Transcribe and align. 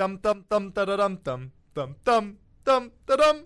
Dam, 0.00 0.18
dam, 0.22 0.46
dam, 0.48 0.72
da, 0.72 0.86
da, 0.86 0.96
dam, 0.96 1.22
dam, 1.22 1.52
dam, 1.74 1.94
dam, 2.04 2.38
dam, 2.64 2.90
da, 3.04 3.16
dam. 3.18 3.36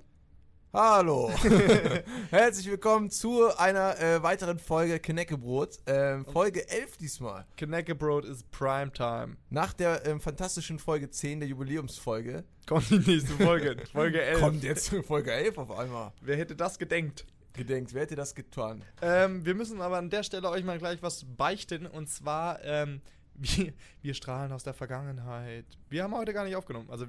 Hallo. 0.72 1.28
Herzlich 2.30 2.70
willkommen 2.70 3.10
zu 3.10 3.48
einer 3.58 3.98
äh, 3.98 4.22
weiteren 4.22 4.60
Folge 4.60 5.00
Kneckebrot. 5.00 5.80
Ähm, 5.88 6.24
Folge 6.24 6.68
11 6.68 6.96
diesmal. 6.98 7.44
Kneckebrot 7.56 8.24
ist 8.24 8.48
Primetime. 8.52 9.36
Nach 9.50 9.72
der 9.72 10.06
ähm, 10.06 10.20
fantastischen 10.20 10.78
Folge 10.78 11.10
10 11.10 11.40
der 11.40 11.48
Jubiläumsfolge. 11.48 12.44
Kommt 12.68 12.88
die 12.88 13.00
nächste 13.00 13.32
Folge. 13.32 13.76
Folge 13.92 14.22
11. 14.22 14.40
Kommt 14.40 14.62
jetzt 14.62 14.94
Folge 15.04 15.32
11 15.32 15.58
auf 15.58 15.72
einmal. 15.72 16.12
Wer 16.20 16.36
hätte 16.36 16.54
das 16.54 16.78
gedenkt? 16.78 17.26
Gedenkt, 17.54 17.94
wer 17.94 18.02
hätte 18.02 18.14
das 18.14 18.34
getan? 18.34 18.84
Ähm, 19.02 19.44
wir 19.44 19.54
müssen 19.54 19.80
aber 19.80 19.98
an 19.98 20.10
der 20.10 20.22
Stelle 20.22 20.48
euch 20.50 20.62
mal 20.62 20.78
gleich 20.78 21.02
was 21.02 21.24
beichten. 21.24 21.86
Und 21.86 22.08
zwar, 22.08 22.62
ähm, 22.64 23.00
wir, 23.34 23.72
wir 24.02 24.14
strahlen 24.14 24.52
aus 24.52 24.64
der 24.64 24.74
Vergangenheit. 24.74 25.66
Wir 25.88 26.02
haben 26.04 26.14
heute 26.14 26.32
gar 26.32 26.44
nicht 26.44 26.56
aufgenommen. 26.56 26.90
Also 26.90 27.06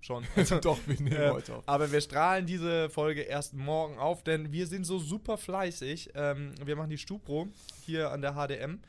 schon. 0.00 0.24
Doch, 0.62 0.78
wir 0.86 0.94
nehmen 1.00 1.12
Äh, 1.12 1.30
heute 1.30 1.56
auf. 1.56 1.64
Aber 1.66 1.90
wir 1.90 2.00
strahlen 2.00 2.46
diese 2.46 2.88
Folge 2.90 3.22
erst 3.22 3.54
morgen 3.54 3.98
auf, 3.98 4.22
denn 4.22 4.52
wir 4.52 4.66
sind 4.66 4.84
so 4.84 4.98
super 4.98 5.36
fleißig. 5.38 6.10
Ähm, 6.14 6.54
wir 6.64 6.76
machen 6.76 6.90
die 6.90 6.98
Stupro 6.98 7.48
hier 7.84 8.10
an 8.12 8.22
der 8.22 8.34
HDM 8.34 8.80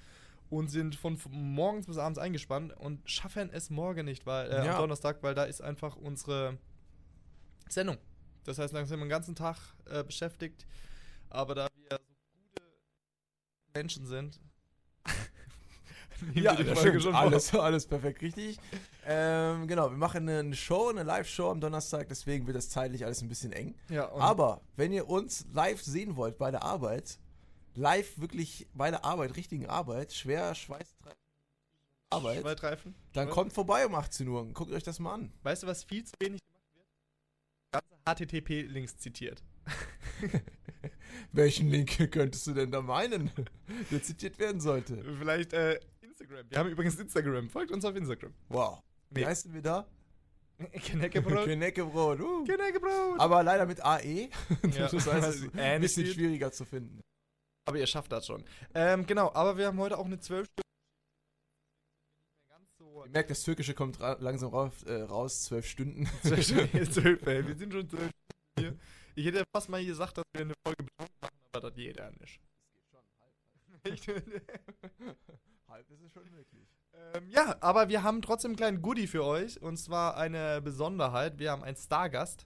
und 0.50 0.70
sind 0.70 0.96
von 0.96 1.20
morgens 1.30 1.88
bis 1.88 1.98
abends 1.98 2.20
eingespannt 2.20 2.74
und 2.78 3.10
schaffen 3.10 3.50
es 3.52 3.70
morgen 3.70 4.06
nicht, 4.06 4.26
weil 4.26 4.50
äh, 4.52 4.66
Ja. 4.66 4.74
am 4.76 4.82
Donnerstag, 4.82 5.22
weil 5.24 5.36
da 5.36 5.44
ist 5.44 5.62
einfach 5.62 5.96
unsere 5.98 6.58
Sendung. 7.68 7.98
Das 8.46 8.58
heißt, 8.60 8.74
dann 8.74 8.86
sind 8.86 8.98
wir 9.00 9.06
den 9.06 9.10
ganzen 9.10 9.36
Tag 9.36 9.58
äh, 9.90 10.04
beschäftigt. 10.04 10.66
Aber 11.30 11.54
da 11.54 11.68
wir 11.76 12.00
so 12.00 12.04
gute 12.32 12.64
Menschen 13.74 14.06
sind, 14.06 14.40
Ja, 16.34 16.56
das 16.56 16.80
stimmt. 16.80 17.04
schon 17.04 17.16
alles, 17.16 17.54
alles 17.54 17.86
perfekt 17.86 18.22
richtig. 18.22 18.58
Ähm, 19.06 19.68
genau, 19.68 19.90
wir 19.90 19.98
machen 19.98 20.28
eine 20.28 20.56
Show, 20.56 20.90
eine 20.90 21.04
Live-Show 21.04 21.50
am 21.52 21.62
Donnerstag, 21.62 22.08
deswegen 22.10 22.46
wird 22.48 22.58
das 22.58 22.70
zeitlich 22.70 23.06
alles 23.06 23.22
ein 23.22 23.30
bisschen 23.30 23.52
eng. 23.54 23.76
Ja, 23.90 24.12
Aber 24.14 24.62
wenn 24.76 24.92
ihr 24.92 25.08
uns 25.08 25.46
live 25.54 25.82
sehen 25.82 26.16
wollt 26.16 26.38
bei 26.38 26.52
der 26.52 26.64
Arbeit, 26.64 27.20
live 27.76 28.18
wirklich 28.20 28.68
bei 28.74 28.90
der 28.92 29.06
Arbeit, 29.06 29.36
richtigen 29.36 29.68
Arbeit, 29.68 30.14
schwer 30.14 30.54
schweißtreibende 30.56 31.16
Arbeit, 32.10 32.42
Schweißreifen. 32.42 32.96
dann 33.14 33.30
kommt 33.30 33.54
vorbei 33.54 33.86
um 33.86 33.94
18 33.94 34.28
Uhr 34.28 34.42
und 34.42 34.54
guckt 34.54 34.72
euch 34.72 34.84
das 34.84 35.00
mal 35.00 35.14
an. 35.14 35.32
Weißt 35.44 35.64
du, 35.64 35.68
was 35.68 35.84
viel 35.84 36.06
zu 36.06 36.14
wenig 36.20 36.40
gemacht 36.42 36.64
wird? 36.74 37.84
Ganze 38.06 38.26
HTTP-Links 38.26 38.98
zitiert. 38.98 39.44
Welchen 41.34 41.70
Link 41.70 42.12
könntest 42.12 42.48
du 42.48 42.54
denn 42.54 42.72
da 42.72 42.82
meinen, 42.82 43.30
der 43.92 44.02
zitiert 44.02 44.40
werden 44.40 44.62
sollte? 44.62 45.04
Vielleicht 45.20 45.52
äh, 45.54 45.80
Instagram. 46.28 46.50
Wir 46.52 46.60
haben 46.60 46.70
übrigens 46.70 47.00
Instagram. 47.00 47.50
Folgt 47.50 47.72
uns 47.72 47.86
auf 47.86 47.96
Instagram. 47.96 48.34
Wow. 48.50 48.82
Wie 49.10 49.22
Nee. 49.22 49.26
heißen 49.26 49.54
wir 49.54 49.62
da? 49.62 49.88
Kneckebrot. 50.72 51.46
Kneckebrot. 51.46 52.20
Uh. 52.20 52.44
Kneckebrot. 52.44 53.20
Aber 53.20 53.44
leider 53.44 53.66
mit 53.66 53.84
AE. 53.84 54.30
Ja. 54.72 54.88
Das 54.90 55.08
heißt, 55.08 55.28
es 55.28 55.36
ist 55.42 55.56
ein 55.58 55.82
bisschen 55.82 56.08
schwieriger 56.08 56.52
zu 56.52 56.66
finden. 56.66 57.02
Aber 57.66 57.78
ihr 57.78 57.88
schafft 57.88 58.12
das 58.12 58.26
schon. 58.26 58.44
Ähm, 58.74 59.06
genau, 59.06 59.32
aber 59.34 59.58
wir 59.58 59.68
haben 59.68 59.80
heute 59.80 59.98
auch 59.98 60.06
eine 60.06 60.20
12 60.20 60.46
Stunden. 60.48 60.62
Ganz 62.50 62.70
so. 62.78 63.04
Ihr 63.06 63.12
merkt, 63.12 63.30
das 63.30 63.44
Türkische 63.44 63.74
kommt 63.74 64.00
langsam 64.00 64.50
raus, 64.50 64.84
äh, 64.84 65.02
raus, 65.02 65.44
zwölf 65.44 65.68
Stunden. 65.68 66.06
12 66.24 66.44
Stunden. 66.44 66.92
12, 66.92 67.28
ey. 67.28 67.48
Wir 67.48 67.56
sind 67.56 67.74
schon 67.74 67.90
12 67.90 68.02
Stunden 68.02 68.12
hier. 68.60 68.80
Ich 69.16 69.26
hätte 69.26 69.44
fast 69.54 69.70
mal 69.70 69.84
gesagt, 69.86 70.18
dass 70.18 70.24
wir 70.34 70.42
eine 70.42 70.54
Folge 70.66 70.84
betrunken 70.84 71.16
machen, 71.22 71.38
aber 71.52 71.62
das 71.70 71.76
geht 71.76 71.98
ja 71.98 72.10
nicht. 72.20 72.40
Echt? 73.84 74.08
Halb 75.68 75.90
ist 75.92 76.02
es 76.02 76.12
schon 76.14 76.24
möglich. 76.32 76.66
Ähm, 77.14 77.30
ja, 77.30 77.56
aber 77.60 77.90
wir 77.90 78.02
haben 78.04 78.22
trotzdem 78.22 78.52
einen 78.52 78.56
kleinen 78.58 78.82
Goodie 78.82 79.08
für 79.08 79.24
euch. 79.26 79.62
Und 79.62 79.76
zwar 79.78 80.16
eine 80.18 80.62
Besonderheit. 80.62 81.38
Wir 81.40 81.52
haben 81.52 81.64
einen 81.64 81.76
Stargast. 81.78 82.46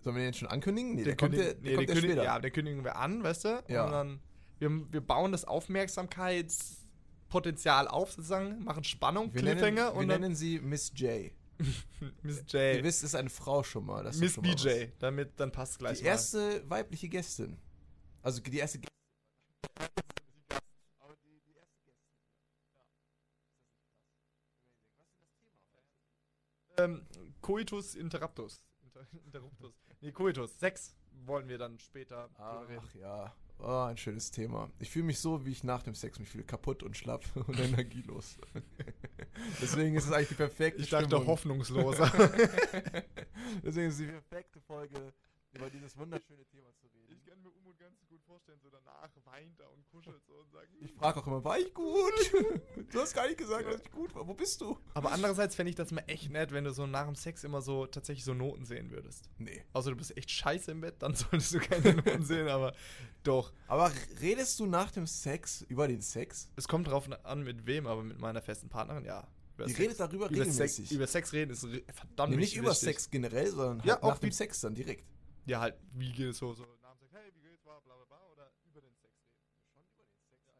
Sollen 0.00 0.16
wir 0.16 0.22
den 0.22 0.26
jetzt 0.28 0.38
schon 0.38 0.48
ankündigen? 0.48 0.92
Nee, 0.94 0.98
Den 0.98 1.04
der 1.04 1.16
kommt, 1.16 1.34
der, 1.36 1.54
der 1.54 1.62
nee, 1.62 1.74
kommt 1.76 1.88
ja 1.88 1.94
kündigen- 1.94 2.10
später. 2.12 2.24
Ja, 2.24 2.38
den 2.40 2.52
kündigen 2.52 2.84
wir 2.84 2.96
an, 2.96 3.22
weißt 3.22 3.44
du? 3.44 3.62
Ja. 3.68 3.84
Und 3.84 3.92
dann, 3.92 4.20
wir, 4.58 4.92
wir 4.92 5.00
bauen 5.00 5.30
das 5.32 5.44
Aufmerksamkeitspotenzial 5.44 7.86
auf, 7.88 8.10
sozusagen, 8.12 8.64
machen 8.64 8.82
Spannung, 8.84 9.32
Wir 9.32 9.40
Cliffhanger 9.42 9.70
nennen, 9.70 9.76
wir 9.76 9.94
und 9.94 10.08
dann 10.08 10.20
nennen 10.22 10.34
sie 10.34 10.58
Miss 10.60 10.90
J. 10.96 11.30
Miss 12.22 12.42
Ihr 12.52 12.74
J. 12.76 12.82
wisst, 12.84 12.98
es 13.04 13.10
ist 13.10 13.14
eine 13.14 13.30
Frau 13.30 13.62
schon 13.62 13.86
mal. 13.86 14.02
Das 14.02 14.16
Miss 14.18 14.32
schon 14.34 14.44
mal 14.44 14.54
BJ. 14.54 14.86
Damit, 14.98 15.38
dann 15.38 15.52
passt 15.52 15.78
gleich 15.78 15.98
Die 16.00 16.04
erste 16.04 16.68
weibliche 16.68 17.08
Gästin. 17.08 17.56
Also 18.22 18.40
die 18.40 18.58
erste 18.58 18.80
Gästin. 18.80 18.88
Ähm, 26.84 27.06
Coitus 27.40 27.94
interruptus. 27.94 28.62
Inter 28.82 29.06
interruptus. 29.26 29.74
Nee, 30.00 30.12
Coitus. 30.12 30.58
Sex 30.58 30.94
wollen 31.24 31.48
wir 31.48 31.58
dann 31.58 31.78
später 31.78 32.28
reden. 32.68 32.82
Ach 32.84 32.94
ja, 32.94 33.34
oh, 33.58 33.84
ein 33.88 33.96
schönes 33.96 34.30
Thema. 34.30 34.70
Ich 34.78 34.90
fühle 34.90 35.04
mich 35.04 35.20
so, 35.20 35.44
wie 35.46 35.52
ich 35.52 35.62
nach 35.62 35.82
dem 35.82 35.94
Sex 35.94 36.18
mich 36.18 36.28
fühle. 36.28 36.44
Kaputt 36.44 36.82
und 36.82 36.96
schlapp 36.96 37.24
und 37.46 37.58
energielos. 37.58 38.38
Deswegen 39.60 39.96
ist 39.96 40.06
es 40.06 40.12
eigentlich 40.12 40.28
die 40.28 40.34
perfekte 40.34 40.82
Ich 40.82 40.90
dachte 40.90 41.06
Stimmung. 41.06 41.26
hoffnungsloser. 41.26 42.10
Deswegen 43.62 43.88
ist 43.88 43.94
es 43.94 43.98
die 43.98 44.06
perfekte 44.06 44.60
Folge, 44.60 45.12
über 45.54 45.68
dieses 45.70 45.96
wunderschöne 45.96 46.44
Thema 46.46 46.72
zu 46.80 46.86
reden. 46.88 47.12
Ich 47.12 47.24
kann 47.24 47.40
mir 47.42 47.50
Umut 47.50 47.78
ganz 47.78 47.98
gut 48.08 48.22
vorstellen, 48.24 48.58
so 48.62 48.70
danach 48.70 49.10
weint 49.24 49.58
er 49.60 49.70
und 49.70 49.86
kuschelt 49.90 50.22
so 50.26 50.34
und 50.34 50.50
sagt. 50.50 50.68
Ich 50.80 50.92
frage 50.94 51.20
auch 51.20 51.26
immer, 51.26 51.44
war 51.44 51.58
ich 51.58 51.72
gut? 51.74 52.12
Du 52.92 53.00
hast 53.00 53.14
gar 53.14 53.26
nicht 53.26 53.38
gesagt, 53.38 53.66
dass 53.66 53.80
ich 53.80 53.90
gut 53.90 54.14
war. 54.14 54.26
Wo 54.26 54.34
bist 54.34 54.60
du? 54.60 54.78
Aber 54.94 55.12
andererseits 55.12 55.54
fände 55.54 55.70
ich 55.70 55.76
das 55.76 55.92
mal 55.92 56.04
echt 56.06 56.30
nett, 56.30 56.52
wenn 56.52 56.64
du 56.64 56.72
so 56.72 56.86
nach 56.86 57.06
dem 57.06 57.14
Sex 57.14 57.42
immer 57.44 57.62
so 57.62 57.86
tatsächlich 57.86 58.24
so 58.24 58.34
Noten 58.34 58.64
sehen 58.66 58.90
würdest. 58.90 59.30
Nee. 59.38 59.64
Außer 59.72 59.90
du 59.90 59.96
bist 59.96 60.14
echt 60.16 60.30
scheiße 60.30 60.70
im 60.72 60.80
Bett, 60.82 60.96
dann 61.02 61.14
solltest 61.14 61.54
du 61.54 61.58
keine 61.60 61.94
Noten 62.02 62.24
sehen, 62.24 62.48
aber 62.48 62.74
doch. 63.22 63.52
Aber 63.66 63.90
redest 64.20 64.58
du 64.60 64.66
nach 64.66 64.90
dem 64.90 65.06
Sex 65.06 65.62
über 65.62 65.88
den 65.88 66.00
Sex? 66.02 66.50
Es 66.56 66.68
kommt 66.68 66.86
drauf 66.88 67.08
an, 67.24 67.42
mit 67.42 67.66
wem, 67.66 67.86
aber 67.86 68.02
mit 68.02 68.18
meiner 68.18 68.42
festen 68.42 68.68
Partnerin, 68.68 69.04
ja. 69.04 69.26
Über 69.56 69.66
Die 69.66 69.72
Sex- 69.72 69.80
redet 69.84 70.00
darüber 70.00 70.26
über 70.30 70.44
Sex, 70.44 70.58
regelmäßig. 70.78 70.92
über 70.92 71.06
Sex 71.06 71.32
reden 71.34 71.50
ist 71.52 71.64
re- 71.64 71.82
verdammt 71.92 72.30
Nee, 72.30 72.36
nicht 72.36 72.46
wichtig- 72.52 72.58
über. 72.58 72.74
Sex 72.74 73.10
generell, 73.10 73.48
sondern 73.50 73.78
halt 73.80 73.86
Ja, 73.86 73.94
nach 73.96 74.02
auch 74.02 74.18
dem 74.18 74.30
wie- 74.30 74.34
Sex 74.34 74.60
dann 74.60 74.74
direkt. 74.74 75.04
Ja, 75.46 75.60
halt, 75.60 75.76
wie 75.92 76.12
geht 76.12 76.28
es 76.30 76.38
so, 76.38 76.54
so 76.54 76.64
dem 76.64 76.98
Sex, 76.98 77.12
hey, 77.12 77.32
wie 77.34 77.40
geht's, 77.40 77.60
bla 77.62 77.80
bla 77.80 77.94
bla, 77.96 78.04
bla, 78.04 78.26
oder 78.32 78.50
über 78.64 78.80
den 78.80 78.94
Sex 78.96 79.12
reden. 79.26 79.42
Schon 79.74 79.82
über 79.92 80.04
den 80.04 80.14
Sex, 80.46 80.46
ja, 80.46 80.54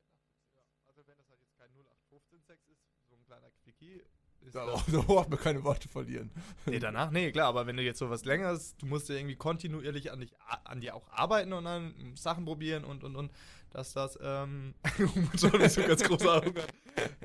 ja. 0.56 0.62
Also 0.86 1.06
wenn 1.06 1.16
das 1.16 1.28
halt 1.28 1.40
jetzt 1.40 1.56
kein 1.56 1.70
0815-Sex 1.70 2.66
ist, 2.68 2.82
so 3.08 3.14
ein 3.14 3.24
kleiner 3.24 3.50
Quickie, 3.62 4.02
ist 4.40 4.54
Da, 4.56 4.66
das... 4.66 4.86
da 4.86 5.00
braucht 5.00 5.30
man 5.30 5.38
keine 5.38 5.62
Worte 5.62 5.88
verlieren. 5.88 6.30
Nee, 6.66 6.80
danach, 6.80 7.10
nee, 7.10 7.30
klar, 7.30 7.48
aber 7.48 7.66
wenn 7.66 7.76
du 7.76 7.82
jetzt 7.82 7.98
so 7.98 8.10
was 8.10 8.24
längeres, 8.24 8.76
du 8.76 8.86
musst 8.86 9.08
ja 9.08 9.14
irgendwie 9.14 9.36
kontinuierlich 9.36 10.10
an, 10.10 10.20
dich, 10.20 10.32
an 10.64 10.80
dir 10.80 10.96
auch 10.96 11.08
arbeiten 11.10 11.52
und 11.52 11.64
dann 11.64 12.16
Sachen 12.16 12.44
probieren 12.44 12.84
und, 12.84 13.04
und, 13.04 13.14
und, 13.14 13.32
dass 13.70 13.92
das, 13.92 14.18
ähm, 14.20 14.74
schon 15.38 15.68
so 15.68 15.82
ganz 15.82 16.02
große 16.02 16.30
Augen. 16.30 16.54
hat. 16.60 16.74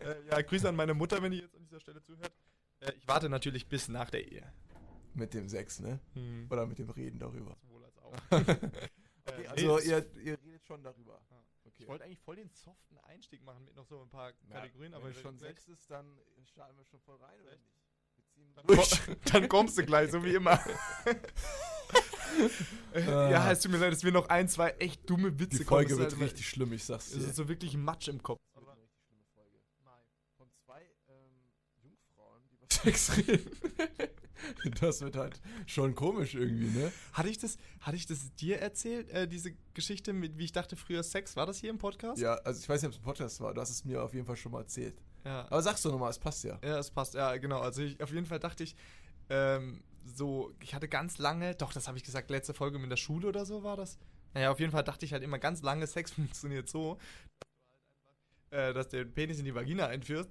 Äh, 0.02 0.28
ja, 0.30 0.42
Grüße 0.42 0.70
an 0.70 0.76
meine 0.76 0.94
Mutter, 0.94 1.22
wenn 1.22 1.32
die 1.32 1.40
jetzt 1.40 1.56
an 1.56 1.64
dieser 1.64 1.80
Stelle 1.80 2.02
zuhört. 2.02 2.32
Äh, 2.82 2.94
ich 2.94 3.08
warte 3.08 3.30
natürlich 3.30 3.68
bis 3.68 3.88
nach 3.88 4.10
der 4.10 4.32
Ehe. 4.32 4.44
Mit 5.18 5.34
dem 5.34 5.48
Sex, 5.50 5.80
ne? 5.80 6.00
Hm. 6.14 6.48
Oder 6.50 6.66
mit 6.66 6.80
dem 6.80 6.90
Reden 6.90 7.20
darüber. 7.20 7.58
Sowohl 7.62 7.84
als 7.86 7.98
auch. 8.00 8.14
Okay, 9.30 9.44
Äh, 9.44 9.48
also 9.50 9.78
nee, 9.80 9.84
ihr, 9.90 10.16
ihr 10.24 10.38
redet 10.42 10.66
schon 10.66 10.82
darüber. 10.84 11.20
Ja. 11.30 11.44
Okay. 11.66 11.76
Ich 11.80 11.88
wollte 11.90 12.06
eigentlich 12.06 12.22
voll 12.22 12.38
den 12.38 12.50
soften 12.54 12.98
Einstieg 13.00 13.44
machen 13.44 13.66
mit 13.66 13.76
noch 13.76 13.86
so 13.86 14.02
ein 14.02 14.10
paar 14.10 14.30
Ja, 14.48 14.62
Kategorien, 14.62 14.94
aber 14.94 15.08
wenn 15.08 15.14
schon 15.16 15.38
Sex 15.38 15.68
ist, 15.68 15.92
dann 15.92 16.18
starten 16.46 16.78
wir 16.78 16.86
schon 16.86 17.02
voll 17.02 17.18
rein, 17.18 17.38
oder 17.42 17.52
nicht? 17.58 17.74
Wir 18.36 18.46
Dann, 18.56 19.18
dann 19.34 19.50
kommst 19.50 19.78
du 19.78 19.86
gleich, 19.86 20.12
so 20.12 20.24
wie 20.24 20.34
immer. 20.36 20.58
ja, 22.96 23.52
es 23.52 23.60
tut 23.62 23.72
mir 23.72 23.78
leid, 23.80 23.94
es 23.94 24.04
wird 24.04 24.14
noch 24.14 24.30
ein, 24.30 24.48
zwei 24.48 24.70
echt 24.80 25.10
dumme 25.10 25.38
Witze 25.40 25.58
Die 25.60 25.64
Folge 25.66 25.90
kommen. 25.90 26.00
wird 26.00 26.08
Es 26.08 26.14
ist 26.14 26.20
halt- 26.22 26.30
richtig 26.32 26.50
schlimm, 26.50 26.72
ich 26.74 26.84
sag's 26.86 27.08
Es 27.08 27.14
dir. 27.20 27.28
ist 27.28 27.36
so 27.36 27.48
wirklich 27.50 27.76
Matsch 27.76 28.08
im 28.08 28.22
Kopf. 28.24 28.40
Das 28.54 28.64
wird 28.64 28.72
eine 28.72 28.82
richtig 28.82 29.02
schlimme 29.08 29.26
Folge. 29.34 29.58
Von 30.38 30.50
zwei 30.66 30.82
ähm, 31.10 31.52
Jungfrauen, 31.84 32.44
die 32.50 32.56
über 32.56 32.66
Sex 32.70 33.18
reden. 33.18 33.52
das 34.82 35.02
wird 35.02 35.16
halt 35.16 35.42
schon 35.66 35.96
komisch 35.96 36.36
irgendwie, 36.36 36.68
ne? 36.68 36.92
Hatte 37.14 37.30
ich 37.30 37.38
das, 37.38 37.58
hatte 37.82 37.98
ich 37.98 38.06
das 38.06 38.34
dir 38.36 38.60
erzählt, 38.60 39.10
äh, 39.10 39.28
diese 39.28 39.54
Geschichte 39.74 40.14
mit, 40.14 40.38
wie 40.38 40.46
ich 40.46 40.52
dachte 40.52 40.76
früher 40.76 41.04
Sex? 41.04 41.36
War 41.36 41.46
das 41.46 41.58
hier 41.58 41.70
im 41.70 41.78
Podcast? 41.78 42.22
Ja, 42.22 42.36
also 42.36 42.60
ich 42.60 42.70
weiß 42.70 42.82
nicht, 42.82 42.90
ob 42.90 42.94
es 42.94 43.00
ein 43.00 43.04
Podcast 43.04 43.42
war, 43.42 43.54
du 43.54 43.62
hast 43.62 43.70
es 43.70 43.86
mir 43.86 44.04
auf 44.04 44.14
jeden 44.14 44.26
Fall 44.26 44.36
schon 44.36 44.52
mal 44.52 44.62
erzählt. 44.62 45.02
Ja, 45.26 45.46
Aber 45.50 45.62
sag's 45.62 45.82
doch 45.82 45.92
nochmal, 45.92 46.10
es 46.10 46.20
passt 46.20 46.44
ja. 46.44 46.58
ja 46.64 46.80
es 46.80 46.90
passt. 46.90 47.14
Ja, 47.14 47.36
genau. 47.38 47.60
Also 47.60 47.82
ich, 47.82 48.02
auf 48.02 48.12
jeden 48.12 48.26
Fall 48.26 48.40
dachte 48.40 48.64
ich, 48.64 48.76
ähm, 49.30 49.84
so, 50.06 50.54
ich 50.62 50.74
hatte 50.74 50.88
ganz 50.88 51.18
lange, 51.18 51.54
doch, 51.56 51.74
das 51.74 51.88
habe 51.88 51.98
ich 51.98 52.04
gesagt, 52.04 52.30
letzte 52.30 52.54
Folge 52.54 52.80
mit 52.80 52.90
der 52.90 52.98
Schule 52.98 53.28
oder 53.28 53.46
so 53.46 53.64
war 53.64 53.76
das. 53.76 53.98
Naja, 54.34 54.52
auf 54.52 54.60
jeden 54.60 54.72
Fall 54.72 54.84
dachte 54.84 55.06
ich 55.06 55.14
halt 55.14 55.24
immer 55.24 55.40
ganz 55.40 55.62
lange, 55.62 55.86
Sex 55.86 56.12
funktioniert 56.14 56.70
so, 56.70 56.98
äh, 58.52 58.74
dass 58.74 58.90
du 58.90 59.04
den 59.04 59.14
Penis 59.14 59.40
in 59.40 59.46
die 59.46 59.56
Vagina 59.56 59.88
einführst 59.88 60.30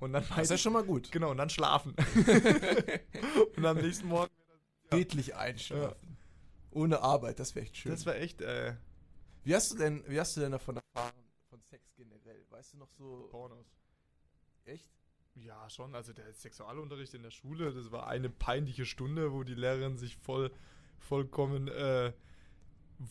und 0.00 0.12
dann 0.12 0.24
Das 0.28 0.38
ist 0.44 0.50
ja 0.50 0.58
schon 0.58 0.72
mal 0.72 0.84
gut. 0.84 1.10
Genau, 1.12 1.30
und 1.30 1.36
dann 1.38 1.50
schlafen. 1.50 1.94
und 3.56 3.64
am 3.64 3.76
nächsten 3.78 4.08
Morgen. 4.08 4.30
Friedlich 4.90 5.34
einschlafen. 5.34 6.16
Ohne 6.70 7.00
Arbeit, 7.00 7.40
das 7.40 7.54
wäre 7.54 7.64
echt 7.66 7.76
schön. 7.76 7.90
Das 7.90 8.06
war 8.06 8.14
echt, 8.16 8.40
äh, 8.40 8.74
wie 9.42 9.54
hast 9.54 9.72
du 9.72 9.78
denn, 9.78 10.04
wie 10.06 10.20
hast 10.20 10.36
du 10.36 10.40
denn 10.40 10.52
davon 10.52 10.76
erfahren, 10.76 11.14
von 11.50 11.60
Sex 11.62 11.92
generell? 11.96 12.44
Weißt 12.50 12.74
du 12.74 12.78
noch 12.78 12.90
so, 12.90 13.26
Pornos. 13.30 13.66
echt? 14.64 14.90
Ja, 15.34 15.68
schon. 15.68 15.94
Also 15.94 16.12
der 16.12 16.32
Sexualunterricht 16.34 17.14
in 17.14 17.22
der 17.22 17.30
Schule, 17.30 17.72
das 17.72 17.90
war 17.90 18.06
eine 18.06 18.30
peinliche 18.30 18.86
Stunde, 18.86 19.32
wo 19.32 19.42
die 19.42 19.54
Lehrerin 19.54 19.98
sich 19.98 20.16
voll, 20.16 20.50
vollkommen, 20.98 21.68
äh, 21.68 22.12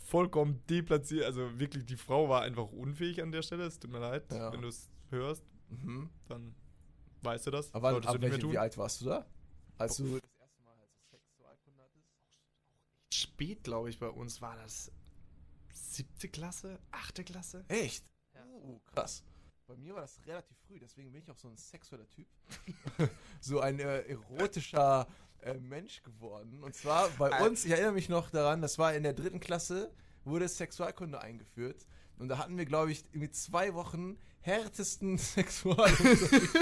vollkommen 0.06 0.64
deplatziert. 0.70 1.26
Also 1.26 1.60
wirklich, 1.60 1.86
die 1.86 1.98
Frau 1.98 2.30
war 2.30 2.42
einfach 2.42 2.72
unfähig 2.72 3.22
an 3.22 3.32
der 3.32 3.42
Stelle. 3.42 3.66
Es 3.66 3.80
tut 3.80 3.92
mir 3.92 4.00
leid, 4.00 4.32
Ja. 4.32 4.52
wenn 4.54 4.62
du 4.62 4.70
es 4.70 4.90
hörst, 5.10 5.44
Mhm. 5.70 6.10
dann 6.28 6.56
weißt 7.26 7.48
du 7.48 7.52
das. 7.52 7.74
Aber 7.74 7.92
Solltest 7.92 8.16
ab 8.16 8.22
welchem, 8.22 8.52
wie 8.52 8.58
alt 8.58 8.78
warst 8.78 9.02
du 9.02 9.06
da? 9.06 9.26
Als 9.78 9.98
du 9.98 10.04
das 10.20 10.30
erste 10.40 10.62
Mal 10.64 10.76
halt 10.78 10.90
so 10.94 11.18
Sexualkunde 11.18 11.84
hattest? 11.84 12.08
Spät, 13.14 13.64
glaube 13.64 13.90
ich, 13.90 14.00
bei 14.00 14.10
uns 14.10 14.42
war 14.42 14.56
das 14.56 14.92
siebte 15.74 16.30
Klasse, 16.30 16.80
achte 16.92 17.24
Klasse. 17.24 17.66
Echt? 17.68 18.06
Ja. 18.34 18.46
Uh, 18.46 18.80
krass. 18.94 19.24
Bei 19.68 19.76
mir 19.76 19.96
war 19.96 20.02
das 20.02 20.20
relativ 20.28 20.56
früh, 20.68 20.80
deswegen 20.80 21.12
bin 21.12 21.22
ich 21.22 21.32
auch 21.32 21.38
so 21.38 21.48
ein 21.48 21.58
sexueller 21.58 22.08
Typ. 22.10 22.28
so 23.42 23.60
ein 23.62 23.80
äh, 23.80 24.02
erotischer 24.02 25.08
äh, 25.42 25.56
Mensch 25.56 26.04
geworden. 26.04 26.64
Und 26.64 26.76
zwar 26.76 27.10
bei 27.18 27.32
Al- 27.32 27.50
uns, 27.50 27.66
ich 27.66 27.72
erinnere 27.72 27.94
mich 27.94 28.08
noch 28.08 28.30
daran, 28.30 28.62
das 28.62 28.78
war 28.78 28.94
in 28.94 29.04
der 29.04 29.14
dritten 29.14 29.40
Klasse, 29.40 29.92
wurde 30.24 30.48
Sexualkunde 30.48 31.20
eingeführt. 31.20 31.86
Und 32.20 32.30
da 32.30 32.38
hatten 32.38 32.58
wir, 32.58 32.66
glaube 32.66 32.92
ich, 32.92 33.04
irgendwie 33.12 33.32
zwei 33.32 33.74
Wochen 33.74 34.18
härtesten 34.46 35.18
Sexualunterricht. 35.18 36.54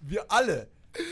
wir 0.00 0.30
alle. 0.30 0.68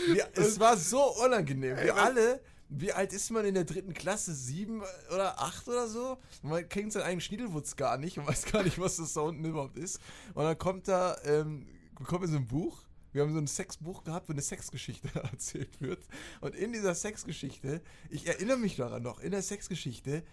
Wir, 0.08 0.28
es 0.34 0.58
war 0.58 0.76
so 0.76 1.02
unangenehm. 1.24 1.76
Wir 1.76 1.96
alle. 1.96 2.40
Wie 2.68 2.92
alt 2.92 3.12
ist 3.12 3.30
man 3.30 3.44
in 3.44 3.54
der 3.54 3.64
dritten 3.64 3.94
Klasse? 3.94 4.34
Sieben 4.34 4.82
oder 5.12 5.40
acht 5.40 5.68
oder 5.68 5.86
so? 5.86 6.18
Man 6.42 6.68
kennt 6.68 6.92
seinen 6.92 7.04
eigenen 7.04 7.20
Schniedelwutz 7.20 7.76
gar 7.76 7.96
nicht 7.96 8.18
und 8.18 8.26
weiß 8.26 8.46
gar 8.46 8.62
nicht, 8.64 8.78
was 8.78 8.96
das 8.96 9.12
da 9.12 9.20
unten 9.20 9.44
überhaupt 9.44 9.76
ist. 9.76 10.00
Und 10.34 10.44
dann 10.44 10.58
kommt 10.58 10.88
da, 10.88 11.16
ähm, 11.24 11.66
bekommen 11.98 12.22
wir 12.22 12.28
so 12.28 12.36
ein 12.36 12.46
Buch. 12.46 12.82
Wir 13.12 13.22
haben 13.22 13.32
so 13.32 13.38
ein 13.38 13.46
Sexbuch 13.46 14.04
gehabt, 14.04 14.28
wo 14.28 14.32
eine 14.32 14.42
Sexgeschichte 14.42 15.08
erzählt 15.32 15.80
wird. 15.80 16.00
Und 16.40 16.54
in 16.56 16.72
dieser 16.72 16.94
Sexgeschichte, 16.94 17.82
ich 18.10 18.26
erinnere 18.26 18.58
mich 18.58 18.76
daran 18.76 19.02
noch, 19.02 19.20
in 19.20 19.30
der 19.30 19.42
Sexgeschichte 19.42 20.24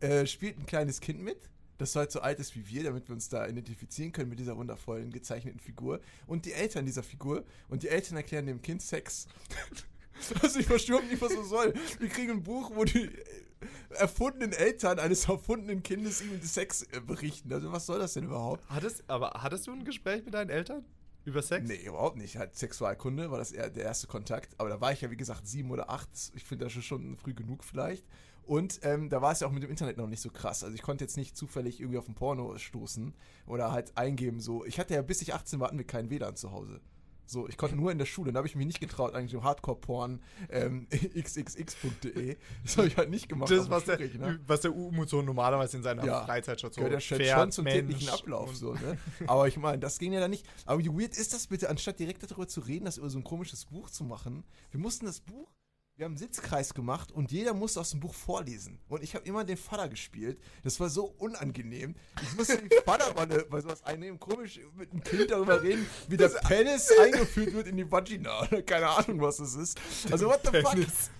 äh, 0.00 0.26
spielt 0.26 0.58
ein 0.58 0.66
kleines 0.66 1.00
Kind 1.00 1.20
mit, 1.20 1.50
das 1.78 1.94
halt 1.96 2.12
so 2.12 2.20
alt 2.20 2.38
ist 2.38 2.54
wie 2.54 2.66
wir, 2.68 2.84
damit 2.84 3.08
wir 3.08 3.14
uns 3.14 3.28
da 3.28 3.46
identifizieren 3.46 4.12
können 4.12 4.30
mit 4.30 4.38
dieser 4.38 4.56
wundervollen 4.56 5.10
gezeichneten 5.10 5.60
Figur. 5.60 6.00
Und 6.26 6.46
die 6.46 6.52
Eltern 6.52 6.86
dieser 6.86 7.02
Figur. 7.02 7.44
Und 7.68 7.82
die 7.82 7.88
Eltern 7.88 8.16
erklären 8.16 8.46
dem 8.46 8.62
Kind 8.62 8.82
Sex. 8.82 9.26
Also 10.40 10.60
ich 10.60 10.66
verstehe 10.66 11.02
nicht, 11.06 11.20
was 11.20 11.34
das 11.34 11.48
soll. 11.48 11.74
Wir 11.98 12.08
kriegen 12.08 12.30
ein 12.30 12.42
Buch, 12.44 12.70
wo 12.72 12.84
die 12.84 13.06
äh, 13.06 13.10
erfundenen 13.90 14.52
Eltern 14.52 15.00
eines 15.00 15.28
erfundenen 15.28 15.82
Kindes 15.82 16.22
ihm 16.22 16.40
Sex 16.40 16.82
äh, 16.92 17.00
berichten. 17.00 17.52
Also 17.52 17.72
was 17.72 17.86
soll 17.86 17.98
das 17.98 18.14
denn 18.14 18.24
überhaupt? 18.24 18.62
Hattest, 18.68 19.02
aber 19.08 19.42
hattest 19.42 19.66
du 19.66 19.72
ein 19.72 19.84
Gespräch 19.84 20.24
mit 20.24 20.34
deinen 20.34 20.50
Eltern 20.50 20.84
über 21.24 21.42
Sex? 21.42 21.68
Nee, 21.68 21.84
überhaupt 21.84 22.16
nicht. 22.16 22.36
Halt 22.36 22.56
Sexualkunde 22.56 23.30
war 23.30 23.38
das 23.38 23.52
eher 23.52 23.70
der 23.70 23.84
erste 23.84 24.06
Kontakt. 24.06 24.54
Aber 24.58 24.68
da 24.68 24.80
war 24.80 24.92
ich 24.92 25.00
ja, 25.00 25.10
wie 25.10 25.16
gesagt, 25.16 25.46
sieben 25.46 25.70
oder 25.70 25.90
acht. 25.90 26.08
Ich 26.34 26.44
finde 26.44 26.66
das 26.66 26.72
schon 26.72 27.16
früh 27.16 27.34
genug 27.34 27.64
vielleicht. 27.64 28.04
Und 28.46 28.80
ähm, 28.82 29.08
da 29.08 29.22
war 29.22 29.32
es 29.32 29.40
ja 29.40 29.46
auch 29.46 29.52
mit 29.52 29.62
dem 29.62 29.70
Internet 29.70 29.96
noch 29.96 30.06
nicht 30.06 30.20
so 30.20 30.30
krass. 30.30 30.64
Also 30.64 30.74
ich 30.74 30.82
konnte 30.82 31.04
jetzt 31.04 31.16
nicht 31.16 31.36
zufällig 31.36 31.80
irgendwie 31.80 31.98
auf 31.98 32.08
ein 32.08 32.14
Porno 32.14 32.56
stoßen 32.58 33.14
oder 33.46 33.72
halt 33.72 33.96
eingeben 33.96 34.40
so. 34.40 34.64
Ich 34.64 34.78
hatte 34.78 34.94
ja, 34.94 35.02
bis 35.02 35.22
ich 35.22 35.34
18 35.34 35.60
war, 35.60 35.68
hatten 35.68 35.78
wir 35.78 35.86
keinen 35.86 36.10
WLAN 36.10 36.36
zu 36.36 36.52
Hause. 36.52 36.80
So, 37.26 37.48
ich 37.48 37.56
konnte 37.56 37.74
nur 37.74 37.90
in 37.90 37.96
der 37.96 38.04
Schule. 38.04 38.32
Da 38.32 38.38
habe 38.38 38.46
ich 38.46 38.54
mich 38.54 38.66
nicht 38.66 38.80
getraut, 38.80 39.14
eigentlich 39.14 39.32
im 39.32 39.42
Hardcore-Porn 39.42 40.20
ähm, 40.50 40.86
xxx.de. 41.18 42.36
Das 42.62 42.76
habe 42.76 42.88
ich 42.88 42.96
halt 42.96 43.08
nicht 43.10 43.28
gemacht. 43.28 43.50
Das, 43.50 43.64
dem 43.64 43.70
was 43.70 43.84
der, 43.84 43.96
Schulrechner. 43.96 44.38
was 44.46 44.60
der 44.60 44.74
Umut 44.74 45.08
so 45.08 45.22
normalerweise 45.22 45.78
in 45.78 45.82
seiner 45.82 46.04
Ja. 46.04 46.24
Freizeit 46.24 46.60
schon 46.60 46.72
so 46.72 46.82
Gehört 46.82 47.02
ja 47.02 47.16
fährt, 47.16 47.40
schon 47.40 47.52
zum 47.52 47.64
Mensch 47.64 47.76
täglichen 47.76 48.08
Ablauf 48.10 48.54
so, 48.54 48.74
ne? 48.74 48.98
Aber 49.26 49.48
ich 49.48 49.56
meine, 49.56 49.78
das 49.78 49.98
ging 49.98 50.12
ja 50.12 50.20
dann 50.20 50.30
nicht. 50.30 50.46
Aber 50.66 50.78
wie 50.80 50.88
weird 50.88 51.16
ist 51.16 51.32
das 51.32 51.46
bitte, 51.46 51.70
anstatt 51.70 51.98
direkt 51.98 52.22
darüber 52.22 52.46
zu 52.46 52.60
reden, 52.60 52.84
das 52.84 52.98
über 52.98 53.08
so 53.08 53.18
ein 53.18 53.24
komisches 53.24 53.64
Buch 53.64 53.88
zu 53.88 54.04
machen? 54.04 54.44
Wir 54.70 54.80
mussten 54.80 55.06
das 55.06 55.20
Buch, 55.20 55.48
wir 55.96 56.06
haben 56.06 56.12
einen 56.12 56.18
Sitzkreis 56.18 56.74
gemacht 56.74 57.12
und 57.12 57.30
jeder 57.30 57.54
musste 57.54 57.78
aus 57.78 57.90
dem 57.90 58.00
Buch 58.00 58.14
vorlesen. 58.14 58.80
Und 58.88 59.04
ich 59.04 59.14
habe 59.14 59.24
immer 59.26 59.44
den 59.44 59.56
Vater 59.56 59.88
gespielt. 59.88 60.40
Das 60.64 60.80
war 60.80 60.88
so 60.88 61.14
unangenehm. 61.18 61.94
Ich 62.20 62.36
musste 62.36 62.60
die 62.60 62.76
Vaterrolle 62.84 63.46
bei 63.48 63.60
sowas 63.60 63.84
einnehmen, 63.84 64.18
komisch 64.18 64.58
mit 64.76 64.90
einem 64.90 65.04
Kind 65.04 65.30
darüber 65.30 65.62
reden, 65.62 65.86
wie 66.08 66.16
der 66.16 66.30
Penis 66.30 66.90
eingeführt 66.98 67.52
wird 67.52 67.68
in 67.68 67.76
die 67.76 67.90
Vagina. 67.90 68.44
Keine 68.66 68.88
Ahnung, 68.88 69.20
was 69.20 69.36
das 69.36 69.54
ist. 69.54 69.78
Also, 70.10 70.26
what 70.26 70.40
the 70.42 70.60
fuck? 70.62 70.76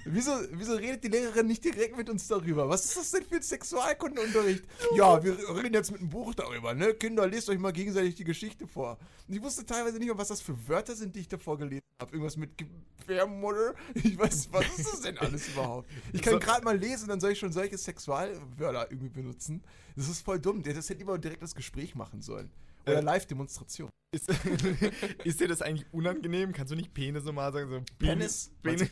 Wieso, 0.07 0.33
wieso 0.51 0.75
redet 0.75 1.05
die 1.05 1.09
Lehrerin 1.09 1.47
nicht 1.47 1.65
direkt 1.65 1.97
mit 1.97 2.11
uns 2.11 2.27
darüber? 2.27 2.69
Was 2.69 2.85
ist 2.85 2.97
das 2.97 3.11
denn 3.13 3.23
für 3.23 3.37
ein 3.37 3.43
Sexualkundenunterricht? 3.43 4.65
Ja, 4.97 5.23
wir 5.23 5.39
reden 5.57 5.75
jetzt 5.75 5.93
mit 5.93 6.01
einem 6.01 6.11
Buch 6.11 6.35
darüber, 6.35 6.75
ne? 6.75 6.95
Kinder, 6.95 7.29
lest 7.29 7.49
euch 7.49 7.61
mal 7.61 7.73
gegenseitig 7.73 8.17
die 8.17 8.25
Geschichte 8.25 8.67
vor. 8.67 8.99
Und 9.29 9.35
ich 9.35 9.43
wusste 9.43 9.65
teilweise 9.65 9.99
nicht, 9.99 10.09
mal, 10.09 10.19
was 10.19 10.29
das 10.29 10.41
für 10.41 10.69
Wörter 10.69 10.97
sind, 10.97 11.15
die 11.15 11.21
ich 11.21 11.29
davor 11.29 11.59
gelesen 11.59 11.85
habe. 12.01 12.11
Irgendwas 12.13 12.37
mit 12.37 12.59
Gebärmutter. 12.59 13.75
Ich 13.95 14.19
weiß, 14.19 14.49
was 14.51 14.64
ist 14.79 14.93
das 14.93 15.01
denn 15.03 15.19
alles 15.19 15.49
überhaupt? 15.49 15.89
Ich 16.13 16.23
kann 16.23 16.35
So- 16.35 16.39
gerade 16.41 16.65
mal 16.65 16.77
lesen, 16.79 17.09
dann 17.09 17.21
soll 17.21 17.33
ich 17.33 17.39
schon 17.39 17.53
solche 17.53 17.77
Sexualwörter 17.79 18.91
irgendwie 18.91 19.09
benutzen. 19.11 19.63
Das 19.97 20.09
ist 20.09 20.23
voll 20.25 20.39
dumm. 20.41 20.63
Das 20.63 20.75
hätte 20.89 20.99
lieber 20.99 21.19
direkt 21.19 21.43
das 21.43 21.55
Gespräch 21.55 21.95
machen 21.95 22.21
sollen. 22.23 22.51
Oder 22.87 22.99
Äh, 22.99 23.01
Live-Demonstration. 23.01 23.89
Ist, 24.13 24.29
ist 25.25 25.41
dir 25.41 25.49
das 25.49 25.63
eigentlich 25.63 25.87
unangenehm? 25.93 26.53
Kannst 26.53 26.71
du 26.73 26.77
nicht 26.77 26.93
Penis 26.95 27.25
normal 27.25 27.53
sagen? 27.53 27.69
So 27.71 27.83
Penis? 27.99 28.51
Penis. 28.63 28.89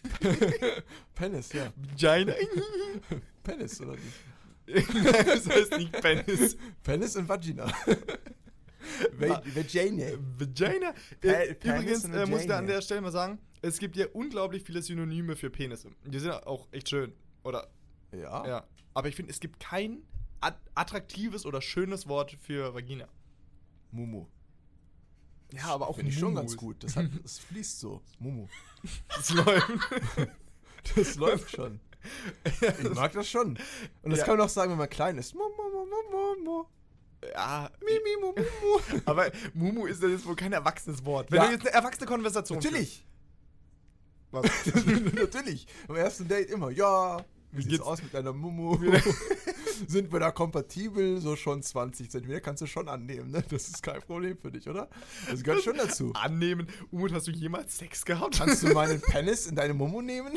Penis, 1.14 1.52
ja. 1.52 1.72
Vagina? 1.76 2.32
Penis, 3.42 3.80
oder 3.80 3.92
nicht? 3.92 4.84
Nein, 4.94 5.26
das 5.26 5.46
heißt 5.48 5.76
nicht 5.78 5.92
Penis. 6.00 6.56
Penis 6.82 7.16
und 7.16 7.28
Vagina. 7.28 7.64
Ah. 7.64 9.42
Vagina. 9.54 10.06
Vagina. 10.38 10.92
Pe- 11.20 11.28
Äh, 11.48 11.54
Penis 11.54 12.04
übrigens 12.04 12.04
äh, 12.04 12.26
muss 12.26 12.40
ich 12.42 12.46
da 12.46 12.54
Vagina. 12.54 12.56
an 12.58 12.66
der 12.66 12.80
Stelle 12.82 13.00
mal 13.00 13.12
sagen, 13.12 13.38
es 13.62 13.78
gibt 13.78 13.96
ja 13.96 14.06
unglaublich 14.12 14.62
viele 14.64 14.82
Synonyme 14.82 15.36
für 15.36 15.50
Penisse. 15.50 15.90
Die 16.04 16.18
sind 16.18 16.32
auch 16.46 16.68
echt 16.72 16.88
schön. 16.90 17.12
Oder, 17.44 17.68
Ja. 18.12 18.46
ja. 18.46 18.66
Aber 18.94 19.08
ich 19.08 19.16
finde, 19.16 19.30
es 19.32 19.40
gibt 19.40 19.58
kein 19.60 20.02
at 20.40 20.58
attraktives 20.74 21.46
oder 21.46 21.62
schönes 21.62 22.06
Wort 22.08 22.36
für 22.40 22.74
Vagina. 22.74 23.08
Mumu. 23.90 24.26
Ja, 25.52 25.66
aber 25.66 25.88
auch 25.88 25.96
Finde 25.96 26.10
ich 26.10 26.18
schon 26.18 26.34
ganz 26.34 26.56
gut. 26.56 26.82
Das, 26.82 26.96
hat, 26.96 27.06
das 27.22 27.38
fließt 27.38 27.80
so. 27.80 28.02
Mumu. 28.18 28.48
Das 29.08 29.30
läuft. 29.30 29.68
Das 30.96 31.14
läuft 31.14 31.50
schon. 31.54 31.78
Ich 32.44 32.90
mag 32.90 33.12
das 33.12 33.28
schon. 33.30 33.56
Und 34.02 34.10
das 34.10 34.18
Ja. 34.18 34.24
kann 34.26 34.36
man 34.36 34.46
auch 34.46 34.50
sagen, 34.50 34.72
wenn 34.72 34.78
man 34.78 34.90
klein 34.90 35.16
ist. 35.16 35.32
Mumu, 35.32 35.44
mumu, 35.56 35.86
mumu, 35.86 36.34
mumu. 36.44 36.64
ja, 37.32 37.70
Mimi, 37.80 38.20
mumu, 38.20 38.34
mumu. 38.34 39.00
aber 39.04 39.30
Mumu 39.54 39.86
ist 39.86 40.02
ja 40.02 40.08
jetzt 40.08 40.26
wohl 40.26 40.34
kein 40.34 40.52
erwachsenes 40.52 41.04
Wort. 41.04 41.30
Wenn 41.30 41.38
Ja. 41.40 41.46
du 41.46 41.52
jetzt 41.52 41.66
eine 41.66 41.70
erwachsene 41.76 42.06
Konversation 42.06 42.58
Natürlich. 42.58 43.06
Was? 44.32 44.44
Natürlich. 45.14 45.66
Am 45.88 45.96
ersten 45.96 46.26
Date 46.28 46.50
immer. 46.50 46.70
Ja. 46.70 47.24
Wie 47.54 47.58
Wie 47.66 47.70
sieht's 47.70 47.82
aus 47.82 48.02
mit 48.02 48.14
deiner 48.14 48.32
Mumu? 48.32 48.78
Sind 49.86 50.10
wir 50.10 50.20
da 50.20 50.30
kompatibel? 50.30 51.20
So 51.20 51.36
schon 51.36 51.62
20 51.62 52.10
Zentimeter 52.10 52.40
kannst 52.40 52.62
du 52.62 52.66
schon 52.66 52.88
annehmen, 52.88 53.30
ne? 53.30 53.44
Das 53.50 53.68
ist 53.68 53.82
kein 53.82 54.00
Problem 54.00 54.38
für 54.38 54.50
dich, 54.50 54.66
oder? 54.70 54.88
Das 55.30 55.42
gehört 55.42 55.62
schon 55.62 55.76
dazu. 55.76 56.12
Annehmen. 56.14 56.66
Umut, 56.90 57.12
hast 57.12 57.26
du 57.26 57.30
jemals 57.30 57.76
Sex 57.76 58.06
gehabt? 58.06 58.38
Kannst 58.38 58.62
du 58.62 58.68
meinen 58.72 59.02
Penis 59.02 59.46
in 59.46 59.54
deine 59.54 59.74
Mumu 59.74 60.00
nehmen? 60.00 60.32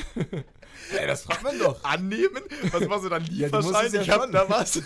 Ey, 0.92 1.08
das 1.08 1.22
fragt 1.24 1.44
man 1.44 1.58
doch. 1.58 1.82
Annehmen? 1.86 2.42
Was 2.72 2.86
machst 2.86 3.06
du 3.06 3.10
dann 3.10 3.26
Ja, 3.32 3.48
du 3.48 3.56
musst 3.58 3.68
Lieferschein? 3.70 3.86
es 3.88 3.94
ja 3.94 4.02
ich 4.02 4.10
hab 4.10 4.22
schon. 4.24 4.32
da 4.34 4.50
was. 4.50 4.82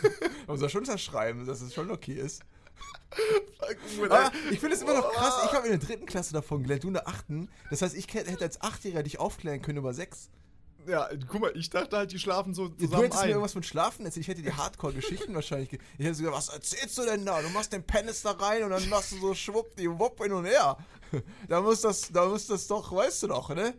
Man 0.48 0.58
soll 0.60 0.70
schon 0.70 0.82
unterschreiben, 0.82 1.48
dass 1.48 1.62
es 1.62 1.74
schon 1.74 1.90
okay 1.90 2.14
ist. 2.14 2.44
Aber 4.10 4.32
ich 4.52 4.60
finde 4.60 4.76
es 4.76 4.82
immer 4.82 4.94
noch 4.94 5.12
krass. 5.12 5.44
Ich 5.46 5.52
habe 5.54 5.68
in 5.68 5.78
der 5.80 5.86
dritten 5.88 6.06
Klasse 6.06 6.34
davon 6.34 6.64
gelernt, 6.64 6.84
du 6.84 6.88
in 6.88 6.94
der 6.94 7.08
achten. 7.08 7.50
Das 7.70 7.82
heißt, 7.82 7.96
ich 7.96 8.12
hätte 8.14 8.42
als 8.44 8.62
Achtjähriger 8.62 9.04
dich 9.04 9.20
aufklären 9.20 9.62
können 9.62 9.78
über 9.80 9.94
Sex. 9.94 10.30
Ja, 10.88 11.08
guck 11.28 11.42
mal, 11.42 11.52
ich 11.56 11.70
dachte 11.70 11.98
halt, 11.98 12.12
die 12.14 12.20
schlafen 12.20 12.54
so 12.54 12.64
Ja, 12.64 12.70
du 12.70 12.76
zusammen 12.86 13.04
hättest 13.04 13.20
mir 13.20 13.26
ein. 13.26 13.30
irgendwas 13.32 13.54
von 13.54 13.64
Schlafen 13.64 14.06
erzählt. 14.06 14.22
Ich 14.24 14.28
hätte 14.30 14.42
dir 14.42 14.56
Hardcore-Geschichten 14.58 15.36
wahrscheinlich. 15.36 15.70
ge- 15.70 15.80
Ich 15.98 16.06
hätte 16.06 16.18
gesagt, 16.18 16.36
was 16.36 16.50
erzählst 16.50 16.98
du 16.98 17.04
denn 17.04 17.26
da? 17.26 17.42
Du 17.42 17.50
machst 17.50 17.74
den 17.74 17.84
Penis 17.84 18.22
da 18.22 18.32
rein 18.32 18.64
und 18.64 18.70
dann 18.72 18.88
machst 18.90 19.12
du 19.12 19.18
so 19.20 19.34
schwuppdiwupp 19.36 20.22
hin 20.24 20.32
und 20.32 20.46
her. 20.46 20.78
Da 21.48 21.60
muss 21.62 21.82
das, 21.82 22.12
da 22.12 22.26
muss 22.28 22.46
das 22.46 22.68
doch, 22.68 22.92
weißt 22.96 23.24
du 23.24 23.28
doch, 23.30 23.50
ne? 23.50 23.74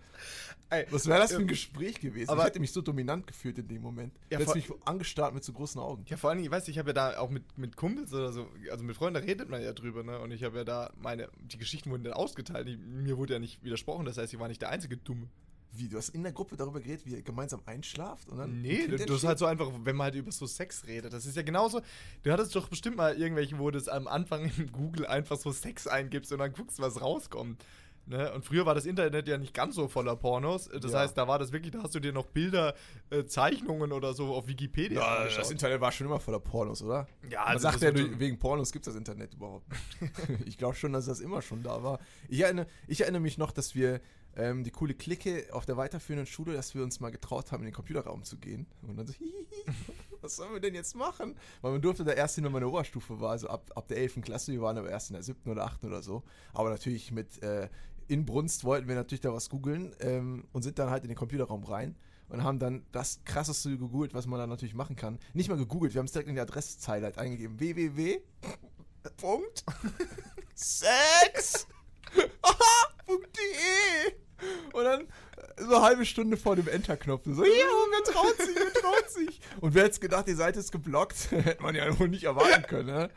Ey, 0.71 0.87
Was 0.91 1.07
wäre 1.07 1.19
das 1.19 1.31
für 1.31 1.37
ein 1.37 1.43
ähm, 1.43 1.49
Gespräch 1.49 2.01
gewesen? 2.01 2.31
aber- 2.31 2.43
ich 2.43 2.47
hätte 2.47 2.61
mich 2.61 2.73
so 2.73 2.81
dominant 2.81 3.27
gefühlt 3.27 3.59
in 3.59 3.69
dem 3.69 3.83
Moment. 3.83 4.15
Ja, 4.31 4.39
Ja, 4.39 4.39
hätte 4.39 4.45
vor- 4.47 4.55
mich 4.77 4.87
angestarrt 4.87 5.35
mit 5.35 5.43
so 5.45 5.53
großen 5.53 5.81
Augen. 5.81 6.05
Ja, 6.09 6.17
vor 6.17 6.31
allem, 6.31 6.39
ich 6.41 6.51
weiß, 6.51 6.69
ich 6.69 6.79
habe 6.79 6.91
ja 6.91 6.95
da 6.95 7.19
auch 7.19 7.31
mit, 7.31 7.59
mit 7.59 7.77
Kumpels 7.77 8.13
oder 8.13 8.33
so, 8.33 8.49
also 8.71 8.85
mit 8.85 8.97
Freunden, 8.97 9.15
da 9.21 9.27
redet 9.27 9.49
man 9.51 9.63
ja 9.63 9.73
drüber, 9.73 10.03
ne? 10.05 10.19
Und 10.21 10.31
ich 10.31 10.45
habe 10.45 10.59
ja 10.59 10.65
da 10.65 10.93
meine, 10.97 11.29
die 11.41 11.59
Geschichten 11.59 11.91
wurden 11.91 12.05
dann 12.05 12.13
ausgeteilt. 12.15 12.69
Die, 12.69 12.77
mir 12.77 13.19
wurde 13.19 13.33
ja 13.35 13.39
nicht 13.41 13.63
widersprochen, 13.65 14.05
das 14.07 14.17
heißt, 14.17 14.33
ich 14.33 14.39
war 14.39 14.49
nicht 14.49 14.63
der 14.63 14.71
einzige 14.71 14.97
Dumme. 14.97 15.29
Wie, 15.73 15.89
du 15.89 15.99
hast 15.99 16.09
in 16.09 16.25
der 16.25 16.33
Gruppe 16.33 16.57
darüber 16.57 16.81
geredet, 16.81 17.07
wie 17.07 17.11
ihr 17.13 17.23
gemeinsam 17.23 17.61
einschlaft? 17.65 18.29
Und 18.29 18.39
dann 18.39 18.61
Nee, 18.61 18.89
das 18.89 19.03
ist 19.03 19.23
halt 19.25 19.39
so 19.39 19.47
einfach, 19.47 19.71
wenn 19.85 19.95
man 19.95 20.07
halt 20.07 20.17
über 20.17 20.33
so 20.33 20.45
Sex 20.45 20.85
redet. 20.89 21.13
Das 21.13 21.27
ist 21.27 21.37
ja 21.37 21.43
genauso. 21.43 21.81
Du 22.25 22.33
hattest 22.33 22.57
doch 22.57 22.67
bestimmt 22.69 22.97
mal 22.97 23.17
irgendwelche, 23.17 23.57
wo 23.57 23.71
du 23.71 23.79
es 23.79 23.87
am 23.87 24.09
Anfang 24.09 24.51
in 24.57 24.73
Google 24.73 25.07
einfach 25.07 25.37
so 25.37 25.53
Sex 25.53 25.87
eingibst 25.87 26.33
und 26.33 26.39
dann 26.41 26.53
guckst, 26.53 26.81
was 26.81 27.01
rauskommt. 27.01 27.65
Ne? 28.07 28.33
Und 28.33 28.45
früher 28.45 28.67
war 28.67 28.75
das 28.75 28.87
Internet 28.87 29.29
ja 29.29 29.39
nicht 29.39 29.55
ganz 29.55 29.77
so 29.77 29.87
voller 29.87 30.17
Pornos. 30.17 30.69
Das 30.69 30.93
Ja. 30.93 31.01
heißt, 31.01 31.17
da 31.17 31.29
war 31.29 31.39
das 31.39 31.53
wirklich, 31.53 31.71
da 31.73 31.83
hast 31.83 31.95
du 31.95 32.01
dir 32.01 32.13
noch 32.13 32.27
Bilder, 32.27 32.75
äh, 33.11 33.25
Zeichnungen 33.25 33.93
oder 33.93 34.15
so 34.15 34.35
auf 34.35 34.49
Wikipedia 34.49 35.01
Ja, 35.01 35.17
angeschaut. 35.19 35.41
das 35.43 35.51
Internet 35.53 35.81
war 35.81 35.93
schon 35.93 36.07
immer 36.09 36.19
voller 36.19 36.41
Pornos, 36.41 36.83
oder? 36.83 37.07
Ja, 37.31 37.41
Man 37.41 37.49
also 37.51 37.63
sagt 37.63 37.75
das 37.77 37.83
ja, 37.83 37.97
schon- 37.97 38.19
wegen 38.19 38.39
Pornos 38.39 38.73
gibt 38.73 38.87
es 38.87 38.93
das 38.95 38.99
Internet 38.99 39.35
überhaupt. 39.35 39.67
ich 40.47 40.59
glaube 40.59 40.75
schon, 40.75 40.93
dass 40.93 41.07
das 41.07 41.21
immer 41.21 41.41
schon 41.43 41.63
da 41.63 41.83
war. 41.85 42.01
Ich 42.29 42.41
erinnere, 42.41 42.67
ich 42.89 43.01
erinnere 43.03 43.21
mich 43.23 43.39
noch, 43.39 43.53
dass 43.53 43.75
wir 43.75 44.01
ähm, 44.37 44.63
die 44.65 44.71
coole 44.71 44.95
Clique 44.95 45.47
auf 45.53 45.67
der 45.67 45.77
weiterführenden 45.77 46.27
Schule, 46.27 46.53
dass 46.55 46.75
wir 46.75 46.83
uns 46.85 47.01
mal 47.01 47.11
getraut 47.11 47.51
haben, 47.53 47.61
in 47.63 47.67
den 47.67 47.75
Computerraum 47.75 48.23
zu 48.25 48.39
gehen. 48.39 48.67
Und 48.83 48.97
dann 48.97 49.07
so, 49.07 49.13
hihihi, 49.19 49.47
was 50.21 50.37
sollen 50.37 50.53
wir 50.53 50.61
denn 50.61 50.75
jetzt 50.75 50.95
machen? 50.95 51.37
Weil 51.61 51.73
man 51.73 51.83
durfte 51.83 52.05
da 52.05 52.13
erst 52.13 52.35
hin, 52.35 52.45
wenn 52.45 52.53
man 52.53 52.63
in 52.63 52.69
der 52.69 52.75
Oberstufe 52.75 53.21
war, 53.21 53.31
also 53.31 53.49
ab, 53.49 53.71
ab 53.75 53.89
der 53.89 53.99
11. 53.99 54.21
Klasse. 54.23 54.53
Wir 54.53 54.61
waren 54.61 54.79
aber 54.79 54.91
erst 54.91 55.11
in 55.11 55.15
der 55.15 55.23
7. 55.23 55.51
oder 55.51 55.65
8. 55.65 55.85
oder 55.85 56.03
so. 56.03 56.23
Aber 56.53 56.71
natürlich 56.71 57.11
mit 57.13 57.43
äh, 57.43 57.69
Inbrunst 58.09 58.65
wollten 58.65 58.89
wir 58.89 58.97
natürlich 58.97 59.21
da 59.21 59.33
was 59.33 59.49
googeln 59.49 59.95
ähm, 60.01 60.45
und 60.53 60.63
sind 60.63 60.79
dann 60.79 60.91
halt 60.91 61.05
in 61.05 61.09
den 61.09 61.17
Computerraum 61.17 61.65
rein 61.65 61.97
und 62.29 62.43
haben 62.43 62.59
dann 62.59 62.85
das 62.93 63.21
krasseste 63.25 63.71
gegoogelt, 63.71 64.15
was 64.15 64.27
man 64.27 64.39
da 64.39 64.47
natürlich 64.47 64.75
machen 64.75 64.97
kann. 64.97 65.19
Nicht 65.35 65.49
mal 65.49 65.57
gegoogelt, 65.57 65.95
wir 65.95 65.99
haben 65.99 66.07
es 66.07 66.13
direkt 66.13 66.29
in 66.29 66.35
die 66.35 66.41
Adresszeile 66.41 67.07
halt 67.07 67.19
eingegeben. 67.19 67.59
www. 67.59 68.21
Punkt. 69.17 69.65
Sex. 70.55 71.67
Aha.de. 72.43 74.13
Und 74.73 74.85
dann 74.85 75.07
so 75.61 75.77
eine 75.77 75.85
halbe 75.85 76.05
Stunde 76.05 76.37
vor 76.37 76.57
dem 76.57 76.69
Enter-Knopf. 76.69 77.23
So, 77.27 77.45
ja, 77.45 77.51
wer 77.51 78.13
traut 78.13 78.37
sich, 78.37 78.57
wer 78.57 78.73
traut 78.73 79.11
sich? 79.11 79.41
Und 79.61 79.75
wer 79.75 79.85
hätte 79.85 80.01
gedacht, 80.01 80.27
die 80.27 80.35
Seite 80.35 80.59
ist 80.59 80.73
geblockt? 80.73 81.31
Hätte 81.31 81.63
man 81.63 81.75
ja 81.75 81.99
wohl 81.99 82.09
nicht 82.09 82.25
erwarten 82.25 82.63
können, 82.63 82.87
ne? 82.87 83.11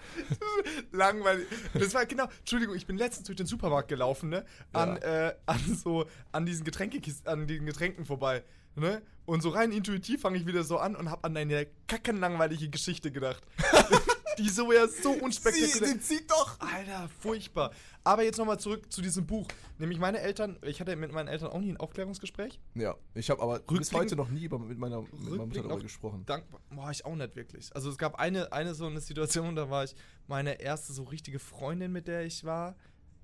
langweilig. 0.91 1.47
Das 1.73 1.93
war 1.93 2.05
genau, 2.05 2.27
Entschuldigung, 2.39 2.75
ich 2.75 2.85
bin 2.85 2.97
letztens 2.97 3.27
durch 3.27 3.37
den 3.37 3.47
Supermarkt 3.47 3.87
gelaufen, 3.87 4.29
ne? 4.29 4.45
An, 4.71 4.97
äh, 4.97 5.33
an 5.45 5.59
so, 5.81 6.05
an 6.31 6.45
diesen 6.45 6.63
Getränkekisten, 6.63 7.27
an 7.27 7.47
den 7.47 7.65
Getränken 7.65 8.05
vorbei, 8.05 8.43
ne? 8.75 9.01
Und 9.25 9.41
so 9.41 9.49
rein 9.49 9.71
intuitiv 9.71 10.21
fange 10.21 10.37
ich 10.37 10.45
wieder 10.45 10.63
so 10.63 10.77
an 10.77 10.95
und 10.95 11.09
habe 11.09 11.23
an 11.23 11.37
eine 11.37 11.67
kackenlangweilige 11.87 12.69
Geschichte 12.69 13.11
gedacht. 13.11 13.41
Die 14.37 14.49
so 14.49 14.71
ja 14.71 14.87
so 14.87 15.11
unspektakulär. 15.11 15.69
Sie, 15.69 15.85
sie 15.85 15.99
zieht 15.99 16.31
doch. 16.31 16.59
Alter, 16.59 17.09
furchtbar. 17.19 17.71
Aber 18.03 18.23
jetzt 18.23 18.37
nochmal 18.37 18.59
zurück 18.59 18.91
zu 18.91 19.01
diesem 19.01 19.25
Buch. 19.25 19.47
Nämlich 19.77 19.99
meine 19.99 20.19
Eltern, 20.19 20.57
ich 20.61 20.81
hatte 20.81 20.95
mit 20.95 21.11
meinen 21.11 21.27
Eltern 21.27 21.51
auch 21.51 21.59
nie 21.59 21.71
ein 21.71 21.77
Aufklärungsgespräch. 21.77 22.59
Ja, 22.75 22.95
ich 23.13 23.29
habe 23.29 23.41
aber 23.41 23.59
bis 23.59 23.93
heute 23.93 24.15
noch 24.15 24.29
nie 24.29 24.43
über, 24.43 24.59
mit 24.59 24.77
meiner, 24.77 25.01
mit 25.01 25.13
meiner 25.13 25.45
Mutter 25.45 25.61
darüber 25.61 25.79
gesprochen. 25.79 26.25
Dankbar 26.25 26.61
war 26.71 26.91
ich 26.91 27.05
auch 27.05 27.15
nicht 27.15 27.35
wirklich. 27.35 27.73
Also 27.75 27.89
es 27.89 27.97
gab 27.97 28.15
eine, 28.15 28.51
eine 28.51 28.73
so 28.73 28.85
eine 28.85 28.99
Situation, 28.99 29.55
da 29.55 29.69
war 29.69 29.83
ich 29.85 29.95
meine 30.27 30.59
erste 30.59 30.93
so 30.93 31.03
richtige 31.03 31.39
Freundin, 31.39 31.91
mit 31.91 32.07
der 32.07 32.25
ich 32.25 32.43
war, 32.43 32.75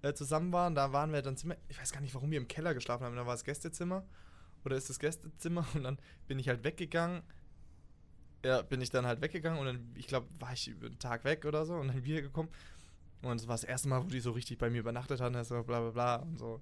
äh, 0.02 0.14
zusammen 0.14 0.52
waren. 0.54 0.76
Da 0.76 0.94
waren 0.94 1.12
wir 1.12 1.22
dann 1.22 1.36
Zimmer, 1.36 1.56
ich 1.68 1.80
weiß 1.80 1.92
gar 1.92 2.02
nicht, 2.02 2.16
warum 2.16 2.32
wir 2.32 2.38
im 2.38 2.48
Keller 2.48 2.74
geschlafen 2.74 3.04
haben. 3.04 3.16
Da 3.16 3.26
war 3.26 3.34
das 3.34 3.44
Gästezimmer 3.44 4.06
oder 4.64 4.76
ist 4.76 4.90
das 4.90 5.00
Gästezimmer 5.00 5.66
und 5.74 5.84
dann 5.84 6.00
bin 6.28 6.40
ich 6.40 6.48
halt 6.48 6.64
weggegangen. 6.64 7.24
Ja, 8.44 8.62
bin 8.62 8.82
ich 8.82 8.90
dann 8.90 9.06
halt 9.06 9.22
weggegangen 9.22 9.60
und 9.60 9.66
dann, 9.66 9.94
ich 9.96 10.08
glaube, 10.08 10.28
war 10.40 10.54
ich 10.54 10.68
über 10.68 10.90
den 10.90 11.00
Tag 11.00 11.24
weg 11.26 11.46
oder 11.46 11.66
so 11.66 11.74
und 11.76 11.90
dann 11.90 12.04
wiedergekommen. 12.06 12.52
Und 13.22 13.36
es 13.42 13.48
war 13.48 13.56
das 13.56 13.66
erste 13.66 13.90
Mal, 13.90 14.02
wo 14.04 14.08
die 14.08 14.22
so 14.22 14.32
richtig 14.32 14.58
bei 14.58 14.70
mir 14.70 14.80
übernachtet 14.80 15.20
hatten, 15.20 15.44
so 15.44 15.62
bla 15.64 15.82
bla 15.82 15.90
bla 15.92 16.16
und 16.18 16.38
so 16.40 16.62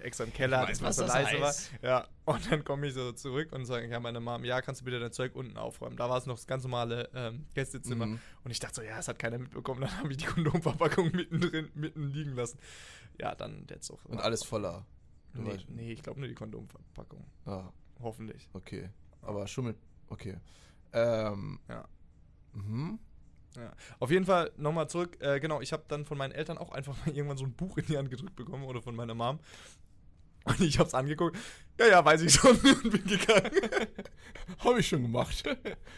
extra 0.00 0.24
im 0.24 0.32
Keller, 0.32 0.62
Ich 0.64 0.68
weiß, 0.70 0.82
was 0.82 0.96
so 0.96 1.02
das 1.02 1.12
leise 1.14 1.40
heißt. 1.44 1.82
war. 1.82 1.90
Ja, 1.90 2.08
und 2.24 2.50
dann 2.50 2.64
komme 2.64 2.86
ich 2.86 2.94
so 2.94 3.12
zurück 3.12 3.52
und 3.52 3.66
sage, 3.66 3.88
ja, 3.88 3.98
meine 4.00 4.20
Mom, 4.20 4.44
ja, 4.44 4.62
kannst 4.62 4.80
du 4.80 4.84
bitte 4.86 5.00
dein 5.00 5.12
Zeug 5.12 5.34
unten 5.34 5.56
aufräumen? 5.58 5.96
Da 5.96 6.08
war 6.08 6.16
es 6.18 6.24
noch 6.26 6.36
das 6.36 6.46
ganz 6.46 6.62
normale 6.62 7.10
ähm, 7.14 7.44
Gästezimmer. 7.54 8.06
Mhm. 8.06 8.20
Und 8.44 8.50
ich 8.50 8.60
dachte 8.60 8.76
so, 8.76 8.82
ja, 8.82 8.98
es 8.98 9.08
hat 9.08 9.18
keiner 9.18 9.38
mitbekommen. 9.38 9.80
Dann 9.82 9.98
habe 9.98 10.10
ich 10.12 10.16
die 10.18 10.24
Kondomverpackung 10.26 11.10
mittendrin, 11.14 11.68
mitten 11.74 12.10
liegen 12.10 12.34
lassen. 12.36 12.58
Ja, 13.20 13.34
dann 13.34 13.66
der 13.66 13.80
Zug. 13.80 13.98
Und 14.06 14.20
alles 14.20 14.44
voller. 14.44 14.86
Nee, 15.34 15.50
weißt- 15.50 15.64
nee 15.68 15.92
ich 15.92 16.02
glaube 16.02 16.20
nur 16.20 16.28
die 16.28 16.34
Kondomverpackung. 16.34 17.24
Ah, 17.44 17.70
Hoffentlich. 18.00 18.48
okay. 18.54 18.88
Aber 19.20 19.46
Schummel. 19.46 19.74
Okay. 20.08 20.36
Ähm. 20.92 21.60
Ja. 21.68 21.84
Mhm. 22.52 22.98
Ja. 23.56 23.72
Auf 23.98 24.10
jeden 24.10 24.24
Fall 24.24 24.52
nochmal 24.56 24.88
zurück. 24.88 25.16
Äh, 25.20 25.40
genau, 25.40 25.60
ich 25.60 25.72
habe 25.72 25.84
dann 25.88 26.04
von 26.04 26.16
meinen 26.18 26.32
Eltern 26.32 26.58
auch 26.58 26.70
einfach 26.70 26.94
mal 27.04 27.12
irgendwann 27.14 27.38
so 27.38 27.44
ein 27.44 27.54
Buch 27.54 27.76
in 27.78 27.86
die 27.86 27.98
Hand 27.98 28.10
gedrückt 28.10 28.36
bekommen 28.36 28.64
oder 28.64 28.82
von 28.82 28.94
meiner 28.94 29.14
Mom. 29.14 29.40
Und 30.44 30.60
ich 30.60 30.78
habe 30.78 30.88
es 30.88 30.94
angeguckt. 30.94 31.36
Ja, 31.78 31.86
ja, 31.86 32.04
weiß 32.04 32.22
ich 32.22 32.32
schon 32.32 32.56
und 32.56 32.90
bin 32.90 33.04
gegangen. 33.04 33.50
Habe 34.60 34.80
ich 34.80 34.88
schon 34.88 35.02
gemacht. 35.02 35.44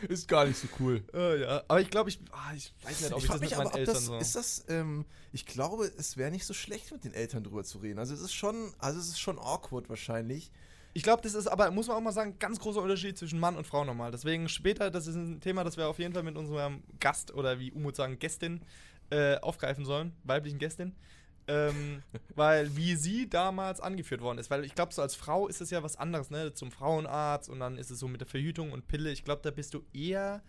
ist 0.09 0.27
gar 0.27 0.45
nicht 0.45 0.59
so 0.59 0.67
cool. 0.81 1.05
äh, 1.15 1.43
ja, 1.43 1.63
aber 1.69 1.81
ich 1.81 1.89
glaube, 1.89 2.11
ich, 2.11 2.19
ah, 2.33 2.53
ich 2.55 2.75
weiß 2.83 3.01
nicht, 3.01 3.13
ob 3.13 3.19
ich, 3.19 3.27
frag 3.27 3.35
das 3.35 3.41
mit 3.41 3.51
mich 3.51 3.59
meinen 3.59 3.69
aber, 3.69 3.79
Eltern 3.79 3.95
das, 3.95 4.05
so. 4.07 4.19
ist 4.19 4.35
das, 4.35 4.65
ähm, 4.69 5.05
ich 5.33 5.47
glaube, 5.47 5.91
es 5.97 6.17
wäre 6.17 6.33
nicht 6.33 6.45
so 6.45 6.53
schlecht, 6.53 6.91
mit 6.91 7.05
den 7.05 7.15
Eltern 7.15 7.45
drüber 7.45 7.63
zu 7.63 7.79
reden. 7.79 8.01
Also 8.01 8.13
es 8.13 8.21
ist 8.21 8.33
schon, 8.33 8.75
also 8.79 8.99
es 8.99 9.09
ist 9.09 9.21
schon 9.21 9.39
awkward 9.39 9.89
wahrscheinlich. 9.89 10.51
Ich 10.93 11.03
glaube, 11.03 11.23
das 11.23 11.35
ist 11.35 11.47
aber, 11.47 11.71
muss 11.71 11.87
man 11.87 11.97
auch 11.97 12.01
mal 12.01 12.13
sagen, 12.13 12.39
ganz 12.39 12.59
großer 12.59 12.83
Unterschied 12.83 13.17
zwischen 13.17 13.39
Mann 13.39 13.57
und 13.57 13.67
Frau 13.67 13.85
nochmal. 13.85 14.11
Deswegen 14.11 14.49
später, 14.49 14.91
das 14.91 15.07
ist 15.07 15.15
ein 15.15 15.41
Thema, 15.41 15.63
das 15.63 15.77
wir 15.77 15.89
auf 15.89 15.99
jeden 15.99 16.15
Fall 16.15 16.25
mit 16.25 16.37
unserem 16.37 16.83
Gast 16.99 17.33
oder 17.33 17.61
wie 17.61 17.71
Umut 17.71 17.95
sagen, 17.95 18.19
Gästin 18.19 18.61
äh, 19.11 19.37
aufgreifen 19.39 19.85
sollen, 19.85 20.13
weiblichen 20.25 20.59
Gästin. 20.59 20.97
Ähm, 21.47 22.03
weil 22.35 22.77
wie 22.77 22.97
sie 22.97 23.29
damals 23.29 23.81
angeführt 23.81 24.21
worden 24.21 24.39
ist. 24.39 24.51
Weil 24.51 24.65
ich 24.65 24.75
glaube, 24.75 24.93
so 24.93 25.03
als 25.03 25.15
Frau 25.15 25.47
ist 25.47 25.61
es 25.61 25.71
ja 25.71 25.83
was 25.83 25.97
anderes, 25.97 26.31
ne? 26.31 26.53
Zum 26.55 26.71
Frauenarzt 26.73 27.49
und 27.49 27.61
dann 27.61 27.79
ist 27.79 27.91
es 27.91 27.99
so 27.99 28.09
mit 28.09 28.21
der 28.21 28.29
Verhütung 28.29 28.73
und 28.73 28.89
Pille. 28.89 29.11
Ich 29.11 29.25
glaube, 29.25 29.43
da 29.43 29.51
bist 29.51 29.75
du 29.75 29.85
eher, 29.93 30.43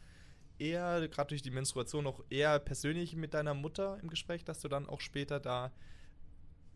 eher, 0.58 1.08
gerade 1.08 1.30
durch 1.30 1.42
die 1.42 1.52
Menstruation, 1.52 2.08
auch 2.08 2.24
eher 2.30 2.60
persönlich 2.60 3.16
mit 3.16 3.34
deiner 3.34 3.54
Mutter 3.54 4.00
im 4.02 4.10
Gespräch, 4.10 4.44
dass 4.44 4.60
du 4.60 4.68
dann 4.68 4.90
auch 4.90 5.02
später 5.02 5.40
da 5.40 5.72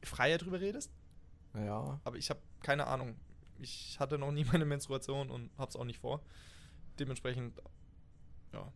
freier 0.04 0.38
drüber 0.38 0.62
redest. 0.62 0.92
Ja. 1.56 2.00
Aber 2.04 2.18
ich 2.18 2.30
habe 2.30 2.42
keine 2.62 2.88
Ahnung. 2.88 3.16
Ich 3.60 3.98
hatte 4.00 4.18
noch 4.18 4.32
nie 4.32 4.44
meine 4.46 4.66
Menstruation 4.66 5.30
und 5.30 5.50
hab's 5.58 5.76
auch 5.76 5.86
nicht 5.86 6.00
vor. 6.00 6.22
Dementsprechend, 7.00 7.62
ja. 8.54 8.72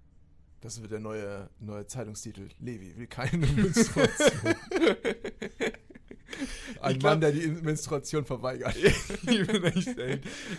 Das 0.62 0.82
wird 0.82 0.92
der 0.92 1.00
neue, 1.00 1.50
neue 1.60 1.88
Zeitungstitel. 1.88 2.50
Levi 2.60 2.98
will 2.98 3.08
keine 3.08 3.38
Menstruation. 3.48 4.56
Ein 6.82 7.00
glaub- 7.00 7.12
Mann, 7.12 7.22
der 7.22 7.32
die 7.32 7.48
Menstruation 7.48 8.26
verweigert. 8.26 8.76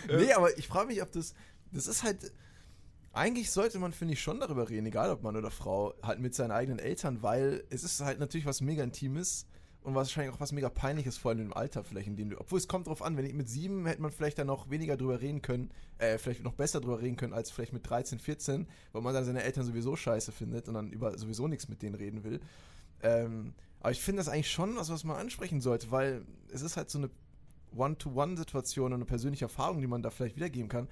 Nee, 0.07 0.33
aber 0.33 0.57
ich 0.57 0.67
frage 0.67 0.87
mich, 0.87 1.01
ob 1.01 1.11
das. 1.11 1.33
Das 1.71 1.87
ist 1.87 2.03
halt. 2.03 2.31
Eigentlich 3.13 3.51
sollte 3.51 3.77
man, 3.77 3.91
finde 3.91 4.13
ich, 4.13 4.21
schon 4.21 4.39
darüber 4.39 4.69
reden, 4.69 4.85
egal 4.85 5.09
ob 5.11 5.21
Mann 5.21 5.35
oder 5.35 5.51
Frau, 5.51 5.93
halt 6.01 6.19
mit 6.19 6.33
seinen 6.33 6.51
eigenen 6.51 6.79
Eltern, 6.79 7.21
weil 7.21 7.65
es 7.69 7.83
ist 7.83 7.99
halt 7.99 8.19
natürlich 8.19 8.45
was 8.45 8.61
mega 8.61 8.83
Intimes 8.83 9.45
und 9.83 9.95
wahrscheinlich 9.95 10.33
auch 10.33 10.39
was 10.39 10.51
mega 10.51 10.69
Peinliches, 10.69 11.17
vor 11.17 11.31
allem 11.31 11.41
im 11.41 11.53
Alter 11.53 11.83
vielleicht, 11.83 12.07
in 12.07 12.15
dem 12.15 12.29
du. 12.29 12.39
Obwohl 12.39 12.59
es 12.59 12.67
kommt 12.67 12.87
drauf 12.87 13.01
an, 13.01 13.17
wenn 13.17 13.25
ich 13.25 13.33
mit 13.33 13.49
sieben 13.49 13.85
hätte 13.87 14.01
man 14.01 14.11
vielleicht 14.11 14.37
dann 14.37 14.47
noch 14.47 14.69
weniger 14.69 14.95
drüber 14.95 15.21
reden 15.21 15.41
können, 15.41 15.71
äh, 15.97 16.17
vielleicht 16.17 16.43
noch 16.43 16.53
besser 16.53 16.81
drüber 16.81 17.01
reden 17.01 17.15
können, 17.15 17.33
als 17.33 17.49
vielleicht 17.49 17.73
mit 17.73 17.89
13, 17.89 18.19
14, 18.19 18.67
weil 18.91 19.01
man 19.01 19.13
dann 19.13 19.25
seine 19.25 19.43
Eltern 19.43 19.65
sowieso 19.65 19.95
scheiße 19.95 20.31
findet 20.31 20.67
und 20.67 20.75
dann 20.75 20.91
über 20.91 21.17
sowieso 21.17 21.47
nichts 21.47 21.67
mit 21.67 21.81
denen 21.81 21.95
reden 21.95 22.23
will. 22.23 22.39
Ähm, 23.01 23.53
aber 23.79 23.91
ich 23.91 24.01
finde 24.01 24.19
das 24.19 24.29
eigentlich 24.29 24.51
schon 24.51 24.75
was, 24.75 24.91
was 24.91 25.03
man 25.03 25.17
ansprechen 25.17 25.61
sollte, 25.61 25.89
weil 25.89 26.23
es 26.51 26.61
ist 26.61 26.77
halt 26.77 26.91
so 26.91 26.99
eine 26.99 27.09
One-to-One-Situation 27.75 28.87
und 28.87 28.99
eine 28.99 29.05
persönliche 29.05 29.45
Erfahrung, 29.45 29.81
die 29.81 29.87
man 29.87 30.03
da 30.03 30.11
vielleicht 30.11 30.35
wiedergeben 30.35 30.69
kann. 30.69 30.87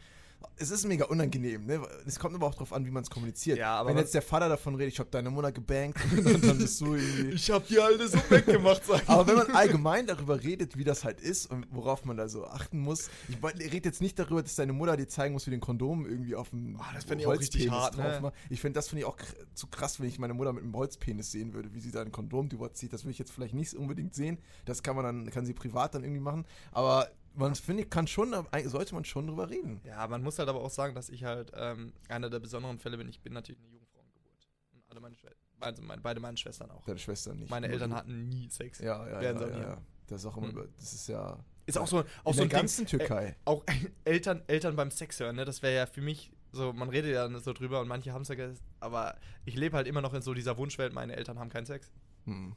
Es 0.56 0.72
ist 0.72 0.86
mega 0.86 1.06
unangenehm, 1.06 1.66
ne? 1.66 1.82
Es 2.06 2.20
kommt 2.20 2.36
aber 2.36 2.48
auch 2.48 2.54
darauf 2.54 2.74
an, 2.74 2.86
wie 2.86 2.92
man 2.92 3.04
es 3.04 3.10
kommuniziert. 3.10 3.58
Ja, 3.58 3.76
aber 3.80 3.90
Wenn 3.90 3.98
jetzt 3.98 4.14
der 4.14 4.22
Vater 4.22 4.50
davon 4.50 4.76
redet, 4.76 4.94
ich 4.94 5.00
habe 5.00 5.10
deine 5.10 5.30
Mutter 5.30 5.52
gebankt 5.52 6.00
und 6.18 6.44
dann 6.44 6.58
bist 6.58 6.82
du 6.82 6.96
irgendwie. 6.96 7.30
Ich 7.30 7.50
hab 7.50 7.68
die 7.68 7.80
alte 7.80 8.08
so 8.08 8.18
weggemacht, 8.30 8.84
sag 8.86 9.04
ich. 9.04 9.10
Aber 9.10 9.28
wenn 9.28 9.36
man 9.36 9.52
allgemein 9.52 10.06
darüber 10.06 10.42
redet, 10.42 10.78
wie 10.78 10.84
das 10.84 11.04
halt 11.04 11.22
ist 11.22 11.50
und 11.50 11.66
worauf 11.72 12.04
man 12.06 12.18
da 12.18 12.28
so 12.28 12.46
achten 12.46 12.80
muss, 12.80 13.10
ich 13.28 13.72
rede 13.72 13.90
jetzt 13.90 14.02
nicht 14.02 14.20
darüber, 14.20 14.42
dass 14.44 14.56
deine 14.56 14.74
Mutter 14.74 14.98
dir 14.98 15.08
zeigen 15.08 15.34
muss, 15.34 15.46
wie 15.48 15.52
den 15.52 15.62
Kondom 15.62 16.06
irgendwie 16.06 16.36
auf 16.36 16.50
dem 16.50 16.78
Ah, 16.80 16.92
das 16.94 17.06
ich 17.06 17.28
auch 17.28 17.32
richtig 17.32 17.70
Holzpenis 17.70 17.72
hart, 17.72 17.98
ne? 17.98 18.04
drauf 18.04 18.22
macht. 18.22 18.34
Ich 18.50 18.62
finde, 18.62 18.78
das 18.78 18.90
finde 18.90 19.02
ich 19.02 19.06
auch 19.06 19.18
zu 19.54 19.68
krass, 19.68 20.00
wenn 20.00 20.08
ich 20.08 20.20
meine 20.20 20.34
Mutter 20.34 20.54
mit 20.54 20.64
einem 20.64 20.76
Holzpenis 20.76 21.32
sehen 21.32 21.54
würde, 21.54 21.74
wie 21.74 21.80
sie 21.80 21.92
da 21.92 22.02
ein 22.02 22.12
Kondom 22.12 22.50
drüber 22.50 22.74
zieht. 22.74 22.94
Das 22.94 23.06
will 23.06 23.12
ich 23.12 23.20
jetzt 23.20 23.32
vielleicht 23.32 23.54
nicht 23.54 23.74
unbedingt 23.74 24.14
sehen. 24.14 24.38
Das 24.66 24.84
kann 24.84 24.96
man 24.96 25.06
dann, 25.06 25.30
kann 25.30 25.46
sie 25.46 25.54
privat 25.54 25.96
dann 25.96 26.04
irgendwie 26.04 26.22
machen. 26.22 26.46
Aber 26.72 27.10
man 27.40 27.56
finde 27.56 27.84
ich, 27.84 27.90
kann 27.90 28.08
schon, 28.08 28.36
sollte 28.66 28.94
man 28.94 29.06
schon 29.06 29.28
drüber 29.28 29.50
reden. 29.50 29.82
Ja, 29.84 30.08
man 30.08 30.22
muss 30.22 30.38
halt 30.40 30.50
aber 30.50 30.62
auch 30.62 30.70
sagen, 30.70 30.94
dass 30.96 31.10
ich 31.10 31.24
halt 31.24 31.52
ähm, 31.56 31.94
einer 32.08 32.30
der 32.30 32.40
besonderen 32.40 32.78
Fälle 32.80 32.98
bin. 32.98 33.10
Ich 33.10 33.22
bin 33.22 33.34
natürlich 33.34 33.60
eine 33.62 33.72
Jungfrauengeburt. 33.72 34.48
Und 34.74 34.84
alle 34.90 35.00
meine 35.00 35.16
Schwestern, 35.16 35.40
also 35.60 35.82
meine, 35.82 36.02
beide 36.02 36.20
meine 36.20 36.38
Schwestern 36.38 36.72
auch. 36.72 36.86
Deine 36.86 37.00
Schwester 37.00 37.34
nicht. 37.34 37.50
Meine 37.50 37.68
Eltern 37.70 37.94
hatten 37.96 38.30
nie 38.30 38.50
Sex. 38.50 38.80
Ja, 38.80 39.08
ja, 39.10 39.20
Werden 39.22 39.42
ja, 39.42 39.48
ja, 39.50 39.60
ja. 39.62 39.82
Das 40.08 40.22
ist 40.22 40.26
auch 40.28 40.38
immer 40.38 40.48
Hm. 40.48 40.56
über, 40.58 40.68
das 40.78 40.94
ist 40.94 41.08
ja. 41.08 41.38
Ist 41.66 41.78
auch 41.78 41.88
so, 41.88 42.00
auch 42.00 42.04
in 42.04 42.34
so 42.34 42.34
der 42.34 42.44
ein 42.46 42.50
Ding, 42.50 42.50
ganzen 42.50 42.86
Türkei. 42.88 43.36
auch 43.46 43.64
Eltern, 44.06 44.42
Eltern 44.48 44.76
beim 44.76 44.90
Sex 44.92 45.20
hören, 45.20 45.36
ne? 45.36 45.46
Das 45.46 45.62
wäre 45.62 45.76
ja 45.76 45.86
für 45.86 46.02
mich 46.02 46.32
so, 46.52 46.74
man 46.74 46.90
redet 46.90 47.14
ja 47.14 47.30
so 47.40 47.54
drüber 47.54 47.80
und 47.82 47.88
manche 47.88 48.12
haben 48.12 48.24
es 48.24 48.28
ja, 48.30 48.34
ge- 48.36 48.56
aber 48.80 49.16
ich 49.46 49.56
lebe 49.56 49.78
halt 49.78 49.86
immer 49.88 50.02
noch 50.02 50.16
in 50.16 50.24
so 50.24 50.34
dieser 50.34 50.58
Wunschwelt, 50.58 50.94
meine 50.94 51.16
Eltern 51.16 51.38
haben 51.38 51.50
keinen 51.52 51.68
Sex. 51.68 51.92
Hm. 52.26 52.56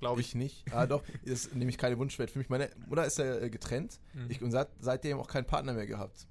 Glaube 0.00 0.20
ich. 0.20 0.28
Ich 0.28 0.34
nicht. 0.34 0.64
Ah, 0.72 0.86
doch, 0.86 1.02
ist 1.22 1.54
nämlich 1.54 1.78
keine 1.78 1.96
Wunschwelt 1.98 2.30
für 2.30 2.38
mich. 2.38 2.48
Meine 2.48 2.70
Mutter 2.88 3.04
ist 3.06 3.18
ja 3.18 3.36
äh, 3.36 3.50
getrennt. 3.50 4.00
Mhm. 4.14 4.26
Ich, 4.30 4.42
und 4.42 4.50
seit, 4.50 4.68
seitdem 4.80 5.18
auch 5.20 5.28
keinen 5.28 5.46
Partner 5.46 5.72
mehr 5.74 5.86
gehabt. 5.86 6.26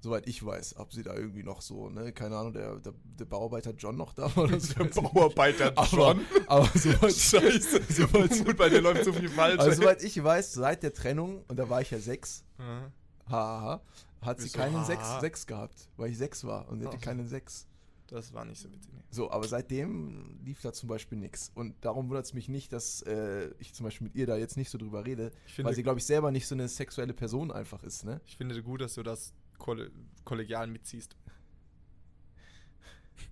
Soweit 0.00 0.26
ich 0.26 0.44
weiß, 0.44 0.76
ob 0.78 0.92
sie 0.92 1.04
da 1.04 1.14
irgendwie 1.14 1.44
noch 1.44 1.62
so, 1.62 1.88
ne, 1.88 2.12
keine 2.12 2.36
Ahnung, 2.36 2.52
der, 2.52 2.74
der, 2.80 2.92
der 3.04 3.24
Bauarbeiter 3.24 3.70
John 3.72 3.96
noch 3.96 4.12
da 4.14 4.34
war. 4.34 4.44
oder 4.44 4.58
so. 4.58 4.74
Der 4.82 4.84
Bauarbeiter 5.00 5.72
aber, 5.76 5.86
John. 5.96 6.20
aber 6.48 6.66
soweit, 6.74 7.14
Scheiße. 7.14 7.82
soweit, 7.88 8.44
Gut, 8.44 8.56
bei 8.56 8.68
dir 8.68 8.80
läuft 8.80 9.04
so 9.04 9.12
viel 9.12 9.28
falsch. 9.28 9.60
also 9.60 9.80
soweit 9.82 10.02
ich 10.02 10.20
weiß, 10.22 10.54
seit 10.54 10.82
der 10.82 10.92
Trennung, 10.92 11.44
und 11.46 11.56
da 11.56 11.68
war 11.70 11.80
ich 11.82 11.92
ja 11.92 12.00
sechs, 12.00 12.42
Ja. 12.58 12.90
haha, 13.28 13.80
hat 14.22 14.40
sie 14.40 14.46
Wieso 14.46 14.58
keinen 14.58 14.74
haha? 14.74 14.84
sechs, 14.86 15.20
sechs 15.20 15.46
gehabt, 15.46 15.88
weil 15.96 16.10
ich 16.10 16.18
sechs 16.18 16.42
war 16.44 16.68
und 16.68 16.80
sie 16.80 16.86
hatte 16.86 16.98
so. 16.98 17.04
keinen 17.04 17.28
sechs. 17.28 17.68
Das 18.12 18.34
war 18.34 18.44
nicht 18.44 18.60
so 18.60 18.70
witzig. 18.70 18.92
nee. 18.92 19.02
So, 19.10 19.30
aber 19.30 19.48
seitdem 19.48 20.38
lief 20.44 20.60
da 20.60 20.74
zum 20.74 20.88
Beispiel 20.88 21.16
nichts. 21.16 21.50
Und 21.54 21.82
darum 21.82 22.10
wundert 22.10 22.26
es 22.26 22.34
mich 22.34 22.46
nicht, 22.46 22.70
dass 22.72 23.00
äh, 23.02 23.50
ich 23.58 23.72
zum 23.72 23.84
Beispiel 23.84 24.08
mit 24.08 24.14
ihr 24.14 24.26
da 24.26 24.36
jetzt 24.36 24.58
nicht 24.58 24.68
so 24.68 24.76
drüber 24.76 25.06
rede, 25.06 25.32
finde, 25.46 25.68
weil 25.68 25.74
sie, 25.74 25.82
glaube 25.82 25.98
ich, 25.98 26.04
selber 26.04 26.30
nicht 26.30 26.46
so 26.46 26.54
eine 26.54 26.68
sexuelle 26.68 27.14
Person 27.14 27.50
einfach 27.50 27.82
ist, 27.82 28.04
ne? 28.04 28.20
ich 28.26 28.36
finde 28.36 28.62
gut, 28.62 28.82
dass 28.82 28.94
du 28.94 29.02
das 29.02 29.32
kolle 29.56 29.90
kollegial 30.24 30.66
mitziehst. 30.66 31.16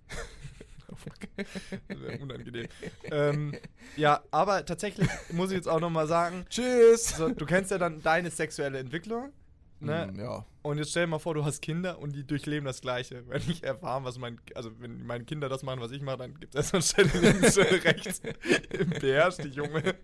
Unangenehm. 2.21 2.69
ähm, 3.05 3.55
ja, 3.97 4.23
aber 4.31 4.65
tatsächlich 4.65 5.09
muss 5.33 5.51
ich 5.51 5.57
jetzt 5.57 5.69
auch 5.69 5.81
nochmal 5.81 6.07
sagen, 6.07 6.47
Tschüss! 6.49 7.17
so, 7.17 7.29
du 7.29 7.45
kennst 7.45 7.71
ja 7.71 7.79
dann 7.79 8.03
deine 8.03 8.31
sexuelle 8.31 8.79
Entwicklung. 8.79 9.33
Ne? 9.81 10.11
Mm, 10.13 10.19
ja. 10.19 10.47
Und 10.63 10.77
jetzt 10.79 10.91
stell 10.91 11.05
dir 11.05 11.11
mal 11.13 11.19
vor, 11.19 11.35
du 11.35 11.45
hast 11.45 11.63
Kinder 11.63 11.99
und 11.99 12.15
die 12.15 12.27
durchleben 12.27 12.67
das 12.67 12.81
Gleiche. 12.83 13.25
Wenn 13.29 13.41
ich 13.49 13.63
erfahre, 13.65 14.05
was 14.05 14.19
mein, 14.19 14.39
also 14.55 14.71
wenn 14.79 15.07
meine 15.07 15.25
Kinder 15.25 15.49
das 15.49 15.63
machen, 15.63 15.81
was 15.81 15.91
ich 15.91 16.03
mache, 16.03 16.19
dann 16.19 16.39
gibt 16.39 16.55
es 16.55 16.73
erstmal 16.73 16.83
Stelle 17.09 17.31
links, 17.33 17.53
Stelle 17.53 17.83
rechts. 17.85 18.21
Beherrsch 19.01 19.37
dich, 19.39 19.55
Junge. 19.55 19.95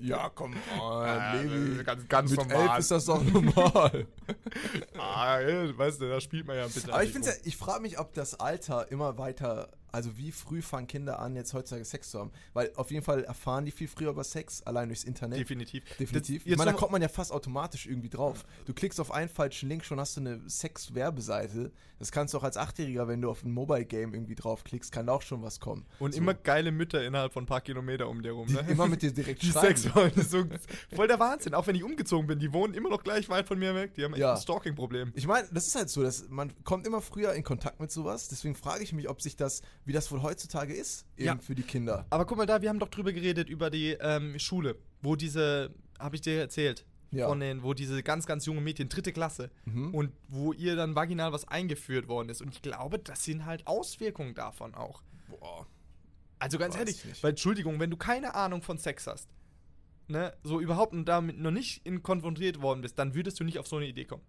Ja, 0.00 0.30
komm 0.34 0.54
on, 0.54 0.80
Ah, 0.80 1.36
Baby. 1.36 1.84
ganz, 1.84 2.08
ganz 2.08 2.30
Mit 2.30 2.40
normal. 2.40 2.68
elf 2.70 2.78
ist 2.78 2.90
das 2.90 3.04
doch 3.04 3.22
normal. 3.22 4.06
ah, 4.98 5.40
ja, 5.40 5.78
weißt 5.78 6.00
du, 6.00 6.08
da 6.08 6.20
spielt 6.20 6.46
man 6.46 6.56
ja 6.56 6.64
ein 6.64 6.70
bisschen. 6.70 6.90
Aber 6.90 7.04
ich 7.04 7.12
finde, 7.12 7.32
ich 7.44 7.56
frage 7.56 7.82
mich, 7.82 7.98
ob 7.98 8.14
das 8.14 8.40
Alter 8.40 8.90
immer 8.90 9.18
weiter, 9.18 9.68
also 9.92 10.16
wie 10.16 10.32
früh 10.32 10.62
fangen 10.62 10.86
Kinder 10.86 11.18
an, 11.18 11.36
jetzt 11.36 11.52
heutzutage 11.52 11.84
Sex 11.84 12.10
zu 12.10 12.18
haben? 12.20 12.32
Weil 12.54 12.72
auf 12.76 12.90
jeden 12.90 13.04
Fall 13.04 13.22
erfahren 13.24 13.64
die 13.66 13.70
viel 13.70 13.86
früher 13.86 14.10
über 14.10 14.24
Sex, 14.24 14.62
allein 14.62 14.88
durchs. 14.88 15.04
Internet. 15.04 15.38
Definitiv. 15.38 15.84
Definitiv. 15.98 16.42
Das- 16.44 16.52
Ich 16.52 16.58
meine, 16.58 16.72
da 16.72 16.76
kommt 16.76 16.92
man 16.92 17.02
ja 17.02 17.08
fast 17.08 17.30
automatisch 17.30 17.86
irgendwie 17.86 18.08
drauf. 18.10 18.44
Du 18.64 18.72
klickst 18.72 18.98
auf 18.98 19.12
einen 19.20 19.28
falschen 19.28 19.68
Link, 19.68 19.84
schon 19.84 20.00
hast 20.00 20.16
du 20.16 20.20
eine 20.20 20.40
Sex-Werbeseite. 20.48 21.72
Das 21.98 22.10
kannst 22.12 22.32
du 22.32 22.38
auch 22.38 22.42
als 22.44 22.56
Achtjähriger, 22.56 23.08
wenn 23.08 23.20
du 23.20 23.30
auf 23.30 23.44
ein 23.44 23.50
Mobile-Game 23.52 24.14
irgendwie 24.14 24.34
draufklickst, 24.34 24.90
kann 24.90 25.06
da 25.06 25.12
auch 25.12 25.22
schon 25.22 25.42
was 25.42 25.60
kommen. 25.60 25.84
Und 25.98 26.12
So. 26.14 26.18
immer 26.18 26.32
geile 26.34 26.72
Mütter 26.72 27.04
innerhalb 27.04 27.32
von 27.32 27.44
ein 27.44 27.46
paar 27.46 27.60
Kilometer 27.60 28.08
um 28.08 28.22
dir 28.22 28.32
rum, 28.32 28.46
Die 28.48 28.54
ne? 28.54 28.64
immer 28.68 28.86
mit 28.88 29.02
dir 29.02 29.12
direkt 29.12 29.42
Die 29.42 29.48
schreiben. 29.48 29.76
Sex 29.76 29.94
wollen, 29.94 30.12
so 30.16 30.44
voll 30.94 31.08
der 31.08 31.20
Wahnsinn. 31.20 31.54
Auch 31.54 31.66
wenn 31.66 31.74
ich 31.76 31.84
umgezogen 31.84 32.26
bin, 32.26 32.38
die 32.38 32.52
wohnen 32.52 32.72
immer 32.74 32.88
noch 32.88 33.02
gleich 33.04 33.28
weit 33.28 33.46
von 33.46 33.58
mir 33.58 33.74
weg. 33.74 33.94
Die 33.94 34.04
haben 34.04 34.12
echt 34.14 34.20
Ja. 34.20 34.34
ein 34.34 34.40
Stalking-Problem. 34.40 35.12
Ich 35.14 35.26
meine, 35.26 35.46
das 35.52 35.66
ist 35.66 35.74
halt 35.74 35.90
so, 35.90 36.02
dass 36.02 36.28
man 36.30 36.52
kommt 36.64 36.86
immer 36.86 37.02
früher 37.02 37.34
in 37.34 37.44
Kontakt 37.44 37.80
mit 37.80 37.90
sowas. 37.90 38.28
Deswegen 38.28 38.54
frage 38.54 38.82
ich 38.82 38.92
mich, 38.94 39.08
ob 39.08 39.20
sich 39.20 39.36
das, 39.36 39.60
wie 39.84 39.92
das 39.92 40.10
wohl 40.10 40.22
heutzutage 40.22 40.72
ist, 40.74 41.04
eben 41.16 41.26
Ja. 41.26 41.38
für 41.38 41.54
die 41.54 41.62
Kinder. 41.62 42.06
Aber 42.10 42.24
guck 42.24 42.38
mal 42.38 42.46
da, 42.46 42.62
wir 42.62 42.70
haben 42.70 42.78
doch 42.78 42.88
drüber 42.88 43.12
geredet, 43.12 43.50
über 43.50 43.68
die 43.68 43.90
ähm, 44.00 44.38
Schule, 44.38 44.76
wo 45.02 45.16
diese, 45.16 45.74
habe 45.98 46.16
ich 46.16 46.22
dir 46.22 46.40
erzählt, 46.40 46.86
Ja. 47.12 47.26
von 47.28 47.40
den, 47.40 47.62
wo 47.64 47.74
diese 47.74 48.02
ganz, 48.04 48.24
ganz 48.26 48.46
junge 48.46 48.60
Mädchen, 48.60 48.88
dritte 48.88 49.12
Klasse, 49.12 49.50
Mhm. 49.64 49.92
und 49.94 50.12
wo 50.28 50.52
ihr 50.52 50.76
dann 50.76 50.94
vaginal 50.94 51.32
was 51.32 51.46
eingeführt 51.48 52.06
worden 52.06 52.28
ist. 52.28 52.40
Und 52.40 52.54
ich 52.54 52.62
glaube, 52.62 52.98
das 53.00 53.24
sind 53.24 53.44
halt 53.46 53.66
Auswirkungen 53.66 54.34
davon 54.34 54.74
auch. 54.74 55.02
Boah. 55.28 55.66
Also 56.38 56.56
ganz 56.56 56.74
Weiß 56.74 56.80
ehrlich, 56.80 56.98
ich 57.00 57.04
nicht. 57.06 57.22
weil 57.24 57.30
Entschuldigung, 57.30 57.80
wenn 57.80 57.90
du 57.90 57.96
keine 57.96 58.34
Ahnung 58.34 58.62
von 58.62 58.78
Sex 58.78 59.06
hast, 59.08 59.28
ne, 60.08 60.32
so 60.44 60.60
überhaupt 60.60 60.92
und 60.92 61.04
damit 61.06 61.38
noch 61.38 61.50
nicht 61.50 61.84
in 61.84 62.02
konfrontiert 62.02 62.62
worden 62.62 62.80
bist, 62.80 62.98
dann 62.98 63.14
würdest 63.14 63.40
du 63.40 63.44
nicht 63.44 63.58
auf 63.58 63.66
so 63.66 63.76
eine 63.76 63.86
Idee 63.86 64.04
kommen. 64.04 64.22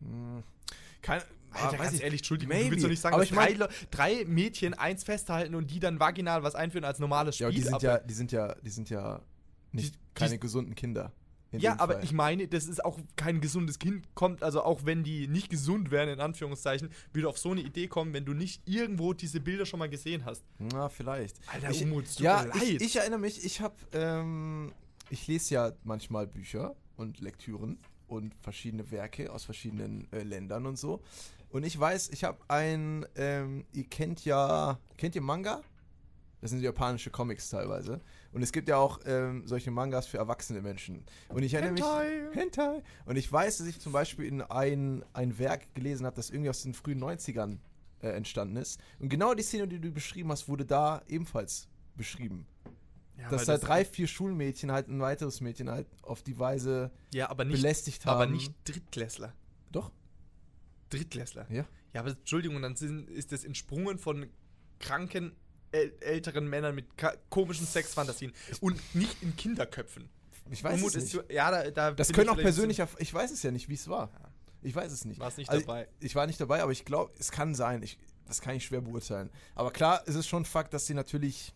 Hm. 0.00 0.42
Keine, 1.02 1.22
Alter, 1.50 1.68
ah, 1.68 1.72
weiß 1.72 1.78
ganz 1.78 1.92
ich- 1.94 2.02
ehrlich, 2.02 2.20
Entschuldigung, 2.20 2.54
maybe. 2.56 2.64
du 2.66 2.70
willst 2.72 2.84
doch 2.84 2.90
nicht 2.90 3.00
sagen, 3.00 3.14
Aber 3.14 3.22
dass 3.22 3.30
ich 3.30 3.36
drei, 3.36 3.44
mein- 3.50 3.58
Le- 3.58 3.68
drei 3.90 4.24
Mädchen 4.24 4.74
eins 4.74 5.04
festhalten 5.04 5.54
und 5.54 5.70
die 5.70 5.78
dann 5.78 6.00
vaginal 6.00 6.42
was 6.42 6.54
einführen 6.54 6.84
als 6.84 6.98
normales 6.98 7.36
Spiel. 7.36 7.46
Ja, 7.48 7.50
die 7.52 7.60
sind 7.62 7.82
ja, 7.82 7.98
die 7.98 8.14
sind 8.14 8.32
ja, 8.32 8.54
die 8.62 8.70
sind 8.70 8.90
ja 8.90 9.22
nicht 9.72 9.94
Die- 9.94 9.98
keine 10.14 10.32
die- 10.32 10.40
gesunden 10.40 10.74
Kinder. 10.74 11.12
Ja, 11.52 11.78
aber 11.78 11.94
Fall. 11.94 12.04
ich 12.04 12.12
meine, 12.12 12.46
das 12.46 12.66
ist 12.66 12.84
auch 12.84 12.98
kein 13.16 13.40
gesundes 13.40 13.78
Kind, 13.78 14.14
kommt, 14.14 14.42
also 14.42 14.62
auch 14.62 14.84
wenn 14.84 15.02
die 15.02 15.28
nicht 15.28 15.48
gesund 15.48 15.90
wären, 15.90 16.08
in 16.08 16.20
Anführungszeichen, 16.20 16.90
würde 17.12 17.28
auf 17.28 17.38
so 17.38 17.52
eine 17.52 17.62
Idee 17.62 17.88
kommen, 17.88 18.12
wenn 18.12 18.24
du 18.24 18.34
nicht 18.34 18.62
irgendwo 18.66 19.14
diese 19.14 19.40
Bilder 19.40 19.64
schon 19.64 19.78
mal 19.78 19.88
gesehen 19.88 20.24
hast. 20.24 20.44
Na, 20.58 20.88
vielleicht. 20.88 21.36
Alter, 21.46 21.70
ich, 21.70 21.82
Umut, 21.82 22.04
tut 22.06 22.20
ja, 22.20 22.46
ich, 22.54 22.80
ich 22.80 22.96
erinnere 22.96 23.20
mich, 23.20 23.44
ich 23.44 23.60
habe, 23.60 23.74
ähm, 23.92 24.72
ich 25.10 25.26
lese 25.26 25.54
ja 25.54 25.72
manchmal 25.84 26.26
Bücher 26.26 26.76
und 26.96 27.20
Lektüren 27.20 27.78
und 28.08 28.34
verschiedene 28.42 28.90
Werke 28.90 29.32
aus 29.32 29.44
verschiedenen 29.44 30.06
äh, 30.12 30.22
Ländern 30.22 30.66
und 30.66 30.78
so. 30.78 31.02
Und 31.50 31.64
ich 31.64 31.78
weiß, 31.78 32.10
ich 32.10 32.24
habe 32.24 32.38
ein, 32.48 33.06
ähm, 33.16 33.64
ihr 33.72 33.84
kennt 33.84 34.24
ja, 34.24 34.78
kennt 34.98 35.14
ihr 35.14 35.22
Manga? 35.22 35.62
Das 36.40 36.50
sind 36.50 36.60
japanische 36.60 37.10
Comics 37.10 37.50
teilweise. 37.50 38.00
Und 38.32 38.42
es 38.42 38.52
gibt 38.52 38.68
ja 38.68 38.76
auch 38.76 39.00
ähm, 39.06 39.46
solche 39.46 39.70
Mangas 39.70 40.06
für 40.06 40.18
erwachsene 40.18 40.60
Menschen. 40.60 41.04
Und 41.28 41.42
ich 41.42 41.54
erinnere 41.54 41.74
Hentai. 41.74 42.28
mich. 42.28 42.36
Hentai. 42.36 42.82
Und 43.06 43.16
ich 43.16 43.30
weiß, 43.30 43.58
dass 43.58 43.66
ich 43.66 43.80
zum 43.80 43.92
Beispiel 43.92 44.26
in 44.26 44.42
ein, 44.42 45.04
ein 45.12 45.38
Werk 45.38 45.74
gelesen 45.74 46.06
habe, 46.06 46.16
das 46.16 46.30
irgendwie 46.30 46.50
aus 46.50 46.62
den 46.62 46.74
frühen 46.74 47.02
90ern 47.02 47.58
äh, 48.02 48.08
entstanden 48.10 48.56
ist. 48.56 48.80
Und 49.00 49.08
genau 49.08 49.34
die 49.34 49.42
Szene, 49.42 49.66
die 49.66 49.80
du 49.80 49.90
beschrieben 49.90 50.30
hast, 50.30 50.48
wurde 50.48 50.64
da 50.64 51.02
ebenfalls 51.08 51.68
beschrieben. 51.96 52.46
Ja, 53.16 53.30
dass 53.30 53.46
da 53.46 53.58
drei, 53.58 53.84
vier 53.84 54.06
Schulmädchen 54.06 54.70
halt 54.70 54.86
ein 54.86 55.00
weiteres 55.00 55.40
Mädchen 55.40 55.68
halt 55.68 55.88
auf 56.02 56.22
die 56.22 56.38
Weise 56.38 56.92
ja, 57.12 57.28
aber 57.28 57.44
nicht, 57.44 57.60
belästigt 57.60 58.06
haben. 58.06 58.14
aber 58.14 58.26
nicht 58.26 58.54
Drittklässler. 58.64 59.34
Doch. 59.72 59.90
Drittklässler. 60.90 61.50
Ja. 61.50 61.66
Ja, 61.92 62.02
aber 62.02 62.10
Entschuldigung, 62.10 62.62
dann 62.62 62.76
sind, 62.76 63.10
ist 63.10 63.32
das 63.32 63.44
entsprungen 63.44 63.98
von 63.98 64.28
kranken 64.78 65.32
äl 65.72 65.92
älteren 66.00 66.48
Männern 66.48 66.74
mit 66.74 66.86
komischen 67.30 67.66
Sexfantasien 67.66 68.32
und 68.60 68.78
nicht 68.94 69.22
in 69.22 69.36
Kinderköpfen. 69.36 70.08
Ich 70.50 70.64
weiß 70.64 70.78
Umut 70.80 70.94
es 70.94 71.02
nicht. 71.04 71.12
so- 71.12 71.22
ja, 71.30 71.50
da, 71.50 71.70
da 71.70 71.90
Das 71.92 72.12
können 72.12 72.30
auch 72.30 72.36
persönlich, 72.36 72.82
ich 72.98 73.12
weiß 73.14 73.30
es 73.30 73.42
ja 73.42 73.50
nicht, 73.50 73.68
wie 73.68 73.74
es 73.74 73.86
war. 73.88 74.10
Ja. 74.12 74.30
Ich 74.62 74.74
weiß 74.74 74.90
es 74.90 75.04
nicht. 75.04 75.16
bisschen- 75.16 75.24
Warst 75.24 75.38
nicht 75.38 75.50
Also, 75.50 75.66
dabei. 75.66 75.88
Ich 76.00 76.14
war 76.14 76.26
nicht 76.26 76.40
dabei, 76.40 76.62
aber 76.62 76.72
ich 76.72 76.84
glaube, 76.84 77.12
es 77.18 77.30
kann 77.30 77.54
sein. 77.54 77.82
Ich, 77.82 77.98
das 78.26 78.40
kann 78.40 78.56
ich 78.56 78.64
schwer 78.64 78.80
beurteilen. 78.80 79.30
Aber 79.54 79.70
klar, 79.70 80.02
es 80.06 80.14
ist 80.14 80.26
schon 80.26 80.44
Fakt, 80.44 80.72
dass 80.74 80.86
sie 80.86 80.94
natürlich 80.94 81.54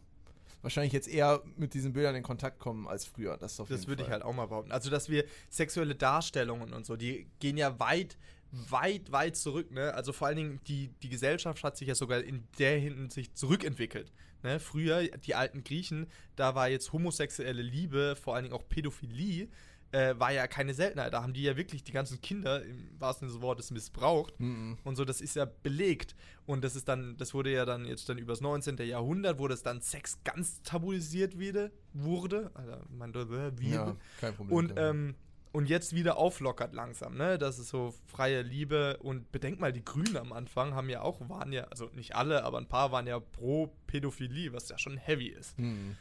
wahrscheinlich 0.61 0.93
jetzt 0.93 1.09
eher 1.09 1.43
mit 1.57 1.75
diesen 1.75 1.93
Bildern 1.93 2.15
in 2.15 2.23
Kontakt 2.23 2.61
kommen 2.61 2.87
als 2.87 3.05
früher. 3.05 3.37
Das, 3.39 3.57
Das 3.57 3.87
würde 3.89 4.03
ich 4.05 4.11
halt 4.11 4.23
auch 4.23 4.33
mal 4.35 4.47
behaupten. 4.47 4.71
Also, 4.73 4.91
dass 4.91 5.09
wir 5.09 5.25
sexuelle 5.51 5.95
Darstellungen 5.97 6.73
und 6.73 6.87
so, 6.87 6.97
die 6.97 7.27
gehen 7.41 7.57
ja 7.57 7.79
weit, 7.81 8.17
weit, 8.53 9.11
weit 9.11 9.37
zurück, 9.37 9.71
ne? 9.71 9.95
Also 9.95 10.13
vor 10.13 10.27
allen 10.29 10.37
Dingen, 10.37 10.61
die, 10.67 10.89
die 11.03 11.09
Gesellschaft 11.09 11.65
hat 11.65 11.77
sich 11.77 11.89
ja 11.89 11.95
sogar 11.95 12.23
in 12.23 12.45
der 12.59 12.79
Hinsicht 12.79 13.37
zurückentwickelt. 13.37 14.13
Ne? 14.43 14.61
Früher, 14.61 15.09
die 15.09 15.35
alten 15.35 15.65
Griechen, 15.65 16.07
da 16.37 16.55
war 16.55 16.69
jetzt 16.69 16.93
homosexuelle 16.93 17.63
Liebe, 17.63 18.17
vor 18.17 18.35
allen 18.35 18.45
Dingen 18.45 18.55
auch 18.55 18.69
Pädophilie, 18.69 19.49
äh, 19.93 20.15
war 20.19 20.33
ja 20.33 20.47
keine 20.47 20.75
Seltenheit. 20.75 21.13
Da 21.13 21.23
haben 21.23 21.33
die 21.33 21.43
ja 21.43 21.57
wirklich 21.57 21.85
die 21.85 21.93
ganzen 21.93 22.21
Kinder, 22.21 22.63
im 22.65 22.89
wahrsten 22.99 23.29
Sinne 23.29 23.39
des 23.39 23.43
Wortes, 23.43 23.71
missbraucht. 23.71 24.39
Mhm. 24.41 24.79
Und 24.85 24.97
so, 24.97 25.05
das 25.05 25.21
ist 25.21 25.37
ja 25.37 25.45
belegt. 25.45 26.15
Und 26.47 26.65
das 26.65 26.77
ist 26.77 26.89
dann, 26.89 27.17
das 27.19 27.35
wurde 27.35 27.53
ja 27.53 27.65
dann 27.65 27.85
jetzt 27.85 28.09
dann 28.09 28.19
übers 28.19 28.41
19. 28.41 28.79
Jahrhundert, 28.79 29.39
wo 29.39 29.49
das 29.49 29.63
dann 29.63 29.81
Sex 29.81 30.19
ganz 30.25 30.63
tabuisiert 30.63 31.39
wieder, 31.39 31.71
wurde. 31.93 32.51
Also, 32.55 32.73
man, 32.91 33.15
äh, 33.15 33.59
wie, 33.59 33.71
Ja, 33.71 33.97
kein 34.19 34.35
Problem. 34.35 34.57
und, 34.57 34.73
ähm, 34.77 35.15
und 35.53 35.69
jetzt 35.69 35.95
wieder 35.95 36.17
auflockert 36.17 36.73
langsam, 36.73 37.17
ne? 37.17 37.39
Das 37.39 37.59
ist 37.59 37.69
so 37.69 37.95
freie 38.07 38.43
Liebe. 38.43 38.97
Und 38.99 39.31
bedenk 39.33 39.61
mal, 39.61 39.73
die 39.73 39.85
Grünen 39.85 40.17
am 40.17 40.33
Anfang 40.33 40.75
haben 40.75 40.89
ja 40.89 41.03
auch, 41.03 41.29
waren 41.29 41.53
ja, 41.53 41.65
also 41.65 41.87
nicht 41.95 42.17
alle, 42.17 42.45
aber 42.45 42.59
ein 42.59 42.69
paar 42.69 42.91
waren 42.91 43.07
ja 43.07 43.21
pro 43.21 43.73
Pädophilie, 43.87 44.53
was 44.53 44.69
ja 44.69 44.79
schon 44.79 44.97
heavy 44.97 45.29
ist. 45.29 45.59
Mhm. 45.59 45.97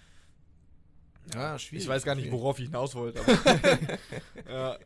Ja, 1.34 1.60
schwierig. 1.60 1.84
ich 1.84 1.90
weiß 1.90 2.04
gar 2.04 2.16
nicht, 2.16 2.32
worauf 2.32 2.60
ich 2.60 2.66
hinaus 2.66 2.96
wollte. 2.96 3.20
Aber 3.20 3.90
ja, 4.50 4.78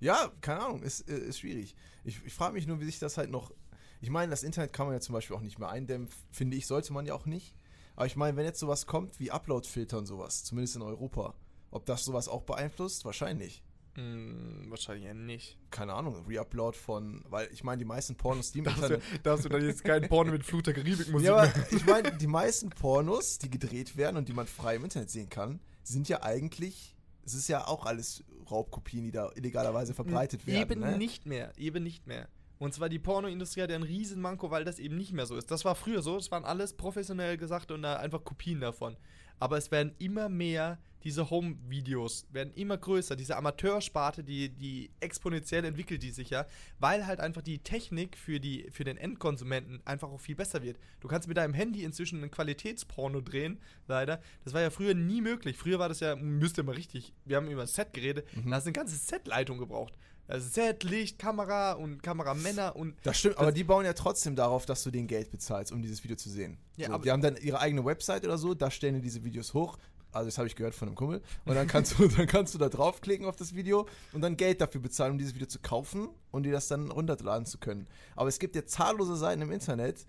Ja, 0.00 0.32
keine 0.40 0.60
Ahnung, 0.62 0.82
ist, 0.82 1.08
äh, 1.08 1.18
ist 1.18 1.40
schwierig. 1.40 1.76
Ich, 2.04 2.24
ich 2.24 2.32
frage 2.32 2.54
mich 2.54 2.66
nur, 2.66 2.80
wie 2.80 2.86
sich 2.86 2.98
das 2.98 3.18
halt 3.18 3.30
noch. 3.30 3.52
Ich 4.00 4.08
meine, 4.08 4.30
das 4.30 4.42
Internet 4.42 4.72
kann 4.72 4.86
man 4.86 4.94
ja 4.94 5.00
zum 5.00 5.12
Beispiel 5.12 5.36
auch 5.36 5.42
nicht 5.42 5.58
mehr 5.58 5.68
eindämmen, 5.68 6.08
finde 6.30 6.56
ich, 6.56 6.66
sollte 6.66 6.94
man 6.94 7.04
ja 7.04 7.14
auch 7.14 7.26
nicht. 7.26 7.54
Aber 7.96 8.06
ich 8.06 8.16
meine, 8.16 8.34
wenn 8.38 8.46
jetzt 8.46 8.60
sowas 8.60 8.86
kommt 8.86 9.20
wie 9.20 9.30
Upload-Filter 9.30 9.98
und 9.98 10.06
sowas, 10.06 10.42
zumindest 10.42 10.76
in 10.76 10.82
Europa, 10.82 11.34
ob 11.70 11.84
das 11.84 12.04
sowas 12.06 12.28
auch 12.28 12.42
beeinflusst? 12.42 13.04
Wahrscheinlich. 13.04 13.62
Mh, 13.96 14.70
wahrscheinlich 14.70 15.04
ja 15.04 15.14
nicht. 15.14 15.58
Keine 15.70 15.94
Ahnung, 15.94 16.24
Reupload 16.28 16.76
von, 16.76 17.24
weil 17.28 17.48
ich 17.52 17.64
meine, 17.64 17.78
die 17.78 17.84
meisten 17.84 18.16
Pornos, 18.16 18.52
die 18.52 18.62
Darfst 18.62 18.90
du, 18.90 19.00
darfst 19.22 19.44
du 19.44 19.48
dann 19.48 19.64
jetzt 19.64 19.84
keinen 19.84 20.08
Porno 20.08 20.32
mit 20.32 20.44
Flut 20.44 20.66
der 20.66 20.74
Karibik-Musik 20.74 21.26
Ja, 21.26 21.36
aber 21.36 21.52
ich 21.70 21.84
meine, 21.86 22.12
die 22.16 22.26
meisten 22.26 22.70
Pornos, 22.70 23.38
die 23.38 23.50
gedreht 23.50 23.96
werden 23.96 24.16
und 24.16 24.28
die 24.28 24.32
man 24.32 24.46
frei 24.46 24.76
im 24.76 24.84
Internet 24.84 25.10
sehen 25.10 25.28
kann, 25.28 25.60
sind 25.82 26.08
ja 26.08 26.22
eigentlich, 26.22 26.96
es 27.24 27.34
ist 27.34 27.48
ja 27.48 27.66
auch 27.66 27.86
alles 27.86 28.24
Raubkopien, 28.50 29.04
die 29.04 29.12
da 29.12 29.30
illegalerweise 29.34 29.94
verbreitet 29.94 30.46
werden. 30.46 30.60
Eben 30.60 30.80
ne? 30.80 30.98
nicht 30.98 31.26
mehr, 31.26 31.52
eben 31.56 31.82
nicht 31.82 32.06
mehr. 32.06 32.28
Und 32.58 32.74
zwar 32.74 32.90
die 32.90 32.98
Pornoindustrie 32.98 33.62
hat 33.62 33.70
ja 33.70 33.76
einen 33.76 33.84
riesen 33.84 34.20
Manko, 34.20 34.50
weil 34.50 34.64
das 34.64 34.78
eben 34.78 34.96
nicht 34.98 35.12
mehr 35.12 35.24
so 35.24 35.34
ist. 35.36 35.50
Das 35.50 35.64
war 35.64 35.74
früher 35.74 36.02
so, 36.02 36.16
das 36.16 36.30
waren 36.30 36.44
alles 36.44 36.74
professionell 36.74 37.38
gesagt 37.38 37.70
und 37.70 37.80
da 37.80 37.96
einfach 37.96 38.22
Kopien 38.22 38.60
davon. 38.60 38.96
Aber 39.40 39.56
es 39.58 39.70
werden 39.72 39.92
immer 39.98 40.28
mehr 40.28 40.78
diese 41.02 41.30
Home-Videos 41.30 42.26
werden 42.30 42.52
immer 42.54 42.76
größer. 42.76 43.16
Diese 43.16 43.36
Amateursparte, 43.36 44.22
die, 44.22 44.50
die 44.50 44.90
exponentiell 45.00 45.64
entwickelt 45.64 46.02
die 46.02 46.10
sich 46.10 46.30
ja, 46.30 46.46
weil 46.78 47.06
halt 47.06 47.20
einfach 47.20 47.42
die 47.42 47.58
Technik 47.60 48.16
für, 48.18 48.38
die, 48.38 48.68
für 48.70 48.84
den 48.84 48.96
Endkonsumenten 48.98 49.80
einfach 49.86 50.10
auch 50.10 50.20
viel 50.20 50.36
besser 50.36 50.62
wird. 50.62 50.78
Du 51.00 51.08
kannst 51.08 51.26
mit 51.28 51.36
deinem 51.36 51.54
Handy 51.54 51.84
inzwischen 51.84 52.20
einen 52.20 52.30
Qualitätsporno 52.30 53.20
drehen, 53.22 53.58
leider. 53.88 54.20
Das 54.44 54.52
war 54.52 54.60
ja 54.60 54.70
früher 54.70 54.94
nie 54.94 55.22
möglich. 55.22 55.56
Früher 55.56 55.78
war 55.78 55.88
das 55.88 56.00
ja, 56.00 56.16
müsst 56.16 56.58
ihr 56.58 56.64
mal 56.64 56.74
richtig, 56.74 57.14
wir 57.24 57.36
haben 57.36 57.50
über 57.50 57.66
Set 57.66 57.92
geredet, 57.94 58.26
Mhm. 58.36 58.50
da 58.50 58.56
hast 58.56 58.64
du 58.64 58.68
eine 58.68 58.74
ganze 58.74 58.96
Set-Leitung 58.96 59.58
gebraucht. 59.58 59.94
Also 60.30 60.48
Set, 60.48 60.84
Licht, 60.84 61.18
Kamera 61.18 61.72
und 61.72 62.02
Kameramänner 62.02 62.76
und 62.76 62.94
Das 63.02 63.18
stimmt, 63.18 63.38
aber 63.38 63.52
die 63.52 63.64
bauen 63.64 63.84
ja 63.84 63.92
trotzdem 63.92 64.36
darauf, 64.36 64.66
dass 64.66 64.82
du 64.82 64.90
denen 64.90 65.08
Geld 65.08 65.30
bezahlst, 65.30 65.72
um 65.72 65.82
dieses 65.82 66.02
Video 66.04 66.16
zu 66.16 66.30
sehen. 66.30 66.58
Ja, 66.76 66.88
so, 66.88 66.94
aber- 66.94 67.04
die 67.04 67.10
haben 67.10 67.22
dann 67.22 67.36
ihre 67.36 67.58
eigene 67.60 67.84
Website 67.84 68.24
oder 68.24 68.38
so, 68.38 68.54
da 68.54 68.70
stellen 68.70 68.94
die 68.96 69.00
diese 69.02 69.24
Videos 69.24 69.54
hoch. 69.54 69.76
Also 70.12 70.26
das 70.26 70.38
habe 70.38 70.48
ich 70.48 70.56
gehört 70.56 70.74
von 70.74 70.88
einem 70.88 70.96
Kumpel. 70.96 71.22
Und 71.44 71.54
dann 71.54 71.68
kannst 71.68 71.96
du, 71.98 72.08
dann 72.08 72.26
kannst 72.26 72.52
du 72.54 72.58
da 72.58 72.68
draufklicken 72.68 73.26
auf 73.26 73.36
das 73.36 73.54
Video 73.54 73.86
und 74.12 74.22
dann 74.22 74.36
Geld 74.36 74.60
dafür 74.60 74.80
bezahlen, 74.80 75.12
um 75.12 75.18
dieses 75.18 75.34
Video 75.34 75.46
zu 75.46 75.60
kaufen 75.60 76.08
und 76.32 76.42
dir 76.42 76.52
das 76.52 76.66
dann 76.68 76.90
runterladen 76.90 77.46
zu 77.46 77.58
können. 77.58 77.86
Aber 78.16 78.28
es 78.28 78.38
gibt 78.40 78.56
ja 78.56 78.64
zahllose 78.66 79.16
Seiten 79.16 79.42
im 79.42 79.52
Internet, 79.52 80.04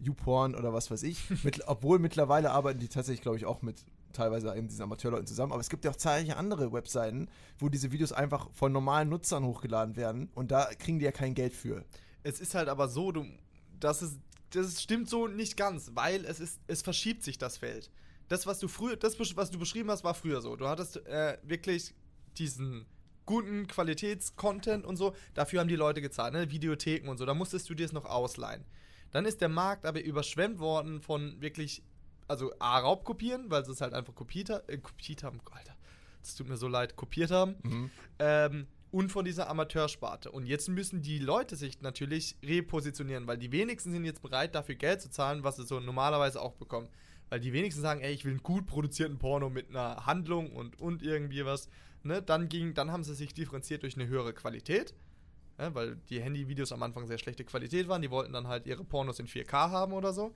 YouPorn 0.00 0.54
oder 0.54 0.72
was 0.72 0.90
weiß 0.90 1.02
ich, 1.02 1.18
mit, 1.44 1.66
obwohl 1.68 1.98
mittlerweile 1.98 2.50
arbeiten 2.52 2.80
die 2.80 2.88
tatsächlich, 2.88 3.20
glaube 3.22 3.36
ich, 3.36 3.44
auch 3.44 3.60
mit 3.62 3.84
teilweise 4.14 4.54
eben 4.56 4.68
diesen 4.68 4.82
Amateurleuten 4.82 5.26
zusammen. 5.26 5.52
Aber 5.52 5.60
es 5.60 5.68
gibt 5.68 5.84
ja 5.84 5.90
auch 5.90 5.96
zahlreiche 5.96 6.36
andere 6.36 6.72
Webseiten, 6.72 7.28
wo 7.58 7.68
diese 7.68 7.92
Videos 7.92 8.12
einfach 8.12 8.48
von 8.52 8.72
normalen 8.72 9.08
Nutzern 9.08 9.44
hochgeladen 9.44 9.96
werden 9.96 10.30
und 10.34 10.50
da 10.50 10.70
kriegen 10.78 10.98
die 10.98 11.04
ja 11.04 11.12
kein 11.12 11.34
Geld 11.34 11.52
für. 11.52 11.84
Es 12.22 12.40
ist 12.40 12.54
halt 12.54 12.68
aber 12.68 12.88
so, 12.88 13.12
du, 13.12 13.26
das, 13.78 14.02
ist, 14.02 14.18
das 14.50 14.82
stimmt 14.82 15.08
so 15.08 15.28
nicht 15.28 15.56
ganz, 15.56 15.90
weil 15.94 16.24
es 16.24 16.40
ist, 16.40 16.60
es 16.66 16.82
verschiebt 16.82 17.22
sich 17.22 17.38
das 17.38 17.58
Feld. 17.58 17.90
Das, 18.28 18.46
was 18.46 18.58
du 18.58 18.68
früher, 18.68 18.96
das, 18.96 19.18
was 19.36 19.50
du 19.50 19.58
beschrieben 19.58 19.90
hast, 19.90 20.04
war 20.04 20.14
früher 20.14 20.40
so. 20.40 20.56
Du 20.56 20.66
hattest 20.66 21.04
äh, 21.06 21.36
wirklich 21.42 21.94
diesen 22.38 22.86
guten 23.26 23.66
Qualitätscontent 23.66 24.84
und 24.84 24.96
so. 24.96 25.14
Dafür 25.34 25.60
haben 25.60 25.68
die 25.68 25.76
Leute 25.76 26.00
gezahlt, 26.00 26.32
ne? 26.32 26.50
Videotheken 26.50 27.08
und 27.08 27.18
so. 27.18 27.26
Da 27.26 27.34
musstest 27.34 27.68
du 27.68 27.74
dir 27.74 27.86
es 27.86 27.92
noch 27.92 28.04
ausleihen. 28.04 28.64
Dann 29.10 29.26
ist 29.26 29.40
der 29.40 29.48
Markt 29.48 29.86
aber 29.86 30.02
überschwemmt 30.02 30.58
worden 30.58 31.00
von 31.00 31.40
wirklich, 31.40 31.82
also 32.28 32.52
A, 32.58 32.78
Raubkopieren, 32.78 33.50
weil 33.50 33.64
sie 33.64 33.72
es 33.72 33.80
halt 33.80 33.94
einfach 33.94 34.14
kopiert, 34.14 34.50
äh, 34.68 34.78
kopiert 34.78 35.22
haben. 35.22 35.40
Alter, 35.50 35.74
das 36.20 36.34
tut 36.34 36.48
mir 36.48 36.56
so 36.56 36.68
leid, 36.68 36.96
kopiert 36.96 37.30
haben. 37.30 37.56
Ähm, 38.18 38.66
und 38.90 39.10
von 39.10 39.24
dieser 39.24 39.50
Amateursparte. 39.50 40.30
Und 40.30 40.46
jetzt 40.46 40.68
müssen 40.68 41.02
die 41.02 41.18
Leute 41.18 41.56
sich 41.56 41.80
natürlich 41.80 42.36
repositionieren, 42.44 43.26
weil 43.26 43.36
die 43.36 43.50
wenigsten 43.50 43.90
sind 43.90 44.04
jetzt 44.04 44.22
bereit, 44.22 44.54
dafür 44.54 44.76
Geld 44.76 45.02
zu 45.02 45.10
zahlen, 45.10 45.42
was 45.42 45.56
sie 45.56 45.64
so 45.64 45.80
normalerweise 45.80 46.40
auch 46.40 46.54
bekommen. 46.54 46.88
Weil 47.28 47.40
die 47.40 47.52
wenigsten 47.52 47.82
sagen, 47.82 48.00
ey, 48.02 48.12
ich 48.12 48.24
will 48.24 48.32
einen 48.32 48.42
gut 48.44 48.66
produzierten 48.66 49.18
Porno 49.18 49.50
mit 49.50 49.70
einer 49.70 50.06
Handlung 50.06 50.52
und, 50.52 50.80
und 50.80 51.02
irgendwie 51.02 51.44
was. 51.44 51.68
Ne? 52.04 52.22
Dann, 52.22 52.48
ging, 52.48 52.74
dann 52.74 52.92
haben 52.92 53.02
sie 53.02 53.14
sich 53.14 53.34
differenziert 53.34 53.82
durch 53.82 53.96
eine 53.96 54.06
höhere 54.06 54.32
Qualität. 54.32 54.94
Ja, 55.58 55.74
weil 55.74 55.96
die 56.08 56.20
Handyvideos 56.20 56.70
am 56.70 56.82
Anfang 56.84 57.06
sehr 57.08 57.18
schlechte 57.18 57.44
Qualität 57.44 57.88
waren. 57.88 58.00
Die 58.00 58.10
wollten 58.10 58.32
dann 58.32 58.46
halt 58.46 58.66
ihre 58.66 58.84
Pornos 58.84 59.18
in 59.18 59.26
4K 59.26 59.70
haben 59.70 59.92
oder 59.92 60.12
so. 60.12 60.34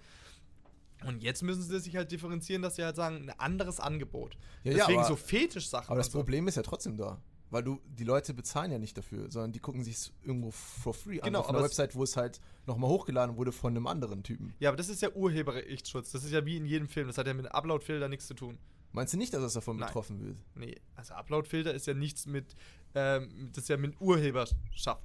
Und 1.06 1.22
jetzt 1.22 1.42
müssen 1.42 1.62
sie 1.62 1.78
sich 1.78 1.94
halt 1.96 2.10
differenzieren, 2.10 2.62
dass 2.62 2.76
sie 2.76 2.84
halt 2.84 2.96
sagen, 2.96 3.28
ein 3.28 3.38
anderes 3.38 3.78
Angebot. 3.80 4.36
Ja, 4.64 4.72
ja, 4.72 4.78
Deswegen 4.78 4.98
aber- 5.00 5.08
so 5.08 5.16
Fetischsachen. 5.16 5.88
Aber 5.88 5.98
das 5.98 6.10
so. 6.10 6.18
Problem 6.18 6.48
ist 6.48 6.56
ja 6.56 6.62
trotzdem 6.62 6.96
da. 6.96 7.20
Weil 7.50 7.62
du, 7.62 7.80
die 7.86 8.04
Leute 8.04 8.34
bezahlen 8.34 8.70
ja 8.70 8.78
nicht 8.78 8.98
dafür, 8.98 9.30
sondern 9.30 9.52
die 9.52 9.58
gucken 9.58 9.82
sich 9.82 10.12
irgendwo 10.22 10.50
for 10.50 10.92
free 10.92 11.18
an. 11.20 11.24
Genau, 11.26 11.40
auf 11.40 11.48
einer 11.48 11.58
es- 11.60 11.64
Website, 11.64 11.94
wo 11.94 12.02
es 12.02 12.14
halt 12.16 12.40
nochmal 12.66 12.90
hochgeladen 12.90 13.36
wurde 13.38 13.52
von 13.52 13.74
einem 13.74 13.86
anderen 13.86 14.22
Typen. 14.22 14.52
Ja, 14.58 14.68
aber 14.68 14.76
das 14.76 14.90
ist 14.90 15.00
ja 15.00 15.10
Urheberrechtsschutz. 15.12 16.12
Das 16.12 16.24
ist 16.24 16.30
ja 16.32 16.44
wie 16.44 16.58
in 16.58 16.66
jedem 16.66 16.88
Film. 16.88 17.06
Das 17.06 17.16
hat 17.16 17.26
ja 17.26 17.32
mit 17.32 17.46
Upload-Filter 17.54 18.08
nichts 18.08 18.26
zu 18.26 18.34
tun. 18.34 18.58
Meinst 18.92 19.14
du 19.14 19.18
nicht, 19.18 19.32
dass 19.32 19.40
das 19.40 19.54
davon 19.54 19.76
Nein. 19.78 19.86
betroffen 19.86 20.20
wird? 20.20 20.36
Nee, 20.56 20.74
also 20.94 21.14
Upload-Filter 21.14 21.72
ist 21.72 21.86
ja 21.86 21.94
nichts 21.94 22.26
mit, 22.26 22.54
ähm, 22.94 23.48
das 23.54 23.64
ist 23.64 23.68
ja 23.68 23.76
mit 23.78 23.98
Urheberschaft. 24.00 25.02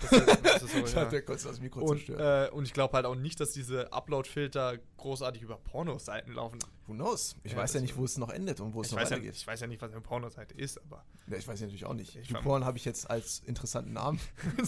Das 0.00 0.10
das 0.42 0.62
ist 0.62 0.72
so, 0.72 0.78
Ich 0.86 0.94
ja. 0.94 1.00
hab 1.02 1.12
ja 1.12 1.20
kurz 1.20 1.42
das 1.44 1.60
Mikro 1.60 1.80
Und, 1.80 1.98
zerstört. 1.98 2.50
äh, 2.50 2.54
und 2.54 2.64
ich 2.64 2.72
glaube 2.72 2.94
halt 2.94 3.06
auch 3.06 3.14
nicht, 3.14 3.38
dass 3.40 3.52
diese 3.52 3.92
Upload-Filter 3.92 4.78
großartig 4.96 5.42
über 5.42 5.56
Pornoseiten 5.56 6.34
laufen. 6.34 6.58
Who 6.86 6.94
knows? 6.94 7.36
Ich 7.44 7.52
ja, 7.52 7.58
weiß 7.58 7.74
ja 7.74 7.80
nicht, 7.80 7.96
wo 7.96 8.04
es 8.04 8.18
noch 8.18 8.30
endet 8.30 8.60
und 8.60 8.74
wo 8.74 8.80
es 8.80 8.90
noch 8.90 8.98
weiß, 8.98 9.10
ja, 9.10 9.16
weitergeht. 9.16 9.36
ich 9.36 9.46
weiß 9.46 9.60
ja 9.60 9.66
nicht, 9.66 9.80
was 9.80 9.92
eine 9.92 10.00
Pornoseite 10.00 10.54
ist, 10.54 10.80
aber. 10.82 11.04
Ja, 11.28 11.36
ich 11.36 11.46
weiß 11.46 11.60
ja 11.60 11.66
natürlich 11.66 11.84
auch 11.86 11.94
nicht. 11.94 12.16
Ich 12.16 12.30
YouPorn 12.30 12.64
habe 12.64 12.78
ich 12.78 12.84
jetzt 12.84 13.08
als 13.10 13.40
interessanten 13.46 13.92
Namen. 13.92 14.18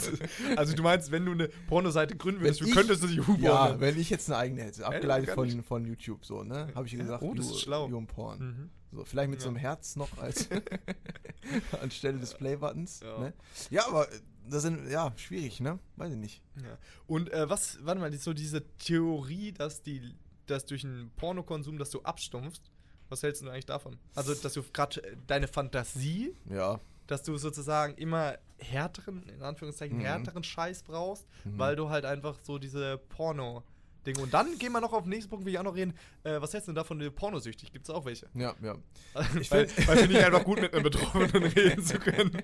also, 0.57 0.75
du 0.77 0.83
meinst, 0.83 1.11
wenn 1.11 1.25
du 1.25 1.33
eine 1.33 1.49
Pornoseite 1.69 2.17
gründen 2.17 2.41
würdest, 2.43 2.61
du 2.61 2.71
könntest 2.71 3.03
du 3.03 3.09
die 3.09 3.17
YouPorn 3.17 3.41
Ja, 3.43 3.69
nennen. 3.69 3.81
wenn 3.81 3.99
ich 3.99 4.11
jetzt 4.11 4.31
eine 4.31 4.39
eigene 4.39 4.63
hätte, 4.63 4.87
abgeleitet 4.87 5.31
von, 5.31 5.63
von 5.65 5.85
YouTube, 5.85 6.25
so, 6.25 6.45
ne? 6.45 6.69
Habe 6.75 6.87
ich 6.87 6.97
gesagt, 6.97 7.23
oh, 7.23 7.35
das 7.35 7.47
ist 7.47 7.61
schlau. 7.61 7.89
YouPorn. 7.89 8.39
Mhm. 8.39 8.71
So, 8.93 9.05
vielleicht 9.05 9.31
mit 9.31 9.41
so 9.41 9.47
Ja. 9.47 9.51
einem 9.51 9.57
Herz 9.57 9.97
noch 9.97 10.19
als 10.19 10.49
anstelle 11.81 12.19
des 12.19 12.35
Play-Buttons. 12.35 13.01
Ja. 13.01 13.19
Ne? 13.19 13.33
ja, 13.71 13.87
aber 13.87 14.11
äh, 14.13 14.21
das 14.49 14.63
sind, 14.63 14.89
ja, 14.91 15.13
schwierig, 15.17 15.61
ne? 15.61 15.79
Weiß 15.97 16.13
ich 16.13 16.19
nicht. 16.19 16.43
Ja. 16.57 16.77
Und 17.07 17.33
äh, 17.33 17.49
was, 17.49 17.79
warte 17.85 18.01
mal, 18.01 18.13
so 18.13 18.33
diese 18.33 18.63
Theorie, 18.79 19.53
dass 19.53 19.83
die, 19.83 20.15
dass 20.47 20.67
durch 20.67 20.85
einen 20.85 21.11
Pornokonsum, 21.17 21.79
dass 21.79 21.91
du 21.91 22.03
abstumpfst, 22.03 22.63
was 23.09 23.23
hältst 23.23 23.43
du 23.43 23.49
eigentlich 23.49 23.67
davon? 23.67 23.99
Also, 24.15 24.35
dass 24.35 24.53
du 24.55 24.63
gerade 24.73 25.03
äh, 25.05 25.17
deine 25.27 25.49
Fantasie, 25.49 26.35
Ja. 26.51 26.81
dass 27.07 27.23
du 27.23 27.37
sozusagen 27.37 27.95
immer 27.97 28.39
härteren, 28.59 29.29
in 29.29 29.43
Anführungszeichen, 29.43 29.99
Mhm. 29.99 30.03
härteren 30.03 30.45
Scheiß 30.45 30.83
brauchst, 30.83 31.27
Mhm. 31.45 31.59
weil 31.59 31.77
du 31.77 31.89
halt 31.89 32.05
einfach 32.05 32.39
so 32.43 32.59
diese 32.59 32.99
Porno- 32.99 33.63
Ding. 34.07 34.19
Und 34.19 34.35
dann 34.35 34.59
gehen 34.59 34.73
wir 34.73 34.81
noch 34.81 34.93
auf 34.93 35.03
den 35.03 35.11
nächsten 35.11 35.31
Punkt, 35.31 35.45
will 35.45 35.53
ich 35.53 35.59
auch 35.59 35.65
noch 35.65 35.75
reden. 35.75 35.95
Äh, 36.25 36.41
was 36.41 36.53
hältst 36.53 36.69
du 36.69 36.73
denn 36.73 36.77
davon, 36.77 37.15
pornosüchtig? 37.15 37.73
Gibt 37.73 37.89
es 37.89 37.95
auch 37.95 38.05
welche? 38.05 38.29
Ja, 38.35 38.55
ja. 38.63 38.77
Ich 39.41 39.51
weil 39.51 39.69
weil 39.87 39.97
finde 39.99 40.19
ich 40.19 40.25
einfach 40.25 40.45
gut, 40.45 40.61
mit 40.61 40.73
einem 40.73 40.83
Betroffenen 40.83 41.45
reden 41.53 41.85
zu 41.85 41.99
können. 41.99 42.43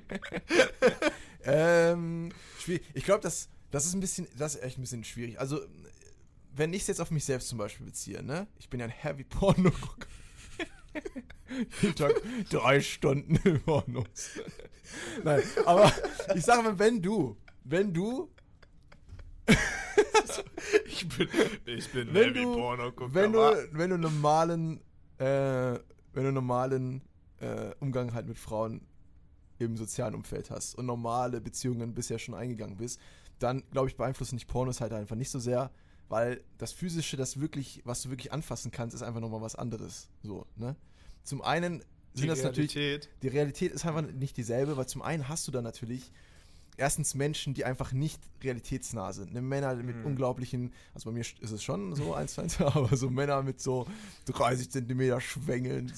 Ähm, 1.44 2.30
schwierig. 2.58 2.82
Ich 2.94 3.04
glaube, 3.04 3.22
das, 3.22 3.48
das 3.70 3.86
ist 3.86 3.94
ein 3.94 4.00
bisschen, 4.00 4.26
das 4.36 4.54
ist 4.54 4.62
echt 4.62 4.78
ein 4.78 4.82
bisschen 4.82 5.04
schwierig. 5.04 5.40
Also, 5.40 5.60
wenn 6.54 6.72
ich 6.72 6.82
es 6.82 6.88
jetzt 6.88 7.00
auf 7.00 7.10
mich 7.10 7.24
selbst 7.24 7.48
zum 7.48 7.58
Beispiel 7.58 7.86
beziehe, 7.86 8.22
ne? 8.22 8.46
Ich 8.58 8.68
bin 8.68 8.80
ja 8.80 8.86
ein 8.86 8.92
Heavy 8.92 9.24
Porno. 9.24 9.72
Jeden 11.82 11.94
Tag 11.94 12.14
drei 12.50 12.80
Stunden 12.80 13.60
Pornos. 13.64 14.30
Nein, 15.22 15.42
aber 15.64 15.92
ich 16.34 16.44
sage 16.44 16.62
mal, 16.62 16.78
wenn 16.78 17.00
du, 17.00 17.36
wenn 17.64 17.92
du, 17.92 18.30
Ich 20.86 21.08
bin, 21.08 21.28
ich 21.66 21.92
bin 21.92 22.12
wenn 22.12 22.34
du, 22.34 22.56
wenn 23.12 23.32
du, 23.32 23.68
wenn 23.72 23.90
du 23.90 23.98
normalen, 23.98 24.80
äh, 25.18 25.78
wenn 26.12 26.24
du 26.24 26.32
normalen 26.32 27.02
äh, 27.40 27.74
Umgang 27.80 28.12
halt 28.14 28.26
mit 28.26 28.38
Frauen 28.38 28.80
im 29.58 29.76
sozialen 29.76 30.14
Umfeld 30.14 30.50
hast 30.50 30.74
und 30.74 30.86
normale 30.86 31.40
Beziehungen 31.40 31.94
bisher 31.94 32.18
schon 32.18 32.34
eingegangen 32.34 32.76
bist, 32.76 33.00
dann 33.38 33.62
glaube 33.70 33.88
ich 33.88 33.96
beeinflussen 33.96 34.36
dich 34.36 34.46
Pornos 34.46 34.80
halt 34.80 34.92
einfach 34.92 35.16
nicht 35.16 35.30
so 35.30 35.38
sehr, 35.38 35.70
weil 36.08 36.42
das 36.58 36.72
physische, 36.72 37.16
das 37.16 37.40
wirklich, 37.40 37.82
was 37.84 38.02
du 38.02 38.10
wirklich 38.10 38.32
anfassen 38.32 38.70
kannst, 38.70 38.94
ist 38.94 39.02
einfach 39.02 39.20
nochmal 39.20 39.40
was 39.40 39.54
anderes. 39.54 40.08
So, 40.22 40.46
ne? 40.56 40.76
Zum 41.22 41.42
einen 41.42 41.84
sind 42.14 42.28
das 42.28 42.42
natürlich 42.42 42.72
die 43.22 43.28
Realität 43.28 43.72
ist 43.72 43.84
einfach 43.86 44.02
nicht 44.02 44.36
dieselbe, 44.36 44.76
weil 44.76 44.86
zum 44.86 45.02
einen 45.02 45.28
hast 45.28 45.46
du 45.46 45.52
da 45.52 45.62
natürlich 45.62 46.10
erstens 46.78 47.14
Menschen, 47.14 47.54
die 47.54 47.64
einfach 47.64 47.92
nicht 47.92 48.20
realitätsnah 48.42 49.12
sind. 49.12 49.34
Ne? 49.34 49.42
Männer 49.42 49.74
mit 49.76 49.96
Mhm. 49.96 50.06
unglaublichen, 50.06 50.72
also 50.94 51.10
bei 51.10 51.14
mir 51.14 51.20
ist 51.20 51.50
es 51.50 51.62
schon 51.62 51.94
so 51.94 52.14
eins 52.14 52.38
eins, 52.38 52.60
aber 52.60 52.96
so 52.96 53.10
Männer 53.10 53.42
mit 53.42 53.60
so 53.60 53.86
30 54.26 54.70
Zentimeter 54.70 55.20
Schwängeln, 55.20 55.92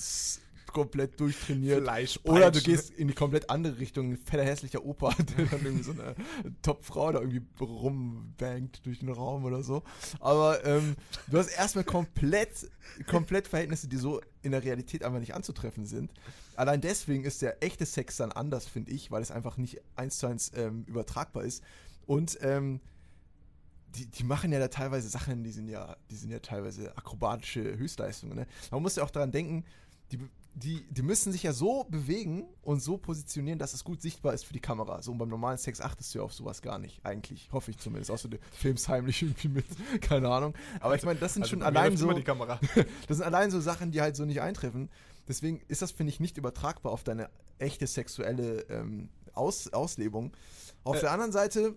komplett 0.72 1.18
durchtrainiert. 1.20 1.82
Oder 2.24 2.50
du 2.50 2.60
gehst 2.60 2.90
in 2.90 3.08
die 3.08 3.14
komplett 3.14 3.50
andere 3.50 3.78
Richtung, 3.78 4.12
ein 4.12 4.16
fetter 4.18 4.44
hässlicher 4.44 4.84
Opa, 4.84 5.14
der 5.38 5.46
dann 5.46 5.64
irgendwie 5.64 5.84
so 5.84 5.92
eine 5.92 6.14
Top-Frau 6.62 7.12
da 7.12 7.20
irgendwie 7.20 7.42
rumbangt 7.60 8.84
durch 8.84 9.00
den 9.00 9.10
Raum 9.10 9.44
oder 9.44 9.62
so. 9.62 9.82
Aber 10.20 10.64
ähm, 10.64 10.96
du 11.28 11.38
hast 11.38 11.48
erstmal 11.48 11.84
komplett, 11.84 12.70
komplett 13.06 13.48
Verhältnisse, 13.48 13.88
die 13.88 13.96
so 13.96 14.20
in 14.42 14.52
der 14.52 14.64
Realität 14.64 15.04
einfach 15.04 15.20
nicht 15.20 15.34
anzutreffen 15.34 15.86
sind. 15.86 16.12
Allein 16.56 16.80
deswegen 16.80 17.24
ist 17.24 17.42
der 17.42 17.62
echte 17.62 17.86
Sex 17.86 18.16
dann 18.16 18.32
anders, 18.32 18.66
finde 18.66 18.92
ich, 18.92 19.10
weil 19.10 19.22
es 19.22 19.30
einfach 19.30 19.56
nicht 19.56 19.80
eins 19.96 20.18
zu 20.18 20.26
eins 20.26 20.52
ähm, 20.54 20.84
übertragbar 20.86 21.44
ist. 21.44 21.62
Und 22.06 22.38
ähm, 22.42 22.80
die, 23.94 24.06
die 24.06 24.24
machen 24.24 24.52
ja 24.52 24.58
da 24.58 24.68
teilweise 24.68 25.08
Sachen, 25.08 25.42
die 25.42 25.50
sind 25.50 25.68
ja, 25.68 25.96
die 26.10 26.16
sind 26.16 26.30
ja 26.30 26.38
teilweise 26.38 26.96
akrobatische 26.96 27.76
Höchstleistungen. 27.76 28.36
Ne? 28.36 28.46
Man 28.70 28.82
muss 28.82 28.96
ja 28.96 29.04
auch 29.04 29.10
daran 29.10 29.32
denken, 29.32 29.64
die, 30.12 30.18
die, 30.54 30.82
die 30.90 31.02
müssen 31.02 31.32
sich 31.32 31.42
ja 31.44 31.52
so 31.52 31.84
bewegen 31.84 32.44
und 32.62 32.80
so 32.82 32.98
positionieren, 32.98 33.58
dass 33.58 33.72
es 33.72 33.84
gut 33.84 34.02
sichtbar 34.02 34.34
ist 34.34 34.44
für 34.44 34.52
die 34.52 34.60
Kamera. 34.60 35.00
So 35.02 35.12
und 35.12 35.18
beim 35.18 35.28
normalen 35.28 35.58
Sex 35.58 35.80
achtest 35.80 36.14
du 36.14 36.18
ja 36.18 36.24
auf 36.24 36.34
sowas 36.34 36.60
gar 36.60 36.78
nicht, 36.78 37.00
eigentlich. 37.04 37.48
Hoffe 37.52 37.70
ich 37.70 37.78
zumindest. 37.78 38.10
Außer 38.10 38.28
du 38.28 38.38
filmst 38.52 38.88
heimlich 38.88 39.22
irgendwie 39.22 39.48
mit, 39.48 39.64
keine 40.00 40.28
Ahnung. 40.28 40.54
Aber 40.80 40.96
ich 40.96 41.02
meine, 41.04 41.18
das 41.20 41.34
sind 41.34 41.42
Also 41.44 41.50
schon 41.50 41.62
allein 41.62 41.96
so. 41.96 42.06
immer 42.06 42.14
die 42.14 42.24
Kamera. 42.24 42.58
Das 43.08 43.18
sind 43.18 43.26
allein 43.26 43.50
so 43.50 43.60
Sachen, 43.60 43.92
die 43.92 44.00
halt 44.00 44.16
so 44.16 44.24
nicht 44.24 44.40
eintreffen. 44.40 44.90
Deswegen 45.28 45.60
ist 45.68 45.82
das, 45.82 45.92
finde 45.92 46.12
ich, 46.12 46.20
nicht 46.20 46.36
übertragbar 46.36 46.92
auf 46.92 47.04
deine 47.04 47.30
echte 47.58 47.86
sexuelle 47.86 48.62
ähm, 48.68 49.08
Aus 49.32 49.72
Auslebung. 49.72 50.32
Auf 50.82 50.96
Äh. 50.96 51.00
der 51.00 51.12
anderen 51.12 51.32
Seite, 51.32 51.74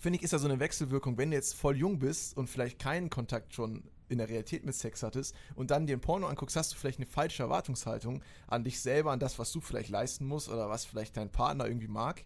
finde 0.00 0.18
ich, 0.18 0.24
ist 0.24 0.32
da 0.32 0.38
so 0.38 0.48
eine 0.48 0.58
Wechselwirkung, 0.58 1.16
wenn 1.16 1.30
du 1.30 1.36
jetzt 1.36 1.54
voll 1.54 1.76
jung 1.76 2.00
bist 2.00 2.36
und 2.36 2.48
vielleicht 2.50 2.78
keinen 2.80 3.08
Kontakt 3.10 3.54
schon 3.54 3.84
in 4.14 4.18
der 4.18 4.28
Realität 4.28 4.64
mit 4.64 4.74
Sex 4.74 5.02
hattest 5.02 5.34
und 5.54 5.70
dann 5.70 5.86
dir 5.86 5.96
ein 5.96 6.00
Porno 6.00 6.26
anguckst, 6.26 6.56
hast 6.56 6.72
du 6.72 6.76
vielleicht 6.76 6.98
eine 6.98 7.06
falsche 7.06 7.42
Erwartungshaltung 7.42 8.22
an 8.46 8.64
dich 8.64 8.80
selber, 8.80 9.12
an 9.12 9.20
das, 9.20 9.38
was 9.38 9.52
du 9.52 9.60
vielleicht 9.60 9.90
leisten 9.90 10.26
musst 10.26 10.48
oder 10.48 10.68
was 10.68 10.84
vielleicht 10.84 11.16
dein 11.16 11.30
Partner 11.30 11.66
irgendwie 11.66 11.88
mag 11.88 12.24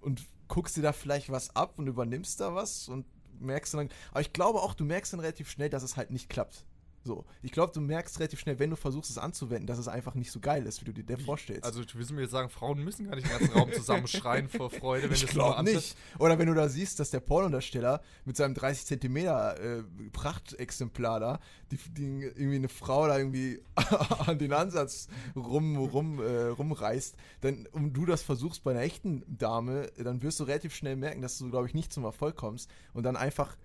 und 0.00 0.24
guckst 0.48 0.76
dir 0.76 0.82
da 0.82 0.92
vielleicht 0.92 1.30
was 1.30 1.54
ab 1.54 1.74
und 1.76 1.86
übernimmst 1.86 2.40
da 2.40 2.54
was 2.54 2.88
und 2.88 3.06
merkst 3.40 3.74
dann, 3.74 3.90
aber 4.10 4.20
ich 4.20 4.32
glaube 4.32 4.60
auch, 4.60 4.74
du 4.74 4.84
merkst 4.84 5.12
dann 5.12 5.20
relativ 5.20 5.50
schnell, 5.50 5.68
dass 5.68 5.82
es 5.82 5.96
halt 5.96 6.10
nicht 6.10 6.28
klappt. 6.28 6.64
So, 7.06 7.24
ich 7.40 7.52
glaube, 7.52 7.72
du 7.72 7.80
merkst 7.80 8.18
relativ 8.18 8.40
schnell, 8.40 8.58
wenn 8.58 8.70
du 8.70 8.76
versuchst 8.76 9.10
es 9.10 9.16
anzuwenden, 9.16 9.68
dass 9.68 9.78
es 9.78 9.86
einfach 9.86 10.14
nicht 10.14 10.32
so 10.32 10.40
geil 10.40 10.66
ist, 10.66 10.80
wie 10.80 10.86
du 10.86 10.92
dir 10.92 11.04
das 11.04 11.22
vorstellst. 11.22 11.64
Also, 11.64 11.84
du 11.84 11.94
willst 11.94 12.10
mir 12.10 12.22
jetzt 12.22 12.32
sagen, 12.32 12.50
Frauen 12.50 12.82
müssen 12.82 13.06
gar 13.06 13.14
nicht 13.14 13.28
den 13.28 13.38
ganzen 13.38 13.54
Raum 13.54 13.72
zusammenschreien 13.72 14.48
vor 14.48 14.70
Freude, 14.70 15.08
wenn 15.08 15.14
ich 15.14 15.26
glaube 15.28 15.62
nicht. 15.62 15.96
Oder 16.18 16.38
wenn 16.38 16.48
du 16.48 16.54
da 16.54 16.68
siehst, 16.68 16.98
dass 16.98 17.10
der 17.10 17.20
Pornodarsteller 17.20 18.02
mit 18.24 18.36
seinem 18.36 18.54
30 18.54 18.86
Zentimeter 18.86 19.60
äh, 19.60 19.84
Prachtexemplar 20.12 21.20
da, 21.20 21.40
die, 21.70 21.76
die 21.76 22.22
irgendwie 22.22 22.56
eine 22.56 22.68
Frau 22.68 23.06
da 23.06 23.18
irgendwie 23.18 23.60
an 24.26 24.38
den 24.38 24.52
Ansatz 24.52 25.06
rum, 25.36 25.76
rum, 25.76 26.20
äh, 26.20 26.48
rumreißt, 26.48 27.14
dann 27.42 27.66
und 27.70 27.92
du 27.92 28.04
das 28.04 28.22
versuchst 28.22 28.64
bei 28.64 28.72
einer 28.72 28.82
echten 28.82 29.22
Dame, 29.28 29.92
dann 29.96 30.22
wirst 30.22 30.40
du 30.40 30.44
relativ 30.44 30.74
schnell 30.74 30.96
merken, 30.96 31.22
dass 31.22 31.38
du, 31.38 31.48
glaube 31.50 31.68
ich, 31.68 31.74
nicht 31.74 31.92
zum 31.92 32.04
Erfolg 32.04 32.36
kommst 32.36 32.68
und 32.94 33.04
dann 33.04 33.16
einfach 33.16 33.56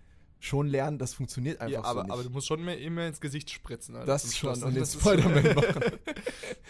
schon 0.43 0.67
lernen, 0.67 0.97
das 0.97 1.13
funktioniert 1.13 1.61
einfach 1.61 1.71
Ja, 1.71 1.83
aber, 1.83 1.99
so 2.01 2.03
nicht. 2.03 2.11
aber 2.13 2.23
du 2.23 2.29
musst 2.31 2.47
schon 2.47 2.65
mehr, 2.65 2.77
immer 2.79 3.05
ins 3.05 3.21
Gesicht 3.21 3.49
spritzen. 3.51 3.95
Alter, 3.95 4.07
das 4.07 4.23
zum 4.23 4.31
schon 4.31 4.49
Schluss. 4.55 4.63
und 4.63 4.73
den 4.73 4.79
Das 4.81 4.95
ist- 4.95 5.01
Spider-Man 5.01 5.43
machen. 5.55 5.91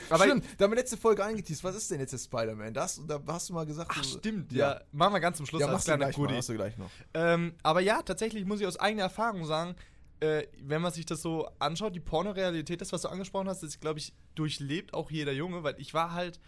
Aber 0.10 0.24
Stimmt, 0.26 0.46
da 0.58 0.66
haben 0.66 0.72
wir 0.72 0.76
letzte 0.76 0.98
Folge 0.98 1.24
eingeteased. 1.24 1.64
Was 1.64 1.76
ist 1.76 1.90
denn 1.90 2.00
jetzt 2.02 2.12
der 2.12 2.18
Spider-Man? 2.18 2.74
Das, 2.74 3.02
da 3.08 3.22
hast 3.28 3.50
du 3.50 3.54
mal 3.54 3.66
gesagt. 3.66 3.90
Ach, 3.96 4.04
stimmt, 4.04 4.52
ja. 4.52 4.82
Machen 4.92 5.14
wir 5.14 5.20
ganz 5.22 5.38
zum 5.38 5.46
Schluss 5.46 5.62
Ja, 5.62 5.68
als 5.68 5.74
machst 5.74 5.88
du 5.88 5.96
kleiner 5.96 6.12
Goodie. 6.12 6.34
machst 6.36 6.50
du 6.50 6.54
gleich 6.56 6.78
noch. 6.78 6.90
Ähm, 7.14 7.54
aber 7.64 7.80
ja, 7.80 8.02
tatsächlich 8.02 8.46
muss 8.46 8.60
ich 8.60 8.68
aus 8.68 8.78
eigener 8.78 9.04
Erfahrung 9.04 9.46
sagen, 9.46 9.76
äh, 10.20 10.44
wenn 10.62 10.82
man 10.82 10.92
sich 10.92 11.06
das 11.06 11.22
so 11.22 11.48
anschaut, 11.60 11.96
die 11.96 12.00
Pornorealität, 12.02 12.82
das, 12.82 12.92
was 12.92 13.04
du 13.04 13.08
angesprochen 13.08 13.48
hast, 13.48 13.64
das, 13.64 13.80
glaube 13.80 14.00
ich, 14.00 14.14
durchlebt 14.36 14.94
auch 14.94 15.10
jeder 15.12 15.32
Junge, 15.32 15.64
weil 15.64 15.76
ich 15.80 15.94
war 15.94 16.12
halt, 16.12 16.40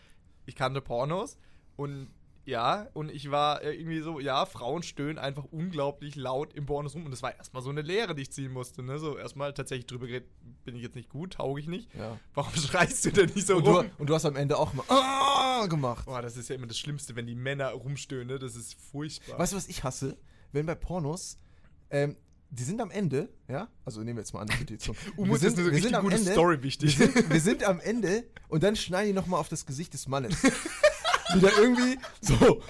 ich 0.45 0.55
kannte 0.55 0.81
Pornos 0.81 1.37
und 1.77 2.09
ja, 2.45 2.87
und 2.93 3.09
ich 3.09 3.31
war 3.31 3.61
äh, 3.61 3.73
irgendwie 3.73 4.01
so, 4.01 4.19
ja, 4.19 4.45
Frauen 4.45 4.83
stöhnen 4.83 5.17
einfach 5.17 5.45
unglaublich 5.51 6.15
laut 6.15 6.53
im 6.53 6.65
Pornos 6.65 6.93
rum 6.93 7.05
und 7.05 7.11
das 7.11 7.23
war 7.23 7.35
erstmal 7.35 7.63
so 7.63 7.69
eine 7.69 7.81
Lehre, 7.81 8.15
die 8.15 8.23
ich 8.23 8.31
ziehen 8.31 8.51
musste, 8.51 8.83
ne, 8.83 8.99
so 8.99 9.17
erstmal 9.17 9.53
tatsächlich 9.53 9.85
drüber 9.85 10.07
geredet, 10.07 10.29
bin 10.65 10.75
ich 10.75 10.81
jetzt 10.81 10.95
nicht 10.95 11.09
gut, 11.09 11.33
tauge 11.33 11.61
ich 11.61 11.67
nicht. 11.67 11.93
Ja. 11.95 12.19
Warum 12.33 12.53
schreist 12.57 13.05
du 13.05 13.11
denn 13.11 13.31
nicht 13.33 13.47
so 13.47 13.57
Und 13.57 13.67
rum? 13.67 13.85
du, 13.85 13.91
und 14.01 14.09
du 14.09 14.13
hast 14.13 14.25
am 14.25 14.35
Ende 14.35 14.57
auch 14.57 14.73
mal 14.73 14.83
ah, 14.89 15.67
gemacht. 15.67 16.05
Boah, 16.05 16.21
das 16.21 16.35
ist 16.35 16.49
ja 16.49 16.55
immer 16.55 16.67
das 16.67 16.77
Schlimmste, 16.77 17.15
wenn 17.15 17.27
die 17.27 17.35
Männer 17.35 17.69
rumstöhnen, 17.69 18.27
ne? 18.27 18.39
das 18.39 18.55
ist 18.55 18.75
furchtbar. 18.75 19.39
Weißt 19.39 19.53
du, 19.53 19.57
was 19.57 19.67
ich 19.67 19.83
hasse? 19.83 20.17
Wenn 20.51 20.65
bei 20.65 20.75
Pornos, 20.75 21.37
ähm, 21.91 22.17
die 22.49 22.63
sind 22.63 22.81
am 22.81 22.91
Ende, 22.91 23.29
ja? 23.47 23.67
Also 23.83 24.01
nehmen 24.01 24.17
wir 24.17 24.21
jetzt 24.21 24.33
mal 24.33 24.41
an, 24.41 24.47
die 24.47 24.57
Petition. 24.57 24.95
Umut 25.15 25.41
ist 25.41 25.57
eine 25.57 25.71
richtig 25.71 25.97
gute 25.99 26.17
Story 26.19 26.61
wichtig. 26.61 26.99
Wir 26.99 27.07
sind, 27.07 27.29
wir 27.31 27.41
sind 27.41 27.63
am 27.63 27.79
Ende 27.79 28.25
und 28.47 28.63
dann 28.63 28.75
schneiden 28.75 29.07
die 29.07 29.13
nochmal 29.13 29.39
auf 29.39 29.49
das 29.49 29.65
Gesicht 29.65 29.93
des 29.93 30.07
Mannes. 30.07 30.35
Wieder 31.33 31.57
irgendwie 31.57 31.99
so. 32.21 32.61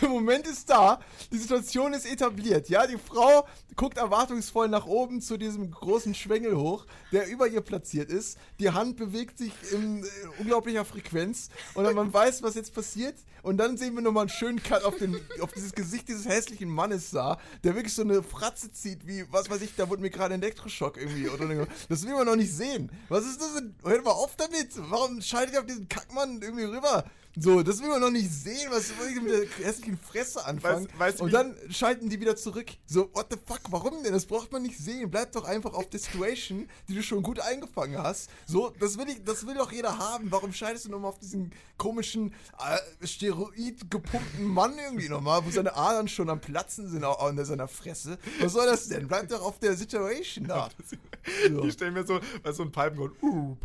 Der 0.00 0.08
Moment 0.08 0.46
ist 0.46 0.70
da, 0.70 0.98
die 1.30 1.38
Situation 1.38 1.92
ist 1.92 2.10
etabliert, 2.10 2.68
ja, 2.68 2.86
die 2.86 2.96
Frau 2.96 3.46
guckt 3.76 3.98
erwartungsvoll 3.98 4.68
nach 4.68 4.86
oben 4.86 5.20
zu 5.20 5.36
diesem 5.36 5.70
großen 5.70 6.14
Schwengel 6.14 6.56
hoch, 6.56 6.86
der 7.12 7.28
über 7.28 7.46
ihr 7.46 7.60
platziert 7.60 8.10
ist, 8.10 8.38
die 8.58 8.70
Hand 8.70 8.96
bewegt 8.96 9.38
sich 9.38 9.52
in 9.72 10.04
äh, 10.04 10.06
unglaublicher 10.38 10.84
Frequenz 10.84 11.50
und 11.74 11.84
dann 11.84 11.94
man 11.94 12.12
weiß, 12.12 12.42
was 12.42 12.54
jetzt 12.54 12.74
passiert 12.74 13.14
und 13.42 13.58
dann 13.58 13.76
sehen 13.76 13.94
wir 13.94 14.02
nochmal 14.02 14.22
einen 14.22 14.30
schönen 14.30 14.62
Cut 14.62 14.84
auf, 14.84 14.96
den, 14.96 15.20
auf 15.40 15.52
dieses 15.52 15.72
Gesicht 15.72 16.08
dieses 16.08 16.26
hässlichen 16.26 16.70
Mannes 16.70 17.10
da, 17.10 17.38
der 17.62 17.74
wirklich 17.74 17.94
so 17.94 18.02
eine 18.02 18.22
Fratze 18.22 18.72
zieht, 18.72 19.06
wie, 19.06 19.24
was 19.30 19.48
weiß 19.48 19.62
ich, 19.62 19.76
da 19.76 19.88
wurde 19.88 20.02
mir 20.02 20.10
gerade 20.10 20.34
ein 20.34 20.42
Elektroschock 20.42 20.96
irgendwie 20.96 21.28
oder 21.28 21.66
das 21.88 22.04
will 22.04 22.14
man 22.14 22.26
noch 22.26 22.36
nicht 22.36 22.52
sehen. 22.52 22.90
Was 23.08 23.24
ist 23.26 23.40
das 23.40 23.54
denn? 23.54 23.74
Hört 23.84 24.04
mal 24.04 24.10
auf 24.10 24.34
damit! 24.36 24.70
Warum 24.76 25.20
schaltet 25.22 25.54
ihr 25.54 25.60
auf 25.60 25.66
diesen 25.66 25.88
Kackmann 25.88 26.42
irgendwie 26.42 26.64
rüber? 26.64 27.04
So, 27.40 27.62
das 27.62 27.80
will 27.80 27.88
man 27.88 28.00
noch 28.00 28.10
nicht 28.10 28.30
sehen, 28.30 28.68
was 28.70 28.90
ich 28.90 29.22
mit 29.22 29.32
der 29.32 29.64
hässlichen 29.66 29.98
Fresse 29.98 30.44
anfangen. 30.44 30.86
Weißt- 30.88 30.98
weißt 30.98 31.20
du, 31.20 31.24
und 31.24 31.32
dann 31.32 31.54
schalten 31.70 32.08
die 32.08 32.20
wieder 32.20 32.36
zurück. 32.36 32.66
So, 32.86 33.10
what 33.14 33.26
the 33.30 33.36
fuck, 33.46 33.60
warum 33.70 34.02
denn? 34.02 34.12
Das 34.12 34.26
braucht 34.26 34.50
man 34.52 34.62
nicht 34.62 34.78
sehen. 34.78 35.10
Bleib 35.10 35.32
doch 35.32 35.44
einfach 35.44 35.74
auf 35.74 35.88
der 35.88 36.00
Situation, 36.00 36.68
die 36.88 36.94
du 36.94 37.02
schon 37.02 37.22
gut 37.22 37.40
eingefangen 37.40 37.98
hast. 38.02 38.30
So, 38.46 38.72
das 38.80 38.98
will 38.98 39.08
ich, 39.08 39.22
das 39.24 39.46
will 39.46 39.54
doch 39.54 39.70
jeder 39.72 39.98
haben. 39.98 40.30
Warum 40.30 40.52
schaltest 40.52 40.86
du 40.86 40.90
nochmal 40.90 41.10
auf 41.10 41.18
diesen 41.18 41.52
komischen, 41.76 42.32
äh, 42.58 43.06
Steroid 43.06 43.90
gepumpten 43.90 44.44
Mann 44.44 44.74
irgendwie 44.78 45.08
nochmal, 45.08 45.44
wo 45.44 45.50
seine 45.50 45.74
Adern 45.76 46.08
schon 46.08 46.28
am 46.30 46.40
Platzen 46.40 46.88
sind 46.88 47.04
auch 47.04 47.20
an 47.24 47.42
seiner 47.44 47.68
Fresse? 47.68 48.18
Was 48.40 48.52
soll 48.52 48.66
das 48.66 48.88
denn? 48.88 49.06
Bleib 49.08 49.28
doch 49.28 49.42
auf 49.42 49.58
der 49.58 49.76
Situation 49.76 50.46
da. 50.46 50.68
So. 51.50 51.64
Ich 51.64 51.74
stelle 51.74 51.90
mir 51.90 52.06
so, 52.06 52.20
bei 52.42 52.52
so 52.52 52.62
ein 52.62 52.72
up, 52.74 52.96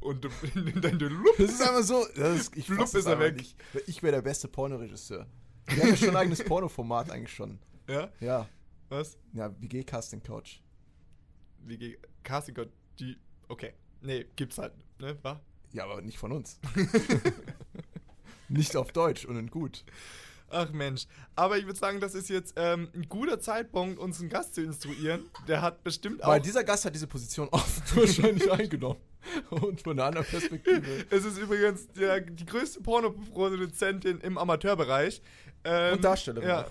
und 0.02 0.26
du- 0.26 0.30
dann 0.82 1.00
du 1.00 1.08
lup. 1.08 1.36
Das 1.38 1.52
ist 1.52 1.62
einfach 1.62 1.84
so. 1.84 2.06
Das 2.14 2.42
ist, 2.42 2.58
ich 2.58 2.70
es 2.70 2.94
ist 2.94 3.06
er 3.06 3.20
weg. 3.20 3.38
Nicht. 3.38 3.56
Ich 3.88 4.02
wäre 4.04 4.14
der 4.16 4.22
beste 4.22 4.48
Pornoregisseur. 4.48 5.28
Wir 5.68 5.82
haben 5.84 5.90
ja 5.90 5.96
schon 5.98 6.10
ein 6.10 6.16
eigenes 6.18 6.44
Pornoformat 6.46 7.10
eigentlich 7.12 7.34
schon. 7.34 7.60
Ja, 7.88 8.10
Ja. 8.20 8.48
was? 8.90 9.18
Ja, 9.34 9.54
WG 9.62 9.84
Casting 9.84 10.22
Couch. 10.24 10.60
Wie 11.66 11.78
geht 11.78 12.00
Casting 12.24 12.56
Call, 12.56 12.70
die, 13.00 13.18
okay. 13.48 13.74
Nee, 14.02 14.26
gibt's 14.36 14.58
halt, 14.58 14.74
ne, 15.00 15.18
wa? 15.24 15.40
Ja, 15.72 15.86
aber 15.86 16.02
nicht 16.02 16.18
von 16.18 16.32
uns. 16.32 16.60
nicht 18.50 18.76
auf 18.76 18.92
Deutsch 18.92 19.26
und 19.26 19.38
in 19.38 19.50
gut. 19.50 19.84
Ach 20.54 20.72
Mensch. 20.72 21.06
Aber 21.36 21.58
ich 21.58 21.66
würde 21.66 21.80
sagen, 21.80 22.00
das 22.00 22.16
ist 22.16 22.30
jetzt 22.30 22.54
ähm, 22.58 22.90
ein 22.94 23.10
guter 23.10 23.40
Zeitpunkt, 23.40 24.00
uns 24.00 24.20
einen 24.20 24.30
Gast 24.30 24.56
zu 24.56 24.62
instruieren. 24.62 25.30
Der 25.48 25.62
hat 25.62 25.84
bestimmt 25.84 26.24
auch. 26.24 26.30
Weil 26.30 26.42
dieser 26.42 26.64
Gast 26.64 26.86
hat 26.86 26.94
diese 26.94 27.08
Position 27.08 27.48
oft 27.52 27.96
wahrscheinlich 27.96 28.52
eingenommen. 28.52 29.00
Und 29.50 29.82
von 29.82 29.94
einer 29.94 30.08
anderen 30.08 30.28
Perspektive. 30.28 31.06
es 31.10 31.26
ist 31.26 31.38
übrigens 31.38 31.88
der, 31.94 32.20
die 32.22 32.46
größte 32.46 32.82
Pornoproduzentin 32.82 34.20
im 34.20 34.38
Amateurbereich. 34.38 35.22
Ähm, 35.64 35.94
Und 35.94 36.04
Darstellerin 36.04 36.50
Ja. 36.50 36.68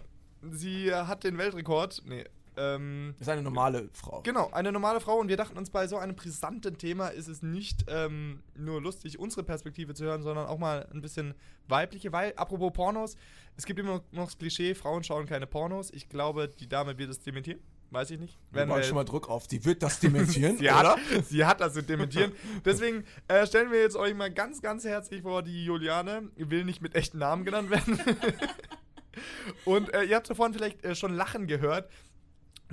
Sie 0.51 0.92
hat 0.92 1.25
den 1.25 1.38
Weltrekord. 1.38 2.03
Nee. 2.05 2.25
Ähm, 2.57 3.15
Ist 3.19 3.29
eine 3.29 3.43
normale 3.43 3.88
Frau. 3.93 4.23
Genau, 4.23 4.51
eine 4.51 4.73
normale 4.73 5.01
Frau 5.01 5.19
und 5.19 5.29
wir 5.29 5.37
dachten 5.37 5.57
uns, 5.57 5.71
bei 5.71 5.87
so 5.87 5.97
einem 5.97 6.15
brisanten 6.15 6.77
Thema 6.77 7.09
ist 7.09 7.29
es 7.29 7.43
nicht 7.43 7.87
ähm, 7.88 8.43
nur 8.55 8.81
lustig, 8.81 9.19
unsere 9.19 9.43
Perspektive 9.43 9.95
zu 9.95 10.05
hören, 10.05 10.23
sondern 10.23 10.47
auch 10.47 10.59
mal 10.59 10.87
ein 10.93 11.01
bisschen 11.01 11.35
weibliche, 11.69 12.12
weil, 12.12 12.35
apropos 12.37 12.73
Pornos, 12.73 13.17
es 13.57 13.65
gibt 13.65 13.79
immer 13.79 14.03
noch 14.11 14.27
das 14.27 14.38
Klischee, 14.38 14.75
Frauen 14.75 15.03
schauen 15.05 15.27
keine 15.27 15.47
Pornos. 15.47 15.91
Ich 15.91 16.09
glaube, 16.09 16.49
die 16.49 16.69
Dame 16.69 16.99
wird 16.99 17.11
es 17.11 17.21
dementieren. 17.21 17.61
Weiß 17.93 18.11
ich 18.11 18.19
nicht. 18.19 18.38
Bauen 18.51 18.71
wir 18.71 18.83
schon 18.83 18.95
mal 18.95 19.05
Druck 19.05 19.29
auf. 19.29 19.47
Die 19.47 19.67
wird 19.67 19.83
das 19.83 20.01
dementieren, 20.01 20.57
Sie 20.59 20.65
oder? 20.65 20.97
hat, 20.97 21.01
sie 21.27 21.45
hat 21.45 21.61
das 21.61 21.75
zu 21.75 21.83
dementieren. 21.83 22.33
Deswegen 22.65 23.05
äh, 23.29 23.47
stellen 23.47 23.71
wir 23.71 23.81
jetzt 23.81 23.97
euch 23.97 24.15
mal 24.15 24.31
ganz, 24.31 24.62
ganz 24.62 24.85
herzlich 24.85 25.21
vor, 25.23 25.43
die 25.43 25.67
Juliane 25.67 26.31
will 26.37 26.65
nicht 26.65 26.81
mit 26.81 26.95
echten 26.95 27.19
Namen 27.19 27.45
genannt 27.45 27.69
werden. 27.69 28.01
Und 29.67 29.93
äh, 29.93 30.05
ihr 30.05 30.17
habt 30.17 30.31
davon 30.31 30.55
vielleicht 30.55 30.83
äh, 30.85 30.95
schon 30.95 31.15
Lachen 31.15 31.47
gehört. 31.47 31.91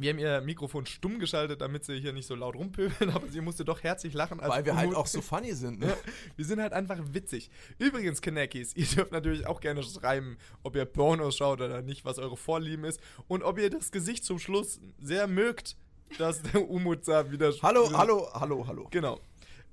Wir 0.01 0.11
haben 0.11 0.19
ihr 0.19 0.41
Mikrofon 0.41 0.85
stumm 0.85 1.19
geschaltet, 1.19 1.61
damit 1.61 1.83
sie 1.85 1.99
hier 1.99 2.13
nicht 2.13 2.27
so 2.27 2.35
laut 2.35 2.55
rumpöbeln, 2.55 3.09
aber 3.13 3.27
sie 3.27 3.41
musste 3.41 3.65
doch 3.65 3.83
herzlich 3.83 4.13
lachen. 4.13 4.39
Weil 4.41 4.65
wir 4.65 4.75
halt 4.75 4.95
auch 4.95 5.07
so 5.07 5.21
funny 5.21 5.53
sind, 5.53 5.79
ne? 5.79 5.95
wir 6.35 6.45
sind 6.45 6.61
halt 6.61 6.73
einfach 6.73 6.97
witzig. 7.11 7.49
Übrigens, 7.77 8.21
Kanekis, 8.21 8.75
ihr 8.75 8.85
dürft 8.85 9.11
natürlich 9.11 9.47
auch 9.47 9.61
gerne 9.61 9.83
schreiben, 9.83 10.37
ob 10.63 10.75
ihr 10.75 10.85
Pornos 10.85 11.37
schaut 11.37 11.61
oder 11.61 11.81
nicht, 11.81 12.05
was 12.05 12.19
eure 12.19 12.37
Vorlieben 12.37 12.85
ist 12.85 12.99
und 13.27 13.43
ob 13.43 13.59
ihr 13.59 13.69
das 13.69 13.91
Gesicht 13.91 14.23
zum 14.23 14.39
Schluss 14.39 14.79
sehr 14.99 15.27
mögt, 15.27 15.75
dass 16.17 16.41
der 16.41 16.61
Umut 16.69 17.07
da 17.07 17.31
wieder. 17.31 17.53
Hallo, 17.61 17.89
hallo, 17.93 18.29
hallo, 18.33 18.67
hallo. 18.67 18.87
Genau. 18.91 19.19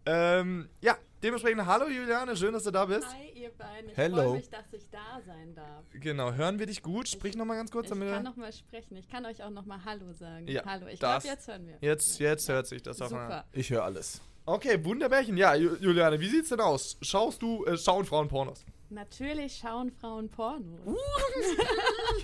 Ähm, 0.04 0.68
ja, 0.80 0.96
dementsprechend, 1.26 1.66
hallo 1.66 1.88
Juliane, 1.88 2.36
schön, 2.36 2.52
dass 2.52 2.62
du 2.64 2.70
da 2.70 2.84
bist. 2.84 3.06
Hi, 3.08 3.30
ihr 3.34 3.50
beiden. 3.50 3.90
Ich 3.90 3.96
Hello. 3.96 4.16
freue 4.16 4.32
mich, 4.36 4.48
dass 4.48 4.72
ich 4.72 4.88
da 4.90 5.20
sein 5.26 5.54
darf. 5.54 5.84
Genau, 5.92 6.32
hören 6.32 6.58
wir 6.58 6.66
dich 6.66 6.82
gut? 6.82 7.08
Sprich 7.08 7.36
nochmal 7.36 7.56
ganz 7.56 7.70
kurz, 7.70 7.86
Ich 7.86 7.90
damit 7.90 8.08
kann 8.10 8.22
wir- 8.22 8.30
noch 8.30 8.36
mal 8.36 8.52
sprechen. 8.52 8.96
Ich 8.96 9.08
kann 9.08 9.26
euch 9.26 9.42
auch 9.42 9.50
noch 9.50 9.66
mal 9.66 9.80
Hallo 9.84 10.12
sagen. 10.12 10.46
Ja, 10.46 10.64
Hallo. 10.64 10.86
Ich 10.86 10.98
glaube, 11.00 11.26
jetzt 11.26 11.48
hören 11.48 11.66
wir. 11.66 11.76
Jetzt, 11.80 12.18
jetzt 12.20 12.48
hört 12.48 12.66
sich 12.66 12.82
das 12.82 13.00
auch 13.02 13.08
Super. 13.08 13.38
an. 13.38 13.44
Ich 13.52 13.70
höre 13.70 13.84
alles. 13.84 14.20
Okay, 14.44 14.82
Wunderbärchen. 14.84 15.36
Ja, 15.36 15.52
Ju- 15.54 15.76
Juliane, 15.80 16.20
wie 16.20 16.28
sieht's 16.28 16.50
denn 16.50 16.60
aus? 16.60 16.96
Schaust 17.02 17.42
du, 17.42 17.64
äh, 17.64 17.76
schauen 17.76 18.04
Frauen 18.04 18.28
Pornos? 18.28 18.64
Natürlich 18.88 19.56
schauen 19.56 19.90
Frauen 19.90 20.28
Pornos. 20.28 20.96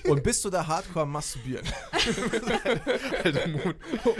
Und 0.09 0.23
bist 0.23 0.45
du 0.45 0.51
da 0.51 0.67
hardcore 0.67 1.07
masturbieren? 1.07 1.67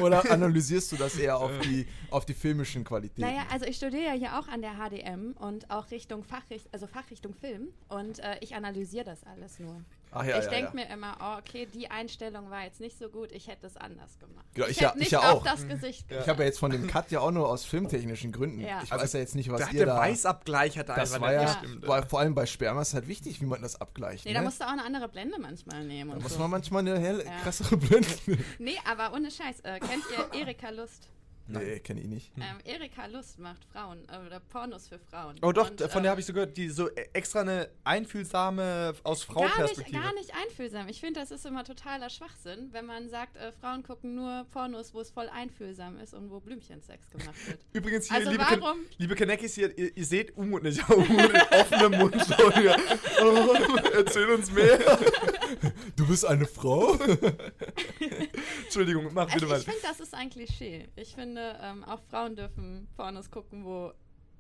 Oder 0.01 0.29
analysierst 0.31 0.91
du 0.93 0.97
das 0.97 1.17
eher 1.17 1.39
auf 1.39 1.53
die, 1.61 1.87
auf 2.11 2.27
die 2.27 2.35
filmischen 2.35 2.83
Qualitäten? 2.83 3.21
Naja, 3.21 3.43
also 3.51 3.67
ich 3.67 3.77
studiere 3.77 4.05
ja 4.05 4.13
hier 4.13 4.39
auch 4.39 4.49
an 4.49 4.61
der 4.61 4.73
HDM 4.73 5.37
und 5.39 5.71
auch 5.71 5.91
Richtung 5.93 6.25
Fachricht 6.25 6.69
also 6.73 6.87
Fachrichtung 6.87 7.35
Film 7.35 7.69
und 7.89 8.19
äh, 8.19 8.39
ich 8.41 8.57
analysiere 8.57 9.05
das 9.05 9.23
alles 9.25 9.61
nur. 9.61 9.81
Ach 10.15 10.25
ja, 10.25 10.39
ich 10.39 10.45
ja, 10.45 10.51
denke 10.51 10.77
ja. 10.79 10.85
mir 10.87 10.93
immer, 10.93 11.17
oh, 11.21 11.39
okay, 11.39 11.67
die 11.73 11.91
Einstellung 11.91 12.51
war 12.51 12.65
jetzt 12.65 12.81
nicht 12.81 12.99
so 12.99 13.09
gut, 13.09 13.33
ich 13.33 13.49
hätte 13.49 13.67
es 13.67 13.77
anders 13.79 14.19
gemacht. 14.19 14.45
Ja, 14.57 14.65
ich 14.67 14.73
ich 14.73 14.81
ja- 14.81 14.89
hätte 14.91 14.99
ich 14.99 15.05
nicht 15.05 15.13
ja 15.13 15.21
auf 15.21 15.41
auch. 15.41 15.45
das 15.45 15.67
Gesicht 15.67 16.05
Ich 16.11 16.29
habe 16.29 16.41
ja 16.43 16.47
jetzt 16.49 16.59
von 16.59 16.71
dem 16.71 16.87
Cut 16.87 17.11
ja 17.11 17.21
auch 17.21 17.31
nur 17.31 17.49
aus 17.49 17.65
filmtechnischen 17.65 18.31
Gründen. 18.31 18.61
Ja. 18.61 18.83
Ich 18.85 18.93
Also, 18.93 19.05
weiß 19.05 19.13
ja 19.15 19.21
jetzt 19.21 19.35
nicht, 19.35 19.51
was 19.51 19.61
Da 19.61 19.67
hat 19.69 19.73
ihr 19.73 19.87
der 19.87 19.95
da... 19.95 20.01
Weißabgleich 20.01 20.79
hat 20.79 20.89
Das 20.91 21.15
einfach 21.15 21.21
war 21.21 21.43
nicht 21.63 21.83
ja, 21.83 21.89
war, 21.89 22.07
vor 22.07 22.21
allem 22.21 22.35
bei 22.35 22.45
Sperma 22.45 22.83
ist 22.83 22.89
es 22.89 22.95
halt 22.95 23.09
wichtig, 23.09 23.41
wie 23.41 23.47
man 23.47 23.63
das 23.63 23.81
abgleicht. 23.81 24.27
Nee, 24.27 24.33
ne? 24.33 24.39
da 24.41 24.45
musst 24.45 24.61
du 24.61 24.65
auch 24.65 24.71
eine 24.73 24.85
andere 24.85 25.09
Blende 25.09 25.39
manchmal 25.41 25.83
nehmen. 25.85 26.11
Da 26.11 26.17
Und 26.17 26.23
muss 26.23 26.35
so. 26.35 26.39
man 26.41 26.51
manchmal 26.51 26.81
eine 26.87 26.99
hell, 27.01 27.23
Ja. 27.25 27.39
krassere 27.43 27.77
Blende 27.79 28.09
nehmen. 28.27 28.45
Nee, 28.59 28.77
aber 28.91 29.15
ohne 29.15 29.31
Scheiß. 29.31 29.61
Äh, 29.61 29.81
kennt 29.81 30.05
ihr 30.35 30.41
Erika 30.41 30.69
Lust? 30.71 31.09
Nee, 31.61 31.79
kenne 31.81 32.01
ich 32.01 32.07
nicht. 32.07 32.33
Ähm, 32.37 32.59
Erika 32.65 33.07
Lust 33.07 33.39
macht 33.39 33.65
Frauen 33.73 34.07
äh, 34.09 34.27
oder 34.27 34.41
Pornos 34.41 34.89
für 34.89 34.99
Frauen. 34.99 35.37
Oh 35.43 35.53
doch, 35.53 35.71
Und, 35.71 35.81
von 35.81 35.91
ähm, 35.99 36.03
der 36.03 36.11
habe 36.11 36.21
ich 36.21 36.27
so 36.27 36.33
gehört, 36.33 36.57
die 36.57 36.69
so 36.69 36.89
extra 37.13 37.41
eine 37.41 37.69
einfühlsame 37.85 38.95
aus 39.05 39.27
Gar 39.27 39.43
nicht, 39.43 39.51
Frau-Perspektive. 39.53 40.01
gar 40.01 40.15
nicht 40.15 40.31
einfühlsam. 40.35 40.89
Ich 40.89 41.01
finde, 41.01 41.21
das 41.21 41.31
ist 41.31 41.45
immer 41.47 41.65
totaler 41.65 42.11
Schwachsinn, 42.11 42.69
wenn 42.73 42.87
man 42.87 43.09
sagt, 43.09 43.37
äh, 43.37 43.53
Frauen 43.53 43.83
gucken 43.83 44.15
nur 44.15 44.47
Pornos, 44.51 44.95
wo 44.95 45.01
es 45.01 45.11
voll 45.11 45.29
einfühlsam 45.29 45.99
ist 45.99 46.15
und 46.15 46.31
wo 46.31 46.41
Blümchensex 46.41 47.11
gemacht 47.11 47.47
wird. 47.49 47.61
Übrigens 47.73 48.07
hier, 48.09 48.17
Also 48.19 48.31
liebe, 48.31 48.45
Ken 48.45 48.61
warum- 48.61 48.81
liebe 48.99 49.15
Kanekis, 49.15 49.57
ihr, 49.59 49.97
ihr 49.97 50.05
seht 50.05 50.37
Umut 50.37 50.63
nicht, 50.63 50.83
aber 50.85 50.97
Umut 50.99 51.33
mit 51.33 51.53
offenem 51.53 51.99
Mund 52.01 52.17
schon 52.27 52.53
hier. 52.55 52.77
Oh, 53.23 53.55
erzähl 53.95 54.31
uns 54.31 54.51
mehr. 54.53 54.79
Du 55.97 56.07
bist 56.07 56.25
eine 56.25 56.47
Frau? 56.47 56.97
Entschuldigung, 58.65 59.09
mach 59.13 59.27
bitte 59.33 59.45
Also 59.45 59.47
ich 59.47 59.51
weiter. 59.53 59.63
finde, 59.73 59.79
das 59.83 60.01
ist 60.01 60.15
ein 60.15 60.31
Klischee. 60.31 60.89
Ich 60.97 61.15
finde, 61.15 61.42
ähm, 61.61 61.85
auch 61.85 62.01
Frauen 62.03 62.37
dürfen 62.37 62.89
Pornos 62.97 63.31
gucken, 63.31 63.65
wo, 63.65 63.93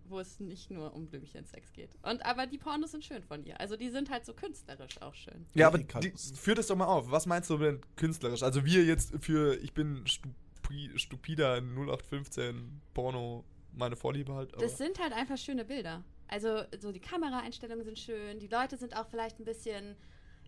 wo 0.05 0.21
es 0.21 0.41
nicht 0.41 0.71
nur 0.71 0.95
um 0.95 1.07
Blümchensex 1.07 1.73
geht. 1.73 1.91
Und 2.03 2.25
aber 2.25 2.47
die 2.47 2.59
Pornos 2.59 2.93
sind 2.93 3.05
schön 3.05 3.23
von 3.23 3.45
ihr. 3.45 3.59
Also 3.61 3.77
die 3.77 3.91
sind 3.91 4.11
halt 4.11 4.25
so 4.25 4.35
künstlerisch 4.35 5.01
auch 5.01 5.15
schön. 5.15 5.47
Ja, 5.55 5.67
aber 5.69 5.79
die, 5.79 6.13
führ 6.35 6.55
das 6.55 6.67
doch 6.67 6.77
mal 6.77 6.87
auf. 6.87 7.11
Was 7.11 7.27
meinst 7.27 7.51
du 7.51 7.59
denn 7.59 7.81
künstlerisch? 7.97 8.43
Also 8.43 8.65
wir 8.65 8.85
jetzt 8.85 9.15
für, 9.21 9.57
ich 9.63 9.73
bin 9.73 10.07
stupi, 10.07 10.91
stupider 10.97 11.57
0815 11.61 12.81
Porno, 12.95 13.45
meine 13.73 13.97
Vorliebe 13.97 14.35
halt. 14.35 14.55
Aber 14.55 14.63
Das 14.63 14.79
sind 14.79 14.99
halt 14.99 15.13
einfach 15.13 15.39
schöne 15.39 15.65
Bilder. 15.65 16.05
Also 16.29 16.63
so 16.81 16.93
die 16.93 17.01
Kameraeinstellungen 17.01 17.85
sind 17.85 17.99
schön, 17.99 18.39
die 18.39 18.49
Leute 18.49 18.79
sind 18.79 18.97
auch 18.97 19.07
vielleicht 19.07 19.39
ein 19.39 19.45
bisschen, 19.45 19.97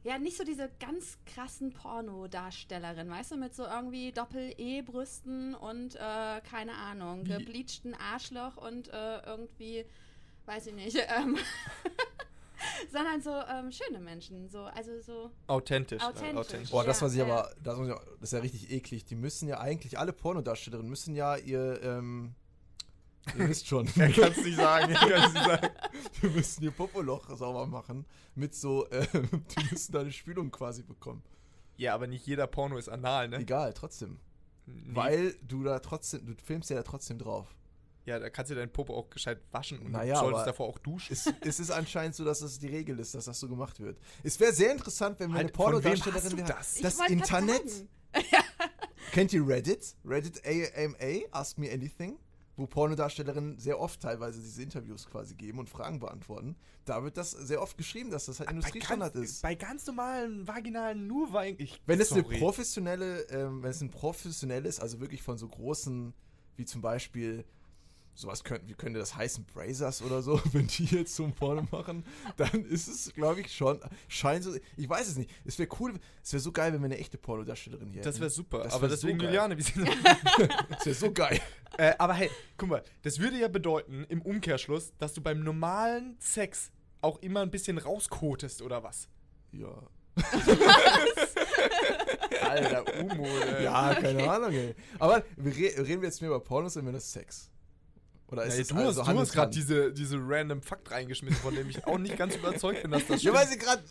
ja, 0.05 0.19
nicht 0.19 0.37
so 0.37 0.45
diese 0.45 0.71
ganz 0.79 1.19
krassen 1.25 1.73
Pornodarstellerinnen, 1.73 3.11
weißt 3.11 3.33
du, 3.33 3.37
mit 3.37 3.55
so 3.55 3.65
irgendwie 3.65 4.13
Doppel-E-Brüsten 4.13 5.55
und 5.55 5.97
äh, 5.97 6.41
keine 6.49 6.75
Ahnung, 6.75 7.25
gebleachten 7.25 7.95
Arschloch 7.95 8.59
und 8.59 8.89
äh, 8.89 9.21
irgendwie, 9.25 9.87
weiß 10.45 10.67
ich 10.69 10.75
nicht, 10.75 10.97
ähm, 11.19 11.39
sondern 12.93 13.23
so 13.23 13.31
ähm, 13.31 13.73
schöne 13.73 13.99
Menschen, 13.99 14.49
so, 14.51 14.65
also 14.65 15.01
so 15.01 15.31
authentisch. 15.47 16.03
äh, 16.03 16.37
Authentisch. 16.37 16.71
Boah, 16.71 16.85
das 16.85 17.01
Ja, 17.01 17.07
was 17.07 17.13
ich 17.13 17.19
ja. 17.19 17.25
aber, 17.25 17.51
das, 17.63 17.79
muss 17.79 17.89
ich, 17.89 17.95
das 17.95 18.23
ist 18.23 18.33
ja 18.33 18.39
richtig 18.41 18.71
eklig. 18.71 19.07
Die 19.07 19.17
müssen 19.17 19.49
ja 19.49 19.59
eigentlich, 19.61 19.99
alle 19.99 20.13
Pornodarstellerinnen 20.13 20.89
müssen 20.89 21.15
ja 21.15 21.37
ihr, 21.37 21.81
ähm, 21.83 22.35
ihr 23.39 23.49
wisst 23.49 23.67
schon, 23.67 23.89
Er 23.97 24.11
kann 24.11 24.33
es 24.33 24.45
nicht 24.45 24.57
sagen, 24.57 24.93
er 24.93 25.09
kann 25.09 25.33
nicht 25.33 25.45
sagen. 25.45 25.69
die 26.23 26.27
müssen 26.29 26.65
ihr 26.65 26.71
Popoloch 26.71 27.37
sauber 27.37 27.67
machen. 27.67 28.05
Mit 28.35 28.55
so, 28.55 28.87
ähm, 28.91 29.29
die 29.57 29.65
müssen 29.71 29.93
da 29.93 30.01
eine 30.01 30.13
Spülung 30.13 30.51
quasi 30.51 30.83
bekommen. 30.83 31.23
Ja, 31.77 31.95
aber 31.95 32.07
nicht 32.07 32.27
jeder 32.27 32.47
Porno 32.47 32.77
ist 32.77 32.89
anal, 32.89 33.29
ne? 33.29 33.39
Egal, 33.39 33.73
trotzdem. 33.75 34.19
Nee. 34.67 34.95
Weil 34.97 35.35
du 35.43 35.63
da 35.63 35.79
trotzdem, 35.81 36.25
du 36.25 36.35
filmst 36.43 36.71
ja 36.71 36.77
da 36.77 36.83
trotzdem 36.83 37.19
drauf. 37.19 37.55
Ja, 38.07 38.19
da 38.19 38.29
kannst 38.29 38.51
du 38.51 38.55
deinen 38.55 38.71
Popo 38.71 38.95
auch 38.95 39.09
gescheit 39.09 39.41
waschen 39.51 39.79
und 39.79 39.93
Naja, 39.93 40.15
du 40.15 40.21
solltest 40.27 40.47
davor 40.47 40.69
auch 40.69 40.79
duschen. 40.79 41.13
Es, 41.13 41.27
es 41.41 41.59
ist 41.59 41.71
anscheinend 41.71 42.15
so, 42.15 42.25
dass 42.25 42.41
das 42.41 42.59
die 42.59 42.67
Regel 42.69 42.99
ist, 42.99 43.15
dass 43.15 43.25
das 43.25 43.41
so 43.41 43.49
gemacht 43.49 43.81
wird. 43.81 43.99
Es 44.23 44.39
wäre 44.41 44.53
sehr 44.53 44.73
interessant, 44.73 45.19
wenn 45.21 45.31
wir 45.31 45.37
Halt, 45.37 45.47
eine 45.49 45.55
von 45.55 45.67
wem 45.67 45.73
Pornodarstellerin 45.83 46.23
hast 46.23 46.33
du 46.33 46.37
wäre. 46.37 46.49
das? 46.49 46.75
Das 46.81 47.09
Internet. 47.09 47.87
Kennt 49.13 49.33
ihr 49.33 49.47
Reddit? 49.47 49.97
Reddit 50.05 50.43
AMA, 50.45 51.27
Ask 51.33 51.57
Me 51.57 51.71
Anything? 51.73 52.19
Wo 52.57 52.67
Pornodarstellerinnen 52.67 53.59
sehr 53.59 53.81
oft 53.81 54.01
teilweise 54.01 54.41
diese 54.41 54.63
Interviews 54.63 55.07
quasi 55.07 55.35
geben 55.35 55.59
und 55.59 55.69
Fragen 55.69 55.99
beantworten. 55.99 56.57
Da 56.85 57.03
wird 57.03 57.17
das 57.17 57.33
sehr 57.33 57.61
oft 57.61 57.77
geschrieben, 57.77 58.11
dass 58.11 58.27
das 58.27 58.39
halt 58.39 58.51
Industriestandard 58.51 59.15
ganz, 59.15 59.31
ist. 59.31 59.43
Bei 59.43 59.55
ganz 59.55 59.87
normalen 59.87 60.47
vaginalen 60.47 61.07
nur 61.07 61.33
weil 61.33 61.57
ich 61.59 61.81
Wenn 61.87 62.01
es 62.01 62.13
eine 62.13 62.23
professionelle, 62.23 63.23
ähm, 63.31 63.63
wenn 63.63 63.71
es 63.71 63.81
ein 63.81 63.91
professionelles, 63.91 64.79
also 64.79 65.01
wirklich 65.01 65.23
von 65.23 65.37
so 65.37 65.49
großen, 65.49 66.15
wie 66.57 66.65
zum 66.65 66.81
Beispiel, 66.81 67.45
sowas 68.15 68.45
könnten, 68.45 68.69
wie 68.69 68.75
könnte 68.75 68.99
das 68.99 69.17
heißen, 69.17 69.45
Brazers 69.45 70.03
oder 70.03 70.23
so, 70.23 70.41
wenn 70.53 70.67
die 70.67 70.85
jetzt 70.85 71.15
so 71.17 71.25
ein 71.25 71.33
Porno 71.35 71.67
machen, 71.71 72.05
dann 72.37 72.65
ist 72.65 72.89
es, 72.89 73.13
glaube 73.13 73.41
ich, 73.41 73.55
schon, 73.55 73.81
scheint 74.09 74.45
so, 74.45 74.55
ich 74.77 74.89
weiß 74.89 75.09
es 75.09 75.17
nicht. 75.17 75.31
Es 75.45 75.59
wäre 75.59 75.69
cool, 75.81 75.95
es 76.23 76.33
wäre 76.33 76.41
so 76.41 76.53
geil, 76.53 76.73
wenn 76.73 76.81
wir 76.81 76.87
eine 76.87 76.99
echte 76.99 77.19
Pornodarstellerin 77.19 77.91
hier 77.91 78.03
Das 78.03 78.17
wäre 78.17 78.27
hätten. 78.27 78.35
super. 78.37 78.59
Das 78.65 78.75
aber 78.75 78.83
wär 78.83 78.89
deswegen, 78.91 79.19
so. 79.19 79.27
Juliane, 79.27 79.57
wir 79.57 79.65
sind. 79.65 79.89
Das 80.71 80.87
wäre 80.87 80.95
so 80.95 81.13
geil. 81.13 81.41
äh, 81.79 81.93
aber 81.99 82.15
hey, 82.15 82.31
guck 82.57 82.69
mal, 82.69 82.83
das 83.03 83.19
würde 83.19 83.37
ja 83.39 83.49
bedeuten, 83.49 84.05
im 84.09 84.23
Umkehrschluss, 84.23 84.93
dass 84.99 85.13
du 85.15 85.21
beim 85.21 85.41
normalen 85.41 86.17
Sex 86.21 86.71
auch 87.01 87.19
immer 87.23 87.41
ein 87.41 87.51
bisschen 87.51 87.79
rauskotest, 87.79 88.63
oder 88.63 88.83
was? 88.83 89.09
Ja. 89.53 89.69
Alter, 92.41 92.85
Umo, 93.01 93.27
ey. 93.27 93.65
Ja, 93.65 93.95
keine 93.95 94.31
Ahnung, 94.31 94.53
ey. 94.53 94.75
Aber 94.99 95.23
wir 95.37 95.53
re 95.57 95.87
reden 95.87 96.03
wir 96.03 96.09
jetzt 96.09 96.21
mehr 96.21 96.31
über 96.31 96.41
Pornos 96.41 96.77
oder 96.77 96.85
mehr 96.85 96.93
das 96.93 97.11
Sex? 97.13 97.51
Oder 98.29 98.45
ist 98.45 98.57
Ja, 98.59 98.65
du 98.65 98.75
hast, 98.77 98.87
also 98.87 99.03
du 99.03 99.07
Hand 99.09 99.19
hast 99.21 99.33
gerade 99.33 99.51
diese, 99.53 99.93
diese 99.93 100.17
random 100.21 100.63
Fakt 100.63 100.91
reingeschmissen, 100.91 101.41
von 101.41 101.55
dem 101.55 101.69
ich 101.71 101.87
auch 101.87 101.99
nicht 101.99 102.17
ganz 102.17 102.35
überzeugt 102.37 102.83
bin, 102.83 102.91
dass 102.91 103.03
das 103.07 103.23
Ja, 103.23 103.33
stimmt. 103.33 103.37
weil 103.37 103.47
sie 103.49 103.59
gerade. 103.59 103.83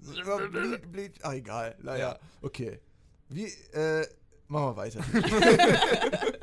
Bleed, 0.50 0.92
bleed. 0.92 1.12
Ach, 1.22 1.32
egal. 1.32 1.76
Naja, 1.82 2.12
Ja. 2.12 2.18
okay. 2.42 2.80
Wie, 3.28 3.44
äh, 3.72 4.06
machen 4.48 4.64
wir 4.70 4.76
weiter. 4.76 5.00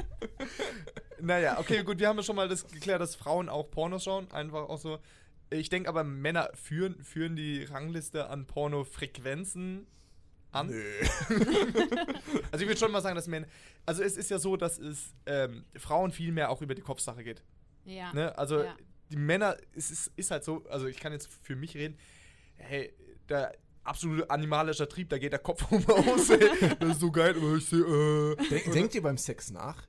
Naja, 1.19 1.59
okay, 1.59 1.83
gut, 1.83 1.99
wir 1.99 2.07
haben 2.07 2.17
ja 2.17 2.23
schon 2.23 2.35
mal 2.35 2.47
das 2.47 2.67
geklärt, 2.67 3.01
dass 3.01 3.15
Frauen 3.15 3.49
auch 3.49 3.69
Pornos 3.71 4.03
schauen. 4.03 4.29
Einfach 4.31 4.69
auch 4.69 4.77
so. 4.77 4.99
Ich 5.49 5.69
denke 5.69 5.89
aber, 5.89 6.03
Männer 6.03 6.51
führen, 6.53 7.03
führen 7.03 7.35
die 7.35 7.63
Rangliste 7.63 8.27
an 8.29 8.45
Pornofrequenzen 8.45 9.87
an. 10.51 10.67
Nö. 10.67 10.83
Also 12.51 12.63
ich 12.63 12.69
würde 12.69 12.77
schon 12.77 12.91
mal 12.91 13.01
sagen, 13.01 13.15
dass 13.15 13.27
Männer. 13.27 13.47
Also 13.85 14.03
es 14.03 14.17
ist 14.17 14.29
ja 14.29 14.39
so, 14.39 14.57
dass 14.57 14.77
es 14.79 15.13
ähm, 15.25 15.65
Frauen 15.77 16.11
viel 16.11 16.31
mehr 16.31 16.49
auch 16.49 16.61
über 16.61 16.75
die 16.75 16.81
Kopfsache 16.81 17.23
geht. 17.23 17.43
Ja. 17.85 18.13
Ne? 18.13 18.37
Also 18.37 18.63
Ja. 18.63 18.75
die 19.11 19.17
Männer, 19.17 19.57
es 19.75 19.91
ist, 19.91 20.11
ist 20.15 20.31
halt 20.31 20.43
so, 20.43 20.63
also 20.69 20.87
ich 20.87 20.99
kann 20.99 21.11
jetzt 21.13 21.29
für 21.43 21.55
mich 21.55 21.75
reden, 21.75 21.97
hey, 22.55 22.93
der 23.29 23.53
absolute 23.83 24.29
animalische 24.29 24.87
Trieb, 24.87 25.09
da 25.09 25.17
geht 25.17 25.31
der 25.31 25.39
Kopf 25.39 25.65
um 25.71 25.85
aus, 25.87 26.29
ey. 26.29 26.49
Das 26.79 26.89
ist 26.91 26.99
so 26.99 27.11
geil, 27.11 27.35
aber 27.37 27.55
ich 27.55 27.65
sehe, 27.65 27.79
äh. 27.79 28.35
Denk, 28.49 28.71
denkt 28.73 28.95
ihr 28.95 29.01
beim 29.01 29.17
Sex 29.17 29.51
nach? 29.51 29.87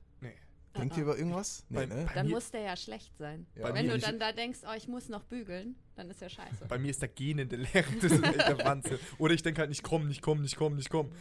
Denkt 0.77 0.95
ihr 0.97 1.03
über 1.03 1.17
irgendwas? 1.17 1.65
Nee, 1.69 1.77
Bei- 1.79 1.85
ne? 1.87 2.05
bei 2.07 2.13
Dann 2.13 2.29
muss 2.29 2.51
der 2.51 2.61
ja 2.61 2.77
schlecht 2.77 3.17
sein. 3.17 3.47
Ja. 3.55 3.73
Wenn 3.73 3.87
du 3.87 3.97
dann 3.97 4.19
da 4.19 4.31
denkst, 4.31 4.59
oh, 4.69 4.73
ich 4.77 4.87
muss 4.87 5.09
noch 5.09 5.23
bügeln, 5.23 5.75
dann 5.95 6.09
ist 6.09 6.21
ja 6.21 6.29
scheiße. 6.29 6.65
Bei 6.69 6.77
mir 6.77 6.91
ist 6.91 7.01
der 7.01 7.09
gähnende 7.09 7.55
Lehrer, 7.55 7.83
das 8.01 8.11
ist 8.11 8.23
echt 8.23 8.37
der 8.47 8.57
Wahnsinn. 8.65 8.99
Oder 9.17 9.33
ich 9.33 9.41
denke 9.41 9.59
halt 9.61 9.69
nicht 9.69 9.83
komm, 9.83 10.07
nicht 10.07 10.21
komm, 10.21 10.41
nicht 10.41 10.55
komm, 10.55 10.75
nicht 10.75 10.89
komm. 10.89 11.11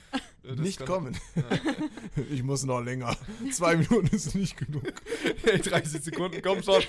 Äh, 0.44 0.54
Nicht 0.56 0.84
kommen. 0.84 1.16
Ich 2.30 2.42
muss 2.42 2.64
noch 2.64 2.80
länger. 2.80 3.16
Zwei 3.52 3.76
Minuten 3.76 4.08
ist 4.14 4.34
nicht 4.34 4.56
genug. 4.56 4.82
Hey, 5.44 5.60
30 5.60 6.02
Sekunden, 6.02 6.42
komm 6.42 6.62
schon. 6.62 6.82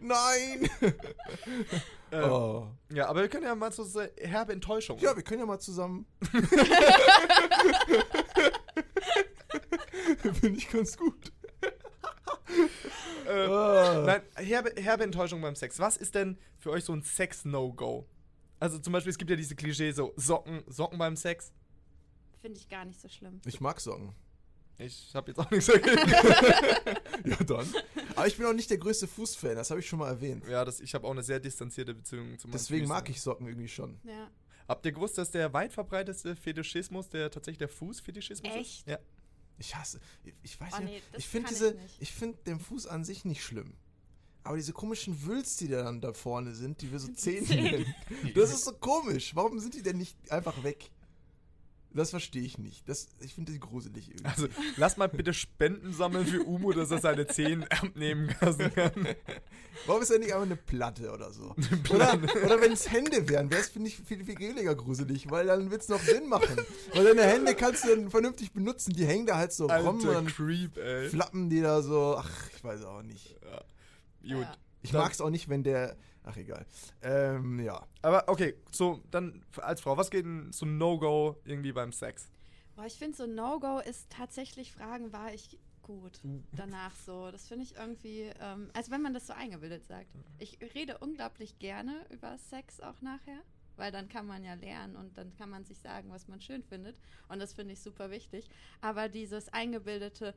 Nein! 0.00 0.68
Äh, 2.10 2.22
Oh. 2.22 2.68
Ja, 2.90 3.08
aber 3.08 3.20
wir 3.20 3.28
können 3.28 3.44
ja 3.44 3.54
mal 3.54 3.70
so 3.70 3.84
so 3.84 4.00
herbe 4.18 4.52
Enttäuschung. 4.54 4.98
Ja, 5.00 5.14
wir 5.14 5.22
können 5.22 5.40
ja 5.40 5.46
mal 5.46 5.58
zusammen. 5.58 6.06
Finde 10.40 10.58
ich 10.58 10.70
ganz 10.70 10.96
gut. 10.96 11.32
äh, 13.26 13.30
Ah. 13.46 14.02
Nein, 14.06 14.22
herbe, 14.46 14.72
herbe 14.80 15.04
Enttäuschung 15.04 15.40
beim 15.40 15.54
Sex. 15.56 15.78
Was 15.78 15.96
ist 15.96 16.14
denn 16.14 16.38
für 16.58 16.70
euch 16.70 16.84
so 16.84 16.92
ein 16.92 17.02
Sex-No-Go? 17.02 18.06
Also 18.60 18.78
zum 18.78 18.92
Beispiel, 18.92 19.10
es 19.10 19.18
gibt 19.18 19.30
ja 19.30 19.36
diese 19.36 19.54
Klischee, 19.54 19.92
so 19.92 20.12
Socken, 20.16 20.62
Socken 20.66 20.98
beim 20.98 21.16
Sex. 21.16 21.52
Finde 22.40 22.58
ich 22.58 22.68
gar 22.68 22.84
nicht 22.84 23.00
so 23.00 23.08
schlimm. 23.08 23.40
Ich 23.46 23.60
mag 23.60 23.80
Socken. 23.80 24.12
Ich 24.78 25.10
habe 25.14 25.30
jetzt 25.32 25.38
auch 25.40 25.50
nichts 25.50 25.66
dagegen. 25.66 25.96
Ja, 27.24 27.36
dann. 27.44 27.66
Aber 28.14 28.26
ich 28.28 28.36
bin 28.36 28.46
auch 28.46 28.52
nicht 28.52 28.70
der 28.70 28.78
größte 28.78 29.08
Fußfan, 29.08 29.56
das 29.56 29.70
habe 29.70 29.80
ich 29.80 29.88
schon 29.88 29.98
mal 29.98 30.08
erwähnt. 30.08 30.46
ja, 30.48 30.64
das, 30.64 30.80
ich 30.80 30.94
habe 30.94 31.04
auch 31.06 31.10
eine 31.10 31.22
sehr 31.24 31.40
distanzierte 31.40 31.92
Beziehung 31.94 32.38
zu 32.38 32.46
meinen 32.46 32.52
Deswegen 32.52 32.82
Füßen. 32.82 32.94
mag 32.94 33.10
ich 33.10 33.20
Socken 33.20 33.46
irgendwie 33.48 33.66
schon. 33.68 33.98
Ja. 34.04 34.30
Habt 34.68 34.86
ihr 34.86 34.92
gewusst, 34.92 35.18
dass 35.18 35.30
der 35.32 35.52
weit 35.52 35.72
verbreiteste 35.72 36.36
Fetischismus 36.36 37.08
der 37.08 37.28
tatsächlich 37.30 37.58
der 37.58 37.68
Fußfetischismus 37.68 38.52
Echt? 38.54 38.80
ist? 38.80 38.86
Ja. 38.88 38.98
Ich 39.58 39.74
hasse. 39.74 40.00
Ich, 40.24 40.34
ich 40.42 40.60
weiß 40.60 40.74
Oh, 40.78 40.82
nicht. 40.82 40.92
nee, 41.12 41.18
ich 41.18 41.26
finde 41.28 41.48
ich 41.50 41.58
diese. 41.58 41.74
nicht. 41.74 41.96
Ich 42.00 42.12
finde 42.12 42.38
den 42.46 42.60
Fuß 42.60 42.86
an 42.86 43.04
sich 43.04 43.24
nicht 43.24 43.42
schlimm. 43.42 43.74
Aber 44.44 44.56
diese 44.56 44.72
komischen 44.72 45.26
Wülz, 45.26 45.56
die 45.56 45.68
da 45.68 45.82
dann 45.82 46.00
da 46.00 46.12
vorne 46.12 46.54
sind, 46.54 46.80
die 46.80 46.90
wir 46.92 46.98
so 47.00 47.08
Zehen. 47.12 47.44
nennen, 47.48 47.94
das 48.34 48.50
ist 48.50 48.64
so 48.64 48.72
komisch. 48.72 49.34
Warum 49.34 49.58
sind 49.60 49.74
die 49.74 49.82
denn 49.82 49.98
nicht 49.98 50.16
einfach 50.30 50.62
weg? 50.62 50.90
Das 51.90 52.10
verstehe 52.10 52.42
ich 52.42 52.58
nicht. 52.58 52.86
Das, 52.88 53.08
ich 53.20 53.34
finde 53.34 53.52
die 53.52 53.58
gruselig 53.60 54.08
irgendwie. 54.10 54.26
Also, 54.26 54.46
lass 54.76 54.98
mal 54.98 55.08
bitte 55.08 55.32
Spenden 55.32 55.92
sammeln 55.94 56.26
für 56.26 56.42
Umo, 56.42 56.72
dass 56.72 56.90
er 56.90 56.98
seine 56.98 57.26
Zehen 57.26 57.64
abnehmen 57.70 58.34
lassen 58.40 58.72
kann. 58.74 58.92
Warum 59.86 60.02
ist 60.02 60.10
da 60.10 60.18
nicht 60.18 60.32
einfach 60.32 60.44
eine 60.46 60.56
Platte 60.56 61.10
oder 61.12 61.32
so? 61.32 61.54
Oder, 61.90 62.14
oder 62.44 62.60
wenn 62.60 62.72
es 62.72 62.90
Hände 62.90 63.28
wären, 63.28 63.50
wäre 63.50 63.60
es, 63.62 63.68
finde 63.68 63.88
ich, 63.88 63.96
viel, 63.96 64.22
viel 64.24 64.38
weniger 64.38 64.74
gruselig, 64.74 65.30
weil 65.30 65.46
dann 65.46 65.70
wird 65.70 65.82
es 65.82 65.88
noch 65.88 66.00
Sinn 66.00 66.28
machen. 66.28 66.56
Weil 66.94 67.04
deine 67.04 67.22
Hände 67.22 67.54
kannst 67.54 67.84
du 67.84 67.88
dann 67.96 68.10
vernünftig 68.10 68.52
benutzen, 68.52 68.92
die 68.92 69.06
hängen 69.06 69.24
da 69.26 69.36
halt 69.36 69.52
so 69.52 69.66
rum 69.66 69.86
und 69.96 70.00
Alter 70.06 70.12
dann 70.14 70.26
Creep, 70.26 70.76
ey. 70.76 71.08
flappen 71.08 71.48
die 71.48 71.60
da 71.62 71.80
so. 71.80 72.16
Ach, 72.18 72.30
ich 72.54 72.62
weiß 72.62 72.84
auch 72.84 73.02
nicht. 73.02 73.34
Gut. 74.20 74.30
Ja. 74.42 74.56
Ich 74.82 74.90
Dann- 74.90 75.00
mag 75.02 75.12
es 75.12 75.20
auch 75.20 75.30
nicht, 75.30 75.48
wenn 75.48 75.62
der. 75.62 75.96
Ach, 76.28 76.36
egal. 76.36 76.66
Ähm, 77.00 77.58
ja. 77.58 77.86
Aber 78.02 78.28
okay, 78.28 78.54
so, 78.70 79.02
dann 79.10 79.42
als 79.56 79.80
Frau, 79.80 79.96
was 79.96 80.10
geht 80.10 80.26
denn 80.26 80.52
so 80.52 80.66
No-Go 80.66 81.36
irgendwie 81.44 81.72
beim 81.72 81.90
Sex? 81.90 82.28
Boah, 82.76 82.84
ich 82.84 82.98
finde 82.98 83.16
so 83.16 83.26
No-Go 83.26 83.78
ist 83.78 84.10
tatsächlich 84.10 84.72
Fragen, 84.72 85.10
war 85.12 85.32
ich 85.32 85.58
gut 85.82 86.20
danach 86.52 86.94
so. 86.94 87.30
Das 87.30 87.48
finde 87.48 87.64
ich 87.64 87.76
irgendwie, 87.76 88.30
ähm, 88.40 88.70
also 88.74 88.90
wenn 88.90 89.00
man 89.00 89.14
das 89.14 89.26
so 89.26 89.32
eingebildet 89.32 89.86
sagt. 89.86 90.08
Ich 90.38 90.58
rede 90.74 90.98
unglaublich 90.98 91.58
gerne 91.58 92.04
über 92.10 92.36
Sex 92.36 92.78
auch 92.80 93.00
nachher, 93.00 93.40
weil 93.76 93.90
dann 93.90 94.10
kann 94.10 94.26
man 94.26 94.44
ja 94.44 94.52
lernen 94.52 94.96
und 94.96 95.16
dann 95.16 95.34
kann 95.38 95.48
man 95.48 95.64
sich 95.64 95.78
sagen, 95.78 96.10
was 96.10 96.28
man 96.28 96.42
schön 96.42 96.62
findet. 96.62 97.00
Und 97.30 97.38
das 97.38 97.54
finde 97.54 97.72
ich 97.72 97.80
super 97.80 98.10
wichtig. 98.10 98.50
Aber 98.82 99.08
dieses 99.08 99.48
eingebildete, 99.48 100.34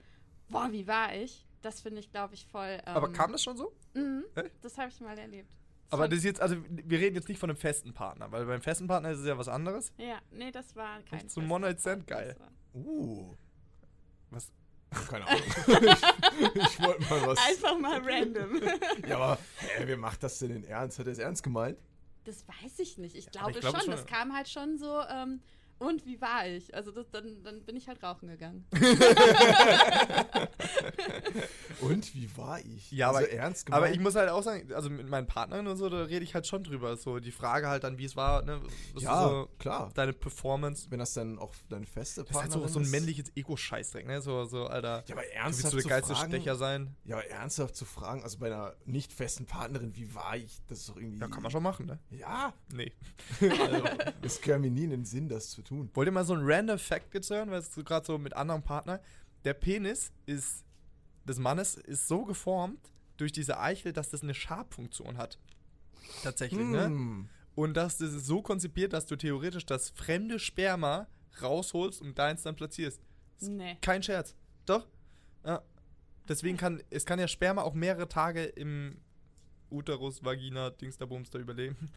boah, 0.47 0.71
wie 0.71 0.87
war 0.87 1.13
ich? 1.13 1.45
Das 1.61 1.81
finde 1.81 1.99
ich, 1.99 2.09
glaube 2.11 2.33
ich, 2.33 2.45
voll. 2.47 2.79
Ähm, 2.85 2.95
Aber 2.95 3.11
kam 3.11 3.33
das 3.33 3.43
schon 3.43 3.57
so? 3.57 3.73
Mhm, 3.93 4.23
das 4.61 4.77
habe 4.77 4.89
ich 4.89 5.01
mal 5.01 5.17
erlebt. 5.17 5.51
Aber 5.91 6.07
das 6.07 6.19
ist 6.19 6.25
jetzt, 6.25 6.41
also 6.41 6.55
wir 6.69 6.99
reden 6.99 7.15
jetzt 7.15 7.27
nicht 7.29 7.39
von 7.39 7.49
einem 7.49 7.57
festen 7.57 7.93
Partner, 7.93 8.31
weil 8.31 8.45
beim 8.45 8.61
festen 8.61 8.87
Partner 8.87 9.11
ist 9.11 9.19
es 9.19 9.27
ja 9.27 9.37
was 9.37 9.47
anderes. 9.47 9.91
Ja, 9.97 10.19
nee, 10.31 10.51
das 10.51 10.75
war 10.75 11.01
kein. 11.01 11.19
ein 11.19 11.29
fester 11.29 11.41
One-Night-Stand, 11.41 12.07
Partner, 12.07 12.33
geil. 12.33 12.35
Uh. 12.73 13.35
Was? 14.29 14.51
Keine 15.09 15.27
Ahnung. 15.27 15.41
ich 15.45 16.63
ich 16.63 16.81
wollte 16.81 17.01
mal 17.09 17.27
was. 17.27 17.39
Einfach 17.47 17.77
mal 17.77 17.99
random. 18.03 18.61
Ja, 19.07 19.17
aber 19.17 19.37
hä, 19.59 19.83
wer 19.85 19.97
macht 19.97 20.23
das 20.23 20.39
denn 20.39 20.51
in 20.51 20.63
Ernst? 20.63 20.99
Hat 20.99 21.05
er 21.07 21.11
es 21.13 21.19
ernst 21.19 21.43
gemeint? 21.43 21.77
Das 22.23 22.45
weiß 22.47 22.79
ich 22.79 22.97
nicht. 22.97 23.15
Ich 23.15 23.29
glaube, 23.31 23.51
ich 23.51 23.59
glaube 23.59 23.77
schon. 23.77 23.85
schon, 23.85 23.91
Das 23.91 24.05
kam 24.05 24.33
halt 24.35 24.47
schon 24.47 24.77
so. 24.77 25.01
Ähm, 25.09 25.41
und 25.81 26.05
wie 26.05 26.21
war 26.21 26.47
ich? 26.47 26.73
Also 26.75 26.91
das, 26.91 27.09
dann, 27.09 27.43
dann 27.43 27.63
bin 27.63 27.75
ich 27.75 27.87
halt 27.87 28.01
rauchen 28.03 28.27
gegangen. 28.27 28.65
Und 31.81 32.13
wie 32.13 32.29
war 32.37 32.59
ich? 32.59 32.91
Ja, 32.91 33.07
also 33.07 33.19
aber- 33.19 33.29
ernst 33.31 33.65
gemeint? 33.65 33.83
Aber 33.83 33.91
ich 33.91 33.99
muss 33.99 34.13
halt 34.15 34.29
auch 34.29 34.43
sagen, 34.43 34.71
also 34.73 34.89
mit 34.89 35.09
meinen 35.09 35.25
Partnern 35.25 35.65
und 35.67 35.77
so, 35.77 35.89
da 35.89 36.03
rede 36.03 36.23
ich 36.23 36.35
halt 36.35 36.45
schon 36.45 36.63
drüber. 36.63 36.95
So 36.95 37.19
die 37.19 37.31
Frage 37.31 37.67
halt 37.67 37.83
dann, 37.83 37.97
wie 37.97 38.05
es 38.05 38.15
war, 38.15 38.43
ne? 38.43 38.61
Ja, 38.99 39.23
ist 39.23 39.29
so 39.31 39.49
klar. 39.57 39.89
deine 39.95 40.13
Performance? 40.13 40.87
Wenn 40.91 40.99
das 40.99 41.13
dann 41.13 41.39
auch 41.39 41.53
deine 41.69 41.85
feste 41.87 42.21
Das 42.21 42.29
ist 42.29 42.35
halt 42.35 42.49
Partnerin 42.51 42.67
so, 42.67 42.73
so 42.75 42.79
ein 42.79 42.83
ist. 42.83 42.91
männliches 42.91 43.35
Ego-Scheißdreck, 43.35 44.05
ne? 44.05 44.21
So, 44.21 44.45
so, 44.45 44.67
Alter. 44.67 45.03
Ja, 45.07 45.15
aber 45.15 45.21
Du 45.23 45.27
willst 45.27 45.33
ernsthaft 45.35 45.71
so 45.71 45.77
der 45.79 45.87
geilste 45.89 46.13
fragen, 46.15 46.29
Stecher 46.31 46.55
sein. 46.55 46.95
Ja, 47.05 47.15
aber 47.15 47.25
ernsthaft 47.27 47.75
zu 47.75 47.85
fragen, 47.85 48.21
also 48.23 48.37
bei 48.37 48.47
einer 48.47 48.75
nicht 48.85 49.11
festen 49.11 49.45
Partnerin, 49.47 49.95
wie 49.95 50.13
war 50.13 50.37
ich? 50.37 50.61
Das 50.67 50.79
ist 50.79 50.89
doch 50.89 50.97
irgendwie. 50.97 51.19
Ja, 51.19 51.27
kann 51.29 51.41
man 51.41 51.51
schon 51.51 51.63
machen, 51.63 51.87
ne? 51.87 51.99
Ja, 52.11 52.53
Nee. 52.71 52.91
also, 53.41 53.83
es 54.21 54.39
käme 54.41 54.59
mir 54.59 54.71
nie 54.71 54.83
in 54.83 54.89
den 54.91 55.05
Sinn, 55.05 55.27
das 55.29 55.49
zu 55.49 55.61
tun. 55.63 55.70
Wollt 55.71 56.07
ihr 56.07 56.11
mal 56.11 56.25
so 56.25 56.33
ein 56.33 56.41
random 56.43 56.77
Fact 56.77 57.13
jetzt 57.13 57.29
hören, 57.29 57.49
weil 57.49 57.59
es 57.59 57.73
so 57.73 57.83
gerade 57.83 58.05
so 58.05 58.17
mit 58.17 58.33
anderen 58.33 58.61
Partnern. 58.61 58.99
Der 59.45 59.53
Penis 59.53 60.11
ist 60.25 60.65
des 61.25 61.39
Mannes 61.39 61.75
ist 61.75 62.07
so 62.07 62.25
geformt 62.25 62.91
durch 63.17 63.31
diese 63.31 63.59
Eichel, 63.59 63.93
dass 63.93 64.09
das 64.09 64.23
eine 64.23 64.33
Schabfunktion 64.33 65.17
hat. 65.17 65.39
Tatsächlich, 66.23 66.67
ne? 66.67 66.85
Hm. 66.85 67.29
Und 67.55 67.75
dass 67.75 67.97
das 67.97 68.13
ist 68.13 68.25
so 68.25 68.41
konzipiert, 68.41 68.93
dass 68.93 69.05
du 69.05 69.15
theoretisch 69.15 69.65
das 69.65 69.89
fremde 69.91 70.39
Sperma 70.39 71.07
rausholst 71.41 72.01
und 72.01 72.17
deins 72.17 72.43
dann 72.43 72.55
platzierst. 72.55 73.01
Nee. 73.39 73.77
Kein 73.81 74.03
Scherz. 74.03 74.35
Doch? 74.65 74.87
Ja. 75.45 75.61
Deswegen 76.27 76.57
kann, 76.57 76.81
es 76.89 77.05
kann 77.05 77.19
ja 77.19 77.27
Sperma 77.27 77.61
auch 77.61 77.73
mehrere 77.73 78.07
Tage 78.07 78.43
im 78.43 78.97
Uterus, 79.69 80.23
Vagina, 80.23 80.69
Dings 80.69 80.97
da 80.97 81.05
Bums 81.05 81.29
da 81.29 81.39
überleben. 81.39 81.91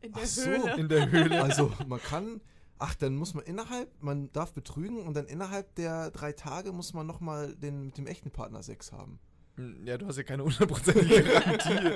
In 0.00 0.12
Ach 0.14 0.18
der 0.18 0.26
so. 0.26 0.44
Höhle. 0.44 0.76
In 0.76 0.88
der 0.88 1.10
Höhle. 1.10 1.42
Also, 1.42 1.72
man 1.86 2.00
kann. 2.02 2.40
Ach, 2.84 2.94
dann 2.96 3.14
muss 3.14 3.32
man 3.34 3.44
innerhalb, 3.44 3.88
man 4.02 4.32
darf 4.32 4.52
betrügen 4.54 5.06
und 5.06 5.14
dann 5.14 5.26
innerhalb 5.26 5.72
der 5.76 6.10
drei 6.10 6.32
Tage 6.32 6.72
muss 6.72 6.92
man 6.94 7.06
nochmal 7.06 7.54
den, 7.54 7.86
mit 7.86 7.96
dem 7.96 8.08
echten 8.08 8.32
Partner 8.32 8.60
Sex 8.62 8.90
haben. 8.90 9.20
Hm, 9.56 9.86
Ja, 9.86 9.96
du 9.98 10.06
hast 10.06 10.16
ja 10.16 10.24
keine 10.24 10.42
hundertprozentige 10.42 11.22
Garantie. 11.32 11.92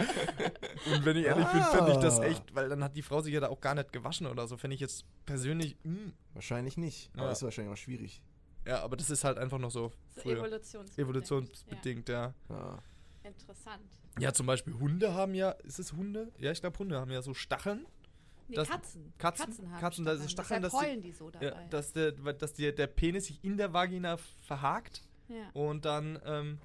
Und 0.95 1.05
wenn 1.05 1.17
ich 1.17 1.25
ehrlich 1.25 1.47
bin, 1.49 1.63
fände 1.63 1.91
ich 1.91 1.97
das 1.99 2.21
Ah. 2.21 2.25
echt, 2.25 2.55
weil 2.55 2.69
dann 2.69 2.85
hat 2.85 2.97
die 2.97 3.03
Frau 3.03 3.21
sich 3.21 3.35
ja 3.35 3.41
da 3.41 3.49
auch 3.49 3.61
gar 3.61 3.75
nicht 3.75 3.93
gewaschen 3.93 4.27
oder 4.29 4.47
so. 4.47 4.57
Fände 4.57 4.75
ich 4.75 4.81
jetzt 4.81 5.05
persönlich, 5.25 5.77
hm. 5.83 6.13
Wahrscheinlich 6.35 6.77
nicht. 6.77 7.11
Ja. 7.17 7.23
Aber 7.23 7.33
ist 7.33 7.43
wahrscheinlich 7.43 7.73
auch 7.73 7.77
schwierig. 7.79 8.23
ja, 8.65 8.83
aber 8.85 8.97
das 8.97 9.11
ist 9.11 9.25
halt 9.25 9.39
einfach 9.39 9.59
noch 9.59 9.71
so, 9.73 9.91
So 10.15 10.21
früher. 10.21 10.39
evolutionsbedingt. 10.39 10.99
evolutionsbedingt, 10.99 12.09
ja. 12.09 12.35
Ja. 12.49 12.55
Ja. 12.57 12.79
Interessant. 13.25 13.83
Ja, 14.21 14.33
zum 14.33 14.47
Beispiel 14.47 14.75
Hunde 14.75 15.15
haben 15.15 15.35
ja, 15.35 15.51
ist 15.51 15.81
es 15.81 15.93
Hunde? 15.95 16.31
Ja, 16.39 16.53
ich 16.53 16.61
glaube 16.61 16.79
Hunde 16.79 17.01
haben 17.01 17.11
ja 17.11 17.23
so 17.23 17.35
Stacheln. 17.35 17.85
Nee, 18.49 18.57
Das- 18.57 18.69
Katzen. 18.69 19.13
Katzen- 19.19 19.71
haben 19.71 19.81
Katzen, 19.81 20.05
da 20.05 20.13
ist 20.13 20.31
Stacheln, 20.31 20.63
dass 20.63 20.73
die- 20.73 20.79
heulen 20.79 21.03
die 21.03 21.13
so 21.13 21.31
dabei. 21.31 21.47
Ja, 21.47 21.67
dass 21.69 21.93
der, 21.93 22.13
dass 22.13 22.55
der, 22.55 22.73
der 22.73 22.87
Penis 22.87 23.27
sich 23.27 23.43
in 23.43 23.57
der 23.57 23.73
Vagina 23.73 24.17
verhakt 24.17 25.03
ja. 25.29 25.51
und 25.53 25.85
dann 25.85 26.19
ähm, 26.25 26.59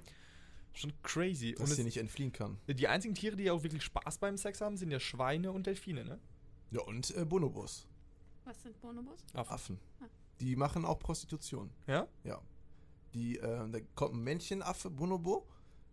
schon 0.72 0.92
crazy. 1.02 1.52
Dass 1.52 1.60
und 1.62 1.66
sie 1.74 1.82
es, 1.82 1.84
nicht 1.86 1.96
entfliehen 1.98 2.32
kann. 2.32 2.58
die 2.68 2.88
einzigen 2.88 3.14
Tiere, 3.14 3.36
die 3.36 3.50
auch 3.50 3.62
wirklich 3.62 3.82
Spaß 3.82 4.18
beim 4.18 4.36
Sex 4.36 4.60
haben, 4.60 4.76
sind 4.76 4.90
ja 4.90 5.00
Schweine 5.00 5.52
und 5.52 5.66
Delfine, 5.66 6.04
ne? 6.04 6.18
Ja, 6.70 6.80
und 6.82 7.14
äh, 7.16 7.24
Bonobos. 7.24 7.86
Was 8.44 8.62
sind 8.62 8.80
Bonobos? 8.80 9.20
Affen. 9.34 9.78
Ah. 10.00 10.06
Die 10.40 10.56
machen 10.56 10.84
auch 10.84 10.98
Prostitution. 10.98 11.70
Ja? 11.86 12.08
Ja. 12.24 12.40
Die, 13.14 13.38
äh, 13.38 13.68
da 13.70 13.78
kommt 13.94 14.14
ein 14.14 14.22
Männchenaffe, 14.24 14.88
Bonobo, 14.90 15.46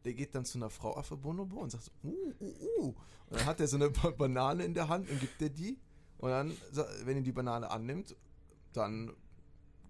der 0.05 0.13
geht 0.13 0.33
dann 0.35 0.45
zu 0.45 0.57
einer 0.57 0.69
Frau 0.69 0.95
Affe 0.97 1.17
Bonobo 1.17 1.57
und 1.57 1.69
sagt 1.71 1.85
so, 1.85 1.91
uh, 2.03 2.33
uh, 2.39 2.45
uh. 2.79 2.85
Und 2.87 2.95
dann 3.39 3.45
hat 3.45 3.59
er 3.59 3.67
so 3.67 3.75
eine 3.77 3.89
Ba- 3.89 4.11
Banane 4.11 4.63
in 4.63 4.73
der 4.73 4.87
Hand 4.87 5.09
und 5.09 5.19
gibt 5.19 5.41
er 5.41 5.49
die. 5.49 5.77
Und 6.17 6.29
dann, 6.31 6.57
wenn 7.05 7.17
er 7.17 7.23
die 7.23 7.31
Banane 7.31 7.69
annimmt, 7.69 8.15
dann 8.73 9.13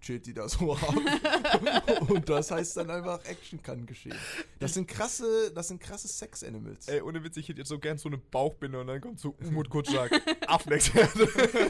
chillt 0.02 0.26
die 0.28 0.34
da 0.34 0.48
so 0.48 0.74
ab. 0.76 0.96
und 2.10 2.30
das 2.30 2.52
heißt 2.52 2.78
dann 2.78 2.90
einfach, 2.90 3.24
Action 3.26 3.62
kann 3.62 3.86
geschehen. 3.86 4.16
Das 4.60 4.74
sind 4.74 4.88
krasse, 4.88 5.52
das 5.54 5.68
sind 5.68 5.82
krasse 5.82 6.08
Sex-Animals. 6.08 6.88
Ey, 6.88 7.02
ohne 7.02 7.22
Witz, 7.24 7.36
ich 7.38 7.50
hätte 7.50 7.60
jetzt 7.60 7.68
so 7.68 7.80
gern 7.80 7.98
so 7.98 8.08
eine 8.08 8.18
Bauchbinde 8.18 8.80
und 8.80 8.88
dann 8.88 9.02
kommt 9.02 9.20
so 9.20 9.32
Umut 9.46 9.70
Kutschak, 9.70 10.12
Affenexperte. 10.48 11.28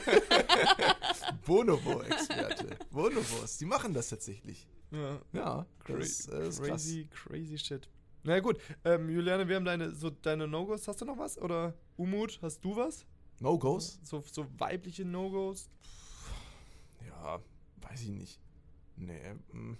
Bonobo-Experte. 1.46 2.78
Bonobos, 2.92 3.58
die 3.58 3.66
machen 3.66 3.94
das 3.94 4.10
tatsächlich. 4.10 4.68
ja, 4.92 5.20
Ja, 5.34 5.66
das, 5.88 6.28
äh, 6.28 6.50
crazy, 6.52 7.08
crazy 7.12 7.58
shit. 7.58 7.88
Na 8.24 8.34
ja, 8.36 8.40
gut, 8.42 8.60
ähm, 8.84 9.10
Juliane, 9.10 9.48
wir 9.48 9.56
haben 9.56 9.66
deine, 9.66 9.96
so 9.96 10.10
deine 10.10 10.48
No-Gos. 10.48 10.88
Hast 10.88 11.00
du 11.02 11.06
noch 11.06 11.18
was? 11.18 11.38
Oder 11.38 11.74
Umut, 11.96 12.40
hast 12.42 12.64
du 12.64 12.76
was? 12.76 13.06
No-Gos? 13.40 14.00
So, 14.04 14.22
so 14.30 14.46
weibliche 14.58 15.06
No-Gos? 15.06 15.70
Ja, 17.08 17.40
weiß 17.82 18.02
ich 18.02 18.10
nicht. 18.10 18.42
Nee, 18.98 19.36
mh, 19.54 19.78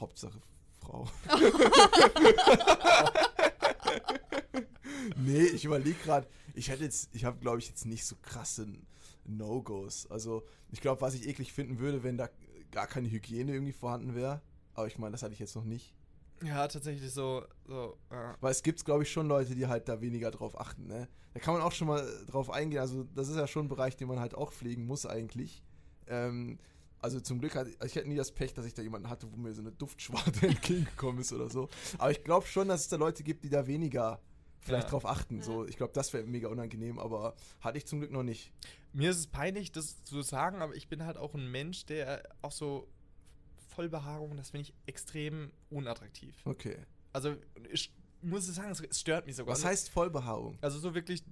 Hauptsache 0.00 0.40
Frau. 0.80 1.08
nee, 5.16 5.44
ich 5.44 5.64
überlege 5.64 5.98
gerade, 6.02 6.26
ich 6.54 6.68
hätte 6.70 6.82
jetzt, 6.84 7.10
ich 7.14 7.24
habe 7.24 7.38
glaube 7.38 7.58
ich 7.60 7.68
jetzt 7.68 7.86
nicht 7.86 8.04
so 8.04 8.16
krasse 8.20 8.66
No-Gos. 9.24 10.10
Also, 10.10 10.42
ich 10.70 10.80
glaube, 10.80 11.00
was 11.00 11.14
ich 11.14 11.28
eklig 11.28 11.52
finden 11.52 11.78
würde, 11.78 12.02
wenn 12.02 12.16
da 12.16 12.28
gar 12.72 12.88
keine 12.88 13.08
Hygiene 13.10 13.52
irgendwie 13.52 13.72
vorhanden 13.72 14.14
wäre. 14.16 14.42
Aber 14.74 14.86
ich 14.88 14.98
meine, 14.98 15.12
das 15.12 15.22
hatte 15.22 15.34
ich 15.34 15.40
jetzt 15.40 15.54
noch 15.56 15.64
nicht. 15.64 15.94
Ja, 16.42 16.66
tatsächlich 16.68 17.12
so, 17.12 17.44
so, 17.66 17.98
ja. 18.10 18.36
Weil 18.40 18.52
es 18.52 18.62
gibt, 18.62 18.84
glaube 18.84 19.02
ich, 19.02 19.10
schon 19.12 19.26
Leute, 19.28 19.54
die 19.54 19.66
halt 19.66 19.88
da 19.88 20.00
weniger 20.00 20.30
drauf 20.30 20.58
achten, 20.60 20.86
ne? 20.86 21.08
Da 21.34 21.40
kann 21.40 21.54
man 21.54 21.62
auch 21.62 21.72
schon 21.72 21.88
mal 21.88 22.00
äh, 22.00 22.26
drauf 22.26 22.50
eingehen. 22.50 22.80
Also, 22.80 23.04
das 23.14 23.28
ist 23.28 23.36
ja 23.36 23.46
schon 23.46 23.66
ein 23.66 23.68
Bereich, 23.68 23.96
den 23.96 24.08
man 24.08 24.18
halt 24.20 24.34
auch 24.34 24.52
pflegen 24.52 24.86
muss, 24.86 25.06
eigentlich. 25.06 25.62
Ähm, 26.06 26.58
also, 27.00 27.20
zum 27.20 27.38
Glück 27.40 27.54
hatte 27.54 27.70
ich 27.84 27.96
hatte 27.96 28.08
nie 28.08 28.16
das 28.16 28.32
Pech, 28.32 28.54
dass 28.54 28.66
ich 28.66 28.74
da 28.74 28.82
jemanden 28.82 29.08
hatte, 29.10 29.30
wo 29.32 29.36
mir 29.36 29.52
so 29.52 29.60
eine 29.62 29.72
Duftschwarte 29.72 30.46
entgegengekommen 30.48 31.20
ist 31.20 31.32
oder 31.32 31.48
so. 31.50 31.68
Aber 31.98 32.10
ich 32.10 32.24
glaube 32.24 32.46
schon, 32.46 32.68
dass 32.68 32.82
es 32.82 32.88
da 32.88 32.96
Leute 32.96 33.22
gibt, 33.22 33.44
die 33.44 33.50
da 33.50 33.66
weniger 33.66 34.20
vielleicht 34.60 34.84
Ja. 34.88 34.90
drauf 34.90 35.06
achten. 35.06 35.40
So, 35.42 35.64
ich 35.66 35.76
glaube, 35.76 35.92
das 35.92 36.12
wäre 36.12 36.24
mega 36.26 36.48
unangenehm, 36.48 36.98
aber 36.98 37.34
hatte 37.60 37.78
ich 37.78 37.86
zum 37.86 38.00
Glück 38.00 38.10
noch 38.10 38.24
nicht. 38.24 38.52
Mir 38.92 39.10
ist 39.10 39.18
es 39.18 39.26
peinlich, 39.28 39.70
das 39.70 40.02
zu 40.02 40.22
sagen, 40.22 40.60
aber 40.60 40.74
ich 40.74 40.88
bin 40.88 41.04
halt 41.04 41.16
auch 41.16 41.34
ein 41.34 41.48
Mensch, 41.50 41.86
der 41.86 42.22
auch 42.42 42.50
so 42.52 42.88
Vollbehaarung, 43.78 44.36
das 44.36 44.50
finde 44.50 44.62
ich 44.62 44.74
extrem 44.86 45.52
unattraktiv. 45.70 46.34
Okay. 46.44 46.78
Also, 47.12 47.36
ich 47.70 47.92
muss 48.22 48.44
sagen, 48.52 48.72
es- 48.72 48.98
stört 49.00 49.24
mich 49.26 49.36
sogar. 49.36 49.54
Was 49.54 49.64
heißt 49.64 49.90
Vollbehaarung? 49.90 50.58
Also 50.60 50.80
so 50.80 50.96
wirklich 50.96 51.22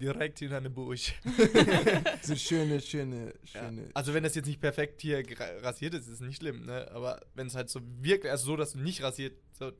direkt 0.00 0.40
hinter 0.40 0.56
eine 0.56 0.68
Busch. 0.70 1.14
So 2.22 2.34
schöne, 2.34 2.80
schöne, 2.80 3.32
Ja. 3.54 3.60
schöne. 3.68 3.88
Also 3.94 4.14
wenn 4.14 4.24
das 4.24 4.34
jetzt 4.34 4.46
nicht 4.46 4.60
perfekt 4.60 5.00
hier 5.00 5.22
rasiert 5.62 5.94
ist, 5.94 6.08
ist 6.08 6.14
es 6.14 6.20
nicht 6.20 6.38
schlimm, 6.38 6.66
ne? 6.66 6.90
Aber 6.90 7.20
wenn 7.34 7.46
es 7.46 7.54
halt 7.54 7.70
so 7.70 7.80
wirklich, 8.00 8.30
also 8.32 8.46
so, 8.46 8.56
dass 8.56 8.72
du 8.72 8.80
nicht 8.80 9.00
rasiert, 9.02 9.36
so, 9.52 9.70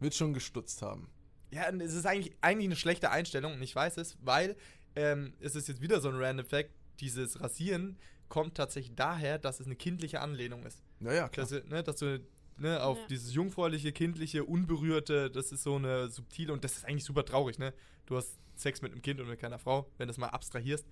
Wird 0.00 0.14
schon 0.14 0.32
gestutzt 0.32 0.80
haben. 0.82 1.10
ja, 1.50 1.68
es 1.70 1.92
ist 1.94 2.06
eigentlich, 2.06 2.34
eigentlich 2.40 2.68
eine 2.68 2.76
schlechte 2.76 3.10
Einstellung 3.10 3.52
und 3.54 3.62
ich 3.62 3.74
weiß 3.76 3.98
es, 3.98 4.16
weil 4.22 4.56
ähm, 4.94 5.34
es 5.40 5.54
ist 5.56 5.68
jetzt 5.68 5.82
wieder 5.82 6.00
so 6.00 6.08
ein 6.08 6.16
random 6.16 6.46
Fact, 6.46 6.70
dieses 7.00 7.38
Rasieren 7.40 7.98
kommt 8.30 8.56
tatsächlich 8.56 8.94
daher, 8.96 9.38
dass 9.38 9.60
es 9.60 9.66
eine 9.66 9.76
kindliche 9.76 10.20
Anlehnung 10.20 10.64
ist. 10.64 10.82
Naja, 11.00 11.28
klar. 11.28 11.46
Dass, 11.46 11.50
du- 11.62 11.68
ne, 11.68 11.82
dass 11.82 11.96
du 11.96 12.20
ne, 12.58 12.82
auf 12.82 12.98
Ja. 12.98 13.06
dieses 13.08 13.34
jungfräuliche, 13.34 13.92
kindliche, 13.92 14.44
unberührte, 14.44 15.30
das 15.30 15.52
ist 15.52 15.62
so 15.62 15.76
eine 15.76 16.08
subtile 16.08 16.52
und 16.52 16.64
das 16.64 16.76
ist 16.76 16.84
eigentlich 16.86 17.04
super 17.04 17.24
traurig, 17.24 17.58
ne? 17.58 17.74
Du 18.06 18.16
hast 18.16 18.38
Sex 18.54 18.80
mit 18.82 18.92
einem 18.92 19.02
Kind 19.02 19.20
und 19.20 19.28
mit 19.28 19.38
keiner 19.38 19.58
Frau, 19.58 19.82
wenn 19.98 20.06
du 20.06 20.10
das 20.12 20.18
mal 20.18 20.28
abstrahierst. 20.28 20.86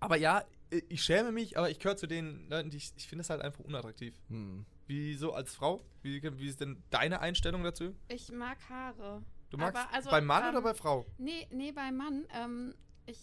Aber 0.00 0.16
ja, 0.16 0.44
i- 0.72 0.84
ich 0.88 1.02
schäme 1.02 1.32
mich, 1.32 1.56
aber 1.58 1.70
ich 1.70 1.78
gehöre 1.78 1.96
zu 1.96 2.06
den 2.06 2.48
Leuten, 2.48 2.70
die 2.70 2.76
ich, 2.76 2.92
ich 2.96 3.08
finde 3.08 3.22
es 3.22 3.30
halt 3.30 3.40
einfach 3.42 3.64
unattraktiv. 3.64 4.14
Hm. 4.28 4.64
Wie 4.86 5.14
so 5.14 5.32
als 5.32 5.54
Frau? 5.54 5.82
Wie, 6.02 6.22
wie 6.38 6.46
ist 6.46 6.60
denn 6.60 6.82
deine 6.90 7.20
Einstellung 7.20 7.64
dazu? 7.64 7.94
Ich 8.08 8.30
mag 8.30 8.58
Haare. 8.68 9.22
Du 9.50 9.56
magst 9.56 9.82
Aber 9.82 9.92
also, 9.94 10.10
bei 10.10 10.20
Mann 10.20 10.44
ähm, 10.44 10.50
oder 10.50 10.62
bei 10.62 10.74
Frau? 10.74 11.06
Nee, 11.18 11.46
nee, 11.50 11.72
bei 11.72 11.90
Mann. 11.90 12.26
Ähm, 12.34 12.74
ich 13.06 13.18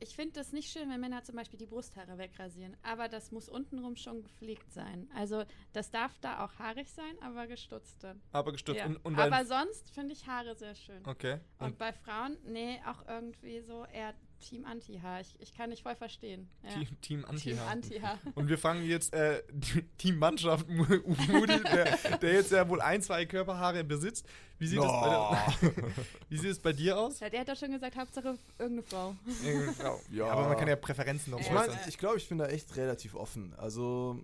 ich 0.00 0.14
finde 0.14 0.32
das 0.34 0.52
nicht 0.52 0.70
schön, 0.70 0.90
wenn 0.90 1.00
Männer 1.00 1.22
zum 1.22 1.36
Beispiel 1.36 1.58
die 1.58 1.66
Brusthaare 1.66 2.18
wegrasieren. 2.18 2.76
Aber 2.82 3.08
das 3.08 3.32
muss 3.32 3.48
untenrum 3.48 3.96
schon 3.96 4.22
gepflegt 4.22 4.72
sein. 4.72 5.08
Also 5.14 5.44
das 5.72 5.90
darf 5.90 6.18
da 6.20 6.44
auch 6.44 6.58
haarig 6.58 6.88
sein, 6.88 7.16
aber 7.20 7.46
gestutzt 7.46 8.02
dann. 8.02 8.20
Aber 8.32 8.52
gestutzt. 8.52 8.78
Ja. 8.78 8.86
Und, 8.86 8.96
und 9.04 9.18
aber 9.18 9.44
sonst 9.44 9.90
finde 9.90 10.12
ich 10.12 10.26
Haare 10.26 10.54
sehr 10.54 10.74
schön. 10.74 11.06
okay. 11.06 11.40
Und, 11.58 11.66
Und 11.66 11.78
bei 11.78 11.92
Frauen, 11.92 12.36
nee, 12.44 12.80
auch 12.86 13.06
irgendwie 13.08 13.60
so 13.60 13.84
eher 13.86 14.14
Team 14.40 14.64
Anti-Haar. 14.64 15.20
Ich, 15.20 15.34
ich 15.38 15.54
kann 15.54 15.70
nicht 15.70 15.82
voll 15.82 15.94
verstehen. 15.96 16.48
Ja. 16.62 16.70
Team, 16.70 17.00
Team 17.00 17.24
Anti. 17.24 17.58
Anti-Haar. 17.58 18.18
Und 18.34 18.48
wir 18.48 18.58
fangen 18.58 18.84
jetzt 18.84 19.12
äh, 19.14 19.42
Team 19.98 20.18
Mannschaft 20.18 20.68
Moody, 20.68 21.62
der, 21.62 22.18
der 22.18 22.32
jetzt 22.32 22.52
ja 22.52 22.68
wohl 22.68 22.80
ein, 22.80 23.02
zwei 23.02 23.26
Körperhaare 23.26 23.84
besitzt. 23.84 24.26
Wie 24.58 24.66
sieht, 24.66 24.78
das, 24.78 24.86
bei, 24.86 25.38
wie 26.28 26.38
sieht 26.38 26.50
es 26.50 26.58
bei 26.58 26.72
dir 26.72 26.98
aus? 26.98 27.20
Ja, 27.20 27.28
der 27.28 27.40
hat 27.40 27.48
doch 27.48 27.56
schon 27.56 27.72
gesagt, 27.72 27.96
Hauptsache 27.96 28.38
irgendeine 28.58 28.82
Frau. 28.82 29.14
Irgendeine 29.44 29.72
Frau. 29.72 30.00
Ja. 30.10 30.26
Aber 30.28 30.48
man 30.48 30.56
kann 30.56 30.68
ja 30.68 30.76
Präferenzen 30.76 31.30
noch 31.32 31.40
Ich 31.40 31.46
Ja. 31.48 31.52
meine, 31.52 31.78
ich 31.86 31.98
glaube, 31.98 32.16
ich 32.16 32.28
bin 32.28 32.38
da 32.38 32.46
echt 32.46 32.74
relativ 32.76 33.14
offen. 33.14 33.52
Also, 33.58 34.20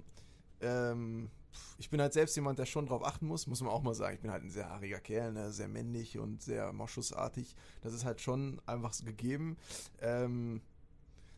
ähm, 0.63 1.31
ich 1.79 1.91
bin 1.91 2.01
halt 2.01 2.13
selbst 2.13 2.35
jemand, 2.37 2.59
der 2.59 2.67
schon 2.67 2.87
drauf 2.87 3.05
achten 3.05 3.27
muss, 3.27 3.47
muss 3.47 3.61
man 3.61 3.71
auch 3.71 3.83
mal 3.83 3.95
sagen. 3.95 4.15
Ich 4.15 4.21
bin 4.21 4.31
halt 4.31 4.43
ein 4.45 4.51
sehr 4.51 4.69
haariger 4.69 5.01
Kerl, 5.01 5.33
ne? 5.33 5.53
sehr 5.53 5.69
männlich 5.69 6.19
und 6.19 6.43
sehr 6.43 6.73
moschusartig. 6.73 7.55
Das 7.83 7.93
ist 7.93 8.05
halt 8.05 8.21
schon 8.21 8.61
einfach 8.67 8.93
so 8.93 9.05
gegeben. 9.05 9.57
Ähm, 10.01 10.61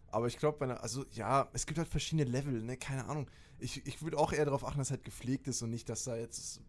aber 0.09 0.27
ich 0.29 0.39
glaube, 0.39 0.81
also 0.81 1.05
ja, 1.13 1.49
es 1.53 1.67
gibt 1.67 1.79
halt 1.79 1.89
verschiedene 1.89 2.25
Level, 2.31 2.63
ne? 2.63 2.77
Keine 2.77 3.07
Ahnung. 3.07 3.29
Ich, 3.59 3.85
ich 3.87 4.01
würde 4.03 4.17
auch 4.19 4.33
eher 4.33 4.45
darauf 4.45 4.65
achten, 4.65 4.79
dass 4.79 4.91
halt 4.91 5.05
gepflegt 5.05 5.49
ist 5.49 5.63
und 5.63 5.71
nicht, 5.71 5.89
dass 5.89 6.05
da 6.05 6.17
jetzt, 6.17 6.61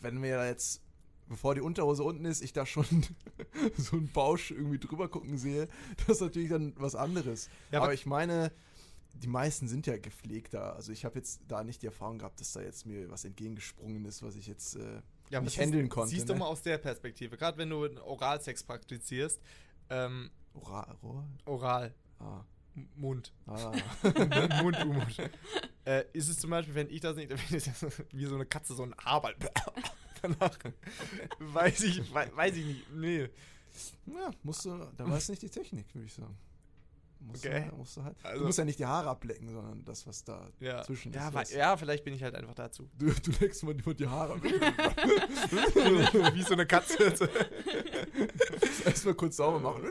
wenn 0.00 0.22
wir 0.22 0.36
da 0.36 0.46
jetzt, 0.46 0.80
bevor 1.28 1.54
die 1.54 1.60
Unterhose 1.60 2.02
unten 2.04 2.24
ist, 2.24 2.42
ich 2.42 2.52
da 2.54 2.64
schon 2.64 2.86
so 3.76 3.96
einen 3.96 4.10
Bausch 4.12 4.50
irgendwie 4.50 4.78
drüber 4.78 5.08
gucken 5.08 5.36
sehe, 5.36 5.68
das 6.06 6.16
ist 6.16 6.20
natürlich 6.22 6.48
dann 6.48 6.72
was 6.76 6.94
anderes. 6.94 7.48
Ja, 7.70 7.78
aber 7.78 7.86
aber- 7.86 7.94
ich 7.94 8.06
meine, 8.06 8.50
die 9.16 9.28
meisten 9.28 9.68
sind 9.68 9.86
ja 9.86 9.96
gepflegter. 9.96 10.74
Also 10.76 10.92
ich 10.92 11.04
habe 11.04 11.16
jetzt 11.18 11.40
da 11.48 11.64
nicht 11.64 11.82
die 11.82 11.86
Erfahrung 11.86 12.18
gehabt, 12.18 12.40
dass 12.40 12.52
da 12.52 12.60
jetzt 12.60 12.86
mir 12.86 13.10
was 13.10 13.24
entgegengesprungen 13.24 14.04
ist, 14.04 14.22
was 14.22 14.36
ich 14.36 14.46
jetzt 14.46 14.76
äh, 14.76 15.00
Ja, 15.30 15.40
nicht 15.40 15.58
handeln 15.58 15.88
konnte. 15.88 16.10
Siehst 16.10 16.28
ne? 16.28 16.34
du 16.34 16.38
mal 16.40 16.46
aus 16.46 16.62
der 16.62 16.78
Perspektive, 16.78 17.36
gerade 17.36 17.56
wenn 17.58 17.70
du 17.70 17.86
Oralsex 18.02 18.62
praktizierst, 18.62 19.40
ähm, 19.90 20.30
Oral, 20.54 20.96
Rohr? 21.02 21.24
oral, 21.44 21.94
Ah, 22.18 22.44
Mund, 22.94 23.32
ah. 23.46 23.72
Mund, 24.62 24.84
Mund. 24.86 25.16
Äh, 25.84 26.04
ist 26.12 26.28
es 26.28 26.38
zum 26.38 26.50
Beispiel, 26.50 26.74
wenn 26.74 26.90
ich 26.90 27.00
das 27.00 27.14
nicht, 27.16 27.30
wenn 27.50 27.56
ich 27.58 27.64
das 27.64 27.84
wie 28.12 28.24
so 28.26 28.34
eine 28.34 28.46
Katze 28.46 28.74
so 28.74 28.82
ein 28.82 28.94
Arbeit 28.94 29.36
danach, 30.22 30.58
weiß 31.38 31.82
ich, 31.84 32.12
wei- 32.14 32.30
weiß 32.34 32.56
ich 32.56 32.64
nicht, 32.66 32.92
nee. 32.94 33.28
ja, 34.06 34.30
musst 34.42 34.64
du, 34.64 34.78
da 34.96 35.08
weißt 35.08 35.28
du 35.28 35.32
nicht 35.32 35.42
die 35.42 35.48
Technik, 35.50 35.94
würde 35.94 36.06
ich 36.06 36.14
sagen. 36.14 36.36
Musst 37.18 37.44
Okay. 37.46 37.66
Du, 37.70 37.76
musst 37.76 37.96
du, 37.96 38.04
halt, 38.04 38.16
Also- 38.22 38.40
du 38.40 38.46
musst 38.46 38.58
ja 38.58 38.64
nicht 38.64 38.78
die 38.78 38.86
Haare 38.86 39.08
ablecken, 39.08 39.48
sondern 39.48 39.84
das, 39.84 40.06
was 40.06 40.22
da 40.24 40.48
Ja, 40.60 40.82
zwischen 40.82 41.12
ja, 41.12 41.28
ist. 41.40 41.52
ja, 41.52 41.76
vielleicht 41.76 42.04
bin 42.04 42.14
ich 42.14 42.22
halt 42.22 42.34
einfach 42.34 42.54
dazu. 42.54 42.88
Du, 42.98 43.06
du 43.06 43.30
leckst 43.40 43.62
mal 43.64 43.74
die 43.74 44.06
Haare 44.06 44.40
weg. 44.42 44.52
wie 46.34 46.42
so 46.42 46.52
eine 46.52 46.66
Katze. 46.66 46.96
Erstmal 48.84 49.14
kurz 49.14 49.36
sauber 49.36 49.60
machen. 49.60 49.84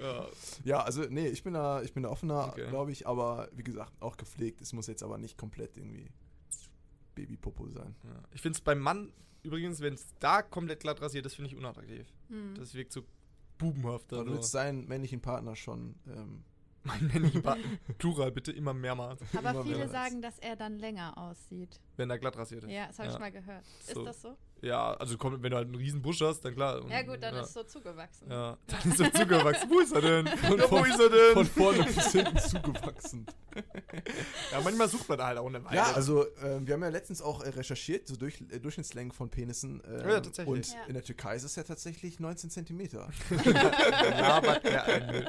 ja. 0.00 0.26
Ja, 0.64 0.82
also 0.82 1.02
nee, 1.08 1.28
ich 1.28 1.42
bin 1.42 1.54
da, 1.54 1.82
ich 1.82 1.92
bin 1.92 2.02
da 2.04 2.10
offener, 2.10 2.48
Okay. 2.52 2.68
glaube 2.68 2.92
ich, 2.92 3.06
aber 3.06 3.48
wie 3.52 3.64
gesagt, 3.64 3.92
auch 4.00 4.16
gepflegt. 4.16 4.60
Es 4.60 4.72
muss 4.72 4.86
jetzt 4.86 5.02
aber 5.02 5.18
nicht 5.18 5.36
komplett 5.36 5.76
irgendwie 5.76 6.10
Babypopo 7.14 7.68
sein. 7.68 7.94
Ja. 8.04 8.22
Ich 8.32 8.42
finde 8.42 8.56
es 8.56 8.60
beim 8.60 8.78
Mann 8.78 9.12
übrigens, 9.42 9.80
wenn 9.80 9.94
es 9.94 10.06
da 10.18 10.42
komplett 10.42 10.80
glatt 10.80 11.00
rasiert 11.00 11.24
ist, 11.26 11.34
finde 11.34 11.50
ich 11.50 11.56
unattraktiv. 11.56 12.06
Hm. 12.28 12.54
Das 12.56 12.74
wirkt 12.74 12.92
so 12.92 13.02
bubenhaft. 13.58 14.12
Also. 14.12 14.26
willst 14.32 14.52
seinen 14.52 14.86
männlichen 14.86 15.20
Partner 15.20 15.56
schon. 15.56 15.94
Ähm, 16.06 16.44
Mein 16.86 17.04
männlichen 17.08 17.42
Partner. 17.42 17.64
Plural, 17.98 18.30
bitte 18.30 18.52
immer 18.52 18.72
mehrmals, 18.72 19.20
Aber 19.36 19.50
Immer 19.50 19.64
viele 19.64 19.78
mehr. 19.78 19.88
sagen, 19.88 20.22
dass 20.22 20.38
er 20.38 20.54
dann 20.54 20.78
länger 20.78 21.18
aussieht. 21.18 21.80
wenn 21.96 22.08
er 22.10 22.18
glatt 22.18 22.36
rasiert 22.36 22.62
ist. 22.62 22.70
Ja, 22.70 22.86
das 22.86 22.98
habe 23.00 23.08
Ja. 23.08 23.14
ich 23.14 23.20
mal 23.20 23.32
gehört. 23.32 23.64
So. 23.92 24.00
Ist 24.00 24.06
das 24.06 24.22
so? 24.22 24.36
Ja, 24.62 24.94
also 24.94 25.18
komm, 25.18 25.42
wenn 25.42 25.50
du 25.50 25.56
halt 25.56 25.66
einen 25.66 25.74
riesen 25.76 26.00
Busch 26.00 26.22
hast, 26.22 26.40
dann 26.40 26.54
klar. 26.54 26.82
Und- 26.82 26.90
Ja 26.90 27.02
gut, 27.02 27.22
dann 27.22 27.34
ja. 27.34 27.42
ist 27.42 27.52
so 27.52 27.62
zugewachsen. 27.62 28.30
Ja, 28.30 28.56
dann 28.66 28.90
ist 28.90 29.00
er 29.00 29.12
zugewachsen. 29.12 29.70
Wo 29.70 29.80
ist 29.80 29.92
er 29.94 30.00
denn? 30.00 30.26
Von- 30.38 30.58
ja, 30.58 30.70
wo 30.70 30.84
ist 30.84 30.98
er 31.00 31.10
denn? 31.10 31.34
von 31.34 31.46
vorne 31.46 31.84
bis 31.84 32.12
hinten 32.12 32.38
zugewachsen. 32.38 33.26
ja, 34.52 34.60
manchmal 34.64 34.88
sucht 34.88 35.08
man 35.10 35.18
da 35.18 35.26
halt 35.26 35.38
auch 35.38 35.46
eine 35.46 35.62
Weile. 35.64 35.76
Ja, 35.76 35.92
also 35.92 36.24
ähm, 36.42 36.66
wir 36.66 36.74
haben 36.74 36.82
ja 36.82 36.88
letztens 36.88 37.20
auch 37.20 37.42
äh, 37.44 37.50
recherchiert, 37.50 38.08
so 38.08 38.16
durch, 38.16 38.40
äh, 38.50 38.58
Durchschnittslängen 38.58 39.12
von 39.12 39.28
Penissen. 39.28 39.82
Ähm, 39.86 40.08
Ja, 40.08 40.20
tatsächlich. 40.20 40.48
Und 40.48 40.66
Ja. 40.72 40.84
in 40.88 40.94
der 40.94 41.04
Türkei 41.04 41.36
ist 41.36 41.44
es 41.44 41.54
ja 41.56 41.62
tatsächlich 41.62 42.18
19 42.18 42.48
Zentimeter. 42.50 43.10
labert 43.44 44.64
er 44.64 44.84
einen 44.84 45.26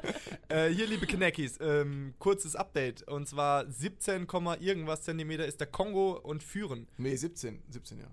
äh, 0.49 0.69
hier, 0.69 0.87
liebe 0.87 1.05
Knackis, 1.05 1.57
ähm, 1.59 2.13
kurzes 2.19 2.55
Update. 2.55 3.03
Und 3.07 3.27
zwar 3.27 3.69
17, 3.69 4.25
Komma 4.27 4.55
irgendwas 4.59 5.01
Zentimeter 5.03 5.45
ist 5.45 5.59
der 5.59 5.67
Kongo 5.67 6.13
und 6.13 6.43
führen. 6.43 6.87
Nee, 6.97 7.15
17, 7.15 7.61
17, 7.69 7.99
ja. 7.99 8.07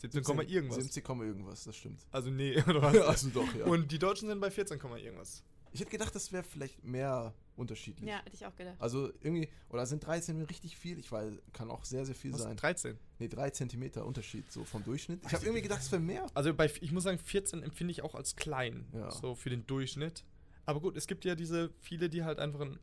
17, 0.00 0.22
Komma 0.22 0.42
irgendwas. 0.42 0.82
17, 0.82 1.02
Komma 1.02 1.24
irgendwas, 1.24 1.64
das 1.64 1.76
stimmt. 1.76 2.06
Also 2.10 2.30
nee, 2.30 2.56
oder 2.66 2.82
was? 2.82 2.96
also 2.98 3.28
doch, 3.30 3.54
ja. 3.54 3.66
Und 3.66 3.92
die 3.92 3.98
Deutschen 3.98 4.28
sind 4.28 4.40
bei 4.40 4.50
14, 4.50 4.78
Komma 4.78 4.96
irgendwas. 4.96 5.42
ich 5.72 5.80
hätte 5.80 5.90
gedacht, 5.90 6.14
das 6.14 6.32
wäre 6.32 6.42
vielleicht 6.42 6.82
mehr 6.84 7.34
unterschiedlich. 7.56 8.08
Ja, 8.08 8.18
hätte 8.24 8.34
ich 8.34 8.46
auch 8.46 8.56
gedacht. 8.56 8.76
Also 8.78 9.10
irgendwie, 9.20 9.48
oder 9.68 9.84
sind 9.84 10.04
13 10.04 10.40
richtig 10.42 10.76
viel? 10.76 10.98
Ich 10.98 11.12
weiß, 11.12 11.34
kann 11.52 11.70
auch 11.70 11.84
sehr, 11.84 12.06
sehr 12.06 12.14
viel 12.14 12.32
Was? 12.32 12.42
sein. 12.42 12.56
13. 12.56 12.98
Nee, 13.18 13.28
3 13.28 13.50
Zentimeter 13.50 14.06
Unterschied 14.06 14.50
so 14.50 14.64
vom 14.64 14.82
Durchschnitt. 14.82 15.20
Ich 15.26 15.34
habe 15.34 15.44
irgendwie 15.44 15.62
gedacht, 15.62 15.80
es 15.82 15.92
wäre 15.92 16.00
mehr. 16.00 16.26
Also 16.34 16.54
bei, 16.54 16.72
ich 16.80 16.90
muss 16.92 17.04
sagen, 17.04 17.18
14 17.18 17.62
empfinde 17.62 17.90
ich 17.90 18.02
auch 18.02 18.14
als 18.14 18.36
klein. 18.36 18.86
Ja. 18.94 19.10
So 19.10 19.34
für 19.34 19.50
den 19.50 19.66
Durchschnitt. 19.66 20.24
Aber 20.64 20.80
gut, 20.80 20.96
es 20.96 21.06
gibt 21.06 21.24
ja 21.26 21.34
diese 21.34 21.70
viele, 21.80 22.08
die 22.08 22.24
halt 22.24 22.38
einfach 22.38 22.60
einen 22.60 22.78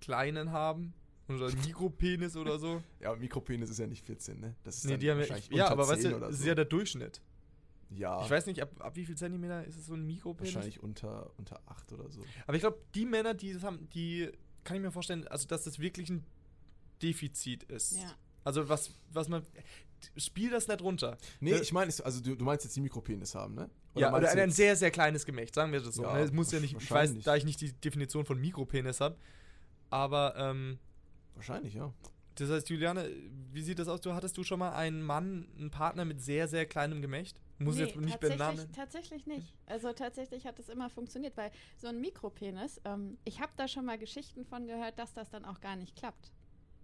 kleinen 0.00 0.50
haben. 0.50 0.94
Oder 1.36 1.52
Mikropenis 1.54 2.36
oder 2.36 2.58
so. 2.58 2.82
Ja, 3.00 3.14
Mikropenis 3.14 3.70
ist 3.70 3.78
ja 3.78 3.86
nicht 3.86 4.04
14, 4.04 4.40
ne? 4.40 4.54
Das 4.64 4.76
ist 4.78 4.84
Nee, 4.84 4.96
die 4.96 5.10
haben 5.10 5.20
ja, 5.20 5.36
ich, 5.36 5.48
ja, 5.50 5.68
aber 5.68 5.86
weißt 5.88 6.02
10 6.02 6.10
du, 6.10 6.16
oder 6.18 6.26
das 6.28 6.38
ist 6.40 6.46
ja 6.46 6.54
der 6.54 6.64
Durchschnitt. 6.64 7.20
Ja, 7.90 8.24
Ich 8.24 8.30
weiß 8.30 8.46
nicht, 8.46 8.62
ab, 8.62 8.70
ab 8.78 8.96
wie 8.96 9.04
viel 9.04 9.16
Zentimeter 9.16 9.64
ist 9.64 9.76
es 9.76 9.86
so 9.86 9.94
ein 9.94 10.06
Mikropenis? 10.06 10.54
wahrscheinlich 10.54 10.82
unter, 10.82 11.30
unter 11.36 11.60
8 11.66 11.92
oder 11.92 12.10
so. 12.10 12.22
Aber 12.46 12.54
ich 12.54 12.62
glaube, 12.62 12.78
die 12.94 13.04
Männer, 13.04 13.34
die 13.34 13.52
das 13.52 13.62
haben, 13.62 13.88
die 13.90 14.30
kann 14.64 14.76
ich 14.76 14.82
mir 14.82 14.90
vorstellen, 14.92 15.26
also 15.28 15.46
dass 15.46 15.64
das 15.64 15.78
wirklich 15.78 16.08
ein 16.08 16.24
Defizit 17.02 17.64
ist. 17.64 17.96
Ja. 17.96 18.12
Also 18.44 18.68
was, 18.68 18.90
was 19.12 19.28
man. 19.28 19.44
Spiel 20.16 20.50
das 20.50 20.66
nicht 20.66 20.80
runter. 20.82 21.16
Nee, 21.40 21.52
Äh, 21.52 21.60
ich 21.60 21.72
meine, 21.72 21.92
also 22.02 22.20
du, 22.20 22.34
du 22.34 22.44
meinst 22.44 22.64
jetzt 22.64 22.74
die 22.74 22.80
Mikropenis 22.80 23.34
haben, 23.36 23.54
ne? 23.54 23.70
ja, 23.94 24.10
meinst 24.10 24.32
oder 24.32 24.42
ein 24.42 24.50
sehr, 24.50 24.74
sehr 24.74 24.90
kleines 24.90 25.24
Gemächt, 25.24 25.54
sagen 25.54 25.70
wir 25.72 25.80
das 25.80 25.94
so. 25.94 26.02
Ja, 26.02 26.14
ne? 26.14 26.20
Es 26.20 26.32
muss 26.32 26.50
ja 26.50 26.58
nicht, 26.58 26.74
ich 26.76 26.90
weiß, 26.90 27.20
da 27.22 27.36
ich 27.36 27.44
nicht 27.44 27.60
die 27.60 27.72
Definition 27.72 28.24
von 28.24 28.40
Mikropenis 28.40 29.00
habe, 29.00 29.16
aber 29.90 30.34
ähm, 30.36 30.78
Wahrscheinlich, 31.34 31.74
ja. 31.74 31.92
das 32.36 32.50
heißt, 32.50 32.68
Juliane, 32.70 33.08
wie 33.52 33.62
sieht 33.62 33.78
das 33.78 33.88
aus? 33.88 34.00
Du 34.00 34.12
hattest 34.14 34.36
du 34.36 34.44
schon 34.44 34.58
mal 34.58 34.72
einen 34.72 35.02
Mann, 35.02 35.48
einen 35.58 35.70
Partner 35.70 36.04
mit 36.04 36.20
sehr, 36.20 36.48
sehr 36.48 36.66
kleinem 36.66 37.02
Gemächt? 37.02 37.40
Muss 37.58 37.76
nee, 37.76 37.82
jetzt 37.82 37.96
nicht 37.96 38.12
tatsächlich, 38.12 38.38
benennen. 38.38 38.72
tatsächlich 38.72 39.26
nicht. 39.26 39.54
Also 39.66 39.92
tatsächlich 39.92 40.46
hat 40.46 40.58
es 40.58 40.68
immer 40.68 40.90
funktioniert, 40.90 41.36
weil 41.36 41.50
so 41.76 41.86
ein 41.88 42.00
Mikropenis, 42.00 42.80
ähm, 42.84 43.18
ich 43.24 43.40
habe 43.40 43.52
da 43.56 43.68
schon 43.68 43.84
mal 43.84 43.98
Geschichten 43.98 44.44
von 44.44 44.66
gehört, 44.66 44.98
dass 44.98 45.12
das 45.14 45.30
dann 45.30 45.44
auch 45.44 45.60
gar 45.60 45.76
nicht 45.76 45.96
klappt. 45.96 46.32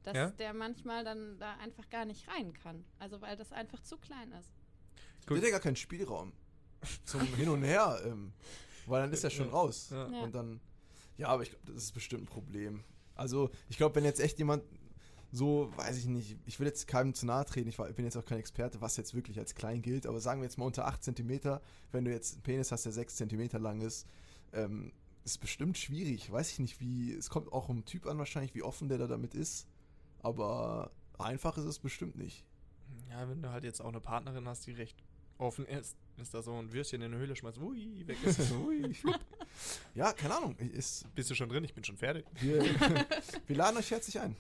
Dass 0.05 0.17
Ja? 0.17 0.31
der 0.31 0.55
manchmal 0.55 1.05
dann 1.05 1.39
da 1.39 1.57
einfach 1.57 1.89
gar 1.91 2.05
nicht 2.05 2.29
rein 2.29 2.53
kann. 2.53 2.85
Also 2.99 3.21
weil 3.21 3.37
das 3.37 3.53
einfach 3.53 3.83
zu 3.83 3.97
klein 3.97 4.31
ist. 4.33 4.53
Der 5.29 5.37
hat 5.37 5.43
ja 5.45 5.51
gar 5.51 5.61
keinen 5.61 5.77
Spielraum 5.77 6.33
zum 7.05 7.21
Hin 7.37 7.49
und 7.49 7.63
Her, 7.65 8.01
ähm, 8.05 8.33
weil 8.87 9.03
dann 9.03 9.13
ist 9.13 9.25
er 9.25 9.31
schon 9.31 9.49
raus. 9.51 9.91
Ja. 9.91 10.05
Und 10.05 10.35
dann, 10.35 10.61
ja, 11.17 11.29
aber 11.29 11.43
ich 11.43 11.51
glaube, 11.51 11.73
das 11.73 11.85
ist 11.85 11.93
bestimmt 11.93 12.23
ein 12.25 12.27
Problem. 12.27 12.85
Also, 13.19 13.51
ich 13.69 13.77
glaube, 13.77 13.97
wenn 13.97 14.05
jetzt 14.05 14.21
echt 14.21 14.39
jemand 14.39 14.63
so, 15.31 15.71
weiß 15.77 15.99
ich 15.99 16.07
nicht, 16.07 16.39
ich 16.47 16.59
will 16.59 16.67
jetzt 16.67 16.87
keinem 16.87 17.13
zu 17.13 17.27
nahe 17.27 17.45
treten, 17.45 17.69
ich 17.69 17.77
bin 17.77 18.05
jetzt 18.05 18.17
auch 18.17 18.25
kein 18.25 18.39
Experte, 18.39 18.81
was 18.81 18.97
jetzt 18.97 19.15
wirklich 19.15 19.39
als 19.39 19.55
klein 19.55 19.83
gilt, 19.83 20.07
aber 20.07 20.21
sagen 20.21 20.41
wir 20.41 20.45
jetzt 20.45 20.57
mal 20.57 20.65
unter 20.65 20.87
8 20.87 21.05
cm, 21.05 21.61
wenn 21.93 22.05
du 22.05 22.11
jetzt 22.11 22.35
einen 22.35 22.43
Penis 22.43 22.73
hast, 22.73 22.85
der 22.85 22.93
6 22.93 23.17
cm 23.17 23.49
lang 23.61 23.83
ist, 23.83 24.07
ähm, 24.53 24.93
ist 25.25 25.39
bestimmt 25.39 25.77
schwierig. 25.77 26.33
Weiß 26.33 26.53
ich 26.53 26.59
nicht, 26.61 26.81
wie, 26.81 27.13
es 27.13 27.29
kommt 27.29 27.53
auch 27.53 27.69
im 27.69 27.85
Typ 27.85 28.07
an 28.07 28.17
wahrscheinlich, 28.17 28.55
wie 28.55 28.63
offen 28.63 28.89
der 28.89 28.97
da 28.97 29.07
damit 29.07 29.35
ist, 29.35 29.67
aber 30.23 30.91
einfach 31.19 31.59
ist 31.59 31.67
es 31.67 31.79
bestimmt 31.79 32.17
nicht. 32.17 32.45
Ja, 33.11 33.29
wenn 33.29 33.43
du 33.43 33.51
halt 33.51 33.65
jetzt 33.65 33.81
auch 33.81 33.89
eine 33.89 34.01
Partnerin 34.01 34.49
hast, 34.49 34.67
die 34.67 34.73
recht 34.73 34.97
offen 35.37 35.67
ist, 35.67 35.97
ist 36.21 36.35
da 36.35 36.43
so 36.43 36.55
ein 36.59 36.73
Würstchen 36.73 37.03
in 37.03 37.11
der 37.13 37.21
Höhle 37.21 37.35
schmeißt, 37.37 37.59
ui, 37.59 38.03
weg 38.07 38.17
ist 38.25 38.39
es. 38.39 38.53
Ui, 38.53 38.93
flupp. 38.95 39.19
ja, 39.95 40.13
keine 40.13 40.37
Ahnung, 40.37 40.57
ist, 40.57 41.13
Bist 41.15 41.31
du 41.31 41.35
schon 41.35 41.49
drin? 41.49 41.65
Ich 41.65 41.75
bin 41.75 41.85
schon 41.85 41.97
fertig. 41.97 42.25
wir, 42.41 42.63
wir 43.47 43.57
laden 43.57 43.77
euch 43.77 43.91
herzlich 43.91 44.19
ein. 44.21 44.37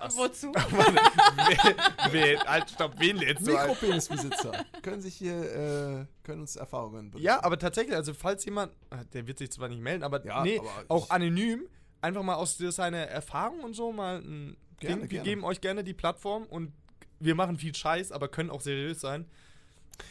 Was? 0.00 0.16
Wozu? 0.16 0.52
wer, 0.54 1.76
wer, 2.12 2.40
halt, 2.44 2.70
stopp, 2.70 2.94
wen 2.98 3.16
lädst 3.16 3.46
du 3.46 3.56
ein? 3.56 3.68
Mikropenisbesitzer 3.70 4.64
können 4.82 5.02
sich 5.02 5.16
hier, 5.16 5.34
äh, 5.34 6.06
können 6.22 6.42
uns 6.42 6.54
Erfahrungen 6.54 7.10
berichten. 7.10 7.26
Ja, 7.26 7.42
aber 7.42 7.58
tatsächlich, 7.58 7.96
also 7.96 8.14
falls 8.14 8.44
jemand, 8.44 8.72
ah, 8.90 9.02
der 9.12 9.26
wird 9.26 9.38
sich 9.38 9.50
zwar 9.50 9.68
nicht 9.68 9.80
melden, 9.82 10.04
aber 10.04 10.24
Ja, 10.24 10.42
nee, 10.44 10.58
aber 10.60 10.84
auch 10.86 11.06
ich- 11.06 11.10
anonym, 11.10 11.66
einfach 12.00 12.22
mal 12.22 12.34
aus 12.36 12.56
seiner 12.58 12.98
Erfahrung 12.98 13.60
und 13.64 13.74
so 13.74 13.90
mal 13.92 14.18
ein 14.20 14.56
Gerne, 14.78 15.00
Ding. 15.00 15.02
Wir 15.02 15.08
gerne. 15.08 15.24
geben 15.24 15.42
euch 15.44 15.60
gerne 15.60 15.82
die 15.82 15.94
Plattform 15.94 16.44
und 16.44 16.72
wir 17.18 17.34
machen 17.34 17.58
viel 17.58 17.74
Scheiß, 17.74 18.12
aber 18.12 18.28
können 18.28 18.50
auch 18.50 18.60
seriös 18.60 19.00
sein. 19.00 19.26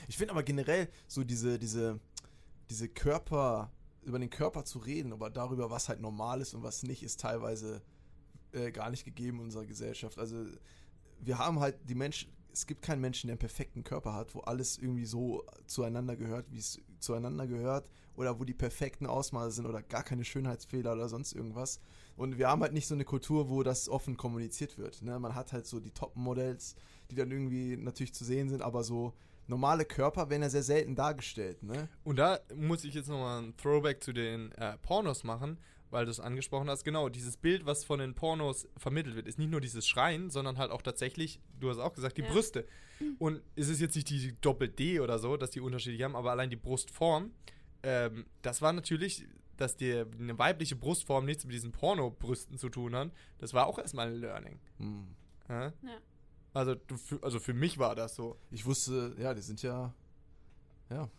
Ich 0.08 0.18
finde 0.18 0.32
aber 0.32 0.44
generell 0.44 0.90
so 1.08 1.24
diese, 1.24 1.60
diese, 1.60 2.00
diese 2.70 2.90
über 4.04 4.20
den 4.20 4.30
Körper 4.30 4.64
zu 4.64 4.80
reden, 4.80 5.14
aber 5.14 5.30
darüber, 5.30 5.70
was 5.70 5.90
halt 5.90 6.00
normal 6.00 6.42
ist 6.42 6.54
und 6.54 6.64
was 6.64 6.84
nicht, 6.84 7.04
ist 7.04 7.20
teilweise 7.20 7.82
äh, 8.54 8.72
gar 8.72 8.90
nicht 8.90 9.04
gegeben 9.06 9.40
in 9.40 9.46
unserer 9.46 9.66
Gesellschaft. 9.66 10.18
Also 10.18 10.46
wir 11.20 11.38
haben 11.38 11.60
halt 11.60 11.78
die 11.90 11.96
Menschen, 11.96 12.32
es 12.54 12.66
gibt 12.66 12.82
keinen 12.82 13.02
Menschen, 13.02 13.28
der 13.28 13.34
einen 13.34 13.40
perfekten 13.40 13.84
Körper 13.84 14.14
hat, 14.14 14.34
wo 14.34 14.40
alles 14.40 14.78
irgendwie 14.78 15.06
so 15.06 15.46
zueinander 15.68 16.16
gehört, 16.16 16.52
wie 16.52 16.58
es 16.58 16.80
zueinander 17.00 17.46
gehört, 17.48 17.88
oder 18.16 18.40
wo 18.40 18.44
die 18.46 18.54
perfekten 18.54 19.06
Ausmaße 19.06 19.52
sind 19.52 19.68
oder 19.68 19.84
gar 19.84 20.04
keine 20.04 20.26
Schönheitsfehler 20.26 20.94
oder 20.94 21.08
sonst 21.08 21.34
irgendwas. 21.34 21.80
Und 22.16 22.40
wir 22.40 22.48
haben 22.48 22.64
halt 22.64 22.74
nicht 22.74 22.88
so 22.88 22.96
eine 22.96 23.06
Kultur, 23.06 23.50
wo 23.50 23.62
das 23.62 23.90
offen 23.90 24.18
kommuniziert 24.18 24.80
wird. 24.80 25.04
Ne? 25.04 25.20
Man 25.20 25.36
hat 25.36 25.54
halt 25.54 25.68
so 25.68 25.80
die 25.80 25.92
Top-Modells, 25.92 26.76
die 27.12 27.16
dann 27.16 27.30
irgendwie 27.30 27.78
natürlich 27.78 28.16
zu 28.16 28.26
sehen 28.26 28.50
sind, 28.50 28.64
aber 28.64 28.84
so 28.84 29.14
normale 29.48 29.86
Körper 29.86 30.30
werden 30.30 30.42
ja 30.44 30.50
sehr 30.50 30.64
selten 30.64 30.96
dargestellt. 30.96 31.64
Ne? 31.64 31.88
Und 32.04 32.18
da 32.18 32.40
muss 32.56 32.84
ich 32.84 32.94
jetzt 32.94 33.10
nochmal 33.10 33.42
ein 33.42 33.58
Throwback 33.58 34.04
zu 34.04 34.14
den 34.14 34.52
äh, 34.54 34.78
Pornos 34.80 35.24
machen, 35.24 35.58
weil 35.90 36.06
du 36.06 36.12
es 36.12 36.20
angesprochen 36.20 36.70
hast. 36.70 36.84
Genau, 36.84 37.10
dieses 37.10 37.38
Bild, 37.38 37.66
was 37.66 37.86
von 37.86 38.00
den 38.00 38.14
Pornos 38.14 38.68
vermittelt 38.78 39.16
wird, 39.16 39.28
ist 39.28 39.40
nicht 39.40 39.50
nur 39.50 39.62
dieses 39.62 39.88
Schreien, 39.88 40.30
sondern 40.30 40.58
halt 40.58 40.72
auch 40.72 40.82
tatsächlich, 40.82 41.40
du 41.60 41.70
hast 41.70 41.80
auch 41.80 41.94
gesagt, 41.94 42.18
die 42.18 42.24
Ja. 42.24 42.32
Brüste. 42.32 42.66
Und 43.20 43.42
es 43.56 43.70
ist 43.70 43.80
jetzt 43.80 43.96
nicht 43.96 44.10
die 44.10 44.36
Doppel-D 44.42 45.00
oder 45.00 45.20
so, 45.20 45.38
dass 45.38 45.52
die 45.52 45.62
unterschiedlich 45.62 46.02
haben, 46.04 46.16
aber 46.16 46.32
allein 46.32 46.50
die 46.50 46.56
Brustform, 46.56 47.32
ähm, 47.84 48.26
das 48.42 48.62
war 48.62 48.74
natürlich, 48.74 49.26
dass 49.56 49.78
die, 49.78 49.92
eine 50.20 50.38
weibliche 50.38 50.76
Brustform 50.76 51.26
nichts 51.26 51.46
mit 51.46 51.54
diesen 51.54 51.72
Porno-Brüsten 51.72 52.58
zu 52.58 52.70
tun 52.70 52.96
hat. 52.96 53.12
Das 53.38 53.54
war 53.54 53.68
auch 53.68 53.80
erstmal 53.80 54.08
ein 54.08 54.16
Learning. 54.16 54.60
Hm. 54.78 55.08
Ja? 55.48 55.68
Ja. 55.68 55.98
Also, 56.58 56.76
du, 56.76 56.98
für- 56.98 57.22
also 57.24 57.40
für 57.40 57.54
mich 57.54 57.78
war 57.78 57.96
das 57.96 58.16
so. 58.16 58.38
Ich 58.52 58.66
wusste, 58.66 59.16
ja, 59.20 59.34
die 59.34 59.42
sind 59.42 59.62
ja, 59.62 59.94
ja, 60.90 61.10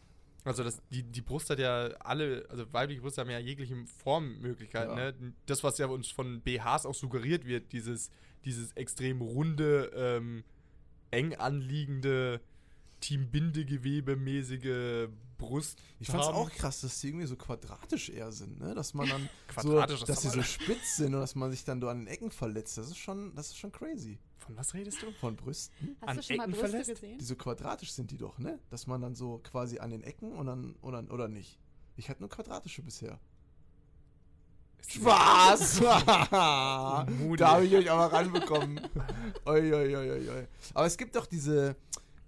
Also 0.44 0.64
das, 0.64 0.80
die, 0.90 1.02
die 1.02 1.20
Brust 1.20 1.50
hat 1.50 1.58
ja 1.58 1.88
alle, 2.00 2.46
also 2.48 2.72
weibliche 2.72 3.00
Brüste 3.02 3.20
haben 3.20 3.30
ja 3.30 3.38
jegliche 3.38 3.76
Formmöglichkeiten. 4.02 4.96
Ja. 4.98 5.12
Ne? 5.12 5.32
Das, 5.46 5.62
was 5.62 5.78
ja 5.78 5.86
uns 5.86 6.10
von 6.10 6.40
BHs 6.40 6.86
auch 6.86 6.94
suggeriert 6.94 7.44
wird, 7.44 7.72
dieses, 7.72 8.10
dieses 8.44 8.72
extrem 8.72 9.20
runde, 9.20 9.92
ähm, 9.94 10.44
eng 11.10 11.34
anliegende, 11.36 12.40
Teambindegewebe-mäßige 13.00 15.08
Brust. 15.38 15.80
Ich 16.00 16.08
fand's 16.08 16.26
haben. 16.26 16.34
auch 16.36 16.50
krass, 16.50 16.80
dass 16.80 17.00
die 17.00 17.08
irgendwie 17.08 17.26
so 17.26 17.36
quadratisch 17.36 18.08
eher 18.08 18.32
sind, 18.32 18.58
ne? 18.58 18.74
Dass 18.74 18.92
man 18.92 19.08
dann 19.08 19.28
Quadratisch, 19.48 20.00
so, 20.00 20.06
das 20.06 20.22
dass 20.22 20.32
sie 20.32 20.36
so 20.36 20.42
spitz 20.42 20.96
sind 20.96 21.14
und 21.14 21.20
dass 21.20 21.36
man 21.36 21.52
sich 21.52 21.64
dann 21.64 21.80
so 21.80 21.88
an 21.88 21.98
den 22.00 22.06
Ecken 22.08 22.32
verletzt. 22.32 22.76
Das 22.76 22.88
ist 22.88 22.98
schon, 22.98 23.34
das 23.36 23.48
ist 23.48 23.58
schon 23.58 23.70
crazy. 23.70 24.18
Von 24.48 24.56
was 24.56 24.72
redest 24.72 25.02
du? 25.02 25.12
Von 25.12 25.36
Brüsten, 25.36 25.94
Hast 26.00 26.08
An 26.08 26.16
du 26.16 26.22
schon 26.22 26.36
mal 26.38 26.44
Ecken 26.44 26.52
Brüste 26.52 26.68
verlässt? 26.70 26.90
gesehen? 26.90 27.18
die 27.18 27.24
so 27.26 27.36
quadratisch 27.36 27.92
sind 27.92 28.10
die 28.10 28.16
doch, 28.16 28.38
ne? 28.38 28.58
Dass 28.70 28.86
man 28.86 29.02
dann 29.02 29.14
so 29.14 29.42
quasi 29.44 29.78
an 29.78 29.90
den 29.90 30.02
Ecken 30.02 30.32
und 30.32 30.46
dann 30.46 30.74
oder, 30.80 31.04
oder 31.10 31.28
nicht. 31.28 31.60
Ich 31.96 32.08
hatte 32.08 32.20
nur 32.20 32.30
quadratische 32.30 32.80
bisher. 32.80 33.20
Spaß! 34.86 35.80
da 35.80 37.04
habe 37.42 37.66
ich 37.66 37.74
euch 37.74 37.90
aber 37.90 38.10
ranbekommen. 38.10 38.80
oi, 39.44 39.70
oi, 39.74 39.96
oi, 39.96 40.30
oi. 40.30 40.46
Aber 40.72 40.86
es 40.86 40.96
gibt 40.96 41.14
doch 41.14 41.26
diese. 41.26 41.76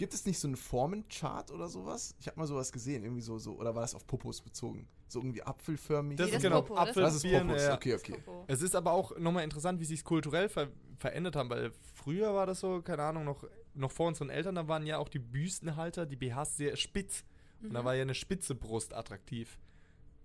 Gibt 0.01 0.15
es 0.15 0.25
nicht 0.25 0.39
so 0.39 0.49
einen 0.49 0.57
Formenchart 0.57 1.51
oder 1.51 1.69
sowas? 1.69 2.15
Ich 2.19 2.27
habe 2.27 2.39
mal 2.41 2.47
sowas 2.47 2.73
gesehen, 2.73 3.05
irgendwie 3.05 3.21
so, 3.21 3.39
so, 3.39 3.53
oder 3.57 3.75
war 3.75 3.83
das 3.83 3.95
auf 3.95 4.07
Popos 4.07 4.41
bezogen? 4.41 4.89
So 5.09 5.21
irgendwie 5.21 5.43
apfelförmig? 5.43 6.17
Das 6.17 6.27
Nee, 6.27 6.31
ist 6.31 6.37
das 6.37 6.43
genau 6.43 6.63
Popo, 6.63 6.75
das- 6.85 6.95
das 6.95 7.15
ist 7.17 7.31
Popos, 7.31 7.63
ja. 7.63 7.75
okay, 7.75 7.95
okay. 7.95 8.13
Popo. 8.25 8.45
Es 8.49 8.63
ist 8.63 8.75
aber 8.75 8.93
auch 8.93 9.17
nochmal 9.19 9.45
interessant, 9.45 9.79
wie 9.79 9.85
sich 9.85 9.99
es 10.01 10.05
kulturell 10.05 10.49
ver 10.49 10.69
verändert 10.99 11.37
haben, 11.37 11.49
weil 11.51 11.71
früher 11.95 12.35
war 12.35 12.47
das 12.47 12.61
so, 12.61 12.83
keine 12.83 13.03
Ahnung, 13.03 13.25
noch, 13.25 13.45
noch 13.75 13.91
vor 13.91 14.09
unseren 14.09 14.29
Eltern, 14.31 14.55
da 14.55 14.69
waren 14.69 14.87
ja 14.87 14.99
auch 14.99 15.09
die 15.09 15.19
Büstenhalter, 15.19 16.05
die 16.07 16.17
BHs 16.17 16.57
sehr 16.57 16.77
spitz. 16.77 17.25
Und 17.63 17.73
da 17.75 17.83
Mhm. 17.83 17.85
war 17.85 17.95
ja 17.95 18.03
eine 18.03 18.15
spitze 18.15 18.55
Brust 18.55 18.95
attraktiv. 18.95 19.59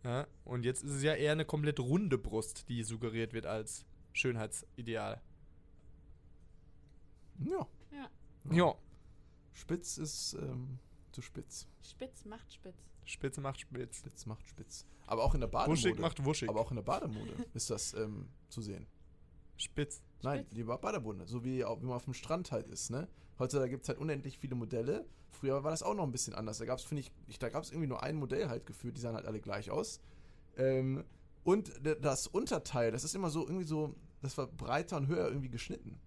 Ja? 0.06 0.26
Und 0.46 0.64
jetzt 0.66 0.84
ist 0.84 0.92
es 0.92 1.04
ja 1.04 1.14
eher 1.16 1.34
eine 1.34 1.44
komplett 1.46 1.80
runde 1.82 2.18
Brust, 2.18 2.70
die 2.70 2.84
suggeriert 2.84 3.34
wird 3.34 3.46
als 3.46 3.86
Schönheitsideal. 4.14 5.22
Ja. 7.40 7.68
Ja. 7.92 8.10
Ja. 8.52 8.76
Spitz 9.56 9.98
ist 9.98 10.34
ähm, 10.34 10.78
zu 11.12 11.22
spitz. 11.22 11.68
Spitz 11.82 12.26
macht 12.26 12.52
spitz. 12.54 12.76
Spitze 13.06 13.42
macht 13.42 13.60
spitz. 13.60 13.98
Spitz 13.98 14.26
macht 14.26 14.48
spitz. 14.48 14.86
Aber 15.08 15.24
auch 15.24 15.34
in 15.36 15.40
der 15.42 15.48
Bademode. 15.48 15.80
Wuschig 15.80 16.00
macht 16.00 16.24
wuschig. 16.26 16.50
Aber 16.50 16.60
auch 16.60 16.72
in 16.72 16.76
der 16.76 16.84
Bademode 16.84 17.34
ist 17.54 17.70
das 17.70 17.94
ähm, 17.94 18.28
zu 18.50 18.62
sehen. 18.62 18.86
spitz. 19.58 20.02
Nein, 20.24 20.40
Spitz. 20.42 20.56
die 20.56 20.64
Ba- 20.64 20.78
Bademode. 20.78 21.26
So 21.28 21.44
wie, 21.44 21.64
auch, 21.64 21.82
wie 21.82 21.86
man 21.86 21.96
auf 21.96 22.06
dem 22.06 22.14
Strand 22.14 22.52
halt 22.52 22.68
ist, 22.68 22.90
ne? 22.90 23.08
Heutzutage 23.40 23.70
gibt 23.70 23.84
es 23.84 23.90
halt 23.90 24.00
unendlich 24.00 24.38
viele 24.40 24.56
Modelle. 24.56 25.06
Früher 25.30 25.64
war 25.64 25.72
das 25.72 25.84
auch 25.84 25.94
noch 25.94 26.04
ein 26.04 26.12
bisschen 26.12 26.34
anders. 26.34 26.58
Da 26.58 26.66
gab 26.66 26.80
es, 26.80 26.84
finde 26.86 27.02
ich, 27.02 27.12
ich, 27.28 27.38
da 27.40 27.50
gab 27.50 27.64
es 27.64 27.70
irgendwie 27.72 27.88
nur 27.88 28.02
ein 28.04 28.16
Modell 28.16 28.50
halt 28.50 28.66
gefühlt. 28.66 28.98
Die 28.98 29.02
sahen 29.02 29.16
halt 29.16 29.26
alle 29.26 29.40
gleich 29.40 29.70
aus. 29.72 30.00
Ähm, 30.58 31.04
und 31.44 31.72
das 32.02 32.28
Unterteil, 32.28 32.92
das 32.92 33.04
ist 33.04 33.14
immer 33.14 33.30
so, 33.30 33.42
irgendwie 33.46 33.66
so, 33.66 33.94
das 34.22 34.38
war 34.38 34.48
breiter 34.48 34.98
und 34.98 35.08
höher 35.08 35.28
irgendwie 35.28 35.50
geschnitten. 35.50 36.00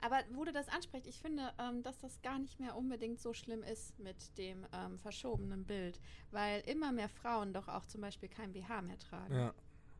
Aber 0.00 0.22
wo 0.32 0.44
du 0.44 0.52
das 0.52 0.68
ansprichst, 0.68 1.08
ich 1.08 1.18
finde, 1.20 1.52
ähm, 1.58 1.82
dass 1.82 1.98
das 1.98 2.20
gar 2.22 2.38
nicht 2.38 2.60
mehr 2.60 2.76
unbedingt 2.76 3.20
so 3.20 3.32
schlimm 3.32 3.62
ist 3.62 3.98
mit 3.98 4.36
dem 4.38 4.66
ähm, 4.72 4.98
verschobenen 4.98 5.64
Bild, 5.64 6.00
weil 6.30 6.60
immer 6.62 6.92
mehr 6.92 7.08
Frauen 7.08 7.52
doch 7.52 7.68
auch 7.68 7.86
zum 7.86 8.00
Beispiel 8.00 8.28
kein 8.28 8.52
BH 8.52 8.82
mehr 8.82 8.98
tragen. 8.98 9.34
Ja. 9.34 9.54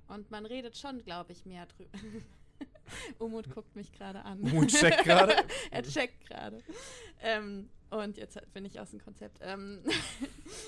Und 0.09 0.30
man 0.30 0.47
redet 0.47 0.76
schon, 0.76 1.03
glaube 1.03 1.32
ich, 1.32 1.47
mehr 1.47 1.66
drüber. 1.66 1.90
Umut 3.18 3.50
guckt 3.54 3.74
mich 3.76 3.92
gerade 3.92 4.24
an. 4.24 4.40
Und 4.40 4.68
checkt 4.68 5.04
gerade. 5.04 5.34
er 5.70 5.82
checkt 5.82 6.26
gerade. 6.28 6.59
Ähm, 7.22 7.68
und 7.88 8.16
jetzt 8.16 8.38
bin 8.52 8.64
ich 8.64 8.80
aus 8.80 8.90
dem 8.90 9.00
Konzept. 9.00 9.38
Ähm, 9.42 9.80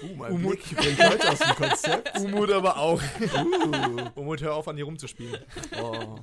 Uh, 0.03 0.15
mein 0.17 0.33
Umut- 0.33 0.63
Blick 0.63 0.77
bringt 0.77 0.99
heute 1.03 1.31
aus 1.31 1.39
dem 1.39 1.55
Konzept. 1.57 2.19
Umut 2.21 2.51
aber 2.51 2.79
auch. 2.79 3.01
Uh. 3.21 4.21
Umut, 4.21 4.41
hör 4.43 4.55
auf, 4.55 4.69
an 4.69 4.77
dir 4.77 4.85
rumzuspielen. 4.85 5.41
Oh. 5.81 6.17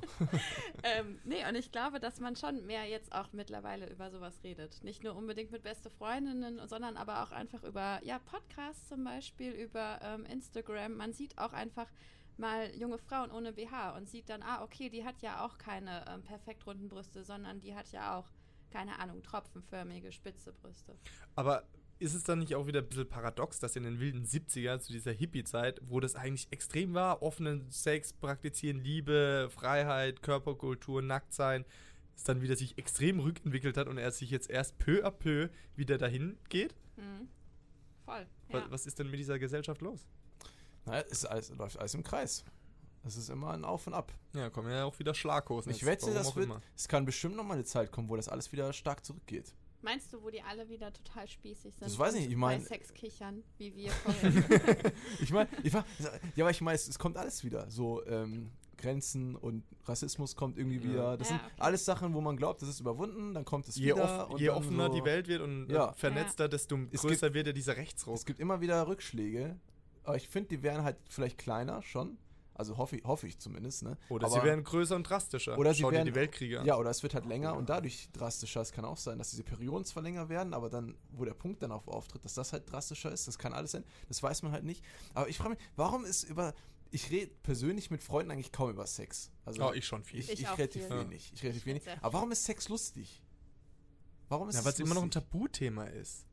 ähm, 0.84 1.20
nee, 1.24 1.46
und 1.48 1.56
ich 1.56 1.72
glaube, 1.72 2.00
dass 2.00 2.20
man 2.20 2.36
schon 2.36 2.66
mehr 2.66 2.86
jetzt 2.86 3.12
auch 3.14 3.28
mittlerweile 3.34 3.90
über 3.90 4.12
sowas 4.12 4.34
redet. 4.44 4.84
Nicht 4.84 5.04
nur 5.04 5.16
unbedingt 5.16 5.52
mit 5.52 5.64
beste 5.64 5.90
Freundinnen, 5.90 6.62
sondern 6.68 6.96
aber 6.98 7.24
auch 7.24 7.32
einfach 7.32 7.64
über, 7.64 8.00
ja, 8.04 8.20
Podcasts 8.20 8.88
zum 8.88 9.04
Beispiel, 9.04 9.52
über 9.52 10.00
ähm, 10.02 10.26
Instagram. 10.26 10.96
Man 10.96 11.14
sieht 11.14 11.38
auch 11.38 11.54
einfach 11.54 11.88
mal 12.38 12.74
junge 12.76 12.98
Frauen 12.98 13.32
ohne 13.32 13.54
BH 13.54 13.96
und 13.98 14.10
sieht 14.10 14.30
dann, 14.30 14.44
ah, 14.44 14.64
okay, 14.64 14.90
die 14.90 15.04
hat 15.04 15.22
ja 15.22 15.46
auch 15.46 15.58
keine 15.58 16.06
ähm, 16.08 16.24
perfekt 16.24 16.66
runden 16.66 16.90
Brüste, 16.90 17.24
sondern 17.24 17.60
die 17.60 17.76
hat 17.76 17.92
ja 17.92 18.18
auch, 18.18 18.30
keine 18.72 19.00
Ahnung, 19.00 19.24
tropfenförmige, 19.24 20.12
spitze 20.12 20.52
Brüste. 20.54 20.98
Aber 21.36 21.64
ist 22.00 22.14
es 22.14 22.24
dann 22.24 22.40
nicht 22.40 22.56
auch 22.56 22.68
wieder 22.68 22.82
ein 22.82 22.88
bisschen 22.88 23.08
paradox, 23.08 23.60
dass 23.60 23.76
in 23.76 23.84
den 23.84 24.00
wilden 24.00 24.26
70er, 24.26 24.80
zu 24.80 24.92
dieser 24.92 25.12
Hippie-Zeit, 25.12 25.80
wo 25.86 26.00
das 26.00 26.16
eigentlich 26.16 26.48
extrem 26.52 26.94
war, 26.94 27.22
offenen 27.22 27.70
Sex 27.72 28.14
praktizieren, 28.14 28.80
Liebe, 28.80 29.50
Freiheit, 29.50 30.22
Körperkultur, 30.22 31.02
Nacktsein, 31.02 31.66
es 32.16 32.24
dann 32.24 32.42
wieder 32.42 32.56
sich 32.56 32.78
extrem 32.78 33.20
rückentwickelt 33.20 33.78
hat 33.78 33.88
und 33.88 33.98
er 33.98 34.12
sich 34.12 34.30
jetzt 34.30 34.50
erst 34.50 34.78
peu 34.78 35.06
à 35.06 35.12
peu 35.12 35.50
wieder 35.76 35.98
dahin 35.98 36.38
geht? 36.50 36.76
Mhm. 36.98 37.28
Voll. 38.06 38.28
Ja. 38.50 38.66
Was 38.70 38.86
ist 38.86 39.00
denn 39.00 39.10
mit 39.10 39.20
dieser 39.20 39.40
Gesellschaft 39.40 39.82
los? 39.82 40.08
Naja, 40.86 41.04
es 41.10 41.26
alles, 41.26 41.50
läuft 41.52 41.78
alles 41.80 41.94
im 41.94 42.04
Kreis. 42.04 42.44
Es 43.04 43.18
ist 43.18 43.30
immer 43.30 43.52
ein 43.54 43.64
Auf 43.66 43.86
und 43.88 43.94
Ab. 43.94 44.12
Ja, 44.34 44.50
kommen 44.50 44.72
ja 44.72 44.84
auch 44.86 44.98
wieder 44.98 45.14
Schlaghosen. 45.14 45.72
Ich 45.72 45.82
jetzt, 45.82 45.86
wette, 46.06 46.14
das 46.14 46.36
wird, 46.36 46.50
es 46.76 46.88
kann 46.88 47.06
bestimmt 47.06 47.36
noch 47.36 47.44
mal 47.44 47.54
eine 47.56 47.64
Zeit 47.64 47.92
kommen, 47.92 48.10
wo 48.10 48.16
das 48.16 48.28
alles 48.30 48.52
wieder 48.52 48.74
stark 48.74 49.06
zurückgeht. 49.06 49.54
Meinst 49.84 50.12
du, 50.12 50.24
wo 50.24 50.32
die 50.32 50.42
alle 50.42 50.68
wieder 50.68 50.92
total 50.92 51.28
spießig 51.28 51.76
sind? 51.76 51.82
Das 51.84 52.00
weiß 52.00 52.16
ich 52.16 52.22
nicht, 52.22 52.32
ich 52.32 52.36
mein- 52.38 52.62
Bei 52.62 52.66
Sex 52.68 52.92
kichern, 52.94 53.44
wie 53.60 53.76
wir 53.76 53.92
vorhin. 54.04 54.44
Ich 55.22 55.32
meine, 55.32 55.48
ich 55.62 55.72
war, 55.74 55.86
ja, 56.36 56.44
aber 56.46 56.50
ich 56.52 56.62
meine, 56.62 56.76
es, 56.76 56.88
es 56.88 56.98
kommt 56.98 57.18
alles 57.18 57.44
wieder. 57.44 57.70
So 57.70 58.04
ähm, 58.08 58.50
Grenzen 58.78 59.36
und 59.36 59.64
Rassismus 59.84 60.36
kommt 60.36 60.58
irgendwie 60.58 60.82
wieder. 60.84 61.16
Das 61.18 61.30
Ja, 61.30 61.36
sind 61.38 61.46
okay. 61.46 61.54
alles 61.60 61.86
Sachen, 61.86 62.16
wo 62.16 62.22
man 62.22 62.36
glaubt, 62.38 62.64
das 62.64 62.70
ist 62.70 62.80
überwunden, 62.80 63.36
dann 63.36 63.46
kommt 63.46 63.68
es 63.68 63.76
Je, 63.76 63.94
wieder. 63.94 64.24
off 64.26 64.32
und 64.32 64.40
je 64.42 64.48
dann 64.48 64.56
offener 64.58 64.88
so, 64.88 64.94
die 64.96 65.06
Welt 65.06 65.28
wird 65.28 65.42
und 65.42 65.70
Ja. 65.70 65.94
vernetzter, 65.94 66.50
desto 66.50 66.80
Es 66.92 67.02
größer 67.02 67.36
wird 67.36 67.46
ja 67.46 67.54
dieser 67.54 67.78
Rechtsruck. 67.78 68.16
Es 68.16 68.26
gibt 68.26 68.40
immer 68.40 68.62
wieder 68.62 68.88
Rückschläge, 68.88 69.60
aber 70.06 70.18
ich 70.18 70.28
finde, 70.28 70.50
die 70.50 70.64
wären 70.64 70.84
halt 70.84 70.98
vielleicht 71.10 71.38
kleiner 71.38 71.82
schon. 71.82 72.18
Also 72.58 72.78
hoffe 72.78 72.96
ich, 72.96 73.04
hoffe 73.04 73.28
ich 73.28 73.38
zumindest, 73.38 73.84
ne? 73.84 73.98
Oder 74.08 74.28
aber, 74.28 74.36
sie 74.40 74.44
werden 74.44 74.64
größer 74.64 74.96
und 74.96 75.04
drastischer. 75.04 75.58
Oder 75.58 75.74
sie 75.74 75.82
Schau 75.82 75.90
dir 75.90 75.98
werden- 75.98 76.06
die 76.08 76.16
Weltkriege 76.16 76.62
an. 76.62 76.66
Ja, 76.66 76.78
oder 76.78 76.90
es 76.90 77.04
wird 77.04 77.14
halt 77.14 77.26
länger 77.26 77.54
und 77.58 77.68
dadurch 77.70 78.08
drastischer. 78.14 78.62
Es 78.62 78.72
kann 78.72 78.86
auch 78.86 78.96
sein, 78.96 79.18
dass 79.18 79.32
diese 79.32 79.44
Perioden 79.44 79.84
zwar 79.84 80.04
länger 80.04 80.30
werden, 80.30 80.54
aber 80.54 80.70
dann, 80.70 80.96
wo 81.12 81.26
der 81.26 81.34
Punkt 81.34 81.62
dann 81.62 81.74
auf 81.74 81.90
auftritt, 81.90 82.24
dass 82.24 82.34
das 82.34 82.54
halt 82.54 82.72
drastischer 82.72 83.12
ist. 83.12 83.28
Das 83.28 83.38
kann 83.38 83.52
alles 83.52 83.72
sein. 83.72 83.84
Das 84.08 84.24
weiß 84.24 84.42
man 84.44 84.54
halt 84.54 84.64
nicht. 84.64 84.86
Aber 85.14 85.28
ich 85.28 85.38
frage 85.38 85.50
mich, 85.56 85.60
warum 85.76 86.06
ist 86.06 86.24
über. 86.24 86.54
Ich 86.92 87.12
rede 87.12 87.30
persönlich 87.44 87.92
mit 87.92 88.02
Freunden 88.02 88.32
eigentlich 88.32 88.54
kaum 88.54 88.70
über 88.70 88.88
Sex. 88.88 89.32
Also 89.44 89.68
Oh, 89.68 89.74
ich 89.74 89.86
schon 89.86 90.06
viel. 90.06 90.22
ich, 90.22 90.32
Ich 90.32 90.42
ich 90.44 90.58
relativ 90.58 90.88
viel. 90.88 90.98
wenig. 90.98 91.32
Ich 91.36 91.44
relativ 91.44 91.66
wenig. 91.66 91.84
Aber 92.02 92.14
warum 92.14 92.32
ist 92.32 92.46
Sex 92.46 92.70
lustig? 92.70 93.22
Warum 94.30 94.48
ist 94.48 94.56
Ja, 94.56 94.64
weil 94.64 94.72
es 94.72 94.80
immer 94.80 94.96
noch 94.96 95.04
ein? 95.04 95.12
Tabuthema 95.12 95.86
ist. 95.86 96.26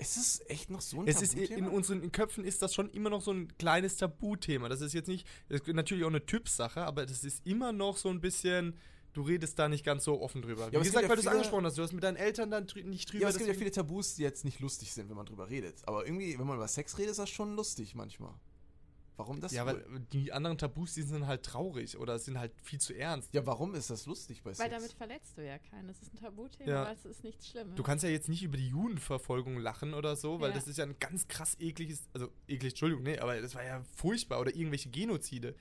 Ist 0.00 0.16
es 0.16 0.42
echt 0.48 0.70
noch 0.70 0.80
so 0.80 1.00
ein 1.00 1.06
Es 1.06 1.20
ist 1.20 1.34
in 1.34 1.68
unseren 1.68 2.10
Köpfen 2.10 2.44
ist 2.44 2.62
das 2.62 2.74
schon 2.74 2.90
immer 2.90 3.10
noch 3.10 3.20
so 3.20 3.32
ein 3.32 3.54
kleines 3.58 3.96
Tabuthema. 3.96 4.68
Das 4.68 4.80
ist 4.80 4.94
jetzt 4.94 5.08
nicht, 5.08 5.26
das 5.48 5.60
ist 5.60 5.74
natürlich 5.74 6.04
auch 6.04 6.08
eine 6.08 6.24
Typsache, 6.24 6.82
aber 6.82 7.04
das 7.04 7.22
ist 7.22 7.46
immer 7.46 7.72
noch 7.72 7.96
so 7.98 8.08
ein 8.08 8.20
bisschen, 8.20 8.76
du 9.12 9.22
redest 9.22 9.58
da 9.58 9.68
nicht 9.68 9.84
ganz 9.84 10.04
so 10.04 10.20
offen 10.20 10.40
drüber. 10.40 10.72
Wie 10.72 10.78
gesagt, 10.78 11.02
ja 11.02 11.08
weil 11.08 11.16
du 11.16 11.22
es 11.22 11.26
angesprochen 11.26 11.66
hast, 11.66 11.76
du 11.76 11.82
hast 11.82 11.92
mit 11.92 12.02
deinen 12.02 12.16
Eltern 12.16 12.50
dann 12.50 12.66
nicht 12.84 13.12
drüber. 13.12 13.22
Ja, 13.22 13.28
es 13.28 13.36
gibt 13.36 13.48
ja 13.48 13.54
viele 13.54 13.70
Tabus, 13.70 14.14
die 14.14 14.22
jetzt 14.22 14.44
nicht 14.44 14.60
lustig 14.60 14.92
sind, 14.92 15.10
wenn 15.10 15.16
man 15.16 15.26
drüber 15.26 15.50
redet. 15.50 15.76
Aber 15.86 16.06
irgendwie, 16.06 16.38
wenn 16.38 16.46
man 16.46 16.56
über 16.56 16.68
Sex 16.68 16.96
redet, 16.96 17.10
ist 17.12 17.18
das 17.18 17.28
schon 17.30 17.54
lustig 17.54 17.94
manchmal. 17.94 18.32
Warum 19.20 19.40
das 19.40 19.52
ja, 19.52 19.66
weil 19.66 19.84
die 20.12 20.32
anderen 20.32 20.56
Tabus, 20.58 20.94
die 20.94 21.02
sind 21.02 21.26
halt 21.26 21.42
traurig 21.44 21.98
oder 21.98 22.18
sind 22.18 22.38
halt 22.38 22.52
viel 22.62 22.80
zu 22.80 22.94
ernst. 22.94 23.32
Ja, 23.34 23.44
warum 23.46 23.74
ist 23.74 23.90
das 23.90 24.06
lustig 24.06 24.42
bei 24.42 24.50
Sex? 24.54 24.60
Weil 24.60 24.70
damit 24.70 24.92
verletzt 24.92 25.36
du 25.36 25.46
ja 25.46 25.58
keinen. 25.58 25.88
Das 25.88 26.00
ist 26.00 26.12
ein 26.14 26.16
Tabuthema, 26.16 26.70
Ja. 26.70 26.82
aber 26.82 26.92
es 26.92 27.04
ist 27.04 27.22
nichts 27.22 27.48
Schlimmes. 27.48 27.74
Du 27.76 27.82
kannst 27.82 28.02
ja 28.02 28.10
jetzt 28.10 28.28
nicht 28.28 28.42
über 28.42 28.56
die 28.56 28.68
Judenverfolgung 28.68 29.58
lachen 29.58 29.94
oder 29.94 30.16
so, 30.16 30.40
weil 30.40 30.50
Ja. 30.50 30.54
das 30.56 30.66
ist 30.66 30.78
ja 30.78 30.84
ein 30.84 30.96
ganz 30.98 31.28
krass 31.28 31.56
ekliges, 31.60 32.08
also 32.14 32.28
eklig, 32.48 32.72
Entschuldigung, 32.72 33.04
nee, 33.04 33.18
aber 33.18 33.40
das 33.40 33.54
war 33.54 33.64
ja 33.64 33.82
furchtbar 33.96 34.40
oder 34.40 34.54
irgendwelche 34.54 34.88
Genozide, 34.90 35.54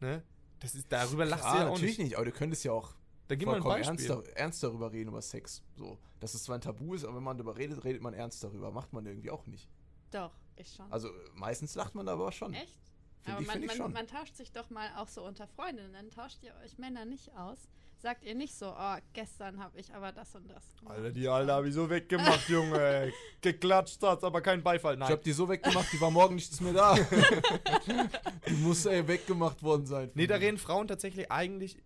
ne? 0.00 0.22
Das 0.60 0.74
ist, 0.74 0.90
darüber 0.90 1.24
lachst 1.24 1.44
du 1.44 1.48
Klar, 1.50 1.60
ja 1.60 1.66
auch 1.68 1.72
natürlich 1.74 1.98
nicht. 1.98 2.06
nicht. 2.08 2.16
aber 2.16 2.24
du 2.24 2.32
könntest 2.32 2.64
ja 2.64 2.72
auch 2.72 2.94
Dann 3.28 3.38
gib 3.38 3.46
mal 3.46 3.56
ein 3.56 3.62
vollkommen 3.62 3.96
Beispiel. 3.96 4.10
ernst, 4.10 4.28
ernst 4.36 4.62
darüber 4.62 4.92
reden, 4.92 5.08
über 5.10 5.22
Sex. 5.22 5.62
So. 5.76 5.98
Dass 6.20 6.34
es 6.34 6.42
zwar 6.44 6.56
ein 6.56 6.60
Tabu 6.62 6.94
ist, 6.94 7.04
aber 7.04 7.16
wenn 7.16 7.22
man 7.22 7.36
darüber 7.36 7.56
redet, 7.56 7.84
redet 7.84 8.00
man 8.02 8.14
ernst 8.14 8.42
darüber. 8.42 8.70
Macht 8.70 8.92
man 8.92 9.04
irgendwie 9.06 9.30
auch 9.30 9.46
nicht. 9.46 9.68
Doch, 10.10 10.32
ich 10.56 10.72
schon. 10.72 10.90
Also 10.90 11.10
meistens 11.34 11.74
lacht 11.74 11.94
man 11.94 12.06
da 12.06 12.12
aber 12.12 12.32
schon. 12.32 12.54
Echt? 12.54 12.78
Find 13.24 13.36
Aber 13.36 13.40
ich- 13.42 13.46
man, 13.48 13.62
ich 13.62 13.66
man, 13.68 13.76
schon. 13.76 13.92
man 13.92 14.06
tauscht 14.06 14.36
sich 14.36 14.52
doch 14.52 14.68
mal 14.70 14.88
auch 14.96 15.08
so 15.08 15.24
unter 15.24 15.46
Freundinnen. 15.46 16.10
Tauscht 16.10 16.38
ihr 16.42 16.52
euch 16.64 16.78
Männer 16.78 17.04
nicht 17.04 17.34
aus? 17.36 17.58
Sagt 17.96 18.22
ihr 18.24 18.34
nicht 18.34 18.54
so, 18.54 18.66
oh, 18.78 18.96
gestern 19.14 19.58
habe 19.62 19.78
ich 19.80 19.94
aber 19.94 20.12
das 20.12 20.34
und 20.34 20.46
das. 20.50 20.76
gemacht. 20.76 20.96
Alter, 20.98 21.10
die 21.10 21.26
Alte 21.26 21.52
habe 21.52 21.68
ich 21.68 21.74
so 21.74 21.88
weggemacht, 21.88 22.46
Junge. 22.50 23.10
Geklatscht 23.40 24.02
hat's, 24.02 24.24
aber 24.24 24.42
kein 24.42 24.62
Beifall. 24.62 24.94
Ich 24.94 25.00
Nein. 25.00 25.08
hab 25.10 25.22
die 25.22 25.32
so 25.32 25.48
weggemacht, 25.48 25.90
die 25.90 26.00
war 26.02 26.10
morgen 26.10 26.34
nicht 26.34 26.60
mehr 26.60 26.74
da. 26.74 26.94
die 28.48 28.52
muss 28.52 28.84
ey, 28.84 29.06
weggemacht 29.08 29.62
worden 29.62 29.86
sein. 29.86 30.10
Nee, 30.14 30.26
da 30.26 30.36
reden 30.36 30.58
Frauen 30.58 30.86
tatsächlich 30.86 31.30
eigentlich 31.32 31.78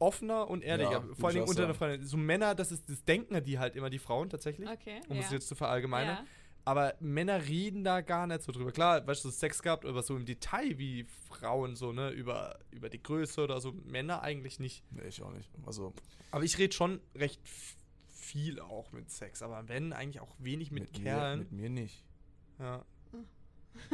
offener 0.00 0.48
und 0.50 0.62
ehrlicher. 0.64 0.90
Ja, 0.92 1.00
Vor 1.00 1.08
würd 1.08 1.24
allen 1.24 1.28
ich 1.28 1.32
Dingen 1.34 1.44
auch 1.44 1.48
unter 1.50 1.66
der. 1.66 1.74
Freundin. 1.74 2.06
So 2.06 2.16
Männer, 2.16 2.54
das 2.54 2.72
ist 2.72 2.88
das 2.88 3.04
denken 3.04 3.42
die 3.44 3.58
halt 3.58 3.76
immer 3.76 3.88
die 3.90 3.98
Frauen 4.00 4.28
tatsächlich. 4.28 4.68
Okay. 4.68 5.00
Um 5.08 5.16
ja. 5.16 5.22
es 5.22 5.30
jetzt 5.30 5.48
zu 5.48 5.54
verallgemeinern. 5.54 6.16
Ja. 6.16 6.24
Aber 6.66 6.94
Männer 6.98 7.46
reden 7.46 7.84
da 7.84 8.00
gar 8.00 8.26
nicht 8.26 8.42
so 8.42 8.50
drüber. 8.50 8.72
Klar, 8.72 9.06
weißt 9.06 9.24
du, 9.24 9.30
Sex 9.30 9.62
gehabt, 9.62 9.84
aber 9.86 10.02
so 10.02 10.16
im 10.16 10.26
Detail 10.26 10.76
wie 10.78 11.04
Frauen 11.28 11.76
so, 11.76 11.92
ne, 11.92 12.10
über, 12.10 12.58
über 12.72 12.88
die 12.90 13.00
Größe 13.00 13.40
oder 13.44 13.60
so. 13.60 13.72
Männer 13.72 14.20
eigentlich 14.22 14.58
nicht. 14.58 14.82
Nee, 14.90 15.06
ich 15.06 15.22
auch 15.22 15.32
nicht. 15.32 15.48
Also 15.64 15.94
Aber 16.32 16.42
ich 16.42 16.58
rede 16.58 16.74
schon 16.74 17.00
recht 17.14 17.40
viel 18.08 18.58
auch 18.58 18.90
mit 18.90 19.10
Sex. 19.12 19.42
Aber 19.42 19.68
wenn, 19.68 19.92
eigentlich 19.92 20.20
auch 20.20 20.34
wenig 20.40 20.72
mit, 20.72 20.92
Mir, 20.98 21.04
Kerlen. 21.04 21.38
mit 21.38 21.52
mir 21.52 21.70
nicht. 21.70 22.04
ja. 22.58 22.84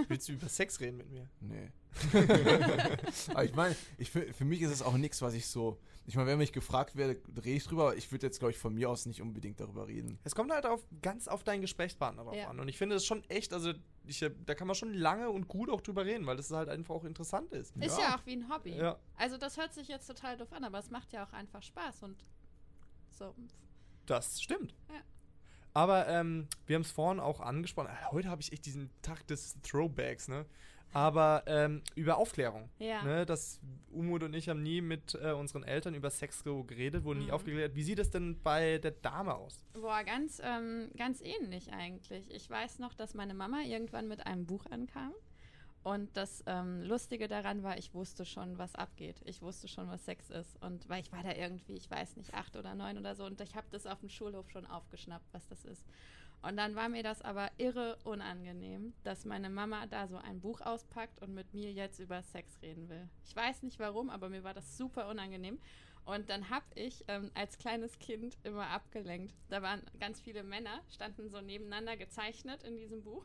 Willst 0.09 0.29
du 0.29 0.33
über 0.33 0.49
Sex 0.49 0.81
reden 0.81 0.97
mit 0.97 1.11
mir? 1.11 1.29
Nee. 1.41 1.71
aber 3.31 3.45
ich 3.45 3.55
meine, 3.55 3.77
ich, 3.99 4.11
für, 4.11 4.33
für 4.33 4.45
mich 4.45 4.63
ist 4.63 4.71
es 4.71 4.83
auch 4.83 4.97
nichts, 4.97 5.21
was 5.23 5.35
ich 5.35 5.47
so. 5.47 5.79
Ich 6.07 6.17
meine, 6.17 6.29
wenn 6.29 6.39
mich 6.39 6.53
gefragt 6.53 6.97
werde, 6.97 7.21
rede 7.37 7.51
ich 7.51 7.65
drüber, 7.65 7.83
aber 7.85 7.97
ich 7.97 8.11
würde 8.11 8.27
jetzt, 8.27 8.39
glaube 8.41 8.51
ich, 8.53 8.59
von 8.59 8.75
mir 8.75 8.91
aus 8.91 9.07
nicht 9.07 9.21
unbedingt 9.23 9.61
darüber 9.61 9.87
reden. 9.87 10.19
Es 10.25 10.35
kommt 10.35 10.51
halt 10.51 10.67
auf, 10.67 10.85
ganz 11.01 11.29
auf 11.29 11.45
deinen 11.45 11.61
Gesprächspartner 11.61 12.25
drauf 12.25 12.35
Ja. 12.35 12.49
an. 12.49 12.59
Und 12.59 12.69
ich 12.69 12.77
finde 12.79 12.97
das 12.97 13.05
schon 13.05 13.23
echt, 13.29 13.53
also 13.53 13.73
ich, 14.07 14.25
da 14.47 14.55
kann 14.55 14.67
man 14.67 14.75
schon 14.75 14.95
lange 14.95 15.31
und 15.31 15.47
gut 15.49 15.71
auch 15.71 15.81
drüber 15.81 16.05
reden, 16.05 16.27
weil 16.27 16.37
das 16.37 16.51
halt 16.51 16.69
einfach 16.69 16.95
auch 16.95 17.05
interessant 17.05 17.53
ist. 17.53 17.77
Ist 17.77 17.99
Ja. 17.99 18.09
ja 18.09 18.17
auch 18.17 18.27
wie 18.27 18.33
ein 18.33 18.49
Hobby. 18.49 18.75
Ja. 18.75 18.99
Also 19.17 19.37
das 19.37 19.57
hört 19.59 19.75
sich 19.75 19.87
jetzt 19.89 20.07
total 20.07 20.37
doof 20.37 20.53
an, 20.53 20.65
aber 20.65 20.79
es 20.79 20.91
macht 20.91 21.13
ja 21.13 21.25
auch 21.25 21.33
einfach 21.33 21.63
Spaß 21.63 22.03
und 22.03 22.25
so. 23.11 23.35
Das 24.07 24.43
stimmt. 24.43 24.75
Ja. 24.89 25.01
Aber 25.75 26.07
ähm, 26.09 26.49
wir 26.67 26.77
haben 26.77 26.83
es 26.83 26.91
vorhin 26.91 27.21
auch 27.21 27.41
angesprochen. 27.41 27.89
äh, 27.89 28.13
Heute 28.13 28.29
habe 28.29 28.43
ich 28.43 28.53
echt 28.53 28.67
diesen 28.67 28.91
Tag 29.03 29.27
des 29.27 29.57
Throwbacks, 29.63 30.29
ne? 30.29 30.45
Aber 30.95 31.43
ähm, 31.47 31.81
über 31.95 32.19
Aufklärung. 32.19 32.69
Ja. 32.79 33.03
Ne? 33.03 33.25
Das 33.25 33.61
Umut 33.91 34.23
und 34.23 34.35
ich 34.35 34.51
haben 34.51 34.63
nie 34.63 34.83
mit 34.83 35.15
äh, 35.15 35.33
unseren 35.33 35.63
Eltern 35.63 35.95
über 35.95 36.11
Sex 36.11 36.45
geredet, 36.45 37.05
wurden 37.05 37.21
nie 37.21 37.27
Mhm. 37.29 37.31
aufgeklärt. 37.31 37.75
Wie 37.75 37.83
sieht 37.83 37.99
es 37.99 38.11
denn 38.11 38.39
bei 38.43 38.77
der 38.77 38.91
Dame 38.91 39.35
aus? 39.35 39.65
Boah, 39.73 40.05
ganz, 40.05 40.39
ähm, 40.45 40.91
ganz 40.99 41.23
ähnlich 41.23 41.73
eigentlich. 41.73 42.31
Ich 42.31 42.51
weiß 42.51 42.79
noch, 42.79 42.93
dass 42.93 43.15
meine 43.15 43.33
Mama 43.33 43.63
irgendwann 43.63 44.07
mit 44.07 44.27
einem 44.27 44.45
Buch 44.45 44.67
ankam. 44.71 45.15
Und 45.83 46.17
das 46.17 46.45
ähm, 46.47 46.83
Lustige 46.83 47.27
daran 47.27 47.65
war, 47.65 47.77
ich 47.77 47.93
wusste 47.93 48.25
schon, 48.25 48.57
was 48.57 48.75
abgeht. 48.77 49.21
Ich 49.25 49.43
wusste 49.43 49.67
schon, 49.67 49.89
was 49.89 50.05
Sex 50.05 50.31
ist. 50.31 50.63
Und 50.63 50.89
weil 50.89 51.01
ich 51.01 51.11
war 51.11 51.23
da 51.25 51.33
irgendwie, 51.33 51.75
ich 51.75 51.91
weiß 51.91 52.17
nicht, 52.17 52.35
acht 52.35 52.55
oder 52.55 52.75
neun 52.75 52.99
oder 52.99 53.17
so. 53.17 53.25
Und 53.25 53.41
ich 53.41 53.57
habe 53.57 53.67
das 53.71 53.87
auf 53.87 53.99
dem 54.01 54.09
Schulhof 54.09 54.49
schon 54.51 54.67
aufgeschnappt, 54.67 55.27
was 55.33 55.47
das 55.49 55.65
ist. 55.65 55.85
Und 56.43 56.57
dann 56.57 56.75
war 56.75 56.89
mir 56.89 57.03
das 57.03 57.23
aber 57.23 57.51
irre 57.57 57.97
unangenehm, 58.05 58.95
dass 59.05 59.25
meine 59.25 59.49
Mama 59.49 59.87
da 59.87 60.09
so 60.09 60.17
ein 60.17 60.41
Buch 60.41 60.61
auspackt 60.61 61.23
und 61.23 61.35
mit 61.35 61.55
mir 61.55 61.73
jetzt 61.73 62.01
über 62.01 62.23
Sex 62.23 62.61
reden 62.63 62.89
will. 62.89 63.09
Ich 63.25 63.35
weiß 63.35 63.63
nicht 63.63 63.79
warum, 63.79 64.11
aber 64.11 64.29
mir 64.29 64.43
war 64.43 64.55
das 64.55 64.77
super 64.77 65.09
unangenehm. 65.09 65.59
Und 66.05 66.31
dann 66.31 66.51
habe 66.51 66.65
ich 66.75 67.05
ähm, 67.07 67.31
als 67.35 67.59
kleines 67.59 67.99
Kind 68.01 68.37
immer 68.43 68.67
abgelenkt. 68.69 69.35
Da 69.49 69.63
waren 69.63 69.83
ganz 70.01 70.21
viele 70.21 70.43
Männer, 70.43 70.81
standen 70.91 71.29
so 71.29 71.41
nebeneinander 71.41 71.97
gezeichnet 71.97 72.65
in 72.65 72.77
diesem 72.77 73.03
Buch. 73.05 73.25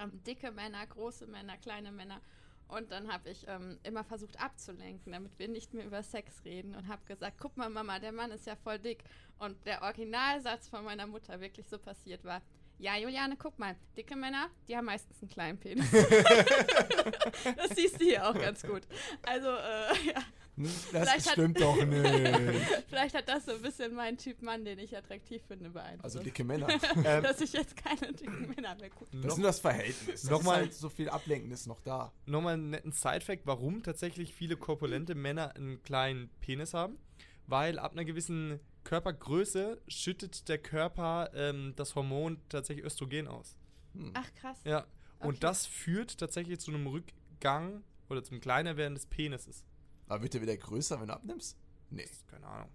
Ähm, 0.00 0.22
dicke 0.24 0.50
Männer, 0.50 0.86
große 0.86 1.26
Männer, 1.26 1.56
kleine 1.58 1.92
Männer. 1.92 2.20
Und 2.68 2.90
dann 2.90 3.12
habe 3.12 3.28
ich 3.28 3.46
ähm, 3.48 3.78
immer 3.82 4.02
versucht 4.02 4.40
abzulenken, 4.40 5.12
damit 5.12 5.38
wir 5.38 5.48
nicht 5.48 5.74
mehr 5.74 5.84
über 5.84 6.02
Sex 6.02 6.42
reden 6.44 6.74
und 6.74 6.88
habe 6.88 7.04
gesagt, 7.04 7.36
guck 7.38 7.56
mal 7.56 7.68
Mama, 7.68 7.98
der 7.98 8.12
Mann 8.12 8.30
ist 8.30 8.46
ja 8.46 8.56
voll 8.56 8.78
dick. 8.78 9.04
Und 9.38 9.56
der 9.66 9.82
Originalsatz 9.82 10.68
von 10.68 10.84
meiner 10.84 11.06
Mutter 11.06 11.38
wirklich 11.40 11.68
so 11.68 11.78
passiert 11.78 12.24
war, 12.24 12.40
ja 12.78 12.96
Juliane, 12.96 13.36
guck 13.36 13.58
mal, 13.58 13.76
dicke 13.96 14.16
Männer, 14.16 14.48
die 14.66 14.76
haben 14.76 14.86
meistens 14.86 15.20
einen 15.22 15.30
kleinen 15.30 15.58
Penis. 15.58 15.90
das 17.56 17.76
siehst 17.76 18.00
du 18.00 18.04
hier 18.04 18.26
auch 18.26 18.34
ganz 18.34 18.62
gut. 18.62 18.82
Also, 19.22 19.48
äh, 19.48 20.06
ja, 20.14 20.22
Das 20.56 20.84
Vielleicht 20.84 21.26
hat- 21.26 21.32
stimmt 21.32 21.60
doch 21.60 21.82
nicht. 21.82 22.06
vielleicht 22.88 23.14
hat 23.14 23.26
das 23.28 23.46
so 23.46 23.52
ein 23.52 23.62
bisschen 23.62 23.94
meinen 23.94 24.18
Typ 24.18 24.42
Mann, 24.42 24.64
den 24.66 24.78
ich 24.78 24.94
attraktiv 24.96 25.42
finde, 25.48 25.70
beeinflusst. 25.70 26.04
Also 26.04 26.22
dicke 26.22 26.44
Männer. 26.44 26.68
Ähm, 27.04 27.22
dass 27.22 27.40
ich 27.40 27.52
jetzt 27.54 27.74
keine 27.76 28.12
dicken 28.12 28.50
Männer 28.54 28.74
mehr 28.76 28.90
gucke. 28.90 29.10
Das 29.16 29.22
noch, 29.24 29.30
ist 29.32 29.38
nur 29.38 29.46
das 29.46 29.60
Verhältnis. 29.60 30.22
Das 30.22 30.30
Nochmal- 30.30 30.56
ist 30.58 30.62
halt 30.64 30.74
so 30.74 30.88
viel 30.90 31.08
Ablenken 31.08 31.50
ist 31.52 31.66
noch 31.66 31.80
da. 31.80 32.12
Nochmal 32.26 32.54
einen 32.54 32.70
netten 32.70 32.92
Side-Fact, 32.92 33.46
warum 33.46 33.82
tatsächlich 33.82 34.34
viele 34.34 34.56
korpulente 34.56 35.14
Männer 35.14 35.56
einen 35.56 35.82
kleinen 35.82 36.28
Penis 36.40 36.74
haben. 36.74 36.98
Weil 37.46 37.78
ab 37.78 37.92
einer 37.92 38.04
gewissen 38.04 38.60
Körpergröße 38.84 39.80
schüttet 39.88 40.48
der 40.48 40.58
Körper 40.58 41.30
ähm, 41.34 41.72
das 41.76 41.94
Hormon 41.94 42.40
tatsächlich 42.48 42.84
Östrogen 42.84 43.26
aus. 43.26 43.56
Hm. 43.94 44.10
Ach 44.14 44.32
krass. 44.34 44.58
Ja. 44.64 44.86
Und 45.18 45.28
Okay. 45.30 45.36
das 45.40 45.66
führt 45.66 46.18
tatsächlich 46.18 46.60
zu 46.60 46.72
einem 46.72 46.86
Rückgang 46.86 47.82
oder 48.10 48.22
zum 48.22 48.40
Kleinerwerden 48.40 48.94
des 48.94 49.06
Penises. 49.06 49.64
Aber 50.08 50.22
wird 50.22 50.34
der 50.34 50.42
wieder 50.42 50.56
größer, 50.56 51.00
wenn 51.00 51.08
du 51.08 51.14
abnimmst? 51.14 51.56
Nee. 51.90 52.08
Keine 52.28 52.46
Ahnung. 52.46 52.68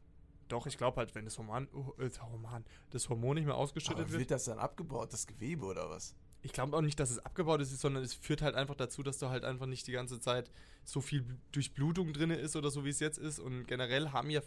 Doch, 0.48 0.66
ich 0.66 0.78
glaube 0.78 0.98
halt, 0.98 1.14
wenn 1.14 1.26
das 1.26 1.38
Hormon, 1.38 1.68
oh, 1.74 1.94
äh, 2.02 2.10
Hormon, 2.22 2.64
das 2.92 3.10
Hormon 3.10 3.36
nicht 3.36 3.46
mehr 3.46 3.56
ausgeschüttet 3.56 4.00
Aber 4.00 4.10
wird. 4.12 4.20
wird 4.22 4.32
das 4.32 4.46
dann 4.46 4.60
abgebaut, 4.60 5.12
das 5.12 5.28
Gewebe 5.28 5.66
oder 5.66 5.90
was? 5.90 6.16
Ich 6.42 6.54
glaube 6.54 6.78
auch 6.78 6.82
nicht, 6.82 7.00
dass 7.00 7.10
es 7.10 7.20
abgebaut 7.20 7.60
ist, 7.62 7.78
sondern 7.80 8.04
es 8.04 8.14
führt 8.14 8.42
halt 8.42 8.56
einfach 8.56 8.76
dazu, 8.76 9.04
dass 9.04 9.18
du 9.18 9.28
halt 9.30 9.44
einfach 9.44 9.66
nicht 9.66 9.86
die 9.88 9.92
ganze 9.92 10.20
Zeit 10.22 10.50
so 10.86 11.02
viel 11.02 11.22
Bl- 11.22 11.36
Durchblutung 11.52 12.14
drin 12.14 12.30
ist 12.30 12.56
oder 12.56 12.70
so, 12.72 12.86
wie 12.86 12.90
es 12.90 13.00
jetzt 13.00 13.18
ist. 13.18 13.40
Und 13.40 13.66
generell 13.68 14.12
haben 14.12 14.30
ja 14.30 14.42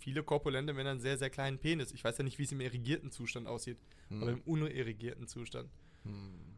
viele 0.00 0.24
korpulente 0.24 0.72
Männer 0.72 0.90
einen 0.92 1.00
sehr, 1.00 1.18
sehr 1.18 1.30
kleinen 1.30 1.58
Penis. 1.58 1.92
Ich 1.92 2.02
weiß 2.02 2.18
ja 2.18 2.24
nicht, 2.24 2.38
wie 2.38 2.44
es 2.44 2.52
im 2.52 2.60
irrigierten 2.60 3.10
Zustand 3.12 3.46
aussieht, 3.46 3.78
Hm. 4.08 4.22
aber 4.22 4.32
im 4.32 4.40
unirrigierten 4.42 5.28
Zustand. 5.28 5.70
Hm. 6.02 6.55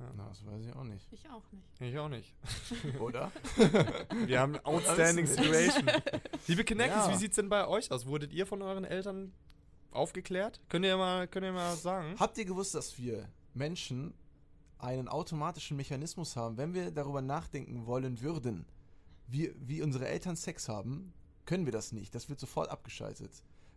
Ja. 0.00 0.10
Na, 0.16 0.28
das 0.28 0.44
weiß 0.46 0.64
ich 0.64 0.74
auch 0.74 0.84
nicht. 0.84 1.06
Ich 1.12 1.28
auch 1.28 1.42
nicht. 1.52 1.80
Ich 1.80 1.98
auch 1.98 2.08
nicht. 2.08 2.34
Oder? 3.00 3.30
Wir 4.26 4.40
haben 4.40 4.56
outstanding 4.64 5.28
wir 5.28 5.36
nicht. 5.50 5.72
situation. 5.72 6.02
Liebe 6.46 6.64
Kneckis, 6.64 6.94
Ja. 7.06 7.12
wie 7.12 7.16
sieht's 7.16 7.36
denn 7.36 7.48
bei 7.48 7.66
euch 7.68 7.90
aus? 7.92 8.06
Wurdet 8.06 8.32
ihr 8.32 8.46
von 8.46 8.62
euren 8.62 8.84
Eltern 8.84 9.32
aufgeklärt? 9.90 10.60
Könnt 10.68 10.84
ihr 10.86 10.96
mal, 10.96 11.28
könnt 11.28 11.44
ihr 11.44 11.52
mal 11.52 11.76
sagen? 11.76 12.14
Habt 12.18 12.38
ihr 12.38 12.44
gewusst, 12.46 12.74
dass 12.74 12.98
wir 12.98 13.28
Menschen 13.54 14.14
einen 14.78 15.08
automatischen 15.08 15.76
Mechanismus 15.76 16.36
haben, 16.36 16.56
wenn 16.56 16.72
wir 16.72 16.90
darüber 16.90 17.20
nachdenken 17.20 17.84
wollen 17.86 18.20
würden, 18.22 18.64
wie, 19.26 19.52
wie 19.58 19.82
unsere 19.82 20.08
Eltern 20.08 20.36
Sex 20.36 20.68
haben, 20.68 21.12
können 21.44 21.66
wir 21.66 21.72
das 21.72 21.92
nicht. 21.92 22.14
Das 22.14 22.28
wird 22.30 22.40
sofort 22.40 22.70
abgeschaltet. 22.70 23.30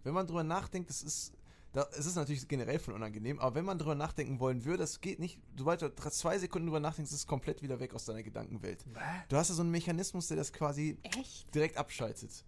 Wenn 0.03 0.13
man 0.13 0.25
darüber 0.27 0.43
nachdenkt, 0.43 0.89
das 0.89 1.03
ist, 1.03 1.33
da, 1.73 1.87
es 1.97 2.05
ist 2.05 2.15
natürlich 2.15 2.47
generell 2.47 2.77
voll 2.77 2.93
unangenehm, 2.93 3.39
aber 3.39 3.55
wenn 3.55 3.65
man 3.65 3.79
darüber 3.79 3.95
nachdenken 3.95 4.39
wollen 4.39 4.63
würde, 4.63 4.77
das 4.77 5.01
geht 5.01 5.19
nicht. 5.19 5.39
Sobald 5.57 5.81
du 5.81 5.89
zwei 5.89 6.37
Sekunden 6.37 6.67
drüber 6.67 6.79
nachdenkst, 6.79 7.11
ist 7.11 7.17
es 7.17 7.27
komplett 7.27 7.63
wieder 7.63 7.79
weg 7.79 7.95
aus 7.95 8.05
deiner 8.05 8.21
Gedankenwelt. 8.21 8.85
Du 9.27 9.35
hast 9.37 9.49
ja 9.49 9.55
so 9.55 9.63
einen 9.63 9.71
Mechanismus, 9.71 10.27
der 10.27 10.37
das 10.37 10.53
quasi 10.53 10.97
Echt? 11.01 11.53
direkt 11.53 11.77
abschaltet. 11.77 12.45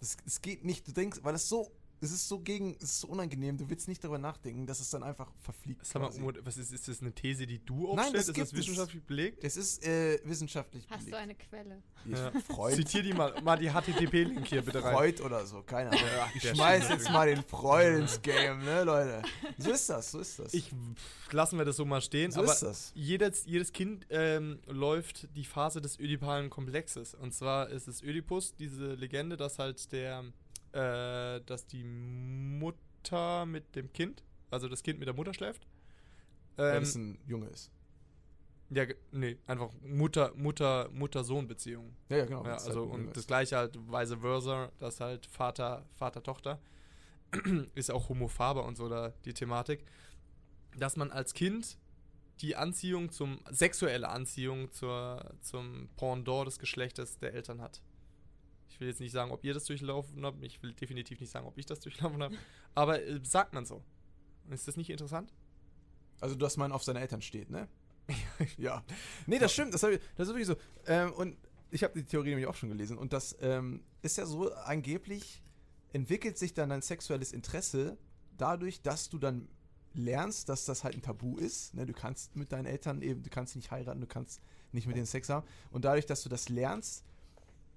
Das, 0.00 0.16
es 0.26 0.42
geht 0.42 0.64
nicht, 0.64 0.86
du 0.88 0.92
denkst, 0.92 1.20
weil 1.22 1.36
es 1.36 1.48
so, 1.48 1.70
es 2.00 2.12
ist 2.12 2.28
so 2.28 2.38
gegen, 2.38 2.76
es 2.76 2.84
ist 2.84 3.00
so 3.00 3.08
unangenehm, 3.08 3.56
du 3.56 3.68
willst 3.68 3.88
nicht 3.88 4.02
darüber 4.02 4.18
nachdenken, 4.18 4.66
dass 4.66 4.80
es 4.80 4.90
dann 4.90 5.02
einfach 5.02 5.30
verfliegt. 5.40 5.84
Sag 5.84 6.02
mal, 6.02 6.34
was 6.44 6.56
ist, 6.56 6.72
ist 6.72 6.88
das 6.88 7.00
eine 7.00 7.12
These, 7.12 7.46
die 7.46 7.58
du 7.64 7.88
Nein, 7.94 7.98
aufstellst? 7.98 8.28
das 8.28 8.36
ist 8.36 8.52
das 8.52 8.58
wissenschaftlich 8.58 9.02
belegt? 9.04 9.44
Es 9.44 9.56
ist 9.56 9.84
äh, 9.86 10.18
wissenschaftlich 10.24 10.86
Hast 10.88 11.00
du 11.06 11.10
belegt. 11.10 11.22
eine 11.22 11.34
Quelle? 11.34 11.82
Ja. 12.04 12.32
Freud, 12.46 12.76
Zitier 12.76 13.02
die 13.02 13.12
mal, 13.12 13.40
mal 13.42 13.58
die 13.58 13.70
HTTP-Link 13.70 14.46
hier 14.46 14.62
bitte 14.62 14.82
rein. 14.82 14.94
Freud 14.94 15.22
oder 15.22 15.44
so, 15.46 15.62
keine 15.62 15.90
Ahnung. 15.90 16.02
ich 16.34 16.48
schmeiß 16.48 16.88
jetzt 16.88 17.10
mal 17.10 17.26
den 17.26 17.42
Freud 17.42 17.98
ins 18.00 18.22
Game, 18.22 18.64
ne, 18.64 18.84
Leute. 18.84 19.22
So 19.58 19.70
ist 19.72 19.88
das, 19.90 20.10
so 20.12 20.20
ist 20.20 20.38
das. 20.38 20.54
Ich, 20.54 20.66
pff, 20.70 21.32
lassen 21.32 21.58
wir 21.58 21.64
das 21.64 21.76
so 21.76 21.84
mal 21.84 22.00
stehen, 22.00 22.30
so 22.30 22.40
aber 22.40 22.52
ist 22.52 22.62
das. 22.62 22.92
jedes, 22.94 23.44
jedes 23.46 23.72
Kind 23.72 24.06
ähm, 24.10 24.60
läuft 24.66 25.28
die 25.36 25.44
Phase 25.44 25.80
des 25.80 25.98
ödipalen 25.98 26.50
Komplexes. 26.50 27.14
Und 27.14 27.32
zwar 27.34 27.68
ist 27.70 27.88
es 27.88 28.02
Ödipus, 28.02 28.54
diese 28.54 28.94
Legende, 28.94 29.36
dass 29.36 29.58
halt 29.58 29.90
der, 29.92 30.24
äh, 30.72 31.40
dass 31.46 31.66
die 31.66 31.84
Mutter 31.84 33.46
mit 33.46 33.74
dem 33.74 33.92
Kind, 33.92 34.22
also 34.50 34.68
das 34.68 34.82
Kind 34.82 34.98
mit 34.98 35.08
der 35.08 35.14
Mutter 35.14 35.34
schläft. 35.34 35.66
Ähm, 36.58 36.82
es 36.82 36.94
ein 36.94 37.18
Junge 37.26 37.46
ist. 37.46 37.70
Ja, 38.70 38.84
nee, 39.12 39.38
einfach 39.46 39.70
Mutter, 39.82 40.32
Mutter, 40.34 40.90
Mutter-Sohn-Beziehung. 40.92 41.96
Ja, 42.10 42.18
ja, 42.18 42.24
genau. 42.26 42.44
Ja, 42.44 42.54
das 42.54 42.62
ist 42.62 42.68
also 42.68 42.82
halt- 42.82 42.92
und 42.92 43.16
das 43.16 43.26
gleiche 43.26 43.56
halt 43.56 43.76
vice 43.76 44.14
versa, 44.20 44.70
dass 44.78 45.00
halt 45.00 45.24
Vater, 45.26 45.86
Vater, 45.94 46.22
Tochter 46.22 46.60
ist 47.74 47.90
auch 47.90 48.08
homophaber 48.08 48.64
und 48.64 48.76
so 48.76 48.88
da 48.88 49.12
die 49.24 49.32
Thematik, 49.32 49.84
dass 50.76 50.96
man 50.96 51.10
als 51.10 51.32
Kind 51.32 51.78
die 52.40 52.56
Anziehung 52.56 53.10
zum 53.10 53.40
sexuelle 53.50 54.08
Anziehung 54.08 54.70
zur 54.70 55.34
zum 55.40 55.88
Pendant 55.96 56.46
des 56.46 56.58
Geschlechtes 56.58 57.18
der 57.18 57.34
Eltern 57.34 57.60
hat. 57.60 57.80
Ich 58.68 58.80
will 58.80 58.88
jetzt 58.88 59.00
nicht 59.00 59.12
sagen, 59.12 59.30
ob 59.30 59.44
ihr 59.44 59.54
das 59.54 59.64
durchlaufen 59.64 60.24
habt, 60.24 60.42
ich 60.42 60.62
will 60.62 60.72
definitiv 60.72 61.20
nicht 61.20 61.30
sagen, 61.30 61.46
ob 61.46 61.58
ich 61.58 61.66
das 61.66 61.80
durchlaufen 61.80 62.22
habe, 62.22 62.36
aber 62.74 63.02
äh, 63.02 63.20
sagt 63.22 63.54
man 63.54 63.66
so. 63.66 63.82
Ist 64.50 64.68
das 64.68 64.76
nicht 64.76 64.90
interessant? 64.90 65.32
Also, 66.20 66.34
dass 66.34 66.56
man 66.56 66.72
auf 66.72 66.82
seine 66.82 67.00
Eltern 67.00 67.22
steht, 67.22 67.50
ne? 67.50 67.68
ja. 68.56 68.82
Nee, 69.26 69.38
das 69.38 69.52
stimmt. 69.52 69.74
Das, 69.74 69.82
ich, 69.82 70.00
das 70.16 70.28
ist 70.28 70.34
wirklich 70.34 70.46
so. 70.46 70.56
Ähm, 70.86 71.12
und 71.12 71.36
ich 71.70 71.84
habe 71.84 71.94
die 71.94 72.04
Theorie 72.04 72.30
nämlich 72.30 72.46
auch 72.46 72.54
schon 72.54 72.70
gelesen. 72.70 72.96
Und 72.96 73.12
das 73.12 73.36
ähm, 73.40 73.84
ist 74.02 74.16
ja 74.16 74.26
so, 74.26 74.52
angeblich 74.52 75.42
entwickelt 75.92 76.38
sich 76.38 76.54
dann 76.54 76.72
ein 76.72 76.82
sexuelles 76.82 77.32
Interesse 77.32 77.98
dadurch, 78.36 78.82
dass 78.82 79.08
du 79.08 79.18
dann 79.18 79.48
lernst, 79.94 80.48
dass 80.48 80.64
das 80.64 80.84
halt 80.84 80.94
ein 80.94 81.02
Tabu 81.02 81.36
ist. 81.36 81.74
Ne? 81.74 81.86
Du 81.86 81.92
kannst 81.92 82.36
mit 82.36 82.52
deinen 82.52 82.66
Eltern 82.66 83.02
eben, 83.02 83.22
du 83.22 83.30
kannst 83.30 83.56
nicht 83.56 83.70
heiraten, 83.70 84.00
du 84.00 84.06
kannst 84.06 84.40
nicht 84.72 84.86
mit 84.86 84.96
denen 84.96 85.06
Sex 85.06 85.28
haben. 85.28 85.46
Und 85.70 85.84
dadurch, 85.84 86.06
dass 86.06 86.22
du 86.22 86.28
das 86.28 86.48
lernst 86.48 87.04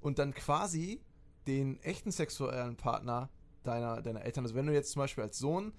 und 0.02 0.20
dann 0.20 0.34
quasi 0.34 1.02
den 1.48 1.80
echten 1.82 2.12
sexuellen 2.12 2.76
Partner 2.76 3.30
deiner, 3.64 4.02
deiner 4.02 4.24
Eltern, 4.24 4.44
also 4.44 4.56
wenn 4.56 4.66
du 4.66 4.74
jetzt 4.74 4.92
zum 4.92 5.02
Beispiel 5.02 5.24
als 5.24 5.38
Sohn 5.38 5.74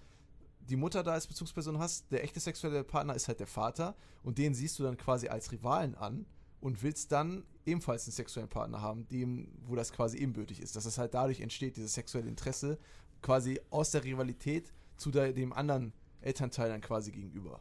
die 0.60 0.76
Mutter 0.76 1.02
da 1.02 1.12
als 1.12 1.26
Bezugsperson 1.26 1.78
hast, 1.78 2.10
der 2.12 2.22
echte 2.22 2.40
sexuelle 2.40 2.84
Partner 2.84 3.14
ist 3.14 3.28
halt 3.28 3.40
der 3.40 3.46
Vater 3.46 3.96
und 4.22 4.38
den 4.38 4.54
siehst 4.54 4.78
du 4.78 4.84
dann 4.84 4.96
quasi 4.96 5.28
als 5.28 5.50
Rivalen 5.50 5.94
an 5.96 6.26
und 6.60 6.82
willst 6.82 7.10
dann 7.10 7.44
ebenfalls 7.66 8.06
einen 8.06 8.12
sexuellen 8.12 8.48
Partner 8.48 8.80
haben, 8.80 9.08
dem, 9.08 9.48
wo 9.66 9.74
das 9.74 9.92
quasi 9.92 10.18
ebenbürtig 10.18 10.60
ist. 10.60 10.76
Dass 10.76 10.86
es 10.86 10.98
halt 10.98 11.14
dadurch 11.14 11.40
entsteht, 11.40 11.76
dieses 11.76 11.94
sexuelle 11.94 12.28
Interesse 12.28 12.78
quasi 13.20 13.60
aus 13.70 13.90
der 13.90 14.04
Rivalität 14.04 14.72
zu 14.96 15.10
der, 15.10 15.32
dem 15.32 15.52
anderen 15.52 15.92
Elternteil 16.20 16.68
dann 16.68 16.80
quasi 16.80 17.10
gegenüber. 17.10 17.60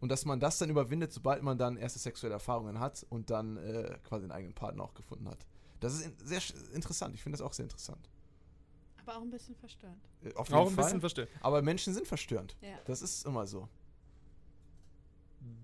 Und 0.00 0.10
dass 0.10 0.24
man 0.24 0.40
das 0.40 0.58
dann 0.58 0.70
überwindet, 0.70 1.12
sobald 1.12 1.42
man 1.42 1.58
dann 1.58 1.76
erste 1.76 1.98
sexuelle 1.98 2.34
Erfahrungen 2.34 2.80
hat 2.80 3.06
und 3.08 3.30
dann 3.30 3.56
äh, 3.56 3.98
quasi 4.02 4.24
einen 4.24 4.32
eigenen 4.32 4.54
Partner 4.54 4.84
auch 4.84 4.94
gefunden 4.94 5.28
hat. 5.28 5.46
Das 5.80 5.94
ist 5.94 6.10
sehr 6.26 6.40
interessant. 6.74 7.14
Ich 7.14 7.22
finde 7.22 7.38
das 7.38 7.44
auch 7.46 7.52
sehr 7.52 7.64
interessant. 7.64 8.08
Aber 9.04 9.16
auch 9.16 9.22
ein 9.22 9.30
bisschen 9.30 9.56
verstörend. 9.56 9.98
Äh, 10.22 10.34
Auf 10.34 10.52
Auch 10.52 10.58
jeden 10.58 10.72
ein 10.72 10.74
Fall. 10.76 10.84
bisschen 10.84 11.00
verstehen. 11.00 11.28
Aber 11.40 11.62
Menschen 11.62 11.94
sind 11.94 12.06
verstörend. 12.06 12.56
Ja. 12.60 12.78
Das 12.84 13.02
ist 13.02 13.26
immer 13.26 13.46
so. 13.46 13.68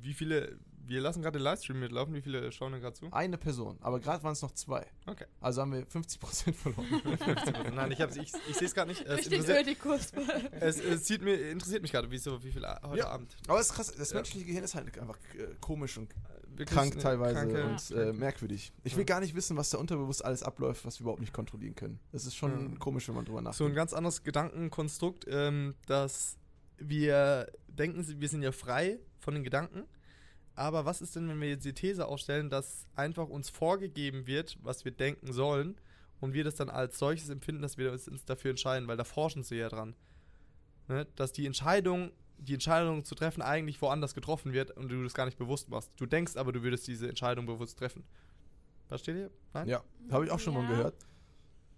Wie 0.03 0.15
viele, 0.15 0.59
wir 0.87 1.01
lassen 1.03 1.21
gerade 1.21 1.39
den 1.39 1.43
Livestream 1.45 1.79
mitlaufen, 1.79 2.15
wie 2.15 2.23
viele 2.23 2.51
schauen 2.51 2.73
denn 2.73 2.81
gerade 2.81 2.95
zu? 2.97 3.13
Eine 3.13 3.37
Person. 3.37 3.77
Aber 3.83 4.01
gerade 4.01 4.23
waren 4.25 4.33
es 4.33 4.41
noch 4.41 4.53
zwei. 4.53 4.87
Okay. 5.05 5.27
Also 5.41 5.61
haben 5.61 5.73
wir 5.73 5.87
50% 5.87 6.53
verloren. 6.55 6.87
Nein, 7.75 7.93
ich, 7.93 8.01
ich, 8.01 8.33
ich 8.49 8.57
sehe 8.57 8.67
es 8.69 8.75
gerade 8.75 8.89
nicht. 8.91 9.03
Es, 9.03 9.19
Richtig 9.31 9.41
interessiert, 9.41 10.13
es, 10.53 10.81
es 10.81 11.05
zieht 11.05 11.21
mir, 11.21 11.35
interessiert 11.51 11.83
mich 11.83 11.93
gerade, 11.93 12.11
wie 12.11 12.19
so, 12.19 12.43
wie 12.43 12.53
viel 12.53 12.67
heute 12.85 12.99
Ja. 12.99 13.09
Abend. 13.09 13.37
Aber 13.49 13.61
es 13.61 13.67
ist 13.67 13.75
krass, 13.75 13.95
das 13.95 14.11
Ja. 14.11 14.17
menschliche 14.17 14.47
Gehirn 14.47 14.65
ist 14.65 14.75
halt 14.75 14.99
einfach 14.99 15.19
äh, 15.37 15.55
komisch 15.61 15.99
und 15.99 16.09
Wirklich 16.09 16.46
krank 16.65 16.99
teilweise 16.99 17.35
kranke- 17.35 17.65
und 17.65 17.91
äh, 17.91 18.13
merkwürdig. 18.13 18.73
Ich 18.85 18.95
will 18.95 19.01
Ja. 19.03 19.05
gar 19.07 19.21
nicht 19.21 19.35
wissen, 19.35 19.57
was 19.57 19.71
da 19.71 19.79
unterbewusst 19.79 20.25
alles 20.25 20.43
abläuft, 20.43 20.85
was 20.85 20.99
wir 20.99 21.03
überhaupt 21.03 21.21
nicht 21.21 21.33
kontrollieren 21.33 21.75
können. 21.75 21.99
Das 22.13 22.25
ist 22.27 22.35
schon 22.37 22.73
Ja. 22.73 22.79
komisch, 22.79 23.07
wenn 23.09 23.15
man 23.17 23.25
drüber 23.25 23.39
so 23.39 23.41
ein 23.41 23.45
nachdenkt. 23.45 23.75
ganz 23.77 23.93
anderes 23.93 24.23
Gedankenkonstrukt, 24.25 25.27
ähm, 25.29 25.75
dass 25.87 26.39
wir 26.79 27.51
denken, 27.69 28.05
wir 28.21 28.29
sind 28.29 28.43
ja 28.43 28.53
frei 28.53 28.99
von 29.19 29.35
den 29.35 29.45
Gedanken. 29.45 29.85
Aber 30.55 30.87
was 30.87 31.03
ist 31.03 31.15
denn, 31.17 31.29
wenn 31.29 31.41
wir 31.41 31.49
jetzt 31.51 31.65
die 31.67 31.75
These 31.75 32.07
aufstellen, 32.07 32.49
dass 32.49 32.87
einfach 32.95 33.29
uns 33.29 33.51
vorgegeben 33.51 34.27
wird, 34.27 34.57
was 34.63 34.85
wir 34.87 34.93
denken 34.93 35.33
sollen 35.33 35.77
und 36.21 36.33
wir 36.33 36.45
das 36.45 36.55
dann 36.55 36.71
als 36.71 36.99
solches 36.99 37.29
empfinden, 37.29 37.61
dass 37.61 37.77
wir 37.77 37.93
uns 37.93 38.25
dafür 38.25 38.51
entscheiden, 38.53 38.89
weil 38.89 38.97
da 38.97 39.05
forschen 39.05 39.43
sie 39.43 39.57
ja 39.57 39.69
dran. 39.69 39.95
Ne? 40.89 41.07
Dass 41.17 41.33
die 41.33 41.45
Entscheidung, 41.45 42.11
die 42.39 42.55
Entscheidung 42.55 43.05
zu 43.05 43.15
treffen 43.15 43.43
eigentlich 43.43 43.81
woanders 43.83 44.15
getroffen 44.15 44.53
wird 44.53 44.71
und 44.73 44.89
du 44.89 45.03
das 45.03 45.15
gar 45.15 45.25
nicht 45.25 45.39
bewusst 45.39 45.69
machst. 45.69 45.91
Du 45.97 46.07
denkst 46.07 46.37
aber, 46.37 46.53
du 46.53 46.63
würdest 46.63 46.87
diese 46.87 47.09
Entscheidung 47.09 47.47
bewusst 47.47 47.79
treffen. 47.79 48.05
Versteht 48.89 49.17
ihr? 49.17 49.31
Nein? 49.53 49.69
ja, 49.69 49.83
habe 50.11 50.25
ich 50.25 50.31
auch 50.31 50.39
schon 50.39 50.55
mal 50.55 50.63
Ja. 50.65 50.69
gehört. 50.69 50.95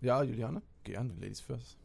Ja, 0.00 0.22
Juliane? 0.22 0.62
Gerne, 0.84 1.14
Ladies 1.14 1.40
first. 1.40 1.76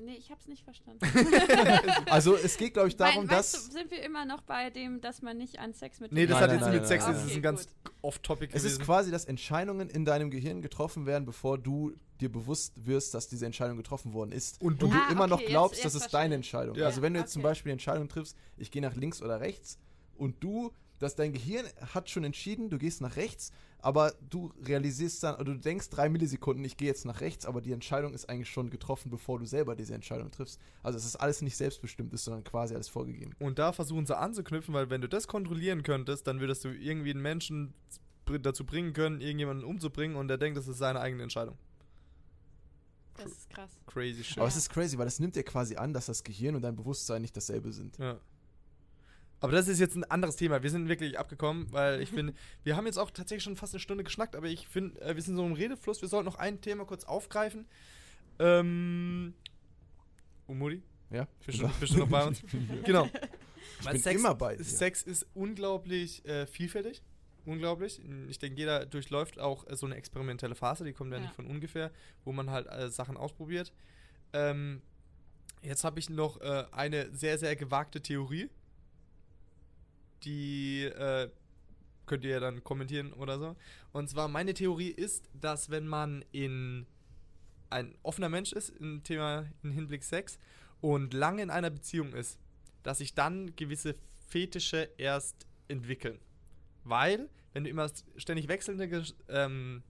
Nee, 0.00 0.14
ich 0.14 0.30
hab's 0.30 0.46
nicht 0.46 0.62
verstanden. 0.62 1.00
Also 2.10 2.36
es 2.36 2.56
geht, 2.56 2.74
glaube 2.74 2.88
ich, 2.88 2.96
darum, 2.96 3.28
weißt 3.28 3.54
dass... 3.54 3.66
du, 3.66 3.72
sind 3.72 3.90
wir 3.90 4.02
immer 4.02 4.24
noch 4.24 4.40
bei 4.42 4.70
dem, 4.70 5.00
dass 5.00 5.22
man 5.22 5.36
nicht 5.36 5.58
an 5.58 5.74
Sex 5.74 5.98
mit 6.00 6.12
Nee, 6.12 6.26
das 6.26 6.40
Nein, 6.40 6.42
hat 6.42 6.48
nein, 6.50 6.56
jetzt 6.58 6.64
nein, 6.66 6.72
mit 6.72 6.80
nein, 6.82 6.88
Sex, 6.88 7.04
nein, 7.04 7.12
das 7.14 7.22
ist 7.22 7.28
nein. 7.30 7.38
ein 7.38 7.42
ganz 7.42 7.68
off-topic 8.02 8.54
Es 8.54 8.64
ist 8.64 8.80
quasi, 8.80 9.10
dass 9.10 9.24
Entscheidungen 9.24 9.90
in 9.90 10.04
deinem 10.04 10.30
Gehirn 10.30 10.62
getroffen 10.62 11.04
werden, 11.04 11.24
bevor 11.26 11.58
du 11.58 11.94
dir 12.20 12.30
bewusst 12.30 12.72
wirst, 12.86 13.14
dass 13.14 13.28
diese 13.28 13.46
Entscheidung 13.46 13.76
getroffen 13.76 14.12
worden 14.12 14.32
ist. 14.32 14.60
Und 14.60 14.82
du- 14.82 14.86
und 14.86 14.92
du 14.94 15.12
immer 15.12 15.26
noch 15.26 15.36
okay, 15.36 15.44
jetzt- 15.44 15.50
glaubst, 15.50 15.84
jetzt 15.84 15.94
dass 15.96 16.02
es 16.02 16.08
deine. 16.10 16.34
Entscheidung 16.34 16.74
ist. 16.74 16.80
Ja. 16.80 16.86
Also 16.86 17.02
wenn 17.02 17.14
du 17.14 17.20
jetzt 17.20 17.32
zum 17.32 17.40
Okay. 17.42 17.50
Beispiel 17.50 17.70
die 17.70 17.74
Entscheidung 17.74 18.08
triffst, 18.08 18.36
ich 18.56 18.70
gehe 18.70 18.82
nach 18.82 18.94
links 18.96 19.22
oder 19.22 19.40
rechts 19.40 19.78
und 20.16 20.42
du, 20.42 20.72
dass 20.98 21.14
dein 21.14 21.32
Gehirn 21.32 21.64
hat 21.94 22.10
schon 22.10 22.24
entschieden, 22.24 22.70
du 22.70 22.78
gehst 22.78 23.00
nach 23.00 23.16
rechts, 23.16 23.52
aber 23.80 24.12
du 24.28 24.52
realisierst 24.66 25.22
dann, 25.22 25.36
oder 25.36 25.52
du 25.54 25.58
denkst 25.60 25.90
drei 25.90 26.08
Millisekunden, 26.08 26.64
ich 26.64 26.76
gehe 26.76 26.88
jetzt 26.88 27.04
nach 27.04 27.20
rechts, 27.20 27.46
aber 27.46 27.60
die 27.60 27.70
Entscheidung 27.70 28.12
ist 28.12 28.28
eigentlich 28.28 28.50
schon 28.50 28.68
getroffen, 28.70 29.08
bevor 29.08 29.38
du 29.38 29.44
selber 29.46 29.76
diese 29.76 29.94
Entscheidung 29.94 30.32
triffst. 30.32 30.58
Also 30.82 30.98
es 30.98 31.04
ist 31.04 31.14
alles 31.14 31.40
nicht 31.42 31.56
selbstbestimmt 31.56 32.12
ist, 32.12 32.24
sondern 32.24 32.42
quasi 32.42 32.74
alles 32.74 32.88
vorgegeben. 32.88 33.34
Und 33.38 33.60
da 33.60 33.72
versuchen 33.72 34.06
sie 34.06 34.16
anzuknüpfen, 34.18 34.74
weil 34.74 34.90
wenn 34.90 35.00
du 35.00 35.08
das 35.08 35.28
kontrollieren 35.28 35.84
könntest, 35.84 36.26
dann 36.26 36.40
würdest 36.40 36.64
du 36.64 36.70
irgendwie 36.70 37.10
einen 37.10 37.22
Menschen 37.22 37.74
dazu 38.42 38.66
bringen 38.66 38.92
können, 38.92 39.20
irgendjemanden 39.20 39.64
umzubringen 39.64 40.16
und 40.16 40.26
der 40.28 40.36
denkt, 40.36 40.58
das 40.58 40.66
ist 40.68 40.78
seine 40.78 41.00
eigene 41.00 41.22
Entscheidung. 41.22 41.56
Das 43.24 43.32
ist 43.32 43.50
krass. 43.50 43.70
Crazy 43.86 44.24
shit. 44.24 44.38
Aber 44.38 44.46
Ja. 44.46 44.48
es 44.48 44.56
ist 44.56 44.70
crazy, 44.70 44.96
weil 44.98 45.04
das 45.04 45.18
nimmt 45.20 45.36
dir 45.36 45.42
quasi 45.44 45.76
an, 45.76 45.92
dass 45.92 46.06
das 46.06 46.24
Gehirn 46.24 46.54
und 46.56 46.62
dein 46.62 46.76
Bewusstsein 46.76 47.22
nicht 47.22 47.36
dasselbe 47.36 47.72
sind. 47.72 47.98
Ja. 47.98 48.18
Aber 49.40 49.52
das 49.52 49.68
ist 49.68 49.78
jetzt 49.78 49.94
ein 49.94 50.02
anderes 50.04 50.34
Thema. 50.36 50.62
Wir 50.62 50.70
sind 50.70 50.88
wirklich 50.88 51.16
abgekommen, 51.18 51.70
weil 51.72 52.00
ich 52.00 52.10
finde, 52.10 52.34
wir 52.64 52.76
haben 52.76 52.86
jetzt 52.86 52.98
auch 52.98 53.10
tatsächlich 53.10 53.44
schon 53.44 53.56
fast 53.56 53.72
eine 53.74 53.80
Stunde 53.80 54.02
geschnackt, 54.02 54.34
aber 54.34 54.46
ich 54.48 54.66
finde, 54.66 55.00
äh, 55.00 55.14
wir 55.14 55.22
sind 55.22 55.36
so 55.36 55.46
im 55.46 55.52
Redefluss. 55.52 56.00
Wir 56.02 56.08
sollten 56.08 56.26
noch 56.26 56.36
ein 56.36 56.60
Thema 56.60 56.84
kurz 56.84 57.04
aufgreifen. 57.04 57.66
Ähm. 58.40 59.34
Umuri? 60.46 60.82
Ja? 61.10 61.26
Bist 61.46 61.60
du, 61.60 61.68
bist 61.80 61.92
du 61.94 61.98
noch 62.00 62.08
bei 62.08 62.24
uns? 62.26 62.42
Genau. 62.84 63.04
Ich 63.80 63.84
Weil 63.86 63.92
bin 63.94 64.02
Sex, 64.02 64.20
immer 64.20 64.34
bei 64.34 64.56
dir. 64.56 64.64
Sex 64.64 65.02
ist 65.02 65.26
unglaublich 65.34 66.24
äh, 66.24 66.46
vielfältig. 66.46 67.02
Unglaublich. 67.48 68.00
Ich 68.28 68.38
denke, 68.38 68.58
jeder 68.58 68.84
durchläuft 68.84 69.38
auch 69.38 69.66
äh, 69.66 69.74
so 69.74 69.86
eine 69.86 69.94
experimentelle 69.96 70.54
Phase, 70.54 70.84
die 70.84 70.92
kommt 70.92 71.10
ja, 71.12 71.16
Ja. 71.18 71.22
nicht 71.24 71.34
von 71.34 71.46
ungefähr, 71.46 71.90
wo 72.24 72.32
man 72.32 72.50
halt 72.50 72.66
äh, 72.66 72.90
Sachen 72.90 73.16
ausprobiert. 73.16 73.72
Ähm, 74.34 74.82
jetzt 75.62 75.82
habe 75.82 75.98
ich 75.98 76.10
noch 76.10 76.40
äh, 76.42 76.64
eine 76.72 77.10
sehr, 77.14 77.38
sehr 77.38 77.56
gewagte 77.56 78.02
Theorie. 78.02 78.50
Die 80.24 80.82
äh, 80.84 81.30
könnt 82.06 82.24
ihr 82.24 82.32
ja 82.32 82.40
dann 82.40 82.62
kommentieren 82.64 83.12
oder 83.14 83.38
so. 83.38 83.56
Und 83.92 84.10
zwar, 84.10 84.28
meine 84.28 84.52
Theorie 84.52 84.90
ist, 84.90 85.30
dass 85.32 85.70
wenn 85.70 85.86
man 85.86 86.24
in 86.32 86.86
ein 87.70 87.94
offener 88.02 88.28
Mensch 88.28 88.52
ist 88.52 88.70
im 88.70 89.02
Thema 89.04 89.46
im 89.62 89.70
Hinblick 89.72 90.02
Sex 90.04 90.38
und 90.80 91.14
lange 91.14 91.42
in 91.42 91.50
einer 91.50 91.70
Beziehung 91.70 92.12
ist, 92.12 92.38
dass 92.82 92.98
sich 92.98 93.14
dann 93.14 93.54
gewisse 93.56 93.94
Fetische 94.28 94.88
erst 94.98 95.46
entwickeln. 95.68 96.18
Weil, 96.84 97.28
wenn 97.52 97.64
du 97.64 97.70
immer 97.70 97.90
ständig 98.16 98.48
wechselnde 98.48 99.04
ähm, 99.28 99.82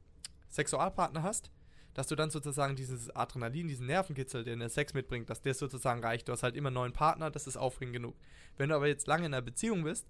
Sexualpartner 0.48 1.22
hast, 1.22 1.50
dass 1.94 2.06
du 2.06 2.14
dann 2.14 2.30
sozusagen 2.30 2.76
dieses 2.76 3.10
Adrenalin, 3.10 3.68
diesen 3.68 3.86
Nervenkitzel, 3.86 4.44
den 4.44 4.60
der 4.60 4.68
Sex 4.68 4.94
mitbringt, 4.94 5.28
dass 5.30 5.42
der 5.42 5.54
sozusagen 5.54 6.02
reicht. 6.02 6.28
Du 6.28 6.32
hast 6.32 6.42
halt 6.42 6.54
immer 6.54 6.68
einen 6.68 6.74
neuen 6.74 6.92
Partner, 6.92 7.30
das 7.30 7.46
ist 7.46 7.56
aufregend 7.56 7.94
genug. 7.94 8.16
Wenn 8.56 8.68
du 8.68 8.76
aber 8.76 8.86
jetzt 8.86 9.06
lange 9.06 9.26
in 9.26 9.34
einer 9.34 9.42
Beziehung 9.42 9.82
bist 9.82 10.06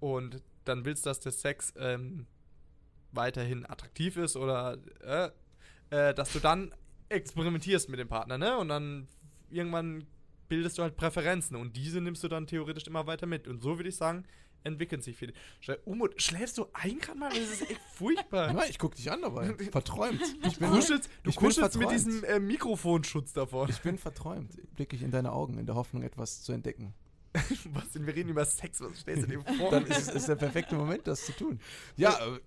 und 0.00 0.42
dann 0.64 0.84
willst, 0.84 1.06
dass 1.06 1.20
der 1.20 1.32
Sex 1.32 1.72
ähm, 1.78 2.26
weiterhin 3.12 3.64
attraktiv 3.66 4.16
ist 4.16 4.36
oder 4.36 4.78
äh, 5.00 5.30
äh, 5.90 6.14
dass 6.14 6.32
du 6.32 6.40
dann 6.40 6.74
experimentierst 7.08 7.88
mit 7.88 7.98
dem 7.98 8.08
Partner, 8.08 8.36
ne? 8.36 8.58
Und 8.58 8.68
dann 8.68 9.08
irgendwann 9.50 10.06
bildest 10.48 10.78
du 10.78 10.82
halt 10.82 10.96
Präferenzen 10.96 11.56
und 11.56 11.76
diese 11.76 12.00
nimmst 12.00 12.24
du 12.24 12.28
dann 12.28 12.46
theoretisch 12.46 12.86
immer 12.86 13.06
weiter 13.06 13.26
mit. 13.26 13.48
Und 13.48 13.62
so 13.62 13.78
würde 13.78 13.88
ich 13.88 13.96
sagen, 13.96 14.24
entwickeln 14.64 15.00
sich 15.02 15.16
viele. 15.16 15.32
Schle- 15.62 15.78
Umut, 15.84 16.20
schläfst 16.20 16.58
du 16.58 16.66
ein 16.72 16.98
gerade 16.98 17.18
mal? 17.18 17.28
Das 17.30 17.38
ist 17.38 17.70
echt 17.70 17.80
furchtbar. 17.94 18.52
Ja, 18.54 18.64
ich 18.68 18.78
guck 18.78 18.94
dich 18.94 19.10
an 19.10 19.22
dabei. 19.22 19.54
Verträumt. 19.70 20.20
Ich 20.44 20.54
Du 20.54 20.60
bin, 20.60 20.70
kuschelst, 20.70 21.08
du 21.22 21.30
ich 21.30 21.36
bin 21.36 21.46
kuschelst 21.48 21.76
mit 21.78 21.90
diesem 21.90 22.24
äh, 22.24 22.38
Mikrofonschutz 22.40 23.32
davon. 23.32 23.68
ich 23.68 23.80
bin 23.80 23.98
verträumt. 23.98 24.52
Blicke 24.74 24.96
ich 24.96 25.02
in 25.02 25.10
deine 25.10 25.32
Augen, 25.32 25.58
in 25.58 25.66
der 25.66 25.74
Hoffnung, 25.74 26.02
etwas 26.02 26.42
zu 26.42 26.52
entdecken. 26.52 26.94
Was 27.72 27.90
denn? 27.92 28.06
Wir 28.06 28.14
reden 28.16 28.30
über 28.30 28.44
Sex, 28.44 28.80
was 28.80 29.00
stellst 29.00 29.24
du 29.24 29.26
dir 29.28 29.40
vor? 29.58 29.70
Dann 29.70 29.84
ist 29.86 29.98
es 29.98 30.08
ist 30.08 30.28
der 30.28 30.36
perfekte 30.36 30.74
Moment, 30.74 31.06
das 31.06 31.24
zu 31.26 31.32
tun. 31.32 31.60
Ja, 31.96 32.12
äh, 32.26 32.40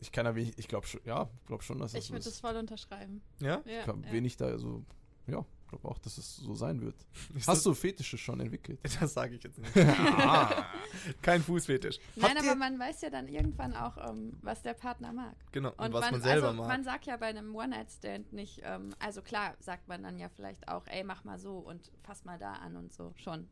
ich 0.00 0.10
kann 0.10 0.24
da 0.24 0.34
wenig, 0.34 0.52
ich 0.58 0.66
glaube 0.68 0.86
schon, 0.88 1.00
ja, 1.04 1.30
glaube 1.46 1.62
schon, 1.62 1.78
dass 1.78 1.92
das 1.92 2.04
Ich 2.04 2.10
würde 2.10 2.24
das 2.24 2.40
voll 2.40 2.56
unterschreiben. 2.56 3.22
ja? 3.38 3.62
Ja, 3.64 3.84
Kann 3.84 4.02
ja. 4.02 4.12
wenig 4.12 4.36
da 4.36 4.58
so, 4.58 4.84
ja, 5.28 5.46
glaube 5.74 5.88
auch, 5.88 5.98
dass 5.98 6.18
es 6.18 6.36
so 6.36 6.54
sein 6.54 6.80
wird. 6.80 6.94
Ist 7.34 7.48
Hast 7.48 7.66
du 7.66 7.74
Fetische 7.74 8.18
schon 8.18 8.40
entwickelt? 8.40 8.78
Das, 9.00 9.12
sage 9.12 9.34
ich 9.34 9.42
jetzt 9.42 9.58
nicht. 9.58 9.76
Ah, 9.76 10.66
Kein 11.22 11.42
Fußfetisch. 11.42 11.98
Nein, 12.16 12.36
Habt 12.36 12.46
aber 12.46 12.54
man 12.54 12.78
weiß 12.78 13.02
ja 13.02 13.10
dann 13.10 13.28
irgendwann 13.28 13.74
auch, 13.74 13.96
ähm, 14.08 14.38
was 14.40 14.62
der 14.62 14.74
Partner 14.74 15.12
mag. 15.12 15.34
Genau. 15.52 15.70
Und, 15.70 15.86
Und 15.86 15.92
was 15.92 16.00
man, 16.02 16.12
man 16.12 16.22
selber 16.22 16.48
also, 16.48 16.60
mag. 16.60 16.68
man 16.68 16.84
sagt 16.84 17.06
ja 17.06 17.16
bei 17.16 17.26
einem 17.26 17.54
One-Night-Stand 17.54 18.32
nicht, 18.32 18.62
ähm, 18.64 18.94
also 18.98 19.20
klar 19.22 19.54
sagt 19.58 19.88
man 19.88 20.02
dann 20.02 20.18
ja 20.18 20.28
vielleicht 20.28 20.68
auch, 20.68 20.86
ey, 20.86 21.04
mach 21.04 21.24
mal 21.24 21.38
so 21.38 21.58
und 21.58 21.90
fass 22.02 22.24
mal 22.24 22.38
da 22.38 22.52
an 22.52 22.76
und 22.76 22.92
so. 22.92 23.12
Schon, 23.16 23.48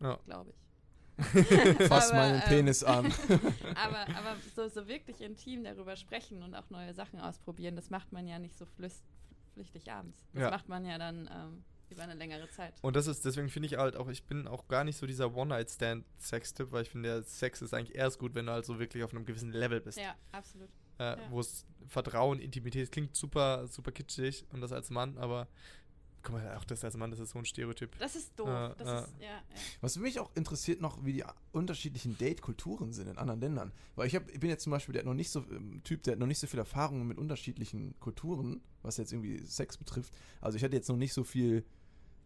ja. 0.00 0.18
glaube 0.24 0.50
ich. 0.50 0.56
Fass 1.88 2.10
Aber, 2.10 2.18
meinen 2.18 2.42
ähm, 2.42 2.48
Penis 2.48 2.84
an. 2.84 3.12
Aber, 3.74 4.02
aber 4.16 4.36
so, 4.54 4.68
so 4.68 4.86
wirklich 4.86 5.20
intim 5.20 5.64
darüber 5.64 5.96
sprechen 5.96 6.42
und 6.42 6.54
auch 6.54 6.68
neue 6.70 6.92
Sachen 6.94 7.20
ausprobieren, 7.20 7.74
das 7.74 7.90
macht 7.90 8.12
man 8.12 8.26
ja 8.26 8.38
nicht 8.38 8.56
so 8.56 8.66
flüss, 8.66 9.02
flüchtig 9.56 9.90
abends. 9.90 10.18
Das 10.34 10.42
Ja. 10.42 10.50
macht 10.50 10.68
man 10.68 10.84
ja 10.84 10.98
dann 10.98 11.28
ähm, 11.32 11.64
über 11.88 12.02
eine 12.02 12.14
längere 12.14 12.48
Zeit. 12.50 12.74
Und 12.82 12.94
das 12.94 13.06
ist, 13.06 13.24
deswegen 13.24 13.48
finde 13.48 13.66
ich 13.68 13.78
halt 13.78 13.96
auch, 13.96 14.08
ich 14.08 14.24
bin 14.24 14.46
auch 14.46 14.68
gar 14.68 14.84
nicht 14.84 14.96
so 14.98 15.06
dieser 15.06 15.34
One-Night-Stand-Sex-Tipp, 15.34 16.72
weil 16.72 16.82
ich 16.82 16.90
finde, 16.90 17.08
der 17.08 17.22
Sex 17.22 17.62
ist 17.62 17.72
eigentlich 17.74 17.96
erst 17.96 18.18
gut, 18.18 18.34
wenn 18.34 18.46
du 18.46 18.52
halt 18.52 18.66
so 18.66 18.78
wirklich 18.78 19.02
auf 19.02 19.12
einem 19.14 19.24
gewissen 19.24 19.50
Level 19.52 19.80
bist. 19.80 19.98
Ja, 19.98 20.14
absolut. 20.32 20.68
äh, 20.98 21.04
ja. 21.04 21.18
wo 21.30 21.40
es 21.40 21.64
Vertrauen, 21.86 22.38
Intimität, 22.40 22.90
klingt 22.92 23.14
super, 23.16 23.66
super 23.68 23.92
kitschig 23.92 24.44
und 24.52 24.60
das 24.60 24.72
als 24.72 24.90
Mann, 24.90 25.16
aber 25.18 25.46
guck 26.26 26.34
mal, 26.34 26.56
auch 26.56 26.64
das 26.64 26.84
als 26.84 26.96
Mann, 26.96 27.10
das 27.10 27.20
ist 27.20 27.30
so 27.30 27.38
ein 27.38 27.44
Stereotyp. 27.44 27.96
Das 27.98 28.16
ist 28.16 28.38
doof. 28.38 28.48
Ja, 28.48 28.74
das 28.76 28.88
ja. 28.88 28.98
ist, 28.98 29.14
ja, 29.20 29.26
ja. 29.26 29.42
Was 29.80 29.96
mich 29.96 30.18
auch 30.18 30.30
interessiert 30.34 30.80
noch, 30.80 31.04
wie 31.04 31.12
die 31.12 31.24
unterschiedlichen 31.52 32.18
Date-Kulturen 32.18 32.92
sind 32.92 33.08
in 33.08 33.16
anderen 33.16 33.40
Ländern. 33.40 33.72
Weil 33.94 34.08
ich, 34.08 34.16
hab, 34.16 34.28
ich 34.30 34.40
bin 34.40 34.50
jetzt 34.50 34.64
zum 34.64 34.72
Beispiel 34.72 34.92
der 34.92 35.00
hat 35.00 35.06
noch 35.06 35.14
nicht 35.14 35.30
so 35.30 35.44
ähm, 35.50 35.82
Typ, 35.84 36.02
der 36.02 36.12
hat 36.12 36.18
noch 36.18 36.26
nicht 36.26 36.40
so 36.40 36.48
viel 36.48 36.58
Erfahrung 36.58 37.06
mit 37.06 37.18
unterschiedlichen 37.18 37.98
Kulturen, 38.00 38.60
was 38.82 38.96
jetzt 38.96 39.12
irgendwie 39.12 39.44
Sex 39.46 39.76
betrifft. 39.76 40.12
Also 40.40 40.56
ich 40.56 40.64
hatte 40.64 40.74
jetzt 40.74 40.88
noch 40.88 40.96
nicht 40.96 41.12
so 41.12 41.22
viel 41.22 41.64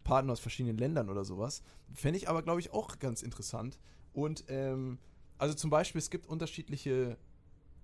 Partner 0.03 0.33
aus 0.33 0.39
verschiedenen 0.39 0.77
Ländern 0.77 1.09
oder 1.09 1.23
sowas. 1.23 1.61
Fände 1.93 2.17
ich 2.17 2.27
aber, 2.27 2.41
glaube 2.41 2.59
ich, 2.59 2.73
auch 2.73 2.97
ganz 2.97 3.21
interessant. 3.21 3.77
Und 4.13 4.45
ähm, 4.47 4.97
also 5.37 5.53
zum 5.53 5.69
Beispiel, 5.69 5.99
es 5.99 6.09
gibt 6.09 6.25
unterschiedliche, 6.25 7.19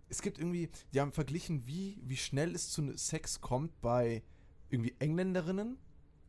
es 0.10 0.24
gibt 0.24 0.40
irgendwie, 0.40 0.70
die 0.94 1.00
haben 1.00 1.12
verglichen, 1.12 1.68
wie, 1.68 2.02
wie 2.04 2.18
schnell 2.18 2.56
es 2.56 2.70
zu 2.70 2.98
Sex 2.98 3.40
kommt 3.40 3.80
bei 3.82 4.24
irgendwie 4.70 4.96
Engländerinnen 4.98 5.78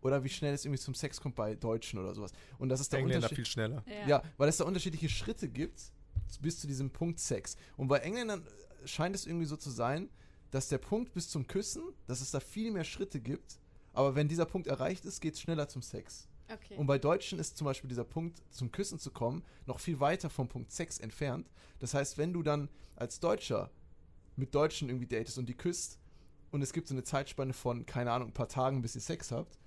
oder 0.01 0.23
wie 0.25 0.29
schnell 0.29 0.55
es 0.55 0.65
irgendwie 0.65 0.81
zum 0.81 0.95
Sex 0.95 1.21
kommt 1.21 1.35
bei 1.35 1.55
Deutschen 1.55 1.99
oder 1.99 2.15
sowas. 2.15 2.33
Und 2.59 2.69
das 2.69 2.81
ist 2.81 2.93
der 2.93 3.01
Engländer 3.01 3.19
Unterschied. 3.19 3.37
viel 3.37 3.47
schneller. 3.47 3.85
Ja, 4.07 4.23
weil 4.37 4.49
es 4.49 4.57
da 4.57 4.65
unterschiedliche 4.65 5.09
Schritte 5.09 5.49
gibt 5.49 5.93
bis 6.41 6.61
zu 6.61 6.67
diesem 6.67 6.91
Punkt 6.91 7.19
Sex. 7.19 7.57
Und 7.77 7.89
bei 7.89 7.99
Engländern 7.99 8.45
äh, 8.45 8.87
scheint 8.87 9.15
es 9.15 9.27
irgendwie 9.27 9.47
so 9.47 9.57
zu 9.57 9.71
sein, 9.71 10.11
dass 10.51 10.69
der 10.69 10.79
Punkt 10.79 11.13
bis 11.13 11.29
zum 11.29 11.47
Küssen, 11.47 11.83
dass 12.07 12.21
es 12.21 12.31
da 12.31 12.41
viel 12.41 12.71
mehr 12.71 12.85
Schritte 12.85 13.21
gibt. 13.21 13.59
Aber 13.93 14.15
wenn 14.15 14.29
dieser 14.29 14.47
Punkt 14.47 14.67
erreicht 14.67 15.05
ist, 15.05 15.21
geht 15.21 15.35
es 15.35 15.41
schneller 15.41 15.69
zum 15.69 15.83
Sex. 15.83 16.29
Okay. 16.51 16.77
Und 16.77 16.87
bei 16.87 16.99
Deutschen 16.99 17.39
ist 17.39 17.59
zum 17.59 17.67
Beispiel 17.67 17.89
dieser 17.89 18.05
Punkt 18.05 18.43
zum 18.51 18.73
Küssen 18.73 18.99
zu 18.99 19.11
kommen 19.11 19.43
noch 19.67 19.81
viel 19.81 20.01
weiter 20.01 20.31
vom 20.31 20.49
Punkt 20.49 20.73
Sex 20.73 20.99
entfernt. 20.99 21.51
Das 21.79 21.95
heißt, 21.95 22.17
wenn 22.17 22.33
du 22.33 22.43
dann 22.43 22.69
als 22.97 23.21
Deutscher 23.21 23.71
mit 24.37 24.55
Deutschen 24.55 24.89
irgendwie 24.89 25.07
datest 25.07 25.39
und 25.39 25.49
die 25.49 25.55
küsst 25.55 25.99
und 26.51 26.63
es 26.63 26.73
gibt 26.73 26.89
so 26.89 26.95
eine 26.95 27.05
Zeitspanne 27.05 27.53
von, 27.53 27.85
keine 27.85 28.13
Ahnung, 28.13 28.29
ein 28.29 28.35
paar 28.35 28.49
Tagen, 28.49 28.81
bis 28.81 28.95
ihr 28.95 29.03
Sex 29.03 29.31
habt, 29.31 29.59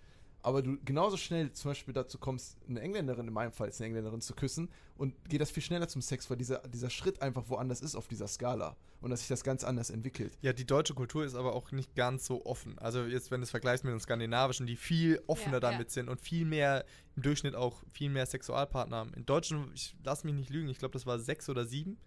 aber 0.44 0.62
du 0.62 0.78
genauso 0.84 1.18
schnell 1.18 1.52
zum 1.52 1.72
Beispiel 1.72 1.94
dazu 1.94 2.18
kommst, 2.18 2.58
eine 2.68 2.82
Engländerin, 2.82 3.28
in 3.28 3.34
meinem 3.34 3.52
Fall 3.52 3.70
ist 3.70 3.80
eine 3.80 3.88
Engländerin, 3.88 4.22
zu 4.22 4.34
küssen 4.34 4.70
und 4.98 5.14
geht 5.30 5.42
das 5.42 5.52
viel 5.52 5.64
schneller 5.64 5.88
zum 5.88 6.02
Sex, 6.02 6.30
weil 6.30 6.38
dieser, 6.38 6.60
dieser 6.68 6.90
Schritt 6.90 7.22
einfach 7.22 7.44
woanders 7.48 7.82
ist 7.82 7.96
auf 7.96 8.08
dieser 8.08 8.28
Skala 8.28 8.76
und 9.02 9.10
dass 9.10 9.22
sich 9.22 9.30
das 9.30 9.44
ganz 9.44 9.64
anders 9.64 9.90
entwickelt. 9.90 10.38
Ja, 10.42 10.54
die 10.54 10.66
deutsche 10.66 10.94
Kultur 10.94 11.26
ist 11.26 11.36
aber 11.36 11.54
auch 11.54 11.72
nicht 11.72 11.96
ganz 11.96 12.26
so 12.26 12.46
offen. 12.46 12.78
Also 12.80 13.04
jetzt, 13.04 13.32
wenn 13.32 13.42
du 13.42 13.44
es 13.44 13.52
vergleichst 13.52 13.84
mit 13.84 13.94
den 13.94 14.00
skandinavischen, 14.00 14.68
die 14.68 14.76
viel 14.76 15.22
offener 15.28 15.56
Ja, 15.56 15.60
damit 15.60 15.88
ja. 15.90 15.94
sind 15.94 16.10
und 16.10 16.22
viel 16.22 16.46
mehr, 16.46 16.86
im 17.16 17.24
Durchschnitt 17.24 17.56
auch 17.56 17.84
viel 17.92 18.10
mehr 18.10 18.26
Sexualpartner 18.26 18.98
haben. 18.98 19.14
In 19.14 19.26
Deutschen, 19.26 19.72
ich 19.74 19.96
lass 20.04 20.24
mich 20.24 20.34
nicht 20.34 20.50
lügen, 20.50 20.70
ich 20.70 20.78
glaube, 20.78 20.94
das 20.94 21.06
war 21.06 21.20
sechs 21.20 21.50
oder 21.50 21.66
sieben, 21.66 21.98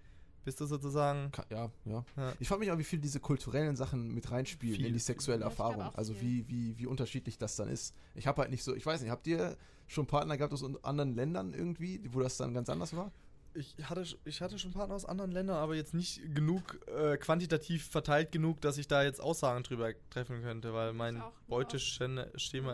bist 0.45 0.61
du 0.61 0.67
sozusagen. 0.67 1.31
Ka- 1.33 1.47
Ja, 1.51 1.71
ja. 1.85 2.05
Ja. 2.17 2.33
Ich 2.39 2.49
frage 2.49 2.61
mich 2.61 2.71
auch, 2.71 2.79
wie 2.79 2.85
viel 2.85 2.99
diese 2.99 3.21
kulturellen 3.21 3.77
Sachen 3.77 4.13
mit 4.15 4.31
reinspielen 4.31 4.77
Viel. 4.77 4.87
in 4.87 4.93
die 4.93 4.99
sexuelle 5.01 5.41
Ja, 5.43 5.47
Erfahrung. 5.49 5.83
Also 5.95 6.21
wie, 6.21 6.47
wie, 6.49 6.79
wie 6.79 6.87
unterschiedlich 6.87 7.39
das 7.39 7.57
dann 7.57 7.69
ist. 7.69 7.95
Ich 8.15 8.27
habe 8.27 8.41
halt 8.43 8.51
nicht 8.51 8.63
so, 8.63 8.75
ich 8.75 8.85
weiß 8.87 9.01
nicht, 9.01 9.11
habt 9.11 9.27
ihr 9.27 9.57
schon 9.87 10.07
Partner 10.07 10.37
gehabt 10.37 10.53
aus 10.53 10.65
anderen 10.85 11.15
Ländern 11.15 11.53
irgendwie, 11.55 12.01
wo 12.13 12.21
das 12.21 12.37
dann 12.37 12.55
ganz 12.55 12.69
anders 12.69 12.95
war? 12.97 13.11
Ich 13.57 13.77
hatte, 13.85 14.05
ich 14.25 14.41
hatte 14.41 14.59
schon 14.59 14.73
Partner 14.73 14.97
aus 14.97 15.05
anderen 15.05 15.31
Ländern, 15.31 15.57
aber 15.59 15.77
jetzt 15.77 15.95
nicht 15.95 16.35
genug, 16.35 16.81
äh, 16.89 17.17
quantitativ 17.19 17.87
verteilt 17.89 18.33
genug, 18.33 18.61
dass 18.61 18.79
ich 18.79 18.89
da 18.89 19.05
jetzt 19.05 19.21
Aussagen 19.21 19.63
drüber 19.63 19.93
treffen 20.11 20.43
könnte, 20.43 20.75
weil 20.75 20.93
mein 20.93 21.23
Beuteschema 21.47 22.23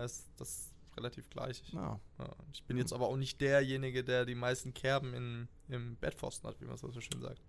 ist 0.04 0.28
das 0.38 0.72
relativ 0.96 1.28
gleich. 1.30 1.62
Ja. 1.72 2.00
Ja, 2.18 2.28
ich 2.52 2.64
bin 2.64 2.76
jetzt 2.78 2.92
aber 2.92 3.08
auch 3.08 3.16
nicht 3.16 3.40
derjenige, 3.40 4.02
der 4.04 4.24
die 4.24 4.34
meisten 4.34 4.74
Kerben 4.74 5.14
in, 5.14 5.48
im 5.68 5.96
Bettpfosten 5.96 6.48
hat, 6.48 6.60
wie 6.60 6.64
man 6.66 6.76
so 6.76 6.90
schön 6.92 7.20
sagt. 7.20 7.40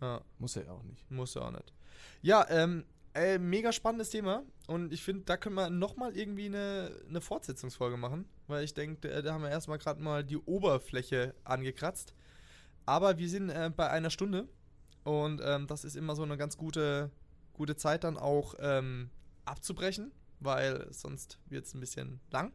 Ja, 0.00 0.20
Muss 0.38 0.56
er 0.56 0.64
ja 0.66 0.72
auch 0.72 0.82
nicht. 0.82 1.10
muss 1.10 1.34
ja 1.34 1.42
auch 1.42 1.50
nicht. 1.50 1.72
Ja, 2.22 2.46
ähm, 2.50 2.84
äh, 3.14 3.38
mega 3.38 3.72
spannendes 3.72 4.10
Thema 4.10 4.42
und 4.66 4.92
ich 4.92 5.02
finde, 5.02 5.24
da 5.24 5.36
können 5.38 5.54
wir 5.54 5.70
nochmal 5.70 6.14
irgendwie 6.16 6.46
eine, 6.46 6.90
eine 7.08 7.20
Fortsetzungsfolge 7.22 7.96
machen, 7.96 8.26
weil 8.46 8.64
ich 8.64 8.74
denke, 8.74 9.08
da, 9.08 9.22
da 9.22 9.32
haben 9.32 9.42
wir 9.42 9.50
erstmal 9.50 9.78
gerade 9.78 10.02
mal 10.02 10.22
die 10.22 10.36
Oberfläche 10.36 11.34
angekratzt. 11.44 12.12
Aber 12.84 13.18
wir 13.18 13.28
sind 13.28 13.48
äh, 13.50 13.70
bei 13.74 13.88
einer 13.90 14.10
Stunde 14.10 14.46
und 15.04 15.40
ähm, 15.42 15.66
das 15.66 15.84
ist 15.84 15.96
immer 15.96 16.14
so 16.14 16.22
eine 16.24 16.36
ganz 16.36 16.56
gute, 16.56 17.10
gute 17.54 17.76
Zeit 17.76 18.04
dann 18.04 18.16
auch 18.18 18.54
ähm, 18.60 19.10
abzubrechen, 19.44 20.12
weil 20.40 20.86
sonst 20.92 21.38
wird 21.46 21.64
es 21.64 21.74
ein 21.74 21.80
bisschen 21.80 22.20
lang. 22.30 22.52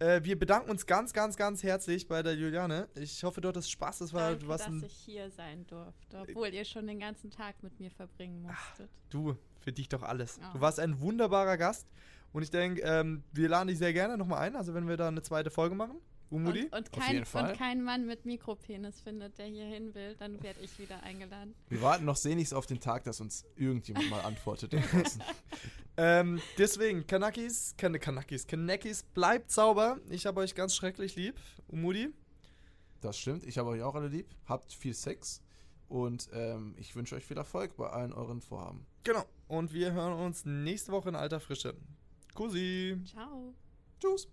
Äh, 0.00 0.24
wir 0.24 0.38
bedanken 0.38 0.70
uns 0.70 0.86
ganz, 0.86 1.12
ganz, 1.12 1.36
ganz 1.36 1.62
herzlich 1.62 2.08
bei 2.08 2.22
der 2.22 2.34
Juliane. 2.34 2.88
Ich 2.94 3.22
hoffe, 3.22 3.42
du 3.42 3.48
hattest 3.48 3.70
Spaß. 3.70 3.98
Das 3.98 4.14
war, 4.14 4.30
Danke, 4.30 4.48
warst 4.48 4.66
dass 4.66 4.82
ich 4.82 4.92
hier 4.92 5.30
sein 5.30 5.66
durfte, 5.66 6.18
obwohl 6.18 6.48
ihr 6.48 6.64
schon 6.64 6.86
den 6.86 6.98
ganzen 6.98 7.30
Tag 7.30 7.62
mit 7.62 7.78
mir 7.78 7.90
verbringen 7.90 8.42
musstet. 8.42 8.90
Du, 9.10 9.36
für 9.58 9.72
dich 9.72 9.90
doch 9.90 10.02
alles. 10.02 10.38
Ja. 10.38 10.52
Du 10.54 10.60
warst 10.60 10.80
ein 10.80 11.00
wunderbarer 11.00 11.58
Gast 11.58 11.86
und 12.32 12.42
ich 12.42 12.50
denke, 12.50 12.80
ähm, 12.80 13.24
wir 13.32 13.50
laden 13.50 13.68
dich 13.68 13.76
sehr 13.76 13.92
gerne 13.92 14.16
nochmal 14.16 14.38
ein, 14.38 14.56
also 14.56 14.72
wenn 14.72 14.88
wir 14.88 14.96
da 14.96 15.08
eine 15.08 15.20
zweite 15.20 15.50
Folge 15.50 15.74
machen. 15.74 16.00
Umudi? 16.30 16.64
Und, 16.64 16.72
und, 16.72 16.92
Auf 16.92 17.00
kein, 17.00 17.12
jeden 17.14 17.26
Fall. 17.26 17.50
und 17.50 17.58
kein 17.58 17.82
Mann 17.82 18.06
mit 18.06 18.24
Mikropenis 18.24 19.00
findet, 19.00 19.38
der 19.38 19.46
hier 19.46 19.64
hin 19.66 19.94
will, 19.94 20.14
dann 20.16 20.42
werde 20.42 20.60
ich 20.60 20.78
wieder 20.78 21.02
eingeladen. 21.02 21.54
Wir 21.68 21.82
warten 21.82 22.04
noch 22.04 22.16
sehnlichst 22.16 22.54
auf 22.54 22.66
den 22.66 22.80
Tag, 22.80 23.04
dass 23.04 23.20
uns 23.20 23.44
irgendjemand 23.56 24.10
mal 24.10 24.20
antwortet. 24.22 24.72
Ähm, 25.96 26.40
deswegen, 26.56 27.06
Kanakis, 27.06 27.74
keine 27.76 27.98
Kanakis, 27.98 28.46
Kanakis, 28.46 29.02
bleibt 29.02 29.50
sauber. 29.50 29.98
Ich 30.08 30.24
habe 30.24 30.40
euch 30.40 30.54
ganz 30.54 30.74
schrecklich 30.74 31.14
lieb. 31.14 31.34
Umudi? 31.68 32.08
das 33.00 33.18
stimmt. 33.18 33.44
Ich 33.44 33.58
habe 33.58 33.70
euch 33.70 33.82
auch 33.82 33.94
alle 33.94 34.08
lieb. 34.08 34.26
Habt 34.46 34.72
viel 34.72 34.94
Sex. 34.94 35.42
Und 35.88 36.28
ähm, 36.32 36.74
ich 36.78 36.94
wünsche 36.94 37.16
euch 37.16 37.24
viel 37.24 37.36
Erfolg 37.36 37.76
bei 37.76 37.88
allen 37.90 38.12
euren 38.12 38.40
Vorhaben. 38.40 38.86
Genau. 39.04 39.24
Und 39.48 39.72
wir 39.72 39.92
hören 39.92 40.12
uns 40.12 40.44
nächste 40.44 40.92
Woche 40.92 41.08
in 41.08 41.16
alter 41.16 41.40
Frische. 41.40 41.74
Kussi. 42.34 42.96
Ciao. 43.04 43.54
Tschüss. 43.98 44.28